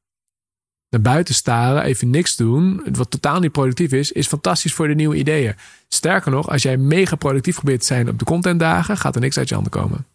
Naar 0.90 1.00
buiten 1.00 1.34
staren, 1.34 1.82
even 1.82 2.10
niks 2.10 2.36
doen, 2.36 2.82
wat 2.92 3.10
totaal 3.10 3.40
niet 3.40 3.52
productief 3.52 3.92
is, 3.92 4.12
is 4.12 4.26
fantastisch 4.26 4.72
voor 4.72 4.88
de 4.88 4.94
nieuwe 4.94 5.16
ideeën. 5.16 5.54
Sterker 5.88 6.30
nog, 6.30 6.50
als 6.50 6.62
jij 6.62 6.76
mega 6.76 7.16
productief 7.16 7.54
probeert 7.54 7.80
te 7.80 7.86
zijn 7.86 8.08
op 8.08 8.18
de 8.18 8.24
contentdagen, 8.24 8.96
gaat 8.96 9.14
er 9.14 9.20
niks 9.20 9.38
uit 9.38 9.48
je 9.48 9.54
handen 9.54 9.72
komen. 9.72 10.06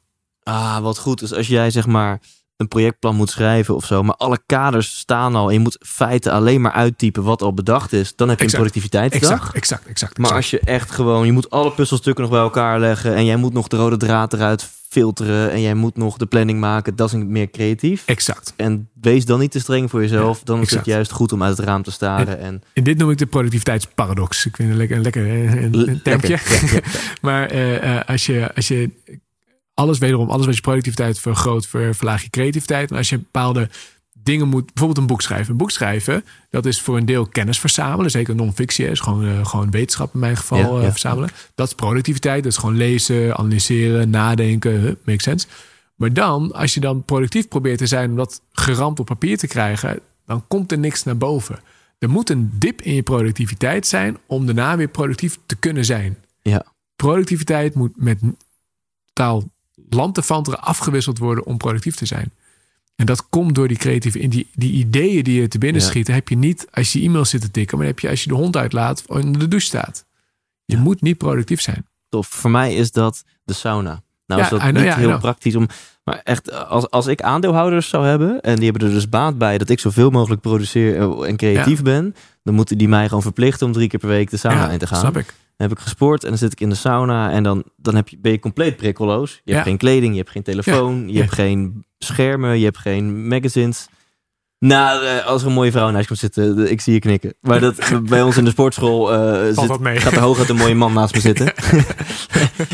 Ah, 0.43 0.79
wat 0.79 0.97
goed. 0.97 1.19
Dus 1.19 1.33
als 1.33 1.47
jij 1.47 1.71
zeg 1.71 1.87
maar 1.87 2.19
een 2.57 2.67
projectplan 2.67 3.15
moet 3.15 3.29
schrijven 3.29 3.75
of 3.75 3.85
zo, 3.85 4.03
maar 4.03 4.15
alle 4.15 4.39
kaders 4.45 4.97
staan 4.97 5.35
al 5.35 5.47
en 5.47 5.53
je 5.53 5.59
moet 5.59 5.77
feiten 5.85 6.31
alleen 6.31 6.61
maar 6.61 6.71
uittypen 6.71 7.23
wat 7.23 7.41
al 7.41 7.53
bedacht 7.53 7.93
is, 7.93 8.15
dan 8.15 8.29
heb 8.29 8.39
je 8.39 8.43
Exact. 8.43 8.63
een 8.63 8.69
productiviteitsdag. 8.69 9.31
Exact, 9.31 9.55
exact, 9.55 9.85
exact. 9.85 10.17
Maar 10.17 10.31
exact. 10.31 10.51
als 10.51 10.61
je 10.61 10.71
echt 10.71 10.91
gewoon, 10.91 11.25
je 11.25 11.31
moet 11.31 11.49
alle 11.49 11.71
puzzelstukken 11.71 12.23
nog 12.23 12.33
bij 12.33 12.41
elkaar 12.41 12.79
leggen 12.79 13.15
en 13.15 13.25
jij 13.25 13.35
moet 13.35 13.53
nog 13.53 13.67
de 13.67 13.77
rode 13.77 13.97
draad 13.97 14.33
eruit 14.33 14.69
filteren 14.93 15.51
en 15.51 15.61
jij 15.61 15.73
moet 15.73 15.97
nog 15.97 16.17
de 16.17 16.25
planning 16.25 16.59
maken, 16.59 16.95
dat 16.95 17.13
is 17.13 17.23
meer 17.23 17.49
creatief. 17.49 18.03
Exact. 18.05 18.53
En 18.55 18.89
wees 19.01 19.25
dan 19.25 19.39
niet 19.39 19.51
te 19.51 19.59
streng 19.59 19.89
voor 19.89 20.01
jezelf. 20.01 20.37
Ja, 20.37 20.43
dan 20.43 20.55
is 20.55 20.63
exact. 20.63 20.85
het 20.85 20.93
juist 20.93 21.11
goed 21.11 21.31
om 21.31 21.43
uit 21.43 21.57
het 21.57 21.65
raam 21.65 21.83
te 21.83 21.91
staren. 21.91 22.39
En, 22.39 22.63
En 22.73 22.83
dit 22.83 22.97
noem 22.97 23.09
ik 23.09 23.17
de 23.17 23.25
productiviteitsparadox. 23.25 24.45
Ik 24.45 24.55
vind 24.55 24.69
het 24.69 24.77
lekker, 24.77 24.95
een 24.95 25.03
lekker 25.03 25.27
een, 25.27 26.01
termpje. 26.03 26.27
Lekker, 26.27 26.73
ja, 26.73 26.73
ja, 26.73 26.79
maar 27.21 27.49
eh, 27.49 27.95
eh, 27.97 28.07
als, 28.07 28.25
je, 28.25 28.55
als 28.55 28.67
je 28.67 28.89
alles 29.73 29.97
wederom, 29.97 30.29
alles 30.29 30.45
wat 30.45 30.55
je 30.55 30.61
productiviteit 30.61 31.19
vergroot, 31.19 31.67
ver, 31.67 31.95
verlaag 31.95 32.23
je 32.23 32.29
creativiteit. 32.29 32.91
En 32.91 32.97
als 32.97 33.09
je 33.09 33.17
bepaalde 33.17 33.69
dingen 34.23 34.47
moet, 34.47 34.65
bijvoorbeeld 34.65 34.97
een 34.97 35.07
boek 35.07 35.21
schrijven. 35.21 35.51
Een 35.51 35.57
boek 35.57 35.71
schrijven, 35.71 36.25
dat 36.49 36.65
is 36.65 36.81
voor 36.81 36.97
een 36.97 37.05
deel 37.05 37.25
kennis 37.25 37.59
verzamelen. 37.59 38.11
Zeker 38.11 38.35
non-fictie, 38.35 38.87
is 38.87 38.99
gewoon, 38.99 39.25
eh, 39.25 39.45
gewoon 39.45 39.71
wetenschap 39.71 40.13
in 40.13 40.19
mijn 40.19 40.37
geval 40.37 40.57
Ja, 40.57 40.67
eh, 40.67 40.81
ja. 40.81 40.91
verzamelen. 40.91 41.29
Dat 41.55 41.67
is 41.67 41.73
productiviteit. 41.73 42.43
Dat 42.43 42.51
is 42.51 42.57
gewoon 42.57 42.77
lezen, 42.77 43.37
analyseren, 43.37 44.09
nadenken. 44.09 44.81
Huh, 44.81 44.91
makes 45.05 45.23
sense. 45.23 45.47
Maar 45.95 46.13
dan, 46.13 46.51
als 46.51 46.73
je 46.73 46.79
dan 46.79 47.03
productief 47.03 47.47
probeert 47.47 47.77
te 47.77 47.87
zijn 47.87 48.09
om 48.09 48.15
dat 48.15 48.41
geramd 48.51 48.99
op 48.99 49.05
papier 49.05 49.37
te 49.37 49.47
krijgen, 49.47 49.99
dan 50.25 50.47
komt 50.47 50.71
er 50.71 50.77
niks 50.77 51.03
naar 51.03 51.17
boven. 51.17 51.59
Er 51.99 52.09
moet 52.09 52.29
een 52.29 52.51
dip 52.53 52.81
in 52.81 52.93
je 52.93 53.03
productiviteit 53.03 53.87
zijn 53.87 54.17
om 54.27 54.45
daarna 54.45 54.77
weer 54.77 54.87
productief 54.87 55.39
te 55.45 55.55
kunnen 55.55 55.85
zijn. 55.85 56.17
Ja. 56.41 56.65
Productiviteit 56.95 57.73
moet 57.75 57.91
met 57.95 58.19
taal 59.13 59.43
lanterfanteren 59.89 60.61
afgewisseld 60.61 61.17
worden 61.17 61.45
om 61.45 61.57
productief 61.57 61.95
te 61.95 62.05
zijn. 62.05 62.31
En 63.03 63.09
dat 63.09 63.29
komt 63.29 63.55
door 63.55 63.67
die 63.67 63.77
creatieve, 63.77 64.19
in 64.19 64.29
die, 64.29 64.47
die 64.53 64.71
ideeën 64.71 65.23
die 65.23 65.41
je 65.41 65.47
te 65.47 65.57
binnen 65.57 65.81
Ja. 65.81 65.87
schieten, 65.87 66.13
heb 66.13 66.27
je 66.29 66.35
niet 66.37 66.67
als 66.71 66.93
je 66.93 67.01
e-mails 67.01 67.29
zit 67.29 67.41
te 67.41 67.51
tikken, 67.51 67.77
maar 67.77 67.87
heb 67.87 67.99
je 67.99 68.09
als 68.09 68.23
je 68.23 68.29
de 68.29 68.35
hond 68.35 68.57
uitlaat 68.57 69.03
of 69.07 69.15
onder 69.15 69.39
de 69.39 69.47
douche 69.47 69.65
staat. 69.65 70.05
Je 70.65 70.77
moet 70.77 71.01
niet 71.01 71.17
productief 71.17 71.61
zijn. 71.61 71.87
tof. 72.09 72.27
Voor 72.27 72.51
mij 72.51 72.75
is 72.75 72.91
dat 72.91 73.23
de 73.43 73.53
sauna. 73.53 74.03
Nou 74.27 74.39
Ja, 74.41 74.45
is 74.45 74.49
dat 74.51 74.59
know, 74.59 74.83
niet 74.83 74.93
heel 74.95 75.17
praktisch 75.19 75.55
om. 75.55 75.67
Maar 76.03 76.21
echt, 76.23 76.67
als, 76.67 76.89
als 76.89 77.07
ik 77.07 77.21
aandeelhouders 77.21 77.89
zou 77.89 78.05
hebben. 78.05 78.41
en 78.41 78.55
die 78.55 78.69
hebben 78.69 78.87
er 78.87 78.93
dus 78.93 79.09
baat 79.09 79.37
bij 79.37 79.57
dat 79.57 79.69
ik 79.69 79.79
zoveel 79.79 80.09
mogelijk 80.09 80.41
produceer 80.41 80.95
eh, 80.99 81.27
en 81.29 81.37
creatief 81.37 81.81
ben. 81.81 82.15
dan 82.43 82.53
moeten 82.53 82.77
die 82.77 82.87
mij 82.87 83.07
gewoon 83.07 83.21
verplichten 83.21 83.67
om 83.67 83.73
drie 83.73 83.87
keer 83.87 83.99
per 83.99 84.09
week 84.09 84.29
de 84.29 84.37
sauna 84.37 84.69
in 84.69 84.77
te 84.79 84.87
gaan. 84.87 84.99
snap 84.99 85.17
ik. 85.17 85.25
Dan 85.57 85.67
heb 85.69 85.71
ik 85.77 85.83
gesport 85.83 86.23
en 86.23 86.29
dan 86.29 86.37
zit 86.37 86.51
ik 86.51 86.59
in 86.61 86.69
de 86.69 86.75
sauna. 86.75 87.31
en 87.31 87.43
dan, 87.43 87.63
dan 87.77 87.95
heb 87.95 88.09
je, 88.09 88.17
ben 88.17 88.31
je 88.31 88.39
compleet 88.39 88.77
prikkelloos. 88.77 89.31
Je 89.33 89.41
Ja. 89.43 89.53
hebt 89.53 89.67
geen 89.67 89.77
kleding, 89.77 90.11
je 90.11 90.19
hebt 90.19 90.31
geen 90.31 90.43
telefoon. 90.43 91.07
je 91.07 91.13
Ja. 91.13 91.19
hebt 91.19 91.33
geen 91.33 91.85
schermen, 92.03 92.57
je 92.59 92.65
hebt 92.65 92.77
geen 92.77 93.27
magazines. 93.27 93.87
Nou, 94.59 95.05
eh, 95.05 95.25
als 95.25 95.41
er 95.41 95.47
een 95.47 95.53
mooie 95.53 95.71
vrouw 95.71 95.89
naast 95.89 96.07
komt 96.07 96.19
zitten, 96.19 96.55
de- 96.55 96.69
ik 96.69 96.81
zie 96.81 96.93
je 96.93 96.99
knikken. 96.99 97.33
Maar 97.41 97.59
dat, 97.59 97.75
bij 98.09 98.21
ons 98.21 98.37
in 98.37 98.43
de 98.43 98.49
sportschool 98.49 99.13
eh, 99.13 99.45
zit, 99.45 100.01
gaat 100.01 100.13
er 100.13 100.19
hooguit 100.19 100.49
een 100.49 100.55
mooie 100.55 100.75
man 100.75 100.93
naast 100.93 101.13
me 101.13 101.19
zitten. 101.19 101.55
En 101.57 101.85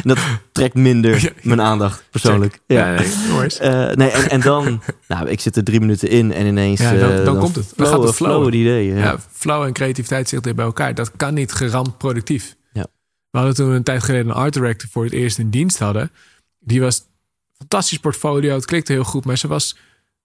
dat 0.13 0.17
trekt 0.51 0.73
minder 0.75 1.33
mijn 1.41 1.61
aandacht, 1.61 2.03
persoonlijk. 2.11 2.59
Ja. 2.67 2.93
Ja, 2.93 2.99
nee. 3.01 3.47
Eh, 3.59 3.95
nee, 3.95 4.09
en, 4.09 4.29
en 4.29 4.41
dan, 4.41 4.81
nou, 5.07 5.29
ik 5.29 5.39
zit 5.39 5.55
er 5.55 5.63
drie 5.63 5.79
minuten 5.79 6.09
in 6.09 6.33
en 6.33 6.45
ineens. 6.45 6.79
Ja, 6.79 6.93
dan- 6.93 7.11
eh, 7.11 7.25
dan 7.25 7.39
komt 7.39 7.55
het. 7.55 7.73
Dan 7.75 7.85
flowen- 7.87 7.93
gaat 7.99 8.07
het 8.07 8.15
flowen. 8.15 8.53
ideeën. 8.53 8.95
Ja. 8.95 9.03
Ja, 9.03 9.17
flow 9.31 9.63
en 9.63 9.73
creativiteit 9.73 10.29
zitten 10.29 10.55
bij 10.55 10.65
elkaar. 10.65 10.93
Dat 10.95 11.11
kan 11.15 11.33
niet 11.33 11.51
geramd 11.51 11.97
productief. 11.97 12.55
Ja. 12.73 12.85
We 13.31 13.37
hadden 13.37 13.55
toen 13.55 13.71
een 13.71 13.83
tijd 13.83 14.03
geleden 14.03 14.27
een 14.29 14.35
art 14.35 14.53
director 14.53 14.89
voor 14.91 15.03
het 15.03 15.13
eerst 15.13 15.37
in 15.37 15.49
dienst 15.49 15.79
hadden. 15.79 16.11
Die 16.59 16.81
was 16.81 17.01
fantastisch 17.59 17.97
portfolio. 17.97 18.55
Het 18.55 18.65
klikte 18.65 18.91
heel 18.91 19.03
goed, 19.03 19.25
maar 19.25 19.37
ze 19.37 19.47
was... 19.47 19.77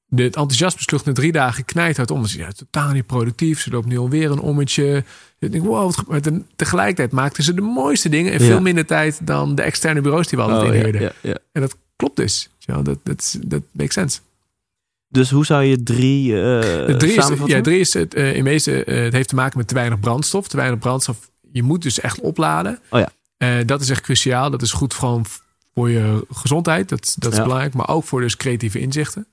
de- 0.07 0.23
Het 0.23 0.37
enthousiasme 0.37 0.81
sloeg 0.81 1.05
na 1.05 1.13
drie 1.13 1.33
dagen 1.33 1.65
knijthard 1.65 2.11
om. 2.11 2.27
Ze 2.27 2.39
ja, 2.39 2.53
totaal 2.53 2.91
niet 2.93 3.07
productief. 3.07 3.61
Ze 3.61 3.71
loopt 3.71 3.87
nu 3.87 3.99
alweer 3.99 4.31
een 4.31 4.39
ommetje. 4.41 5.05
Ik 5.39 5.53
denk, 5.53 5.65
wow, 5.65 5.93
maar 6.09 6.21
ten- 6.21 6.47
tegelijkertijd 6.57 7.13
maakten 7.13 7.43
ze 7.45 7.55
de 7.55 7.61
mooiste 7.61 8.09
dingen... 8.09 8.33
in 8.33 8.41
Ja. 8.41 8.47
veel 8.47 8.61
minder 8.61 8.87
tijd 8.87 9.27
dan 9.27 9.55
de 9.55 9.63
externe 9.63 10.01
bureaus 10.01 10.29
die 10.29 10.39
we 10.39 10.45
altijd 10.45 10.63
Oh, 10.63 10.69
ja, 10.69 10.75
inhuurden. 10.75 11.03
ja, 11.03 11.13
ja. 11.31 11.39
En 11.53 11.61
dat 11.61 11.77
klopt 11.97 12.17
dus. 12.17 12.49
Ja, 12.59 12.83
dat, 12.83 12.99
dat, 13.03 13.39
dat 13.47 13.63
makes 13.73 13.95
sense. 13.95 14.21
Dus 15.09 15.31
hoe 15.31 15.45
zou 15.47 15.65
je 15.65 15.83
drie, 15.83 16.33
De 16.33 16.95
drie 16.99 17.13
is, 17.17 17.29
ja, 17.47 17.61
drie 17.61 17.79
is 17.81 17.95
het, 17.95 18.15
eh, 18.15 18.37
in 18.37 18.45
wezen, 18.45 18.87
eh, 18.87 19.03
het 19.03 19.13
heeft 19.13 19.29
te 19.29 19.35
maken 19.35 19.59
met 19.59 19.69
te 19.69 19.75
weinig 19.75 20.01
brandstof. 20.01 20.49
Te 20.49 20.57
weinig 20.57 20.79
brandstof. 20.79 21.31
Je 21.53 21.63
moet 21.63 21.83
dus 21.83 22.01
echt 22.01 22.21
opladen. 22.21 22.79
Oh 22.91 23.01
ja. 23.01 23.63
Dat 23.65 23.81
is 23.81 23.91
echt 23.91 24.01
cruciaal. 24.03 24.51
Dat 24.51 24.63
is 24.63 24.73
goed 24.73 24.95
gewoon 24.95 25.25
voor 25.75 25.91
je 25.91 26.27
gezondheid. 26.31 26.89
Dat, 26.89 27.15
dat 27.19 27.31
is 27.33 27.39
Ja. 27.39 27.45
belangrijk. 27.45 27.75
Maar 27.75 27.89
ook 27.89 28.05
voor 28.05 28.21
dus 28.21 28.37
creatieve 28.37 28.81
inzichten. 28.81 29.27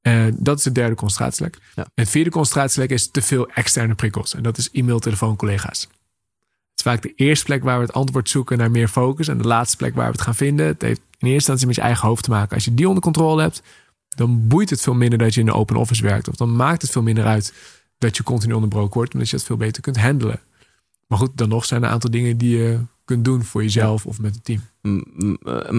Eh, 0.00 0.24
dat 0.34 0.58
is 0.58 0.64
het 0.64 0.74
derde 0.74 0.94
concentratielek. 0.94 1.58
Ja. 1.74 1.86
Het 1.94 2.08
vierde 2.08 2.30
concentratielek 2.30 2.90
is 2.90 3.10
te 3.10 3.22
veel 3.22 3.48
externe 3.48 3.94
prikkels. 3.94 4.34
En 4.34 4.42
dat 4.42 4.58
is 4.58 4.70
e-mail, 4.70 4.98
telefoon, 4.98 5.36
collega's. 5.36 5.80
Het 5.80 6.84
is 6.86 6.92
vaak 6.92 7.02
de 7.02 7.12
eerste 7.14 7.44
plek 7.44 7.62
waar 7.62 7.78
we 7.78 7.84
het 7.84 7.92
antwoord 7.94 8.28
zoeken 8.28 8.58
naar 8.58 8.70
meer 8.70 8.88
focus. 8.88 9.28
En 9.28 9.38
de 9.38 9.46
laatste 9.46 9.76
plek 9.76 9.94
waar 9.94 10.06
we 10.06 10.12
het 10.12 10.20
gaan 10.20 10.34
vinden. 10.34 10.66
Het 10.66 10.82
heeft 10.82 11.00
in 11.00 11.04
eerste 11.18 11.32
instantie 11.34 11.66
met 11.66 11.76
je 11.76 11.82
eigen 11.82 12.08
hoofd 12.08 12.24
te 12.24 12.30
maken. 12.30 12.54
Als 12.54 12.64
je 12.64 12.74
die 12.74 12.86
onder 12.88 13.02
controle 13.02 13.42
hebt, 13.42 13.62
dan 14.08 14.46
boeit 14.48 14.70
het 14.70 14.80
veel 14.80 14.94
minder 14.94 15.18
dat 15.18 15.34
je 15.34 15.40
in 15.40 15.46
de 15.46 15.52
open 15.52 15.76
office 15.76 16.02
werkt. 16.02 16.28
Of 16.28 16.34
dan 16.34 16.56
maakt 16.56 16.82
het 16.82 16.90
veel 16.90 17.02
minder 17.02 17.24
uit 17.24 17.52
dat 17.98 18.16
je 18.16 18.22
continu 18.22 18.52
onderbroken 18.52 18.94
wordt. 18.94 19.12
Omdat 19.12 19.28
je 19.30 19.36
dat 19.36 19.46
veel 19.46 19.56
beter 19.56 19.82
kunt 19.82 19.96
handelen. 19.96 20.40
Maar 21.06 21.18
goed, 21.18 21.30
dan 21.34 21.48
nog 21.48 21.64
zijn 21.64 21.80
er 21.80 21.86
een 21.86 21.92
aantal 21.92 22.10
dingen 22.10 22.36
die 22.36 22.56
je 22.58 22.80
kunt 23.06 23.24
doen 23.24 23.44
voor 23.44 23.62
jezelf 23.62 24.06
of 24.06 24.20
met 24.20 24.34
het 24.34 24.44
team. 24.44 24.60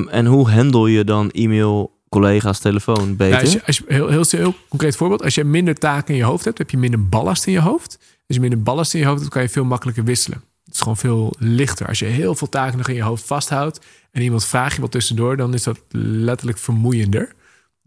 En 0.10 0.26
hoe 0.26 0.50
handle 0.50 0.92
je 0.92 1.04
dan 1.04 1.32
e-mail, 1.32 2.00
collega's, 2.10 2.60
telefoon 2.60 3.16
beter? 3.16 3.36
Ja, 3.36 3.42
als 3.42 3.54
je, 3.54 3.66
als 3.66 3.78
je, 3.78 3.84
heel, 3.88 4.08
heel, 4.08 4.24
heel 4.28 4.56
concreet 4.70 4.96
voorbeeld. 4.96 5.24
Als 5.24 5.36
je 5.36 5.44
minder 5.44 5.76
taken 5.76 6.14
in 6.14 6.20
je 6.20 6.26
hoofd 6.26 6.46
hebt, 6.46 6.58
heb 6.58 6.70
je 6.70 6.78
minder 6.78 7.08
ballast 7.08 7.46
in 7.46 7.54
je 7.54 7.62
hoofd. 7.62 7.98
Als 8.00 8.36
je 8.36 8.40
minder 8.40 8.64
ballast 8.64 8.94
in 8.94 9.00
je 9.00 9.06
hoofd 9.06 9.20
hebt, 9.20 9.32
kan 9.34 9.42
je 9.42 9.50
veel 9.50 9.66
makkelijker 9.66 10.04
wisselen. 10.04 10.44
Het 10.66 10.74
is 10.74 10.80
gewoon 10.82 10.98
veel 10.98 11.34
lichter. 11.40 11.88
Als 11.88 12.00
je 12.00 12.06
heel 12.06 12.36
veel 12.36 12.50
taken 12.50 12.78
nog 12.78 12.88
in 12.88 12.96
je 12.96 13.02
hoofd 13.04 13.24
vasthoudt 13.24 13.80
en 14.12 14.22
iemand 14.22 14.46
vraagt 14.46 14.76
je 14.76 14.82
wat 14.82 14.92
tussendoor, 14.92 15.38
dan 15.38 15.54
is 15.54 15.64
dat 15.64 15.80
letterlijk 15.92 16.58
vermoeiender. 16.58 17.34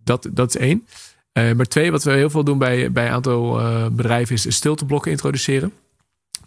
Dat, 0.04 0.28
dat 0.32 0.48
is 0.48 0.60
één. 0.60 0.86
Eh, 1.32 1.52
maar 1.52 1.66
twee, 1.66 1.90
wat 1.90 2.04
we 2.04 2.12
heel 2.12 2.30
veel 2.30 2.44
doen 2.44 2.58
bij, 2.58 2.92
bij 2.92 3.06
een 3.06 3.12
aantal 3.12 3.60
eh, 3.60 3.86
bedrijven, 3.86 4.34
is 4.34 4.54
stilteblokken 4.54 5.10
introduceren. 5.10 5.72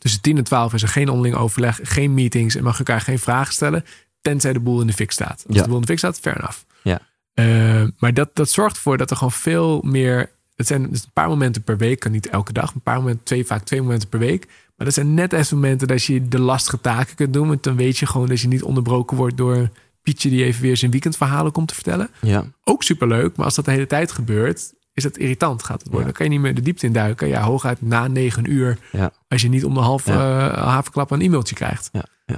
Tussen 0.04 0.22
10 0.22 0.38
en 0.38 0.43
12 0.43 0.74
is 0.74 0.82
er 0.82 0.88
geen 0.88 1.10
onderling 1.10 1.36
overleg, 1.36 1.80
geen 1.84 2.14
meetings 2.14 2.56
en 2.56 2.64
mag 2.64 2.78
elkaar 2.78 3.01
geen 3.01 3.20
vragen 3.20 3.54
stellen, 3.54 3.86
tenzij 4.22 4.54
de 4.54 4.60
boel 4.60 4.82
in 4.82 4.88
de 4.88 4.93
fik 4.93 5.12
staat. 5.12 5.43
Als 5.47 5.56
Ja. 5.56 5.62
de 5.62 5.68
boel 5.68 5.76
in 5.76 5.82
de 5.82 5.88
fik 5.88 5.97
staat, 5.97 6.20
fair 6.20 6.38
enough. 6.38 6.58
Ja. 6.84 6.99
Eh, 7.34 7.84
maar 7.99 8.14
dat, 8.14 8.30
dat 8.34 8.49
zorgt 8.49 8.76
ervoor 8.76 8.97
dat 8.97 9.10
er 9.12 9.16
gewoon 9.18 9.32
veel 9.32 9.82
meer. 9.86 10.32
Het 10.56 10.68
zijn 10.68 10.89
dus 10.89 11.04
een 11.04 11.10
paar 11.14 11.28
momenten 11.28 11.64
per 11.64 11.78
week, 11.78 11.99
kan 11.99 12.12
niet 12.12 12.28
elke 12.30 12.54
dag, 12.54 12.74
een 12.74 12.82
paar 12.82 12.97
momenten, 12.97 13.24
twee, 13.26 13.45
vaak 13.45 13.64
twee 13.64 13.82
momenten 13.82 14.10
per 14.10 14.20
week. 14.20 14.45
Maar 14.76 14.86
dat 14.86 14.93
zijn 14.95 15.14
net 15.14 15.34
even 15.34 15.56
momenten 15.58 15.88
dat 15.88 16.04
je 16.04 16.28
de 16.28 16.39
lastige 16.39 16.82
taken 16.82 17.16
kunt 17.16 17.34
doen. 17.34 17.47
Want 17.47 17.64
dan 17.64 17.76
weet 17.76 17.97
je 17.97 18.06
gewoon 18.06 18.28
dat 18.28 18.39
je 18.39 18.47
niet 18.47 18.64
onderbroken 18.64 19.18
wordt 19.18 19.38
door 19.38 19.70
Pietje 20.01 20.30
die 20.30 20.43
even 20.43 20.62
weer 20.62 20.78
zijn 20.78 20.91
weekendverhalen 20.91 21.51
komt 21.51 21.68
te 21.68 21.74
vertellen. 21.74 22.10
Ja, 22.22 22.45
Ook 22.64 22.84
superleuk, 22.84 23.36
maar 23.36 23.45
als 23.45 23.56
dat 23.56 23.66
de 23.66 23.72
hele 23.72 23.88
tijd 23.88 24.12
gebeurt, 24.12 24.74
is 24.93 25.03
het 25.03 25.17
irritant 25.17 25.63
gaat 25.63 25.79
het 25.81 25.87
worden. 25.87 26.03
Dan 26.07 26.13
kan 26.13 26.25
je 26.25 26.31
niet 26.31 26.41
meer 26.41 26.55
de 26.55 26.61
diepte 26.61 26.85
in 26.85 26.93
duiken. 26.93 27.27
Ja, 27.27 27.41
hooguit 27.41 27.81
na 27.81 28.07
negen 28.07 28.51
uur, 28.51 28.77
ja, 28.91 29.11
als 29.27 29.41
je 29.41 29.49
niet 29.49 29.65
om 29.65 29.73
de 29.73 29.79
half 29.79 30.05
Ja. 30.05 30.49
eh, 30.85 31.03
een 31.09 31.21
e-mailtje 31.21 31.55
krijgt. 31.55 31.89
ja, 31.91 32.05
ja. 32.25 32.35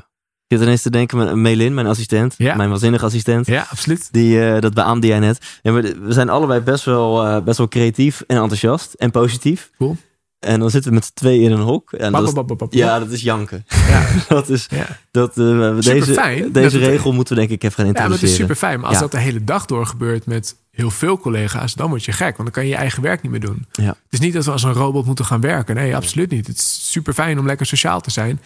Ik 0.47 0.57
zit 0.57 0.61
ineens 0.61 0.81
te 0.81 0.89
denken 0.89 1.17
met 1.17 1.35
Melin, 1.35 1.73
mijn 1.73 1.87
assistent, 1.87 2.35
Ja. 2.37 2.55
mijn 2.55 2.69
waanzinnige 2.69 3.05
assistent. 3.05 3.47
Ja, 3.47 3.65
absoluut. 3.69 4.07
Die, 4.13 4.45
eh, 4.49 4.61
dat 4.61 4.73
beaamde 4.73 5.07
jij 5.07 5.19
net. 5.19 5.59
Ja, 5.61 5.73
we 5.73 5.95
zijn 6.07 6.29
allebei 6.29 6.59
best 6.59 6.83
wel, 6.85 7.25
eh, 7.25 7.43
best 7.43 7.57
wel 7.57 7.67
creatief 7.67 8.23
en 8.27 8.37
enthousiast 8.37 8.93
en 8.93 9.11
positief. 9.11 9.71
Cool. 9.77 9.97
En 10.45 10.59
dan 10.59 10.69
zitten 10.69 10.89
we 10.89 10.95
met 10.95 11.05
z'n 11.05 11.11
tweeën 11.13 11.41
in 11.43 11.51
een 11.51 11.59
hok. 11.59 11.91
En 11.91 12.11
dat 12.11 12.33
Bap, 12.33 12.47
bap, 12.57 12.73
ja, 12.73 12.99
dat 12.99 13.11
is 13.11 13.21
janken. 13.21 13.65
Ja. 13.87 14.05
dat 14.27 14.49
is, 14.49 14.67
Ja. 14.69 14.85
dat, 15.11 15.29
eh, 15.29 15.35
deze, 15.35 16.13
dat 16.41 16.53
deze 16.53 16.77
het- 16.77 16.87
regel 16.87 17.11
moeten 17.13 17.33
we 17.33 17.39
denk 17.39 17.51
ik 17.53 17.63
even 17.63 17.75
gaan 17.75 17.85
Ja, 17.85 17.91
maar 17.91 18.01
het 18.01 18.11
is 18.11 18.17
introduceren. 18.21 18.47
super 18.55 18.55
fijn. 18.55 18.77
Maar 18.79 18.87
als 18.87 18.95
Ja. 18.97 19.01
dat 19.01 19.11
de 19.11 19.17
hele 19.19 19.43
dag 19.43 19.65
door 19.65 19.85
gebeurt 19.85 20.25
met 20.25 20.55
heel 20.71 20.91
veel 20.91 21.17
collega's, 21.19 21.73
dan 21.73 21.89
word 21.89 22.05
je 22.05 22.11
gek. 22.11 22.37
Want 22.37 22.37
dan 22.37 22.51
kan 22.51 22.63
je 22.63 22.69
je 22.69 22.75
eigen 22.75 23.01
werk 23.01 23.21
niet 23.21 23.31
meer 23.31 23.39
doen. 23.39 23.65
Ja. 23.71 23.83
Het 23.87 23.95
is 24.09 24.19
niet 24.19 24.33
dat 24.33 24.45
we 24.45 24.51
als 24.51 24.63
een 24.63 24.73
robot 24.73 25.05
moeten 25.05 25.25
gaan 25.25 25.41
werken. 25.41 25.75
Nee, 25.75 25.95
absoluut 25.95 26.29
niet. 26.31 26.47
Het 26.47 26.57
is 26.57 26.91
super 26.91 27.13
fijn 27.13 27.39
om 27.39 27.45
lekker 27.45 27.65
sociaal 27.65 28.01
te 28.01 28.11
zijn, 28.11 28.41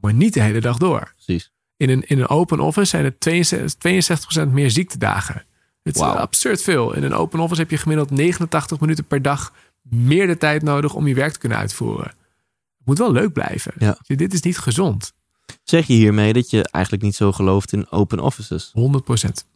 maar 0.00 0.14
niet 0.14 0.34
de 0.34 0.40
hele 0.42 0.60
dag 0.60 0.76
door. 0.76 1.12
Precies. 1.24 1.52
In 1.76 1.90
een, 1.90 2.02
in 2.06 2.18
een 2.18 2.28
open 2.28 2.60
office 2.60 2.86
zijn 2.88 3.04
er 3.04 3.18
62, 3.18 3.74
62% 4.46 4.52
meer 4.52 4.70
ziektedagen. 4.70 5.42
Het 5.82 5.96
is 5.96 6.02
absurd 6.02 6.62
veel. 6.62 6.94
In 6.94 7.02
een 7.02 7.14
open 7.14 7.40
office 7.40 7.60
heb 7.60 7.70
je 7.70 7.76
gemiddeld 7.76 8.10
89 8.10 8.80
minuten 8.80 9.04
per 9.04 9.22
dag 9.22 9.52
meer 9.90 10.26
de 10.26 10.36
tijd 10.36 10.62
nodig 10.62 10.94
om 10.94 11.06
je 11.06 11.14
werk 11.14 11.32
te 11.32 11.38
kunnen 11.38 11.58
uitvoeren. 11.58 12.06
Het 12.78 12.86
moet 12.86 12.98
wel 12.98 13.12
leuk 13.12 13.32
blijven. 13.32 13.72
Ja. 13.78 13.98
Dit 14.06 14.32
is 14.32 14.42
niet 14.42 14.58
gezond. 14.58 15.12
Zeg 15.62 15.86
je 15.86 15.92
hiermee 15.94 16.32
dat 16.32 16.50
je 16.50 16.68
eigenlijk 16.70 17.04
niet 17.04 17.14
zo 17.16 17.32
gelooft 17.32 17.72
in 17.72 17.90
open 17.90 18.20
offices? 18.20 18.72
100% 18.72 19.46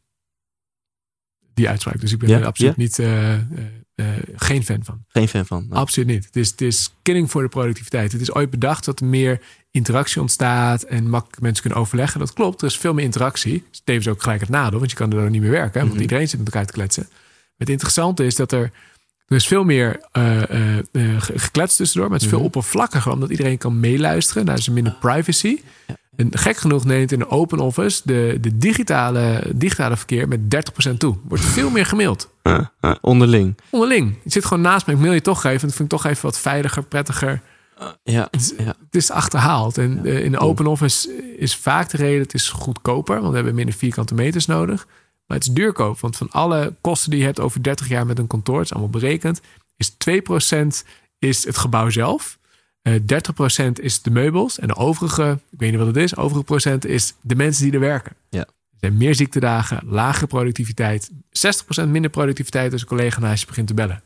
Die 1.54 1.68
uitspraak. 1.68 2.00
Dus 2.00 2.12
ik 2.12 2.18
ben 2.18 2.28
Ja, 2.28 2.38
er 2.38 2.46
absoluut 2.46 2.74
ja. 2.76 2.82
niet, 2.82 2.98
eh, 2.98 3.34
eh, 3.34 3.40
eh, 3.94 4.06
geen 4.36 4.64
fan 4.64 4.84
van. 4.84 5.04
Geen 5.08 5.28
fan 5.28 5.46
van. 5.46 5.66
Nou, 5.68 5.80
Absoluut 5.80 6.08
niet. 6.08 6.24
Het 6.24 6.36
is, 6.36 6.50
het 6.50 6.60
is 6.60 6.94
killing 7.02 7.30
voor 7.30 7.42
de 7.42 7.48
productiviteit. 7.48 8.12
Het 8.12 8.20
is 8.20 8.32
ooit 8.34 8.50
bedacht 8.50 8.84
dat 8.84 9.00
er 9.00 9.06
meer 9.06 9.40
interactie 9.70 10.20
ontstaat 10.20 10.82
en 10.82 11.08
makkelijk 11.10 11.40
mensen 11.40 11.62
kunnen 11.62 11.80
overleggen. 11.80 12.20
Dat 12.20 12.32
klopt. 12.32 12.60
Er 12.60 12.66
is 12.68 12.76
veel 12.76 12.94
meer 12.94 13.04
interactie. 13.04 13.52
Het 13.54 13.62
is 13.72 13.80
tevens 13.84 14.08
ook 14.08 14.22
gelijk 14.22 14.40
het 14.40 14.48
nadeel, 14.48 14.78
want 14.78 14.90
je 14.90 14.96
kan 14.96 15.12
er 15.12 15.22
dan 15.22 15.30
niet 15.30 15.40
meer 15.40 15.50
werken. 15.50 15.72
hè, 15.72 15.80
Want 15.80 15.92
Mhm. 15.92 16.00
iedereen 16.02 16.28
zit 16.28 16.38
met 16.38 16.48
elkaar 16.48 16.66
te 16.66 16.72
kletsen. 16.72 17.06
Maar 17.08 17.56
het 17.56 17.68
interessante 17.68 18.24
is 18.24 18.34
dat 18.34 18.52
er. 18.52 18.70
Er 19.32 19.38
is 19.38 19.46
veel 19.46 19.64
meer 19.64 20.00
eh, 20.12 20.22
ge- 21.18 21.32
gekletst 21.38 21.76
tussendoor, 21.76 22.04
maar 22.08 22.14
het 22.18 22.22
is 22.22 22.28
veel 22.28 22.38
Mhm. 22.38 22.46
oppervlakkiger, 22.46 23.12
omdat 23.12 23.30
iedereen 23.30 23.58
kan 23.58 23.80
meeluisteren. 23.80 24.46
Daar 24.46 24.58
is 24.58 24.66
er 24.66 24.72
minder 24.72 24.96
privacy. 25.00 25.60
En 26.16 26.28
gek 26.38 26.56
genoeg 26.56 26.84
neemt 26.84 27.12
in 27.12 27.20
een 27.20 27.28
open 27.28 27.58
office 27.58 28.00
de, 28.04 28.38
de 28.40 28.56
digitale, 28.58 29.42
digitale 29.54 29.96
verkeer 29.96 30.28
met 30.28 30.40
30% 30.50 30.98
toe. 30.98 31.16
Wordt 31.28 31.44
veel 31.44 31.70
meer 31.70 31.86
gemaild. 31.86 32.30
onderling. 33.00 33.56
Onderling. 33.70 34.14
Je 34.24 34.30
zit 34.30 34.44
gewoon 34.44 34.62
naast 34.62 34.86
me. 34.86 34.92
Ik 34.92 34.98
mail 34.98 35.12
je 35.12 35.20
toch 35.20 35.44
even. 35.44 35.66
Dat 35.68 35.76
vind 35.76 35.92
ik 35.92 35.98
toch 36.00 36.10
even 36.10 36.22
wat 36.24 36.38
veiliger, 36.38 36.82
prettiger. 36.82 37.40
Ja, 38.04 38.28
Het 38.30 38.40
is, 38.40 38.52
ja. 38.58 38.64
het 38.64 38.94
is 38.94 39.10
achterhaald. 39.10 39.78
En 39.78 40.00
Ja, 40.02 40.10
in 40.12 40.32
de 40.32 40.38
open 40.38 40.66
office 40.66 41.22
is 41.38 41.56
vaak 41.56 41.90
de 41.90 41.96
reden... 41.96 42.22
het 42.22 42.34
is 42.34 42.48
goedkoper, 42.48 43.16
want 43.18 43.28
we 43.28 43.34
hebben 43.34 43.54
minder 43.54 43.74
vierkante 43.74 44.14
meters 44.14 44.46
nodig. 44.46 44.86
Maar 45.32 45.40
het 45.40 45.50
is 45.50 45.56
duurkoop. 45.56 46.00
Want 46.00 46.16
van 46.16 46.30
alle 46.30 46.74
kosten 46.80 47.10
die 47.10 47.18
je 47.18 47.24
hebt 47.24 47.40
over 47.40 47.62
30 47.62 47.88
jaar 47.88 48.06
met 48.06 48.18
een 48.18 48.26
kantoor... 48.26 48.56
het 48.56 48.64
is 48.64 48.72
allemaal 48.72 48.90
berekend... 48.90 49.40
is 49.76 49.92
2% 49.92 50.88
is 51.18 51.44
het 51.44 51.56
gebouw 51.56 51.90
zelf. 51.90 52.38
Eh 52.82 52.94
30% 52.94 53.72
is 53.72 54.02
de 54.02 54.10
meubels. 54.10 54.58
En 54.58 54.68
de 54.68 54.76
overige, 54.76 55.38
ik 55.50 55.58
weet 55.58 55.70
niet 55.70 55.78
wat 55.78 55.86
het 55.86 55.96
is... 55.96 56.16
overige 56.16 56.44
procent 56.44 56.84
is 56.84 57.14
de 57.20 57.34
mensen 57.34 57.64
die 57.64 57.72
er 57.72 57.80
werken. 57.80 58.16
Ja. 58.28 58.40
Er 58.40 58.78
zijn 58.80 58.96
meer 58.96 59.14
ziektedagen, 59.14 59.80
lagere 59.84 60.26
productiviteit... 60.26 61.10
60% 61.10 61.88
minder 61.88 62.10
productiviteit 62.10 62.72
als 62.72 62.80
een 62.80 62.86
collega 62.86 63.20
naast 63.20 63.40
je 63.40 63.46
begint 63.46 63.66
te 63.66 63.74
bellen. 63.74 64.02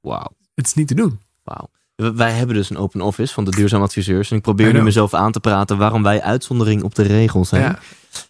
Wauw. 0.00 0.30
Het 0.54 0.66
is 0.66 0.74
niet 0.74 0.88
te 0.88 0.94
doen. 0.94 1.20
Wauw. 1.42 1.70
Wij 2.14 2.32
hebben 2.32 2.56
dus 2.56 2.70
een 2.70 2.76
open 2.78 3.00
office 3.00 3.34
van 3.34 3.44
de 3.44 3.50
duurzaam 3.50 3.82
adviseurs. 3.82 4.30
En 4.30 4.36
ik 4.36 4.42
probeer 4.42 4.72
nu 4.72 4.82
mezelf 4.82 5.14
aan 5.14 5.32
te 5.32 5.40
praten 5.40 5.78
waarom 5.78 6.02
wij 6.02 6.22
uitzondering 6.22 6.82
op 6.82 6.94
de 6.94 7.02
regel 7.02 7.44
zijn. 7.44 7.62
Ja. 7.62 7.78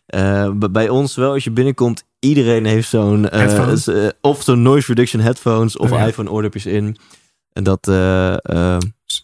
Eh, 0.07 0.51
bij 0.70 0.88
ons 0.88 1.14
wel, 1.14 1.32
als 1.32 1.44
je 1.44 1.51
binnenkomt, 1.51 2.05
iedereen 2.19 2.64
heeft 2.64 2.89
zo'n... 2.89 3.29
eh, 3.29 4.05
eh, 4.05 4.11
of 4.21 4.43
zo'n 4.43 4.62
noise 4.62 4.87
reduction 4.87 5.23
headphones 5.23 5.77
of 5.77 5.93
Oh, 5.93 5.99
ja. 5.99 6.07
iPhone 6.07 6.31
oordopjes 6.31 6.67
in. 6.67 6.97
En 7.53 7.64
dat... 7.64 7.89
eh, 7.89 8.33
eh, 8.45 8.79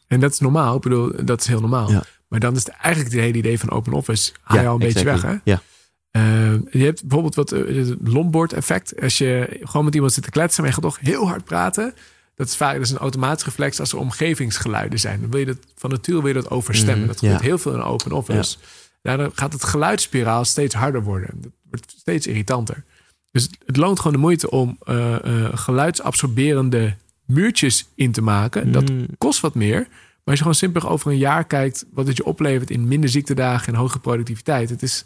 En 0.07 0.21
dat 0.21 0.33
is 0.33 0.39
normaal. 0.39 0.77
Ik 0.77 0.83
bedoel, 0.83 1.13
dat 1.25 1.41
is 1.41 1.47
heel 1.47 1.61
normaal. 1.61 1.91
Ja. 1.91 2.03
Maar 2.29 2.41
dan 2.41 2.55
is 2.57 2.65
het 2.65 2.69
eigenlijk 2.69 3.15
het 3.15 3.23
hele 3.25 3.39
idee 3.39 3.59
van 3.59 3.71
open 3.71 3.93
office. 3.93 4.33
Haal 4.43 4.57
je 4.57 4.63
ja, 4.63 4.69
al 4.69 4.75
een 4.75 4.81
beetje 4.81 5.05
weg. 5.05 5.23
Hè? 5.23 5.35
Ja. 5.45 5.63
Eh, 6.11 6.23
je 6.71 6.85
hebt 6.85 7.01
bijvoorbeeld 7.03 7.35
wat 7.35 7.51
het 7.51 7.97
longboard 8.05 8.53
effect. 8.53 9.01
Als 9.01 9.19
je 9.19 9.61
gewoon 9.63 9.85
met 9.85 9.95
iemand 9.95 10.13
zit 10.13 10.25
te 10.25 10.31
kletsen, 10.31 10.63
maar 10.63 10.71
je 10.71 10.77
gaat 10.81 10.91
toch 10.91 11.01
heel 11.01 11.29
hard 11.29 11.45
praten. 11.45 11.95
Dat 12.35 12.47
is 12.47 12.57
vaak 12.57 12.75
dat 12.75 12.83
is 12.83 12.91
een 12.91 12.99
automatisch 12.99 13.45
reflex 13.45 13.81
als 13.81 13.93
er 13.93 13.99
omgevingsgeluiden 13.99 14.99
zijn. 15.01 15.21
Dan 15.21 15.31
wil 15.31 15.41
je 15.41 15.47
dat 15.47 15.57
van 15.77 15.91
nature 15.91 16.19
wil 16.19 16.27
je 16.29 16.35
dat 16.35 16.51
overstemmen. 16.51 16.99
Mhm, 16.99 17.07
dat 17.07 17.19
gebeurt 17.19 17.41
ja. 17.41 17.47
heel 17.47 17.59
veel 17.59 17.75
in 17.75 17.83
open 17.83 18.13
office. 18.13 18.57
Daardoor 19.03 19.31
gaat 19.35 19.53
het 19.53 19.65
geluidsspiraal 19.65 20.45
steeds 20.45 20.75
harder 20.75 21.03
worden. 21.03 21.55
Wordt 21.73 21.95
steeds 21.99 22.27
irritanter. 22.27 22.85
Dus 23.31 23.43
het- 23.43 23.59
het 23.67 23.77
loont 23.77 23.99
gewoon 23.99 24.13
de 24.13 24.19
moeite 24.19 24.51
om 24.51 24.77
eh, 24.81 25.45
eh, 25.45 25.51
geluidsabsorberende 25.57 26.97
muurtjes 27.27 27.87
in 27.95 28.13
te 28.13 28.23
maken. 28.23 28.73
Dat 28.73 28.91
Mm, 28.91 29.07
kost 29.19 29.41
wat 29.41 29.55
meer. 29.55 29.79
Maar 29.81 29.91
als 30.25 30.35
je 30.35 30.41
gewoon 30.43 30.55
simpelweg 30.55 30.91
over 30.91 31.11
een 31.11 31.19
jaar 31.19 31.45
kijkt 31.45 31.87
wat 31.93 32.07
het 32.07 32.17
je 32.17 32.25
oplevert 32.25 32.71
in 32.71 32.89
minder 32.89 33.11
ziektedagen 33.11 33.73
en 33.73 33.79
hogere 33.79 34.01
productiviteit. 34.01 34.71
Het 34.71 34.83
is. 34.83 35.05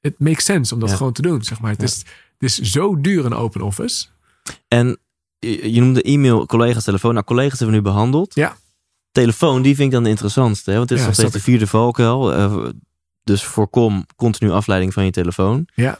Het 0.00 0.18
makes 0.18 0.44
sense 0.44 0.74
om 0.74 0.80
dat 0.80 0.90
Ja. 0.90 0.96
gewoon 0.96 1.12
te 1.12 1.22
doen. 1.22 1.42
Zeg 1.44 1.60
maar. 1.60 1.70
Het, 1.70 1.80
Ja. 1.80 1.86
is, 1.86 1.96
het 2.38 2.42
is 2.42 2.60
zo 2.60 3.00
duur 3.00 3.24
een 3.24 3.34
open 3.34 3.60
office. 3.60 4.06
En 4.68 4.98
je 5.38 5.80
noemde 5.80 6.02
e-mail, 6.02 6.46
collega's, 6.46 6.84
telefoon. 6.84 7.12
Nou, 7.14 7.24
collega's 7.26 7.58
hebben 7.58 7.76
we 7.76 7.82
nu 7.82 7.88
behandeld. 7.90 8.34
Ja. 8.34 8.56
Telefoon, 9.12 9.62
die 9.62 9.74
vind 9.74 9.86
ik 9.86 9.92
dan 9.94 10.02
de 10.02 10.08
interessantste. 10.08 10.70
Hè? 10.70 10.76
Want 10.76 10.88
dit 10.88 10.96
is 10.98 11.02
Ja, 11.04 11.10
nog 11.10 11.18
steeds 11.18 11.34
de 11.34 11.40
vierde 11.40 11.66
valkuil. 11.66 12.32
Eh, 12.34 12.68
dus 13.28 13.44
voorkom 13.44 14.06
continu 14.16 14.50
afleiding 14.50 14.92
van 14.92 15.04
je 15.04 15.10
telefoon. 15.10 15.68
Ja. 15.74 15.98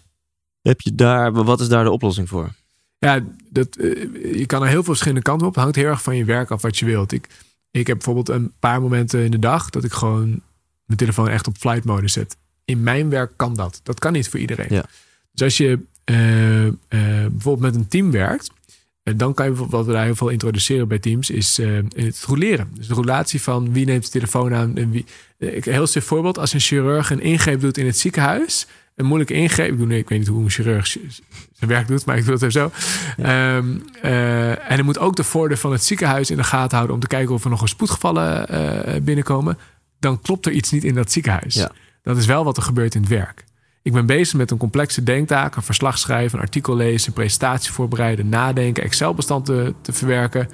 Heb 0.63 0.81
je 0.81 0.95
daar, 0.95 1.33
wat 1.33 1.61
is 1.61 1.69
daar 1.69 1.85
de 1.85 1.91
oplossing 1.91 2.29
voor? 2.29 2.51
Ja, 2.99 3.21
dat, 3.51 3.77
eh, 3.77 4.39
je 4.39 4.47
kan 4.47 4.63
er 4.63 4.69
heel 4.69 4.83
veel 4.83 4.85
verschillende 4.85 5.23
kanten 5.23 5.47
op. 5.47 5.55
Het 5.55 5.63
hangt 5.63 5.77
heel 5.77 5.87
erg 5.87 6.03
van 6.03 6.17
je 6.17 6.25
werk 6.25 6.51
af 6.51 6.63
wat 6.63 6.79
je 6.79 6.85
wilt. 6.85 7.13
Ik, 7.13 7.29
ik 7.71 7.87
heb 7.87 7.97
bijvoorbeeld 7.97 8.29
een 8.29 8.53
paar 8.59 8.81
momenten 8.81 9.25
in 9.25 9.31
de 9.31 9.39
dag 9.39 9.71
dat 9.71 9.85
ik 9.85 9.93
gewoon 9.93 10.29
mijn 10.85 10.99
telefoon 10.99 11.29
echt 11.29 11.47
op 11.47 11.57
flight 11.57 11.85
mode 11.85 12.09
zet. 12.09 12.37
In 12.65 12.83
mijn 12.83 13.09
werk 13.09 13.33
kan 13.37 13.55
dat. 13.55 13.81
Dat 13.83 13.99
kan 13.99 14.13
niet 14.13 14.29
voor 14.29 14.41
iedereen. 14.41 14.67
Ja. 14.71 14.85
Dus 15.33 15.43
als 15.43 15.57
je 15.57 15.79
eh, 16.05 16.67
eh, 16.67 16.73
bijvoorbeeld 17.31 17.61
met 17.61 17.75
een 17.75 17.89
team 17.89 18.11
werkt, 18.11 18.51
eh, 19.09 19.13
dan 19.17 19.35
kan 19.35 19.45
je 19.45 19.51
bijvoorbeeld, 19.51 19.79
wat 19.81 19.87
we 19.87 19.97
daar 19.99 20.05
heel 20.05 20.17
veel 20.17 20.29
introduceren 20.29 20.89
bij 20.89 20.99
teams, 20.99 21.31
is 21.31 21.59
eh, 21.59 21.69
het 21.97 22.23
roleren. 22.27 22.71
Dus 22.75 22.87
de 22.87 22.95
roulatie 22.95 23.43
van 23.43 23.73
wie 23.73 23.87
neemt 23.87 24.05
de 24.05 24.11
telefoon 24.11 24.55
aan 24.55 24.77
en 24.77 24.91
wie. 24.91 25.05
eh, 25.39 25.57
ik- 25.57 25.67
Een 25.67 25.73
heel 25.73 25.87
stuk 25.87 26.03
voorbeeld: 26.03 26.39
als 26.39 26.53
een 26.53 26.61
chirurg 26.61 27.11
een 27.11 27.21
ingreep 27.21 27.61
doet 27.61 27.79
in 27.79 27.87
het 27.87 27.99
ziekenhuis 27.99 28.67
een 28.97 29.07
moeilijke 29.07 29.35
ingreep. 29.35 29.73
Ik, 29.73 29.87
nee, 29.87 29.99
ik 29.99 30.09
weet 30.09 30.19
niet 30.19 30.29
hoe 30.29 30.43
een 30.45 30.51
chirurg 30.51 30.87
zijn 30.87 31.71
werk 31.71 31.87
doet, 31.89 32.05
maar 32.05 32.17
ik 32.17 32.25
doe 32.25 32.33
het 32.35 32.43
even 32.43 32.53
zo. 32.53 32.71
Ehm, 33.23 33.67
eh, 34.03 34.51
en 34.51 34.57
hij 34.67 34.83
moet 34.83 34.99
ook 34.99 35.17
de 35.17 35.25
voordeur 35.25 35.57
van 35.59 35.73
het 35.73 35.85
ziekenhuis 35.85 36.31
in 36.31 36.37
de 36.37 36.45
gaten 36.45 36.75
houden 36.77 36.95
om 36.97 37.03
te 37.03 37.07
kijken 37.09 37.35
of 37.35 37.45
er 37.45 37.51
nog 37.51 37.63
een 37.63 37.69
spoedgevallen 37.69 39.05
binnenkomen. 39.05 39.59
Dan 40.01 40.21
klopt 40.21 40.47
er 40.47 40.53
iets 40.53 40.71
niet 40.71 40.85
in 40.85 40.95
dat 40.95 41.13
ziekenhuis. 41.13 41.55
Ja. 41.55 41.71
Dat 42.03 42.17
is 42.17 42.27
wel 42.27 42.45
wat 42.45 42.57
er 42.57 42.63
gebeurt 42.63 42.95
in 42.95 43.01
het 43.01 43.11
werk. 43.11 43.45
Ik 43.83 43.93
ben 43.93 44.07
bezig 44.07 44.35
met 44.35 44.51
een 44.51 44.59
complexe 44.59 45.03
denktaak, 45.03 45.57
een 45.57 45.63
verslag 45.63 45.99
schrijven, 45.99 46.39
een 46.39 46.45
artikel 46.45 46.77
lezen, 46.77 47.09
een 47.09 47.15
presentatie 47.15 47.73
voorbereiden, 47.73 48.29
nadenken, 48.29 48.83
Excel-bestand 48.83 49.45
te, 49.45 49.75
te 49.81 49.93
verwerken. 49.93 50.49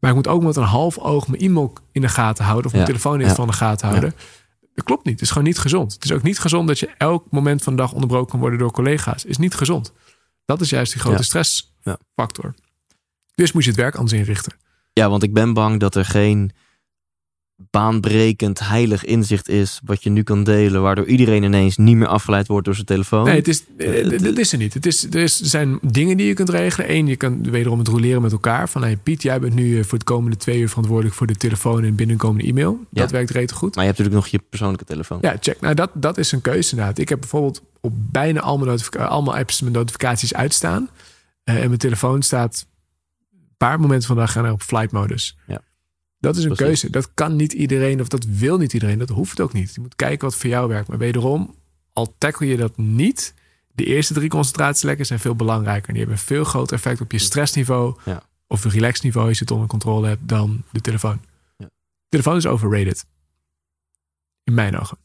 Maar 0.00 0.10
ik 0.10 0.16
moet 0.16 0.28
ook 0.28 0.42
met 0.42 0.56
een 0.56 0.62
half 0.62 0.98
oog 0.98 1.28
mijn 1.28 1.42
e-mail 1.42 1.72
in 1.92 2.00
de 2.00 2.08
gaten 2.08 2.44
houden 2.44 2.66
of 2.66 2.72
mijn 2.72 2.84
Ja, 2.84 2.88
telefoon 2.90 3.20
in 3.20 3.26
ja. 3.26 3.34
van 3.34 3.46
de 3.46 3.52
gaten 3.52 3.88
houden. 3.88 4.14
Dat 4.74 4.84
klopt 4.84 5.04
niet. 5.04 5.14
Het 5.14 5.22
is 5.22 5.28
gewoon 5.28 5.44
niet 5.44 5.58
gezond. 5.58 5.92
Het 5.92 6.04
is 6.04 6.12
ook 6.12 6.22
niet 6.22 6.38
gezond 6.38 6.68
dat 6.68 6.78
je 6.78 6.90
elk 6.98 7.24
moment 7.30 7.62
van 7.62 7.76
de 7.76 7.82
dag 7.82 7.92
onderbroken 7.92 8.30
kan 8.30 8.40
worden 8.40 8.58
door 8.58 8.72
collega's. 8.72 9.24
Is 9.24 9.36
niet 9.36 9.54
gezond. 9.54 9.92
Dat 10.44 10.60
is 10.60 10.70
juist 10.70 10.92
die 10.92 11.00
grote 11.00 11.22
stressfactor. 11.22 12.54
Dus 13.34 13.52
moet 13.52 13.64
je 13.64 13.70
het 13.70 13.78
werk 13.78 13.94
anders 13.94 14.12
inrichten. 14.12 14.52
Ja, 14.92 15.08
want 15.08 15.22
ik 15.22 15.32
ben 15.32 15.52
bang 15.52 15.80
dat 15.80 15.94
er 15.94 16.04
geen 16.04 16.52
baanbrekend 17.56 18.58
heilig 18.68 19.04
inzicht 19.04 19.48
is 19.48 19.80
wat 19.84 20.02
je 20.02 20.10
nu 20.10 20.22
kan 20.22 20.44
delen, 20.44 20.82
waardoor 20.82 21.06
iedereen 21.06 21.42
ineens 21.42 21.76
niet 21.76 21.96
meer 21.96 22.06
afgeleid 22.06 22.46
wordt 22.46 22.64
door 22.64 22.74
zijn 22.74 22.86
telefoon. 22.86 23.24
Nee, 23.24 23.36
het 23.36 23.48
is, 23.48 23.64
eh, 23.76 24.12
Eh, 24.14 24.22
dat 24.22 24.38
is 24.38 24.52
er 24.52 24.58
niet. 24.58 24.74
Het 24.74 24.86
is, 24.86 25.04
er, 25.04 25.14
is, 25.16 25.40
zijn 25.40 25.78
dingen 25.82 26.16
die 26.16 26.26
je 26.26 26.34
kunt 26.34 26.48
regelen. 26.48 26.90
Eén, 26.94 27.06
je 27.06 27.16
kan 27.16 27.50
wederom 27.50 27.78
het 27.78 27.88
roleren 27.88 28.22
met 28.22 28.32
elkaar. 28.32 28.68
Van 28.68 28.82
hey, 28.82 28.96
Piet, 28.96 29.22
jij 29.22 29.40
bent 29.40 29.54
nu 29.54 29.78
eh, 29.78 29.84
voor 29.84 29.98
de 29.98 30.04
komende 30.04 30.36
twee 30.36 30.58
uur 30.60 30.68
verantwoordelijk 30.68 31.14
voor 31.14 31.26
de 31.26 31.34
telefoon 31.34 31.84
en 31.84 31.94
binnenkomende 31.94 32.48
e-mail. 32.48 32.80
Dat 32.90 33.10
werkt 33.10 33.30
rete 33.30 33.54
goed. 33.54 33.74
Maar 33.74 33.84
je 33.84 33.90
hebt 33.90 33.98
natuurlijk 33.98 34.24
nog 34.32 34.40
je 34.40 34.48
persoonlijke 34.48 34.84
telefoon. 34.84 35.18
Ja, 35.20 35.36
check. 35.40 35.60
Nou, 35.60 35.74
dat, 35.74 35.90
dat 35.94 36.18
is 36.18 36.32
een 36.32 36.40
keuze 36.40 36.70
inderdaad. 36.70 36.98
Ik 36.98 37.08
heb 37.08 37.20
bijvoorbeeld 37.20 37.62
op 37.80 37.92
bijna 37.96 38.40
al 38.40 38.56
mijn, 38.56 38.70
notifica- 38.70 39.04
allemaal 39.04 39.36
apps 39.36 39.60
mijn 39.60 39.72
notificaties 39.72 40.34
uitstaan. 40.34 40.88
En 41.44 41.54
mijn 41.54 41.78
telefoon 41.78 42.22
staat 42.22 42.66
een 43.32 43.54
paar 43.56 43.80
momenten 43.80 44.06
van 44.06 44.16
de 44.16 44.22
dag 44.22 44.32
gaan 44.32 44.50
op 44.50 44.62
flight 44.62 44.92
modus. 44.92 45.36
Ja. 45.46 45.60
Dat 46.24 46.36
is 46.36 46.44
een 46.44 46.54
Precies. 46.54 46.80
keuze. 46.80 46.90
Dat 46.90 47.10
kan 47.14 47.36
niet 47.36 47.52
iedereen 47.52 48.00
of 48.00 48.08
dat 48.08 48.24
wil 48.24 48.58
niet 48.58 48.72
iedereen. 48.72 48.98
Dat 48.98 49.08
hoeft 49.08 49.40
ook 49.40 49.52
niet. 49.52 49.74
Je 49.74 49.80
moet 49.80 49.96
kijken 49.96 50.28
wat 50.28 50.36
voor 50.36 50.50
jou 50.50 50.68
werkt. 50.68 50.88
Maar 50.88 50.98
wederom, 50.98 51.54
al 51.92 52.14
tackle 52.18 52.46
je 52.46 52.56
dat 52.56 52.76
niet... 52.76 53.34
de 53.72 53.84
eerste 53.84 54.14
drie 54.14 54.28
concentratielekken 54.28 55.06
zijn 55.06 55.18
veel 55.18 55.34
belangrijker. 55.34 55.88
Die 55.88 55.98
hebben 56.02 56.18
een 56.18 56.24
veel 56.24 56.44
groter 56.44 56.76
effect 56.76 57.00
op 57.00 57.12
je 57.12 57.18
stressniveau... 57.18 57.96
Ja. 58.04 58.22
of 58.46 58.62
je 58.62 58.68
relaxniveau 58.68 59.28
als 59.28 59.38
je 59.38 59.44
het 59.44 59.52
onder 59.52 59.68
controle 59.68 60.06
hebt... 60.08 60.28
dan 60.28 60.62
de 60.70 60.80
telefoon. 60.80 61.20
Ja. 61.56 61.70
telefoon 62.08 62.36
is 62.36 62.46
overrated. 62.46 63.04
In 64.44 64.54
mijn 64.54 64.78
ogen. 64.78 64.98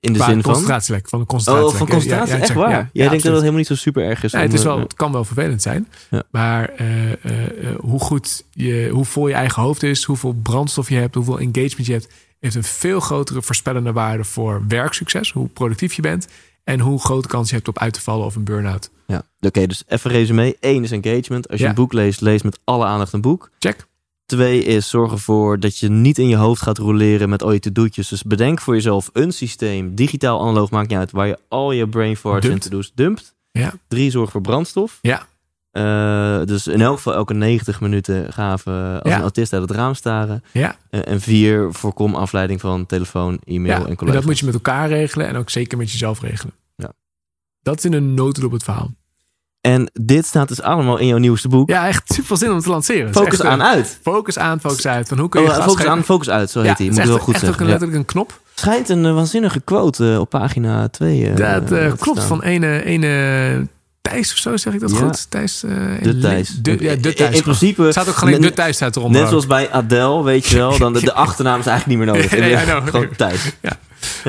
In 0.00 0.12
de 0.12 0.18
Qua 0.18 0.28
zin 0.28 0.42
van. 0.42 0.52
concentratielek, 0.52 1.08
van 1.08 1.18
de 1.18 1.24
Oh, 1.24 1.30
concentratie. 1.30 1.76
van 1.78 1.88
concentratie, 1.88 2.34
echt 2.34 2.46
check. 2.46 2.56
waar. 2.56 2.70
Ja, 2.70 2.76
Jij 2.92 3.04
ja, 3.04 3.08
denkt 3.10 3.12
dat 3.12 3.22
het 3.24 3.34
helemaal 3.34 3.52
niet 3.58 3.66
zo 3.66 3.74
super 3.74 4.04
erg 4.04 4.22
is. 4.22 4.32
Nee, 4.32 4.42
om, 4.44 4.48
het, 4.50 4.58
is 4.58 4.64
wel, 4.64 4.76
eh, 4.76 4.82
het 4.82 4.94
kan 4.94 5.12
wel 5.12 5.24
vervelend 5.24 5.62
zijn. 5.62 5.88
Ja. 6.10 6.22
Maar 6.30 6.68
eh, 6.68 7.12
eh, 7.12 7.76
hoe 7.80 8.00
goed 8.00 8.44
je, 8.50 8.88
hoe 8.92 9.04
vol 9.04 9.28
je 9.28 9.34
eigen 9.34 9.62
hoofd 9.62 9.82
is, 9.82 10.04
hoeveel 10.04 10.32
brandstof 10.42 10.88
je 10.88 10.96
hebt, 10.96 11.14
hoeveel 11.14 11.38
engagement 11.38 11.86
je 11.86 11.92
hebt, 11.92 12.08
heeft 12.40 12.54
een 12.54 12.64
veel 12.64 13.00
grotere 13.00 13.42
voorspellende 13.42 13.92
waarde 13.92 14.24
voor 14.24 14.62
werksucces, 14.68 15.32
hoe 15.32 15.48
productief 15.48 15.92
je 15.94 16.02
bent 16.02 16.28
en 16.64 16.80
hoe 16.80 17.00
grote 17.00 17.28
kans 17.28 17.48
je 17.48 17.54
hebt 17.56 17.68
op 17.68 17.78
uit 17.78 17.92
te 17.92 18.00
vallen 18.00 18.26
of 18.26 18.36
een 18.36 18.44
burn-out. 18.44 18.90
ja. 19.06 19.22
Oké, 19.40 19.66
dus 19.66 19.82
even 19.86 20.10
resume. 20.10 20.56
Eén 20.60 20.82
is 20.82 20.90
engagement. 20.90 21.48
Als 21.48 21.58
je 21.58 21.64
Ja. 21.64 21.70
een 21.70 21.76
boek 21.76 21.92
leest, 21.92 22.20
lees 22.20 22.42
met 22.42 22.58
alle 22.64 22.84
aandacht 22.84 23.12
een 23.12 23.20
boek. 23.20 23.50
Check. 23.58 23.86
Twee 24.28 24.64
is 24.64 24.88
zorg 24.88 25.12
ervoor 25.12 25.60
dat 25.60 25.78
je 25.78 25.88
niet 25.90 26.18
in 26.18 26.28
je 26.28 26.36
hoofd 26.36 26.62
gaat 26.62 26.78
roleren 26.78 27.28
met 27.28 27.42
al 27.42 27.52
je 27.52 27.58
to-do'tjes. 27.58 28.08
Dus 28.08 28.22
bedenk 28.22 28.60
voor 28.60 28.74
jezelf 28.74 29.10
een 29.12 29.32
systeem, 29.32 29.94
digitaal, 29.94 30.40
analoog, 30.40 30.70
maakt 30.70 30.88
niet 30.88 30.98
uit, 30.98 31.10
waar 31.10 31.26
je 31.26 31.38
al 31.48 31.72
je 31.72 31.88
brain 31.88 32.16
farts 32.16 32.48
en 32.48 32.58
to-do's 32.58 32.92
dumpt. 32.94 33.34
Ja. 33.52 33.72
Drie, 33.88 34.10
zorg 34.10 34.30
voor 34.30 34.40
brandstof. 34.40 34.98
Ja. 35.02 35.26
Eh, 35.70 36.46
dus 36.46 36.66
in 36.66 36.80
elk 36.80 36.96
geval 36.96 37.14
elke 37.14 37.34
90 37.34 37.80
minuten 37.80 38.32
gaven 38.32 39.02
als 39.02 39.10
Ja. 39.12 39.16
een 39.16 39.22
autist 39.22 39.52
uit 39.52 39.62
het 39.62 39.70
raam 39.70 39.94
staren. 39.94 40.44
Ja. 40.52 40.76
Eh, 40.90 41.00
en 41.08 41.20
vier, 41.20 41.72
voorkom 41.72 42.14
afleiding 42.14 42.60
van 42.60 42.86
telefoon, 42.86 43.38
e-mail 43.44 43.66
Ja, 43.78 43.82
en 43.82 43.86
en 43.88 43.96
collega's. 43.96 44.20
dat 44.20 44.30
moet 44.30 44.38
je 44.38 44.44
met 44.44 44.54
elkaar 44.54 44.88
regelen 44.88 45.26
en 45.26 45.36
ook 45.36 45.50
zeker 45.50 45.78
met 45.78 45.90
jezelf 45.90 46.20
regelen. 46.20 46.54
Ja. 46.76 46.92
Dat 47.62 47.78
is 47.78 47.84
in 47.84 47.92
een 47.92 48.14
notendop 48.14 48.52
het 48.52 48.62
verhaal. 48.62 48.90
En 49.60 49.90
dit 50.00 50.26
staat 50.26 50.48
dus 50.48 50.62
allemaal 50.62 50.96
in 50.96 51.06
jouw 51.06 51.18
nieuwste 51.18 51.48
boek. 51.48 51.68
Ja, 51.70 51.86
echt 51.88 52.12
super 52.14 52.36
zin 52.36 52.52
om 52.52 52.60
te 52.60 52.68
lanceren. 52.68 53.12
Focus 53.14 53.32
echt, 53.32 53.40
eh, 53.42 53.50
aan 53.50 53.62
uit. 53.62 53.98
Focus 54.02 54.38
aan, 54.38 54.60
focus 54.60 54.86
uit. 54.86 55.08
Van 55.08 55.18
hoe 55.18 55.28
kun 55.28 55.42
je 55.42 55.48
Oh, 55.48 55.54
focus 55.56 55.74
geven? 55.76 55.90
aan, 55.90 56.02
focus 56.04 56.30
uit, 56.30 56.50
zo 56.50 56.60
Ja, 56.62 56.66
heet 56.66 56.76
hij. 56.78 56.86
het 56.86 56.94
Moet 56.94 57.02
ik 57.04 57.08
wel 57.08 57.16
echt, 57.16 57.24
goed 57.24 57.34
echt 57.34 57.42
ook 57.44 57.48
zeggen. 57.48 57.66
een 57.66 57.72
Ja. 57.72 57.78
letterlijk 57.78 58.08
een 58.08 58.12
knop. 58.14 58.40
Schijnt 58.54 58.88
een 58.88 59.04
eh, 59.04 59.14
waanzinnige 59.14 59.60
quote 59.60 60.12
eh, 60.12 60.20
op 60.20 60.30
pagina 60.30 60.88
2. 60.88 61.32
Dat 61.32 61.72
eh, 61.72 61.92
klopt, 61.98 62.22
van 62.24 62.42
ene, 62.42 62.84
ene 62.84 63.66
Thijs 64.02 64.32
of 64.32 64.38
zo, 64.38 64.56
zeg 64.56 64.72
ik 64.74 64.80
dat 64.80 64.90
Ja. 64.90 64.96
goed? 64.96 65.30
Thijs, 65.30 65.60
De 65.60 66.18
Thijs. 66.20 66.48
De, 66.62 66.70
ja, 66.70 66.94
de 66.94 67.08
In- 67.08 67.14
Thijs. 67.14 67.36
In 67.36 67.42
principe, 67.42 67.90
staat 67.90 68.08
ook 68.08 68.14
gelijk 68.14 68.42
de 68.42 68.52
Thijs 68.52 68.76
staat 68.76 68.96
eronder. 68.96 69.20
net 69.20 69.28
zoals 69.28 69.46
bij 69.46 69.70
Adele, 69.70 70.22
weet 70.22 70.46
je 70.46 70.56
wel, 70.56 70.78
dan 70.78 70.92
de, 70.92 71.00
de 71.00 71.12
achternaam 71.26 71.60
is 71.60 71.66
eigenlijk 71.66 71.98
niet 71.98 72.06
meer 72.06 72.16
nodig. 72.16 72.38
Nee, 72.38 72.56
know. 72.64 72.88
Gewoon 72.88 73.08
Thijs. 73.16 73.40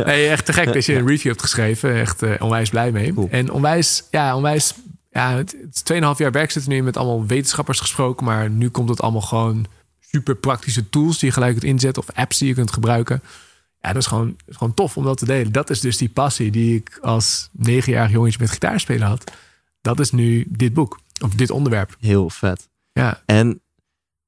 Nee, 0.05 0.27
echt 0.27 0.45
te 0.45 0.53
gek 0.53 0.73
dat 0.73 0.85
je 0.85 0.95
een 0.95 1.07
review 1.07 1.27
hebt 1.27 1.41
geschreven. 1.41 1.95
Echt 1.99 2.23
onwijs 2.39 2.69
blij 2.69 2.91
mee. 2.91 3.13
Cool. 3.13 3.27
En 3.31 3.51
onwijs, 3.51 4.03
ja, 4.11 4.35
onwijs... 4.35 4.73
Ja, 5.09 5.35
het 5.35 5.55
het 5.61 5.89
is 5.89 6.01
2,5 6.01 6.17
jaar 6.17 6.31
werk 6.31 6.51
zitten 6.51 6.71
nu 6.71 6.83
met 6.83 6.97
allemaal 6.97 7.25
wetenschappers 7.25 7.79
gesproken. 7.79 8.25
Maar 8.25 8.49
nu 8.49 8.69
komt 8.69 8.89
het 8.89 9.01
allemaal 9.01 9.21
gewoon 9.21 9.65
super 9.99 10.35
praktische 10.35 10.89
tools 10.89 11.19
die 11.19 11.27
je 11.27 11.33
gelijk 11.33 11.51
kunt 11.51 11.63
inzetten. 11.63 12.03
Of 12.03 12.15
apps 12.15 12.37
die 12.37 12.47
je 12.47 12.53
kunt 12.53 12.71
gebruiken. 12.71 13.21
Ja, 13.81 13.93
dat 13.93 14.01
is 14.01 14.07
gewoon, 14.07 14.27
dat 14.27 14.47
is 14.47 14.55
gewoon 14.55 14.73
tof 14.73 14.97
om 14.97 15.03
dat 15.03 15.17
te 15.17 15.25
delen. 15.25 15.51
Dat 15.51 15.69
is 15.69 15.79
dus 15.79 15.97
die 15.97 16.09
passie 16.09 16.51
die 16.51 16.75
ik 16.75 16.97
als 17.01 17.49
negenjarig 17.51 18.11
jongetje 18.11 18.39
met 18.39 18.49
gitaarspelen 18.49 19.07
had. 19.07 19.31
Dat 19.81 19.99
is 19.99 20.11
nu 20.11 20.45
dit 20.49 20.73
boek. 20.73 20.99
Of 21.23 21.33
dit 21.33 21.51
onderwerp. 21.51 21.95
Heel 21.99 22.29
vet. 22.29 22.69
Ja, 22.91 23.21
En 23.25 23.61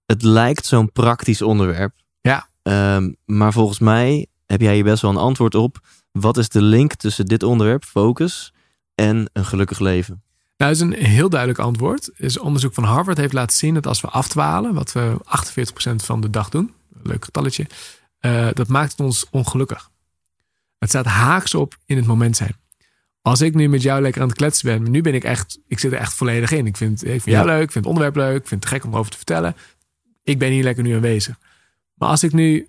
het 0.06 0.24
lijkt 0.24 0.66
zo'n 0.66 0.92
praktisch 0.92 1.42
onderwerp. 1.42 1.94
Ja. 2.22 2.48
Ehm, 2.62 3.12
maar 3.26 3.54
volgens 3.54 3.80
mij 3.80 4.28
heb 4.46 4.62
jij 4.62 4.74
hier 4.74 4.84
best 4.84 5.02
wel 5.02 5.12
een 5.12 5.18
antwoord 5.18 5.56
op. 5.56 5.80
Wat 6.12 6.38
is 6.38 6.50
de 6.50 6.62
link 6.62 6.94
tussen 6.94 7.26
dit 7.26 7.44
onderwerp, 7.44 7.84
focus, 7.84 8.54
en 8.96 9.30
een 9.34 9.46
gelukkig 9.46 9.80
leven? 9.80 10.24
Nou, 10.62 10.74
dat 10.74 10.82
is 10.82 10.88
een 10.98 11.06
heel 11.06 11.30
duidelijk 11.30 11.60
antwoord. 11.60 12.10
Dus 12.18 12.40
onderzoek 12.40 12.74
van 12.74 12.84
Harvard 12.84 13.18
heeft 13.18 13.34
laten 13.34 13.58
zien 13.58 13.74
dat 13.74 13.88
als 13.88 14.02
we 14.02 14.08
afdwalen, 14.08 14.74
wat 14.74 14.92
we 14.92 15.18
48% 15.92 15.96
van 15.96 16.22
de 16.22 16.30
dag 16.30 16.50
doen, 16.50 16.74
leuk 17.04 17.26
getalletje, 17.26 17.68
eh, 18.20 18.48
dat 18.54 18.68
maakt 18.68 18.92
het 18.92 19.00
ons 19.00 19.26
ongelukkig. 19.32 19.90
Het 20.78 20.90
staat 20.90 21.06
haaks 21.06 21.56
op 21.56 21.78
in 21.86 21.98
het 21.98 22.06
moment 22.06 22.38
zijn. 22.38 22.56
Als 23.22 23.42
ik 23.42 23.54
nu 23.54 23.70
met 23.70 23.82
jou 23.82 24.02
lekker 24.02 24.22
aan 24.22 24.28
het 24.28 24.38
kletsen 24.38 24.66
ben, 24.68 24.82
maar 24.82 24.92
nu 24.92 25.02
ben 25.02 25.14
ik 25.14 25.24
echt, 25.24 25.60
ik 25.68 25.80
zit 25.80 25.92
er 25.92 25.98
echt 25.98 26.14
volledig 26.14 26.52
in. 26.52 26.66
Ik 26.66 26.78
vind, 26.78 27.02
ik 27.04 27.10
vind 27.10 27.36
jou 27.36 27.46
leuk, 27.46 27.64
ik 27.64 27.72
vind 27.72 27.86
het 27.86 27.94
onderwerp 27.94 28.16
leuk, 28.16 28.42
ik 28.42 28.48
vind 28.48 28.64
het 28.64 28.74
gek 28.74 28.84
om 28.84 28.92
erover 28.94 29.12
te 29.12 29.18
vertellen. 29.18 29.56
Ik 30.24 30.40
ben 30.40 30.52
hier 30.52 30.64
lekker 30.64 30.84
nu 30.84 30.96
aanwezig. 30.96 31.40
Maar 31.94 32.10
als 32.10 32.24
ik 32.24 32.34
nu, 32.34 32.68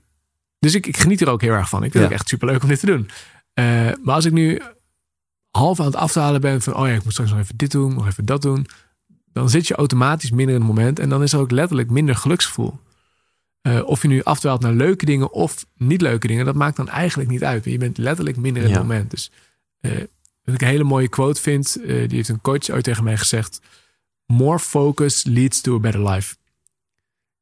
dus 0.59 0.75
ik, 0.75 0.87
ik 0.87 0.97
geniet 0.97 1.21
er 1.21 1.29
ook 1.29 1.41
heel 1.41 1.53
erg 1.53 1.69
van. 1.69 1.85
Ik 1.85 1.93
vind 1.93 2.05
Ja. 2.05 2.11
het 2.11 2.19
echt 2.19 2.29
super 2.29 2.47
leuk 2.49 2.63
om 2.63 2.69
dit 2.69 2.81
te 2.81 2.87
doen. 2.87 3.11
Eh, 3.55 3.65
maar 4.03 4.15
als 4.15 4.25
ik 4.25 4.33
nu 4.33 4.63
half 5.53 5.81
aan 5.81 5.87
het 5.87 5.95
afdalen 5.97 6.41
ben 6.41 6.63
van, 6.63 6.75
oh 6.75 6.87
ja, 6.87 6.95
ik 6.95 7.03
moet 7.05 7.13
straks 7.13 7.31
nog 7.31 7.39
even 7.41 7.57
dit 7.57 7.71
doen, 7.71 7.95
nog 7.95 8.07
even 8.07 8.25
dat 8.25 8.43
doen. 8.43 8.67
Dan 9.33 9.51
zit 9.51 9.67
je 9.67 9.75
automatisch 9.75 10.31
minder 10.31 10.55
in 10.55 10.61
het 10.61 10.71
moment 10.71 10.99
en 10.99 11.09
dan 11.09 11.23
is 11.23 11.33
er 11.33 11.39
ook 11.41 11.51
letterlijk 11.51 11.91
minder 11.91 12.17
geluksgevoel. 12.17 12.79
Eh, 13.63 13.81
of 13.85 14.03
je 14.03 14.09
nu 14.09 14.23
afdwaalt 14.23 14.61
naar 14.61 14.73
leuke 14.73 15.05
dingen 15.05 15.33
of 15.33 15.67
niet 15.77 16.01
leuke 16.01 16.27
dingen, 16.27 16.45
dat 16.45 16.55
maakt 16.55 16.77
dan 16.77 16.89
eigenlijk 16.89 17.31
niet 17.31 17.45
uit. 17.45 17.65
Je 17.65 17.79
bent 17.79 17.99
letterlijk 17.99 18.37
minder 18.37 18.63
in 18.63 18.69
het 18.69 18.77
Ja. 18.79 18.83
moment. 18.83 19.11
Dus 19.11 19.31
eh, 19.81 19.91
wat 20.45 20.55
ik 20.55 20.61
een 20.61 20.67
hele 20.69 20.85
mooie 20.85 21.09
quote 21.09 21.41
vind, 21.41 21.77
eh, 21.81 21.87
die 21.87 22.17
heeft 22.17 22.29
een 22.29 22.41
coach 22.41 22.69
ooit 22.71 22.85
tegen 22.85 23.05
mij 23.05 23.17
gezegd: 23.17 23.61
More 24.27 24.59
focus 24.59 25.25
leads 25.25 25.61
to 25.61 25.75
a 25.75 25.79
better 25.79 26.09
life. 26.11 26.37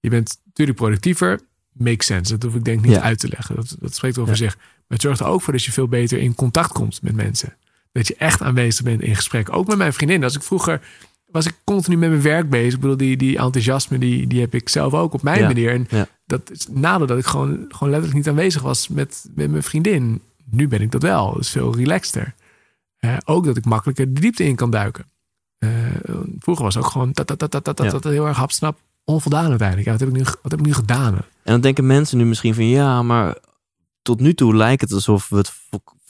Je 0.01 0.11
bent 0.11 0.39
natuurlijk 0.45 0.79
productiever, 0.79 1.41
makes 1.73 2.07
sense. 2.07 2.33
Dat 2.33 2.43
hoef 2.43 2.55
ik 2.55 2.65
denk 2.65 2.81
niet 2.83 2.93
Ja. 2.93 3.01
uit 3.01 3.19
te 3.19 3.29
leggen. 3.29 3.57
Dat, 3.57 3.77
dat 3.81 3.95
spreekt 3.95 4.19
over 4.19 4.33
Ja. 4.33 4.39
zich. 4.39 4.57
Maar 4.57 4.67
het 4.99 5.01
zorgt 5.03 5.21
er 5.21 5.27
ook 5.27 5.43
voor 5.43 5.53
dat 5.53 5.65
je 5.65 5.73
veel 5.73 5.89
beter 5.89 6.19
in 6.19 6.35
contact 6.35 6.73
komt 6.73 7.03
met 7.03 7.15
mensen. 7.15 7.57
Dat 7.93 8.07
je 8.07 8.14
echt 8.14 8.43
aanwezig 8.43 8.84
bent 8.84 9.03
in 9.03 9.16
gesprek. 9.16 9.57
Ook 9.57 9.66
met 9.66 9.78
mijn 9.78 9.93
vriendin. 9.93 10.24
Als 10.24 10.34
ik 10.36 10.43
vroeger 10.43 10.80
was 11.26 11.47
ik 11.47 11.55
continu 11.64 11.97
met 11.97 12.09
mijn 12.11 12.22
werk 12.22 12.51
bezig. 12.51 12.74
Ik 12.74 12.80
bedoel, 12.80 12.97
die, 12.97 13.16
die 13.16 13.38
enthousiasme, 13.38 13.99
die, 13.99 14.26
die 14.26 14.41
heb 14.41 14.55
ik 14.55 14.68
zelf 14.68 14.95
ook 14.95 15.12
op 15.14 15.22
mijn 15.22 15.38
Ja. 15.41 15.47
manier. 15.47 15.70
En 15.72 15.86
Ja. 15.91 16.07
dat 16.26 16.51
is 16.51 16.66
nadeel 16.70 17.07
dat 17.07 17.18
ik 17.18 17.24
gewoon, 17.26 17.64
gewoon 17.68 17.88
letterlijk 17.91 18.14
niet 18.14 18.28
aanwezig 18.28 18.62
was 18.62 18.88
met, 18.88 19.24
met 19.34 19.51
mijn 19.51 19.62
vriendin. 19.62 20.22
Nu 20.51 20.68
ben 20.68 20.80
ik 20.80 20.91
dat 20.91 21.03
wel. 21.03 21.32
Dat 21.32 21.41
is 21.41 21.51
veel 21.51 21.74
relaxter. 21.76 22.34
Eh, 22.99 23.16
ook 23.24 23.45
dat 23.45 23.57
ik 23.57 23.64
makkelijker 23.64 24.14
de 24.14 24.20
diepte 24.20 24.45
in 24.45 24.57
kan 24.57 24.70
duiken. 24.70 25.05
Eh, 25.59 25.68
vroeger 26.38 26.64
was 26.64 26.76
ook 26.76 26.86
gewoon 26.86 27.11
dat, 27.12 27.26
dat, 27.28 27.38
dat, 27.38 27.51
dat, 27.53 27.64
dat, 27.64 27.78
Ja. 27.82 27.91
dat, 27.91 28.05
heel 28.05 28.26
erg 28.26 28.36
hapsnap. 28.36 28.78
Onvoldaan 29.05 29.49
uiteindelijk. 29.49 29.86
Ja, 29.86 29.93
wat, 29.93 30.01
heb 30.01 30.09
ik 30.11 30.16
nu, 30.16 30.22
wat 30.43 30.51
heb 30.51 30.61
ik 30.61 30.66
nu 30.66 30.72
gedaan? 30.74 31.14
En 31.14 31.22
dan 31.53 31.61
denken 31.61 31.86
mensen 31.86 32.18
nu 32.18 32.24
misschien 32.24 32.55
van 32.55 32.66
ja, 32.68 33.03
maar 33.03 33.36
tot 34.03 34.20
nu 34.20 34.34
toe 34.34 34.57
lijkt 34.57 34.80
het 34.80 34.93
alsof 34.93 35.28
we 35.28 35.36
het 35.36 35.53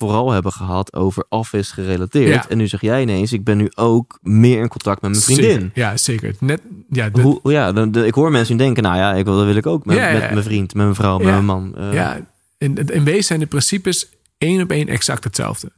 vooral 0.00 0.30
hebben 0.30 0.52
gehad 0.52 0.94
over 0.94 1.24
office 1.28 1.72
gerelateerd. 1.72 2.28
Ja. 2.34 2.48
En 2.48 2.56
nu 2.58 2.68
zeg 2.68 2.80
jij 2.80 3.02
ineens, 3.02 3.32
ik 3.32 3.44
ben 3.44 3.56
nu 3.56 3.68
ook 3.74 4.18
meer 4.22 4.60
in 4.60 4.68
contact 4.68 5.02
met 5.02 5.10
mijn 5.10 5.22
vriendin. 5.22 5.50
Zeker. 5.50 5.70
Ja, 5.74 5.96
zeker. 5.96 6.34
Net, 6.40 6.60
ja, 6.90 7.08
de- 7.10 7.20
Hoe, 7.20 7.40
ja, 7.42 7.72
dan, 7.72 7.92
de- 7.92 8.06
ik 8.06 8.14
hoor 8.14 8.30
mensen 8.30 8.56
denken, 8.56 8.82
nou 8.82 8.96
ja, 8.96 9.14
ik, 9.14 9.24
wil- 9.24 9.36
dat 9.36 9.44
wil 9.46 9.56
ik 9.56 9.66
ook 9.66 9.84
met, 9.84 9.96
Ja, 9.96 10.08
ja, 10.08 10.18
met 10.18 10.30
mijn 10.30 10.42
vriend, 10.44 10.74
met 10.74 10.82
mijn 10.84 10.94
vrouw, 10.94 11.16
met 11.18 11.26
mijn 11.26 11.44
man. 11.44 11.76
Eh, 11.76 11.92
Ja, 11.92 12.26
in, 12.58 12.74
in 12.76 13.04
wezen 13.04 13.24
zijn 13.24 13.40
de 13.40 13.46
principes 13.46 14.08
één 14.38 14.62
op 14.62 14.70
één 14.70 14.88
exact 14.88 15.24
hetzelfde. 15.24 15.70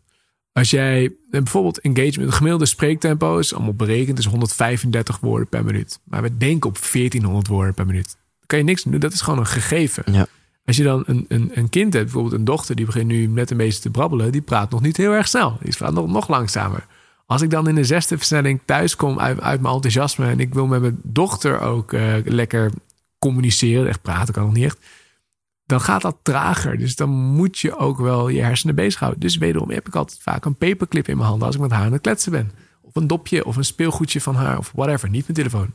Als 0.53 0.70
jij 0.70 1.05
eh, 1.05 1.11
bijvoorbeeld 1.31 1.81
engagement, 1.81 2.31
de 2.31 2.37
gemiddelde 2.37 2.66
spreektempo 2.66 3.39
is 3.39 3.55
allemaal 3.55 3.75
berekend, 3.75 4.18
is 4.18 4.25
135 4.25 5.18
woorden 5.20 5.49
per 5.49 5.64
minuut. 5.64 5.99
Maar 6.05 6.23
we 6.23 6.37
denken 6.37 6.68
op 6.70 6.79
1400 6.93 7.47
woorden 7.47 7.75
per 7.75 7.87
minuut. 7.87 8.07
Dan 8.07 8.47
kan 8.47 8.59
je 8.59 8.64
niks 8.64 8.83
doen. 8.83 8.99
Dat 9.01 9.12
is 9.12 9.20
gewoon 9.20 9.39
een 9.39 9.47
gegeven. 9.47 10.03
Ja. 10.12 10.27
Als 10.64 10.76
je 10.76 10.82
dan 10.82 11.02
een, 11.06 11.24
een, 11.28 11.50
een 11.54 11.68
kind 11.68 11.92
hebt, 11.92 12.04
bijvoorbeeld 12.04 12.34
een 12.34 12.44
dochter, 12.44 12.76
die 12.76 12.86
begint 12.86 13.06
nu 13.06 13.26
net 13.26 13.50
een 13.50 13.56
beetje 13.56 13.80
te 13.80 13.90
brabbelen, 13.90 14.32
die 14.32 14.42
praat 14.42 14.70
nog 14.70 14.80
niet 14.80 14.96
heel 14.96 15.12
erg 15.12 15.28
snel. 15.28 15.58
Die 15.60 15.76
praat 15.76 15.92
nog, 15.92 16.06
nog 16.06 16.28
langzamer. 16.28 16.86
Als 17.26 17.42
ik 17.42 17.50
dan 17.50 17.68
in 17.68 17.74
de 17.74 17.84
zesde 17.84 18.16
versnelling 18.16 18.60
thuis 18.64 18.96
kom 18.96 19.20
uit, 19.20 19.40
mijn 19.40 19.74
enthousiasme 19.74 20.26
en 20.26 20.40
ik 20.40 20.54
wil 20.54 20.66
met 20.66 20.80
mijn 20.80 21.00
dochter 21.02 21.60
ook 21.60 21.92
eh, 21.92 22.14
lekker 22.24 22.70
communiceren, 23.18 23.88
echt 23.88 24.02
praten 24.02 24.34
kan 24.34 24.44
nog 24.44 24.54
niet 24.54 24.64
echt, 24.64 24.78
dan 25.66 25.80
gaat 25.80 26.02
dat 26.02 26.16
trager. 26.22 26.78
Dus 26.78 26.96
dan 26.96 27.10
moet 27.10 27.58
je 27.58 27.76
ook 27.76 27.98
wel 27.98 28.28
je 28.28 28.42
hersenen 28.42 28.74
bezighouden. 28.74 29.20
Dus 29.20 29.36
wederom 29.36 29.70
heb 29.70 29.86
ik 29.86 29.94
altijd 29.94 30.20
vaak 30.22 30.44
een 30.44 30.56
paperclip 30.56 31.08
in 31.08 31.16
mijn 31.16 31.28
handen 31.28 31.46
als 31.46 31.56
ik 31.56 31.62
met 31.62 31.70
haar 31.70 31.84
aan 31.84 31.92
het 31.92 32.00
kletsen 32.00 32.32
ben. 32.32 32.52
Of 32.80 32.94
een 32.94 33.06
dopje 33.06 33.44
of 33.44 33.56
een 33.56 33.64
speelgoedje 33.64 34.20
van 34.20 34.34
haar 34.34 34.58
of 34.58 34.72
whatever, 34.74 35.08
niet 35.08 35.22
mijn 35.22 35.38
telefoon. 35.38 35.74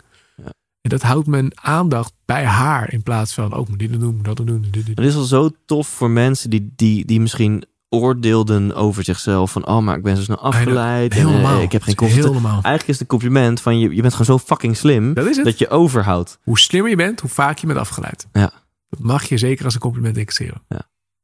Ja. 0.87 0.93
En 0.93 0.99
dat 0.99 1.01
houdt 1.01 1.27
mijn 1.27 1.51
aandacht 1.61 2.13
bij 2.25 2.45
haar 2.45 2.93
in 2.93 3.03
plaats 3.03 3.33
van, 3.33 3.53
ook 3.53 3.63
oh, 3.63 3.69
moet 3.69 3.79
dit 3.79 3.99
doen, 3.99 4.19
dat 4.21 4.37
doen. 4.37 4.61
Dit, 4.61 4.85
dit. 4.85 4.97
Het 4.97 5.05
is 5.05 5.15
al 5.15 5.23
zo 5.23 5.49
tof 5.65 5.87
voor 5.87 6.09
mensen 6.09 6.49
die, 6.49 6.73
die, 6.75 7.05
die 7.05 7.21
misschien 7.21 7.63
oordeelden 7.89 8.75
over 8.75 9.03
zichzelf. 9.03 9.51
Van, 9.51 9.67
oh, 9.67 9.79
maar 9.79 9.97
ik 9.97 10.03
ben 10.03 10.15
zo 10.15 10.23
snel 10.23 10.39
afgeleid. 10.39 11.15
En, 11.15 11.27
eh, 11.27 11.61
ik 11.61 11.71
heb 11.71 11.81
geen 11.81 12.21
normaal. 12.21 12.51
Eigenlijk 12.51 12.87
is 12.87 12.93
het 12.93 12.99
een 12.99 13.07
compliment 13.07 13.61
van, 13.61 13.79
je, 13.79 13.95
je 13.95 14.01
bent 14.01 14.13
gewoon 14.13 14.39
zo 14.39 14.45
fucking 14.45 14.77
slim. 14.77 15.13
Dat 15.13 15.25
is 15.25 15.35
het. 15.35 15.45
Dat 15.45 15.59
je 15.59 15.69
overhoudt. 15.69 16.39
Hoe 16.43 16.59
slimmer 16.59 16.89
je 16.89 16.97
bent, 16.97 17.19
hoe 17.19 17.29
vaak 17.29 17.57
je 17.57 17.67
bent 17.67 17.79
afgeleid. 17.79 18.27
Ja. 18.31 18.51
Dat 18.89 18.99
mag 18.99 19.23
je 19.23 19.37
zeker 19.37 19.65
als 19.65 19.73
een 19.73 19.79
compliment 19.79 20.17
extreren. 20.17 20.61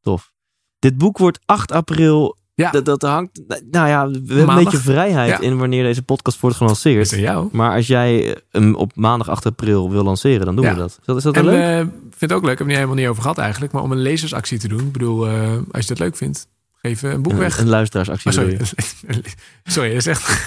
Tof. 0.02 0.32
Dit 0.80 0.98
boek 0.98 1.18
wordt 1.18 1.40
8 1.46 1.72
april. 1.72 2.38
Ja. 2.64 2.72
Dat, 2.72 2.86
dat 2.86 3.02
hangt. 3.02 3.42
Nou 3.72 3.88
ja, 3.88 4.08
we 4.10 4.34
hebben 4.36 4.58
een 4.58 4.64
beetje 4.64 4.78
vrijheid 4.78 5.30
Ja. 5.30 5.40
in 5.40 5.58
wanneer 5.58 5.84
deze 5.84 6.02
podcast 6.04 6.40
wordt 6.40 6.58
gelanceerd. 6.58 7.10
jou. 7.10 7.48
Maar 7.52 7.76
als 7.76 7.88
jij 7.88 8.38
hem 8.52 8.76
op 8.76 8.92
maandag 8.96 9.30
8 9.30 9.46
april 9.46 9.92
wil 9.92 10.04
lanceren, 10.04 10.46
dan 10.46 10.56
doen 10.56 10.66
Ja. 10.66 10.74
we 10.74 10.80
dat. 10.80 10.90
Is 10.90 11.06
dat, 11.06 11.18
is 11.18 11.24
dat 11.24 11.36
En 11.36 11.46
leuk? 11.46 11.88
vind 12.10 12.32
het 12.32 12.34
ook 12.34 12.42
leuk, 12.44 12.52
ik 12.52 12.58
heb 12.58 12.58
het 12.58 12.68
niet 12.68 12.76
helemaal 12.76 12.96
niet 12.96 13.08
over 13.08 13.22
gehad 13.22 13.38
eigenlijk, 13.38 13.72
maar 13.74 13.82
om 13.82 13.92
een 13.92 14.02
lezersactie 14.02 14.60
te 14.60 14.68
doen. 14.68 14.80
Ik 14.80 14.92
bedoel, 14.92 15.28
eh, 15.28 15.52
als 15.72 15.82
je 15.82 15.88
dat 15.88 16.00
leuk 16.00 16.16
vindt, 16.16 16.48
geef 16.82 17.02
een 17.02 17.22
boek 17.22 17.34
weg. 17.34 17.58
Een, 17.58 17.64
een 17.64 17.70
luisteraarsactie. 17.70 18.32
Oh, 18.32 18.38
sorry. 18.38 18.58
sorry, 19.64 19.90
dat 19.90 19.98
is 19.98 20.08
echt. 20.08 20.46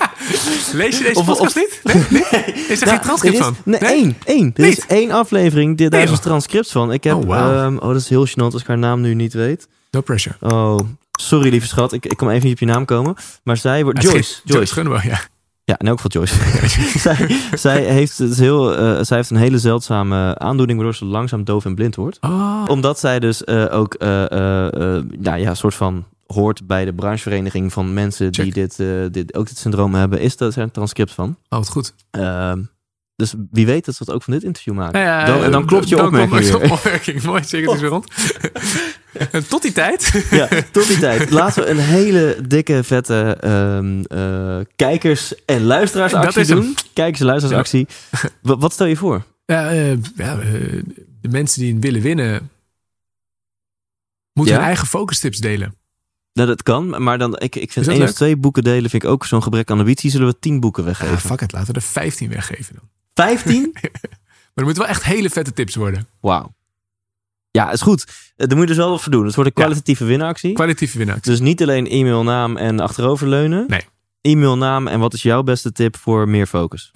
Lees 0.72 0.98
je 0.98 1.04
deze 1.04 1.18
Of- 1.18 1.26
podcast 1.26 1.56
of- 1.56 1.62
niet? 1.62 1.80
Nee? 2.10 2.22
nee? 2.30 2.42
Is 2.68 2.80
er 2.80 2.86
Nou, 2.86 2.90
geen 2.96 3.00
transcript 3.06 3.34
er 3.34 3.40
is- 3.40 3.46
van? 3.46 3.56
Nee, 3.64 3.78
één. 3.80 4.16
één. 4.24 4.52
Er 4.56 4.64
is 4.64 4.86
één 4.86 5.10
aflevering. 5.10 5.76
Dit, 5.76 5.90
daar 5.90 6.00
Nee, 6.00 6.08
is 6.10 6.16
een 6.16 6.22
transcript 6.24 6.70
van. 6.72 6.92
Ik 6.92 7.04
heb, 7.04 7.14
Oh, 7.14 7.24
wauw. 7.24 7.52
ehm, 7.52 7.76
oh, 7.76 7.88
dat 7.88 7.96
is 8.00 8.08
heel 8.08 8.26
gênant 8.28 8.52
als 8.52 8.60
ik 8.60 8.66
haar 8.66 8.78
naam 8.78 9.00
nu 9.00 9.14
niet 9.14 9.32
weet. 9.32 9.68
No 9.90 10.00
pressure. 10.00 10.34
Oh, 10.40 10.78
sorry 11.16 11.50
lieve 11.50 11.66
schat. 11.66 11.92
Ik, 11.92 12.06
ik 12.06 12.16
kom 12.16 12.30
even 12.30 12.44
niet 12.44 12.52
op 12.52 12.58
je 12.58 12.66
naam 12.66 12.84
komen. 12.84 13.14
Maar 13.42 13.56
zij 13.56 13.84
wordt... 13.84 14.02
Joyce. 14.02 14.40
Joyce. 14.44 14.82
Joyce 14.82 15.08
ja. 15.08 15.20
Ja, 15.66 15.78
in 15.78 15.86
elk 15.86 16.00
geval 16.00 16.22
Joyce. 16.22 16.34
zij, 16.98 17.40
zij, 17.54 17.82
heeft 17.82 18.18
het 18.18 18.36
heel, 18.36 18.76
eh, 18.76 18.98
zij 19.02 19.16
heeft 19.16 19.30
een 19.30 19.36
hele 19.36 19.58
zeldzame 19.58 20.38
aandoening 20.38 20.78
waardoor 20.78 20.96
ze 20.96 21.04
langzaam 21.04 21.44
doof 21.44 21.64
en 21.64 21.74
blind 21.74 21.94
wordt. 21.94 22.18
Oh, 22.20 22.64
Omdat 22.66 22.98
zij 22.98 23.20
dus 23.20 23.44
eh, 23.44 23.66
ook 23.70 23.94
eh, 23.94 24.08
nou 25.18 25.36
ja, 25.36 25.54
soort 25.54 25.74
van 25.74 26.04
hoort 26.26 26.66
bij 26.66 26.84
de 26.84 26.94
branchevereniging 26.94 27.72
van 27.72 27.94
mensen 27.94 28.32
die 28.32 28.52
dit, 28.52 28.76
dit, 29.12 29.34
ook 29.34 29.46
dit 29.46 29.58
syndroom 29.58 29.94
hebben, 29.94 30.20
is 30.20 30.36
dat 30.36 30.54
er 30.54 30.62
een 30.62 30.70
transcript 30.70 31.12
van. 31.12 31.28
oh, 31.28 31.58
wat 31.58 31.68
goed. 31.68 31.94
Ehm, 32.10 32.62
dus 33.16 33.34
wie 33.50 33.66
weet 33.66 33.84
dat 33.84 33.94
ze 33.94 34.04
dat 34.04 34.14
ook 34.14 34.22
van 34.22 34.32
dit 34.32 34.42
interview 34.42 34.74
maken. 34.74 35.00
Nou 35.00 35.04
ja, 35.04 35.24
dan, 35.24 35.42
en 35.42 35.50
dan 35.50 35.66
klopt 35.66 35.88
je 35.88 35.96
dan 35.96 36.06
opmerking 36.06 36.48
klopt 36.48 36.70
opmerking. 36.70 37.22
Mooi, 37.22 37.44
zeker 37.44 37.66
het 37.66 37.76
is 37.76 37.80
weer 37.80 37.90
rond. 37.90 38.06
Tot 39.48 39.62
die 39.62 39.72
tijd. 39.72 40.26
Ja, 40.30 40.48
tot 40.72 40.86
die 40.86 40.98
tijd. 40.98 41.30
Laten 41.30 41.62
we 41.62 41.68
een 41.70 41.78
hele 41.78 42.38
dikke, 42.48 42.84
vette 42.84 43.36
ehm, 43.40 44.02
eh, 44.02 44.58
kijkers- 44.76 45.44
en 45.44 45.62
luisteraarsactie 45.64 46.32
Dat 46.32 46.42
is 46.42 46.48
hem. 46.48 46.60
doen. 46.60 46.74
Kijkers- 46.92 47.20
en 47.20 47.26
luisteraarsactie. 47.26 47.86
Wat, 48.42 48.60
wat 48.60 48.72
stel 48.72 48.86
je 48.86 48.96
voor? 48.96 49.24
Ja, 49.46 49.70
eh, 49.70 49.90
ja 50.16 50.38
eh, 50.40 50.82
de 51.20 51.28
mensen 51.28 51.60
die 51.60 51.76
willen 51.80 52.00
winnen, 52.02 52.50
moeten 54.32 54.54
Ja? 54.54 54.60
hun 54.60 54.68
eigen 54.68 54.86
focus 54.86 55.18
tips 55.18 55.38
delen. 55.38 55.74
Nou, 56.32 56.48
dat 56.48 56.62
kan, 56.62 57.02
maar 57.02 57.18
dan, 57.18 57.38
ik, 57.38 57.56
ik 57.56 57.72
vind 57.72 57.88
één 57.88 58.02
of 58.02 58.12
twee 58.12 58.36
boeken 58.36 58.62
delen 58.64 58.90
vind 58.90 59.02
ik 59.02 59.08
ook 59.08 59.24
zo'n 59.26 59.42
gebrek 59.42 59.70
aan 59.70 59.78
ambitie. 59.78 60.10
Zullen 60.10 60.26
we 60.28 60.38
tien 60.38 60.60
boeken 60.60 60.82
Ja, 60.82 60.88
weggeven? 60.88 61.18
fuck 61.18 61.40
it, 61.40 61.52
laten 61.52 61.68
we 61.74 61.80
er 61.80 61.86
15 61.86 62.28
weggeven 62.28 62.74
dan. 62.74 62.88
Vijftien? 63.14 63.70
Maar 64.56 64.64
er 64.64 64.70
moeten 64.70 64.82
wel 64.90 65.00
echt 65.00 65.04
hele 65.04 65.30
vette 65.30 65.52
tips 65.52 65.74
worden. 65.74 66.06
Wauw. 66.20 66.54
Ja, 67.56 67.70
is 67.72 67.80
goed. 67.80 68.04
Eh, 68.36 68.46
Daar 68.46 68.56
moet 68.56 68.60
je 68.60 68.66
dus 68.74 68.76
wel 68.76 68.90
wat 68.90 69.02
voor 69.02 69.12
doen. 69.12 69.24
Het 69.26 69.34
wordt 69.34 69.50
een 69.50 69.56
Ja. 69.56 69.62
kwalitatieve 69.64 70.04
winactie. 70.04 70.52
Kwalitatieve 70.52 70.98
winnaar. 70.98 71.20
Dus 71.20 71.40
niet 71.40 71.62
alleen 71.62 71.86
e-mail, 71.86 72.22
naam 72.22 72.56
en 72.56 72.80
achteroverleunen. 72.80 73.64
Nee. 73.68 73.82
E-mail, 74.20 74.56
naam 74.56 74.86
en 74.86 75.00
wat 75.00 75.14
is 75.14 75.22
jouw 75.22 75.42
beste 75.42 75.72
tip 75.72 75.96
voor 75.96 76.28
meer 76.28 76.46
focus? 76.46 76.88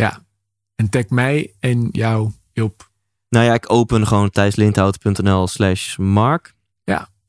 En 0.77 0.89
tag 0.91 1.09
mij 1.09 1.55
en 1.61 1.89
jou 1.91 2.31
op. 2.55 2.89
Nou 3.29 3.45
ja, 3.45 3.55
ik 3.55 3.73
open 3.73 4.07
gewoon 4.07 4.31
thijslindhout.nl 4.31 5.47
slash 5.47 5.97
mark. 5.97 6.55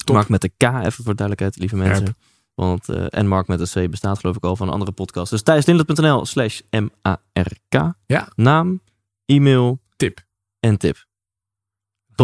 Top. 0.06 0.16
Mark 0.16 0.30
met 0.30 0.42
de 0.42 0.50
K, 0.58 0.64
even 0.64 1.04
voor 1.04 1.16
duidelijkheid, 1.16 1.58
lieve 1.58 1.76
mensen. 1.76 2.16
Want, 2.54 2.90
eh, 2.90 3.06
en 3.10 3.28
Mark 3.28 3.48
met 3.48 3.60
een 3.76 3.88
C 3.88 3.92
bestaat 3.92 4.20
geloof 4.20 4.36
ik 4.36 4.44
al 4.44 4.56
van 4.56 4.68
een 4.68 4.74
andere 4.74 4.92
podcast. 4.92 5.30
Dus 5.32 5.42
thijslindhout.nl 5.42 6.26
slash 6.26 6.60
M-A-R-K. 6.70 7.94
Ja. 8.06 8.28
Naam, 8.36 8.82
e-mail 9.26 9.80
Tip. 9.96 10.20
en 10.60 10.78
tip. 10.78 11.06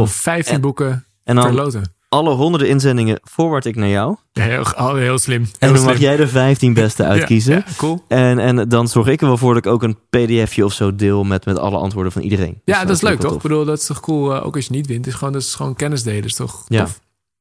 Of 0.02 0.10
Tof. 0.10 0.16
15 0.22 0.54
En- 0.54 0.62
boeken 0.62 1.06
En 1.24 1.36
dan 1.36 1.45
verloten. 1.45 1.91
alle 2.10 2.30
honderden 2.34 2.70
inzendingen 2.70 3.20
forward 3.24 3.66
ik 3.66 3.76
naar 3.76 3.88
jou. 3.89 4.16
Ja, 4.32 4.43
heel, 4.43 4.95
heel 4.95 5.18
slim. 5.18 5.41
Heel 5.41 5.54
En 5.70 5.74
dan 5.74 5.84
mag 5.86 5.98
jij 6.00 6.16
de 6.16 6.28
15 6.28 6.74
beste 6.74 7.04
uitkiezen. 7.04 7.56
Ja, 7.56 7.64
cool. 7.78 8.04
En, 8.08 8.39
en 8.39 8.70
dan 8.70 8.88
zorg 8.88 9.08
ik 9.08 9.22
er 9.22 9.28
wel 9.28 9.38
voor 9.38 9.54
dat 9.54 9.66
ik 9.66 9.72
ook 9.72 9.84
een 9.84 9.98
pdfje 10.10 10.66
of 10.66 10.74
zo 10.74 10.95
deel 10.95 11.24
met, 11.24 11.45
met 11.45 11.58
alle 11.60 11.78
antwoorden 11.78 12.12
van 12.12 12.22
iedereen. 12.22 12.62
Ja, 12.66 12.86
dat 12.86 12.95
is 12.95 13.02
leuk 13.02 13.20
toch? 13.20 13.36
Ik 13.36 13.41
bedoel, 13.41 13.66
dat 13.66 13.80
is 13.80 13.86
toch 13.86 14.00
cool. 14.00 14.36
eh, 14.36 14.45
ook 14.45 14.56
als 14.56 14.66
je 14.66 14.72
niet 14.72 14.88
wint. 14.88 15.08
Is 15.08 15.14
gewoon, 15.14 15.34
dat 15.34 15.41
is 15.41 15.56
gewoon 15.56 15.76
kennis 15.76 16.04
delen. 16.04 16.24
Is 16.24 16.36
toch 16.36 16.66
Ja. 16.68 16.84
tof? 16.84 17.00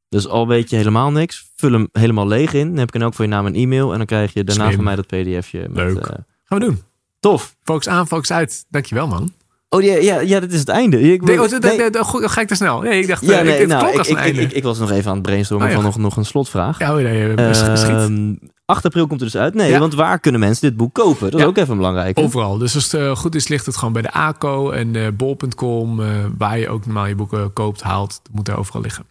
Dus 0.09 0.29
al 0.29 0.47
weet 0.49 0.71
je 0.71 0.77
helemaal 0.77 1.11
niks, 1.11 1.51
vul 1.57 1.73
hem 1.73 1.89
helemaal 1.93 2.27
leeg 2.27 2.53
in. 2.55 2.69
Dan 2.69 2.77
heb 2.79 2.87
ik 2.95 3.01
dan 3.01 3.09
ook 3.09 3.15
voor 3.15 3.25
je 3.25 3.31
naam 3.31 3.47
en 3.47 3.55
e-mail. 3.55 3.91
En 3.93 3.97
dan 3.97 4.07
krijg 4.07 4.33
je 4.33 4.45
daarna 4.45 4.65
Slim. 4.65 4.75
van 4.77 4.85
mij 4.85 4.97
dat 4.97 5.07
pdfje. 5.07 5.59
Met, 5.69 5.77
Leuk. 5.77 5.97
eh, 5.97 6.17
Gaan 6.45 6.59
we 6.59 6.65
doen. 6.65 6.83
tof. 7.21 7.57
Focus 7.63 7.89
aan, 7.89 8.07
focus 8.07 8.31
uit. 8.33 8.65
Dankjewel 8.71 9.07
man. 9.09 9.33
Oh 9.69 9.83
ja, 9.83 9.95
ja, 9.95 10.21
ja, 10.21 10.41
dit 10.41 10.53
is 10.53 10.59
het 10.59 10.69
einde. 10.69 11.01
Ik, 11.01 11.23
Nee, 11.23 11.43
oh, 11.43 11.51
dat- 11.51 11.63
nee. 11.63 11.79
dat- 11.79 11.93
dat- 11.93 12.07
ga 12.31 12.41
ik 12.41 12.49
te 12.49 12.55
snel? 12.55 12.81
Nee, 12.81 13.01
ik 13.01 13.09
dacht, 13.09 13.25
ja, 13.27 13.39
eh, 13.39 13.45
nee, 13.45 13.61
ik, 13.61 13.67
nou, 13.67 13.89
ik, 14.01 14.07
ik, 14.07 14.37
ik, 14.37 14.53
ik 14.53 14.63
was 14.63 14.79
nog 14.79 14.91
even 14.91 15.09
aan 15.11 15.17
het 15.17 15.27
brainstormen 15.27 15.67
Oh, 15.67 15.73
ja. 15.73 15.79
van 15.81 15.87
nog, 15.91 15.99
nog 15.99 16.17
een 16.17 16.25
slotvraag. 16.25 16.79
ja, 16.79 16.97
oh, 16.97 17.03
nee, 17.03 17.35
eh, 17.35 17.47
ges- 17.47 17.61
geschiet. 17.63 17.91
Ehm 17.91 18.35
8 18.65 18.85
april 18.85 19.07
komt 19.07 19.21
er 19.21 19.27
dus 19.27 19.37
uit. 19.37 19.55
Nee, 19.55 19.71
Ja. 19.71 19.79
want 19.79 19.95
waar 19.95 20.19
kunnen 20.21 20.41
mensen 20.41 20.69
dit 20.69 20.77
boek 20.77 20.95
kopen? 20.95 21.31
Dat 21.31 21.41
is 21.41 21.47
ook 21.47 21.57
even 21.57 21.77
belangrijk. 21.77 22.17
hè? 22.17 22.23
Overal. 22.23 22.59
Dus 22.59 22.75
als 22.75 22.93
het 22.93 23.01
eh, 23.01 23.17
goed 23.17 23.35
is, 23.35 23.49
ligt 23.49 23.67
het 23.67 23.77
gewoon 23.77 23.93
bij 23.93 24.03
de 24.03 24.13
ACO 24.13 24.71
en 24.71 24.97
eh, 24.97 25.03
bol.com. 25.17 26.01
eh, 26.03 26.09
waar 26.39 26.59
je 26.59 26.69
ook 26.69 26.85
normaal 26.85 27.07
je 27.07 27.15
boeken 27.15 27.53
koopt, 27.53 27.83
haalt. 27.83 28.21
Dat 28.23 28.33
moet 28.35 28.49
er 28.49 28.59
overal 28.59 28.83
liggen. 28.83 29.05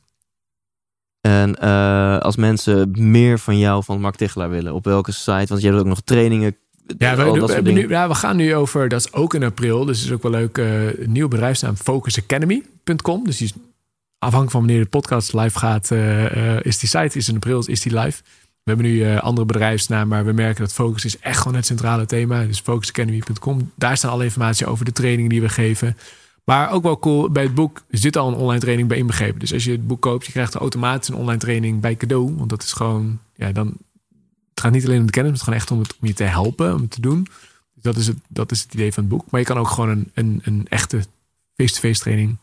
En 1.22 1.56
eh, 1.56 2.18
als 2.20 2.36
mensen 2.36 2.92
meer 2.98 3.40
van 3.40 3.58
jou, 3.58 3.84
van 3.84 4.02
Mark 4.02 4.16
Tichelaar 4.16 4.50
willen, 4.50 4.74
op 4.74 4.86
welke 4.86 5.12
site? 5.12 5.46
Want 5.48 5.62
je 5.62 5.68
hebt 5.68 5.80
ook 5.80 5.86
nog 5.86 6.02
trainingen. 6.02 6.58
Ja, 6.98 7.16
we, 7.16 7.24
al 7.24 7.48
we 7.48 7.72
nu, 7.72 7.90
ja, 7.90 8.08
we 8.08 8.16
gaan 8.16 8.36
nu 8.36 8.56
over, 8.56 8.90
dat 8.90 9.00
is 9.00 9.14
ook 9.14 9.34
in 9.34 9.44
april, 9.44 9.86
dus 9.86 9.98
het 9.98 10.08
is 10.08 10.14
ook 10.14 10.24
wel 10.24 10.32
leuk, 10.32 10.58
eh, 10.58 11.00
een 11.00 11.12
nieuwe 11.12 11.30
bedrijfsnaam, 11.30 11.76
focusacademy.com. 11.76 13.24
Dus 13.26 13.38
die 13.38 13.48
is 13.48 13.54
afhankelijk 14.26 14.52
van 14.52 14.60
wanneer 14.60 14.84
de 14.84 14.90
podcast 14.90 15.34
live 15.34 15.60
gaat, 15.60 15.92
eh, 15.92 16.56
eh, 16.56 16.66
is 16.66 16.80
die 16.80 16.90
site, 16.90 17.18
is 17.18 17.30
in 17.30 17.36
april, 17.36 17.66
is 17.66 17.82
die 17.82 18.00
live. 18.00 18.22
We 18.64 18.72
hebben 18.72 18.86
nu 18.86 19.04
eh, 19.04 19.20
andere 19.20 19.46
bedrijfsnaam, 19.46 20.08
maar 20.08 20.26
we 20.26 20.32
merken 20.32 20.64
dat 20.64 20.74
focus 20.74 21.06
is 21.06 21.20
echt 21.20 21.38
gewoon 21.38 21.56
het 21.56 21.66
centrale 21.66 22.06
thema. 22.06 22.44
Dus 22.44 22.60
focusacademy.com, 22.60 23.72
daar 23.76 23.98
staan 23.98 24.12
alle 24.12 24.24
informatie 24.24 24.66
over 24.66 24.86
de 24.86 24.92
trainingen 24.92 25.30
die 25.30 25.42
we 25.42 25.50
geven. 25.50 25.98
Maar 26.44 26.72
ook 26.72 26.84
wel 26.84 27.00
cool, 27.00 27.30
bij 27.30 27.44
het 27.44 27.56
boek 27.56 27.84
zit 27.90 28.18
al 28.18 28.28
een 28.28 28.34
online 28.34 28.60
training 28.60 28.88
bij 28.88 28.98
inbegrepen. 28.98 29.40
Dus 29.40 29.54
als 29.54 29.64
je 29.64 29.72
het 29.72 29.88
boek 29.88 30.02
koopt, 30.02 30.26
je 30.26 30.32
krijgt 30.32 30.54
er 30.54 30.60
automatisch 30.60 31.08
een 31.08 31.16
online 31.16 31.40
training 31.40 31.82
bij 31.82 31.96
cadeau. 31.96 32.36
Want 32.38 32.50
dat 32.50 32.64
is 32.64 32.74
gewoon, 32.74 33.20
ja, 33.36 33.52
dan, 33.52 33.78
het 34.56 34.64
gaat 34.64 34.72
niet 34.72 34.86
alleen 34.86 35.00
om 35.00 35.06
de 35.06 35.12
kennis, 35.12 35.32
het 35.32 35.42
gaat 35.42 35.54
echt 35.54 35.72
om, 35.72 35.80
het, 35.80 35.96
om 36.02 36.08
je 36.08 36.14
te 36.14 36.24
helpen, 36.24 36.74
om 36.74 36.82
het 36.82 36.92
te 36.92 37.02
doen. 37.02 37.24
Dus 37.74 37.84
dat 37.84 37.96
is 37.96 38.08
het, 38.08 38.18
dat 38.28 38.52
is 38.52 38.62
het 38.62 38.74
idee 38.74 38.94
van 38.94 39.04
het 39.04 39.12
boek. 39.12 39.24
Maar 39.30 39.40
je 39.40 39.46
kan 39.46 39.58
ook 39.58 39.68
gewoon 39.68 39.90
een, 39.90 40.12
een, 40.14 40.42
een 40.44 40.66
echte 40.70 41.00
face-to-face 41.56 42.02
training 42.02 42.38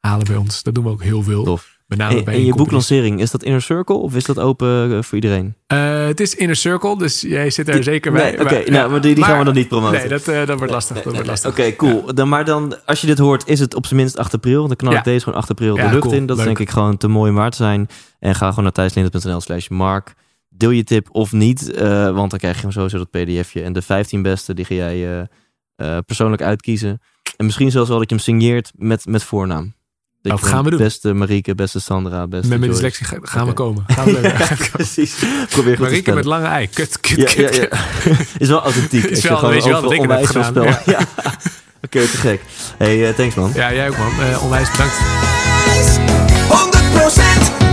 halen 0.00 0.26
bij 0.26 0.36
ons. 0.36 0.62
Dat 0.62 0.74
doen 0.74 0.84
we 0.84 0.90
ook 0.90 1.02
heel 1.02 1.22
veel. 1.22 1.44
Tof. 1.44 1.72
Met 1.86 1.98
name 1.98 2.18
En, 2.18 2.24
bij 2.24 2.34
en 2.34 2.44
je 2.44 2.54
boeklancering, 2.54 3.20
is 3.20 3.30
dat 3.30 3.42
Inner 3.42 3.62
Circle 3.62 3.94
of 3.94 4.14
is 4.14 4.24
dat 4.24 4.38
open 4.38 4.96
eh, 4.96 5.02
voor 5.02 5.14
iedereen? 5.14 5.54
Eh, 5.66 6.06
het 6.06 6.20
is 6.20 6.34
Inner 6.34 6.56
Circle, 6.56 6.98
dus 6.98 7.20
jij 7.20 7.50
zit 7.50 7.68
er 7.68 7.82
zeker 7.82 8.12
bij. 8.12 8.30
Nee, 8.30 8.40
Oké, 8.40 8.70
nou, 8.70 8.90
maar 8.90 9.00
die, 9.00 9.14
die 9.14 9.24
gaan 9.24 9.38
we 9.38 9.44
dan 9.44 9.54
niet 9.54 9.68
promoten. 9.68 9.98
Nee, 9.98 10.08
dat, 10.08 10.28
eh, 10.28 10.46
dat 10.46 10.58
wordt 10.58 10.72
lastig. 10.72 10.94
Nee, 10.94 11.04
dat 11.04 11.12
nee, 11.12 11.22
wordt 11.24 11.42
nee. 11.42 11.52
lastig. 11.52 11.66
Oké, 11.66 11.76
cool. 11.76 12.14
Dan, 12.14 12.28
maar 12.28 12.44
dan, 12.44 12.76
als 12.86 13.00
je 13.00 13.06
dit 13.06 13.18
hoort, 13.18 13.48
is 13.48 13.60
het 13.60 13.74
op 13.74 13.86
zijn 13.86 14.00
minst 14.00 14.18
8 14.18 14.34
april. 14.34 14.66
Dan 14.66 14.76
knal 14.76 14.90
ik 14.92 14.98
Ja. 14.98 15.04
deze 15.04 15.24
gewoon 15.24 15.38
8 15.38 15.50
april 15.50 15.76
Ja, 15.76 15.84
de 15.86 15.90
lucht 15.90 16.02
cool. 16.02 16.14
in. 16.14 16.26
Dat 16.26 16.38
is 16.38 16.44
denk 16.44 16.58
ik 16.58 16.70
gewoon 16.70 16.96
te 16.96 17.08
mooi 17.08 17.30
om 17.30 17.36
waar 17.36 17.50
te 17.50 17.56
zijn. 17.56 17.88
En 18.18 18.34
ga 18.34 18.48
gewoon 18.48 18.64
naar 18.64 18.72
thijslindert.nl 18.72 19.40
slash 19.40 19.68
mark. 19.68 20.14
Deel 20.56 20.70
je 20.70 20.84
tip 20.84 21.08
of 21.10 21.32
niet, 21.32 21.70
eh, 21.72 22.10
want 22.10 22.30
dan 22.30 22.38
krijg 22.38 22.56
je 22.56 22.62
hem 22.62 22.70
sowieso 22.70 22.98
dat 22.98 23.10
pdfje. 23.10 23.62
En 23.62 23.72
de 23.72 23.82
15 23.82 24.22
beste, 24.22 24.54
die 24.54 24.64
ga 24.64 24.74
jij 24.74 24.94
eh, 25.18 25.20
eh, 25.76 25.98
persoonlijk 26.06 26.42
uitkiezen. 26.42 27.00
En 27.36 27.44
misschien 27.44 27.70
zelfs 27.70 27.88
wel 27.88 27.98
dat 27.98 28.08
je 28.10 28.14
hem 28.14 28.24
signeert 28.24 28.70
met, 28.74 29.06
met 29.06 29.22
voornaam. 29.22 29.74
Dat 30.22 30.32
Dat 30.32 30.40
je 30.40 30.46
gaan 30.46 30.64
we 30.64 30.70
doen. 30.70 30.78
Beste 30.78 31.12
Marieke, 31.12 31.54
beste 31.54 31.80
Sandra, 31.80 32.26
beste 32.26 32.48
Met 32.48 32.58
mijn 32.58 32.70
dyslexie 32.70 33.06
ga- 33.06 33.18
gaan 33.22 33.46
we 33.46 33.52
komen. 33.52 33.84
Gaan 33.86 34.04
we. 34.04 34.46
Precies. 34.72 35.14
Probeer 35.48 35.76
goed 35.76 35.84
Marieke 35.86 36.12
met 36.12 36.24
lange 36.24 36.46
ei. 36.46 36.68
Kut, 36.68 37.00
kut, 37.00 37.16
Ja, 37.16 37.24
kut, 37.24 37.54
ja, 37.56 37.62
ja. 37.62 37.68
kut. 38.00 38.16
Is 38.38 38.48
wel 38.48 38.62
authentiek. 38.62 39.04
Is 39.14 39.22
wel- 39.22 39.48
weet 39.48 39.64
je 39.64 39.70
wel 39.70 39.82
dat 39.82 39.92
ik 39.92 40.00
het 40.00 40.10
heb 40.10 40.24
gedaan. 40.26 40.64
Ja. 40.86 40.98
Oké, 41.82 42.00
te 42.00 42.06
gek. 42.16 42.40
Hey, 42.78 43.12
thanks 43.12 43.34
man. 43.34 43.50
Ja, 43.54 43.72
jij 43.72 43.88
ook 43.88 43.96
man. 43.98 44.10
Eh, 44.20 44.42
onwijs 44.42 44.70
bedankt. 44.70 44.94
100% 44.94 44.98
wijs! 46.94 47.63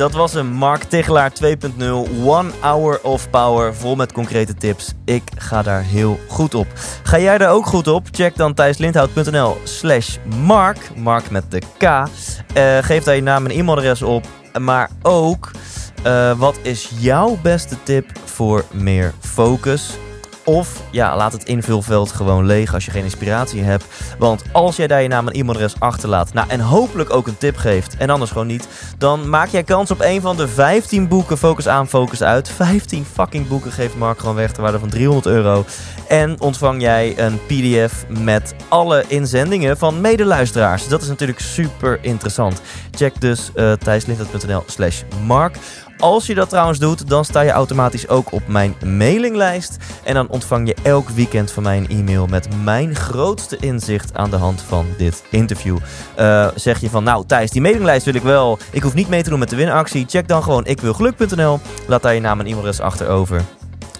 Dat 0.00 0.12
was 0.12 0.34
een 0.34 0.52
Mark 0.52 0.82
Tichelaar 0.82 1.32
2.0. 1.44 1.84
One 2.24 2.50
hour 2.60 3.00
of 3.02 3.30
power. 3.30 3.74
Vol 3.74 3.96
met 3.96 4.12
concrete 4.12 4.54
tips. 4.54 4.92
Ik 5.04 5.22
ga 5.36 5.62
daar 5.62 5.82
heel 5.82 6.18
goed 6.28 6.54
op. 6.54 6.66
Ga 7.02 7.18
jij 7.18 7.38
daar 7.38 7.50
ook 7.50 7.66
goed 7.66 7.88
op? 7.88 8.06
Check 8.10 8.36
dan 8.36 8.54
thijslindhout.nl 8.54 9.56
slash 9.64 10.16
mark. 10.44 10.96
Mark 10.96 11.30
met 11.30 11.50
de 11.50 11.58
K. 11.78 11.82
Eh, 11.82 12.78
geef 12.80 13.04
daar 13.04 13.14
je 13.14 13.22
naam 13.22 13.46
en 13.46 13.50
e-mailadres 13.50 14.02
op. 14.02 14.24
Maar 14.60 14.90
ook, 15.02 15.50
eh, 16.02 16.38
wat 16.38 16.58
is 16.62 16.90
jouw 16.98 17.38
beste 17.42 17.76
tip 17.82 18.10
voor 18.24 18.64
meer 18.72 19.12
focus? 19.20 19.96
Of 20.50 20.82
ja, 20.90 21.16
laat 21.16 21.32
het 21.32 21.44
invulveld 21.44 22.12
gewoon 22.12 22.46
leeg 22.46 22.74
als 22.74 22.84
je 22.84 22.90
geen 22.90 23.04
inspiratie 23.04 23.62
hebt. 23.62 23.84
Want 24.18 24.42
als 24.52 24.76
jij 24.76 24.86
daar 24.86 25.02
je 25.02 25.08
naam 25.08 25.28
en 25.28 25.34
e-mailadres 25.34 25.74
achterlaat, 25.78 26.32
nou 26.32 26.48
en 26.48 26.60
hopelijk 26.60 27.14
ook 27.14 27.26
een 27.26 27.38
tip 27.38 27.56
geeft, 27.56 27.96
en 27.96 28.10
anders 28.10 28.30
gewoon 28.30 28.46
niet, 28.46 28.68
dan 28.98 29.28
maak 29.28 29.48
jij 29.48 29.62
kans 29.62 29.90
op 29.90 30.00
een 30.00 30.20
van 30.20 30.36
de 30.36 30.48
15 30.48 31.08
boeken 31.08 31.38
Focus 31.38 31.68
aan, 31.68 31.88
Focus 31.88 32.22
uit. 32.22 32.48
15 32.48 33.04
fucking 33.12 33.48
boeken 33.48 33.72
geeft 33.72 33.96
Mark 33.96 34.18
gewoon 34.18 34.34
weg 34.34 34.52
ter 34.52 34.62
waarde 34.62 34.78
van 34.78 34.88
300 34.88 35.26
euro. 35.26 35.64
En 36.08 36.40
ontvang 36.40 36.80
jij 36.80 37.18
een 37.18 37.40
PDF 37.46 38.04
met 38.08 38.54
alle 38.68 39.04
inzendingen 39.06 39.78
van 39.78 40.00
medeluisteraars. 40.00 40.88
Dat 40.88 41.02
is 41.02 41.08
natuurlijk 41.08 41.40
super 41.40 41.98
interessant. 42.02 42.60
Check 42.90 43.20
dus 43.20 43.50
uh, 43.54 43.72
thijslindert.nl 43.72 44.62
slash 44.66 45.02
mark. 45.26 45.56
Als 46.00 46.26
je 46.26 46.34
dat 46.34 46.48
trouwens 46.48 46.78
doet, 46.78 47.08
dan 47.08 47.24
sta 47.24 47.40
je 47.40 47.50
automatisch 47.50 48.08
ook 48.08 48.32
op 48.32 48.42
mijn 48.46 48.74
mailinglijst. 48.84 49.76
En 50.04 50.14
dan 50.14 50.28
ontvang 50.28 50.66
je 50.66 50.76
elk 50.82 51.08
weekend 51.08 51.50
van 51.50 51.62
mij 51.62 51.76
een 51.76 51.88
e-mail 51.88 52.26
met 52.26 52.48
mijn 52.62 52.94
grootste 52.94 53.56
inzicht 53.56 54.14
aan 54.14 54.30
de 54.30 54.36
hand 54.36 54.62
van 54.62 54.86
dit 54.96 55.22
interview. 55.30 55.78
Uh, 56.18 56.48
zeg 56.54 56.80
je 56.80 56.90
van, 56.90 57.04
nou 57.04 57.26
Thijs, 57.26 57.50
die 57.50 57.62
mailinglijst 57.62 58.04
wil 58.04 58.14
ik 58.14 58.22
wel. 58.22 58.58
Ik 58.70 58.82
hoef 58.82 58.94
niet 58.94 59.08
mee 59.08 59.22
te 59.22 59.30
doen 59.30 59.38
met 59.38 59.50
de 59.50 59.56
winactie. 59.56 60.04
Check 60.08 60.28
dan 60.28 60.42
gewoon 60.42 60.66
ikwilgeluk.nl. 60.66 61.60
Laat 61.86 62.02
daar 62.02 62.14
je 62.14 62.20
naam 62.20 62.40
en 62.40 62.46
e-mailadres 62.46 62.80
achterover. 62.80 63.44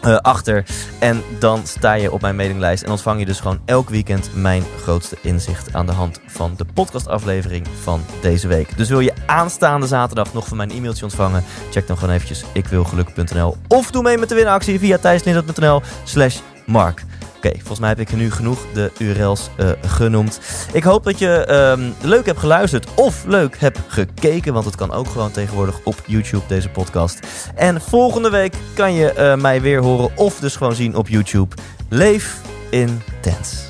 Uh, 0.05 0.16
achter. 0.16 0.64
En 0.98 1.22
dan 1.38 1.66
sta 1.66 1.92
je 1.92 2.12
op 2.12 2.20
mijn 2.20 2.36
mailinglijst 2.36 2.82
en 2.82 2.90
ontvang 2.90 3.18
je 3.18 3.26
dus 3.26 3.40
gewoon 3.40 3.61
elk 3.64 3.88
weekend 3.88 4.30
mijn 4.34 4.62
grootste 4.82 5.16
inzicht 5.22 5.74
aan 5.74 5.86
de 5.86 5.92
hand 5.92 6.20
van 6.26 6.55
de 6.57 6.64
podcastaflevering 6.74 7.66
van 7.80 8.03
deze 8.20 8.48
week. 8.48 8.76
Dus 8.76 8.88
wil 8.88 9.01
je 9.01 9.12
aanstaande 9.26 9.86
zaterdag 9.86 10.32
nog 10.32 10.48
van 10.48 10.57
mijn 10.57 10.70
e-mailtje 10.70 11.05
ontvangen? 11.05 11.44
Check 11.70 11.86
dan 11.86 11.98
gewoon 11.98 12.14
eventjes 12.14 12.44
ikwilgeluk.nl 12.53 13.57
of 13.68 13.90
doe 13.90 14.03
mee 14.03 14.18
met 14.18 14.28
de 14.28 14.34
winactie 14.34 14.78
via 14.78 14.98
thijslindert.nl 14.98 15.82
slash 16.05 16.38
mark. 16.66 17.05
Oké, 17.45 17.57
volgens 17.57 17.78
mij 17.78 17.88
heb 17.88 18.01
ik 18.01 18.12
nu 18.12 18.30
genoeg 18.30 18.66
de 18.72 18.91
URL's 18.99 19.51
uh, 19.61 19.70
genoemd. 19.86 20.41
Ik 20.72 20.82
hoop 20.82 21.05
dat 21.05 21.18
je 21.18 21.53
um, 21.78 21.95
leuk 22.03 22.26
hebt 22.26 22.38
geluisterd 22.38 22.86
of 22.95 23.24
leuk 23.24 23.59
hebt 23.59 23.78
gekeken. 23.88 24.53
Want 24.53 24.64
het 24.64 24.76
kan 24.76 24.93
ook 24.93 25.07
gewoon 25.07 25.30
tegenwoordig 25.30 25.80
op 25.84 26.03
YouTube, 26.07 26.47
deze 26.47 26.68
podcast. 26.68 27.20
En 27.55 27.80
volgende 27.80 28.30
week 28.30 28.55
kan 28.74 28.95
je 28.95 29.14
uh, 29.18 29.34
mij 29.43 29.61
weer 29.61 29.82
horen 29.82 30.11
of 30.16 30.38
dus 30.38 30.57
gewoon 30.57 30.74
zien 30.74 30.97
op 30.97 31.09
YouTube. 31.09 31.57
Leef 31.88 32.36
intens. 32.70 33.69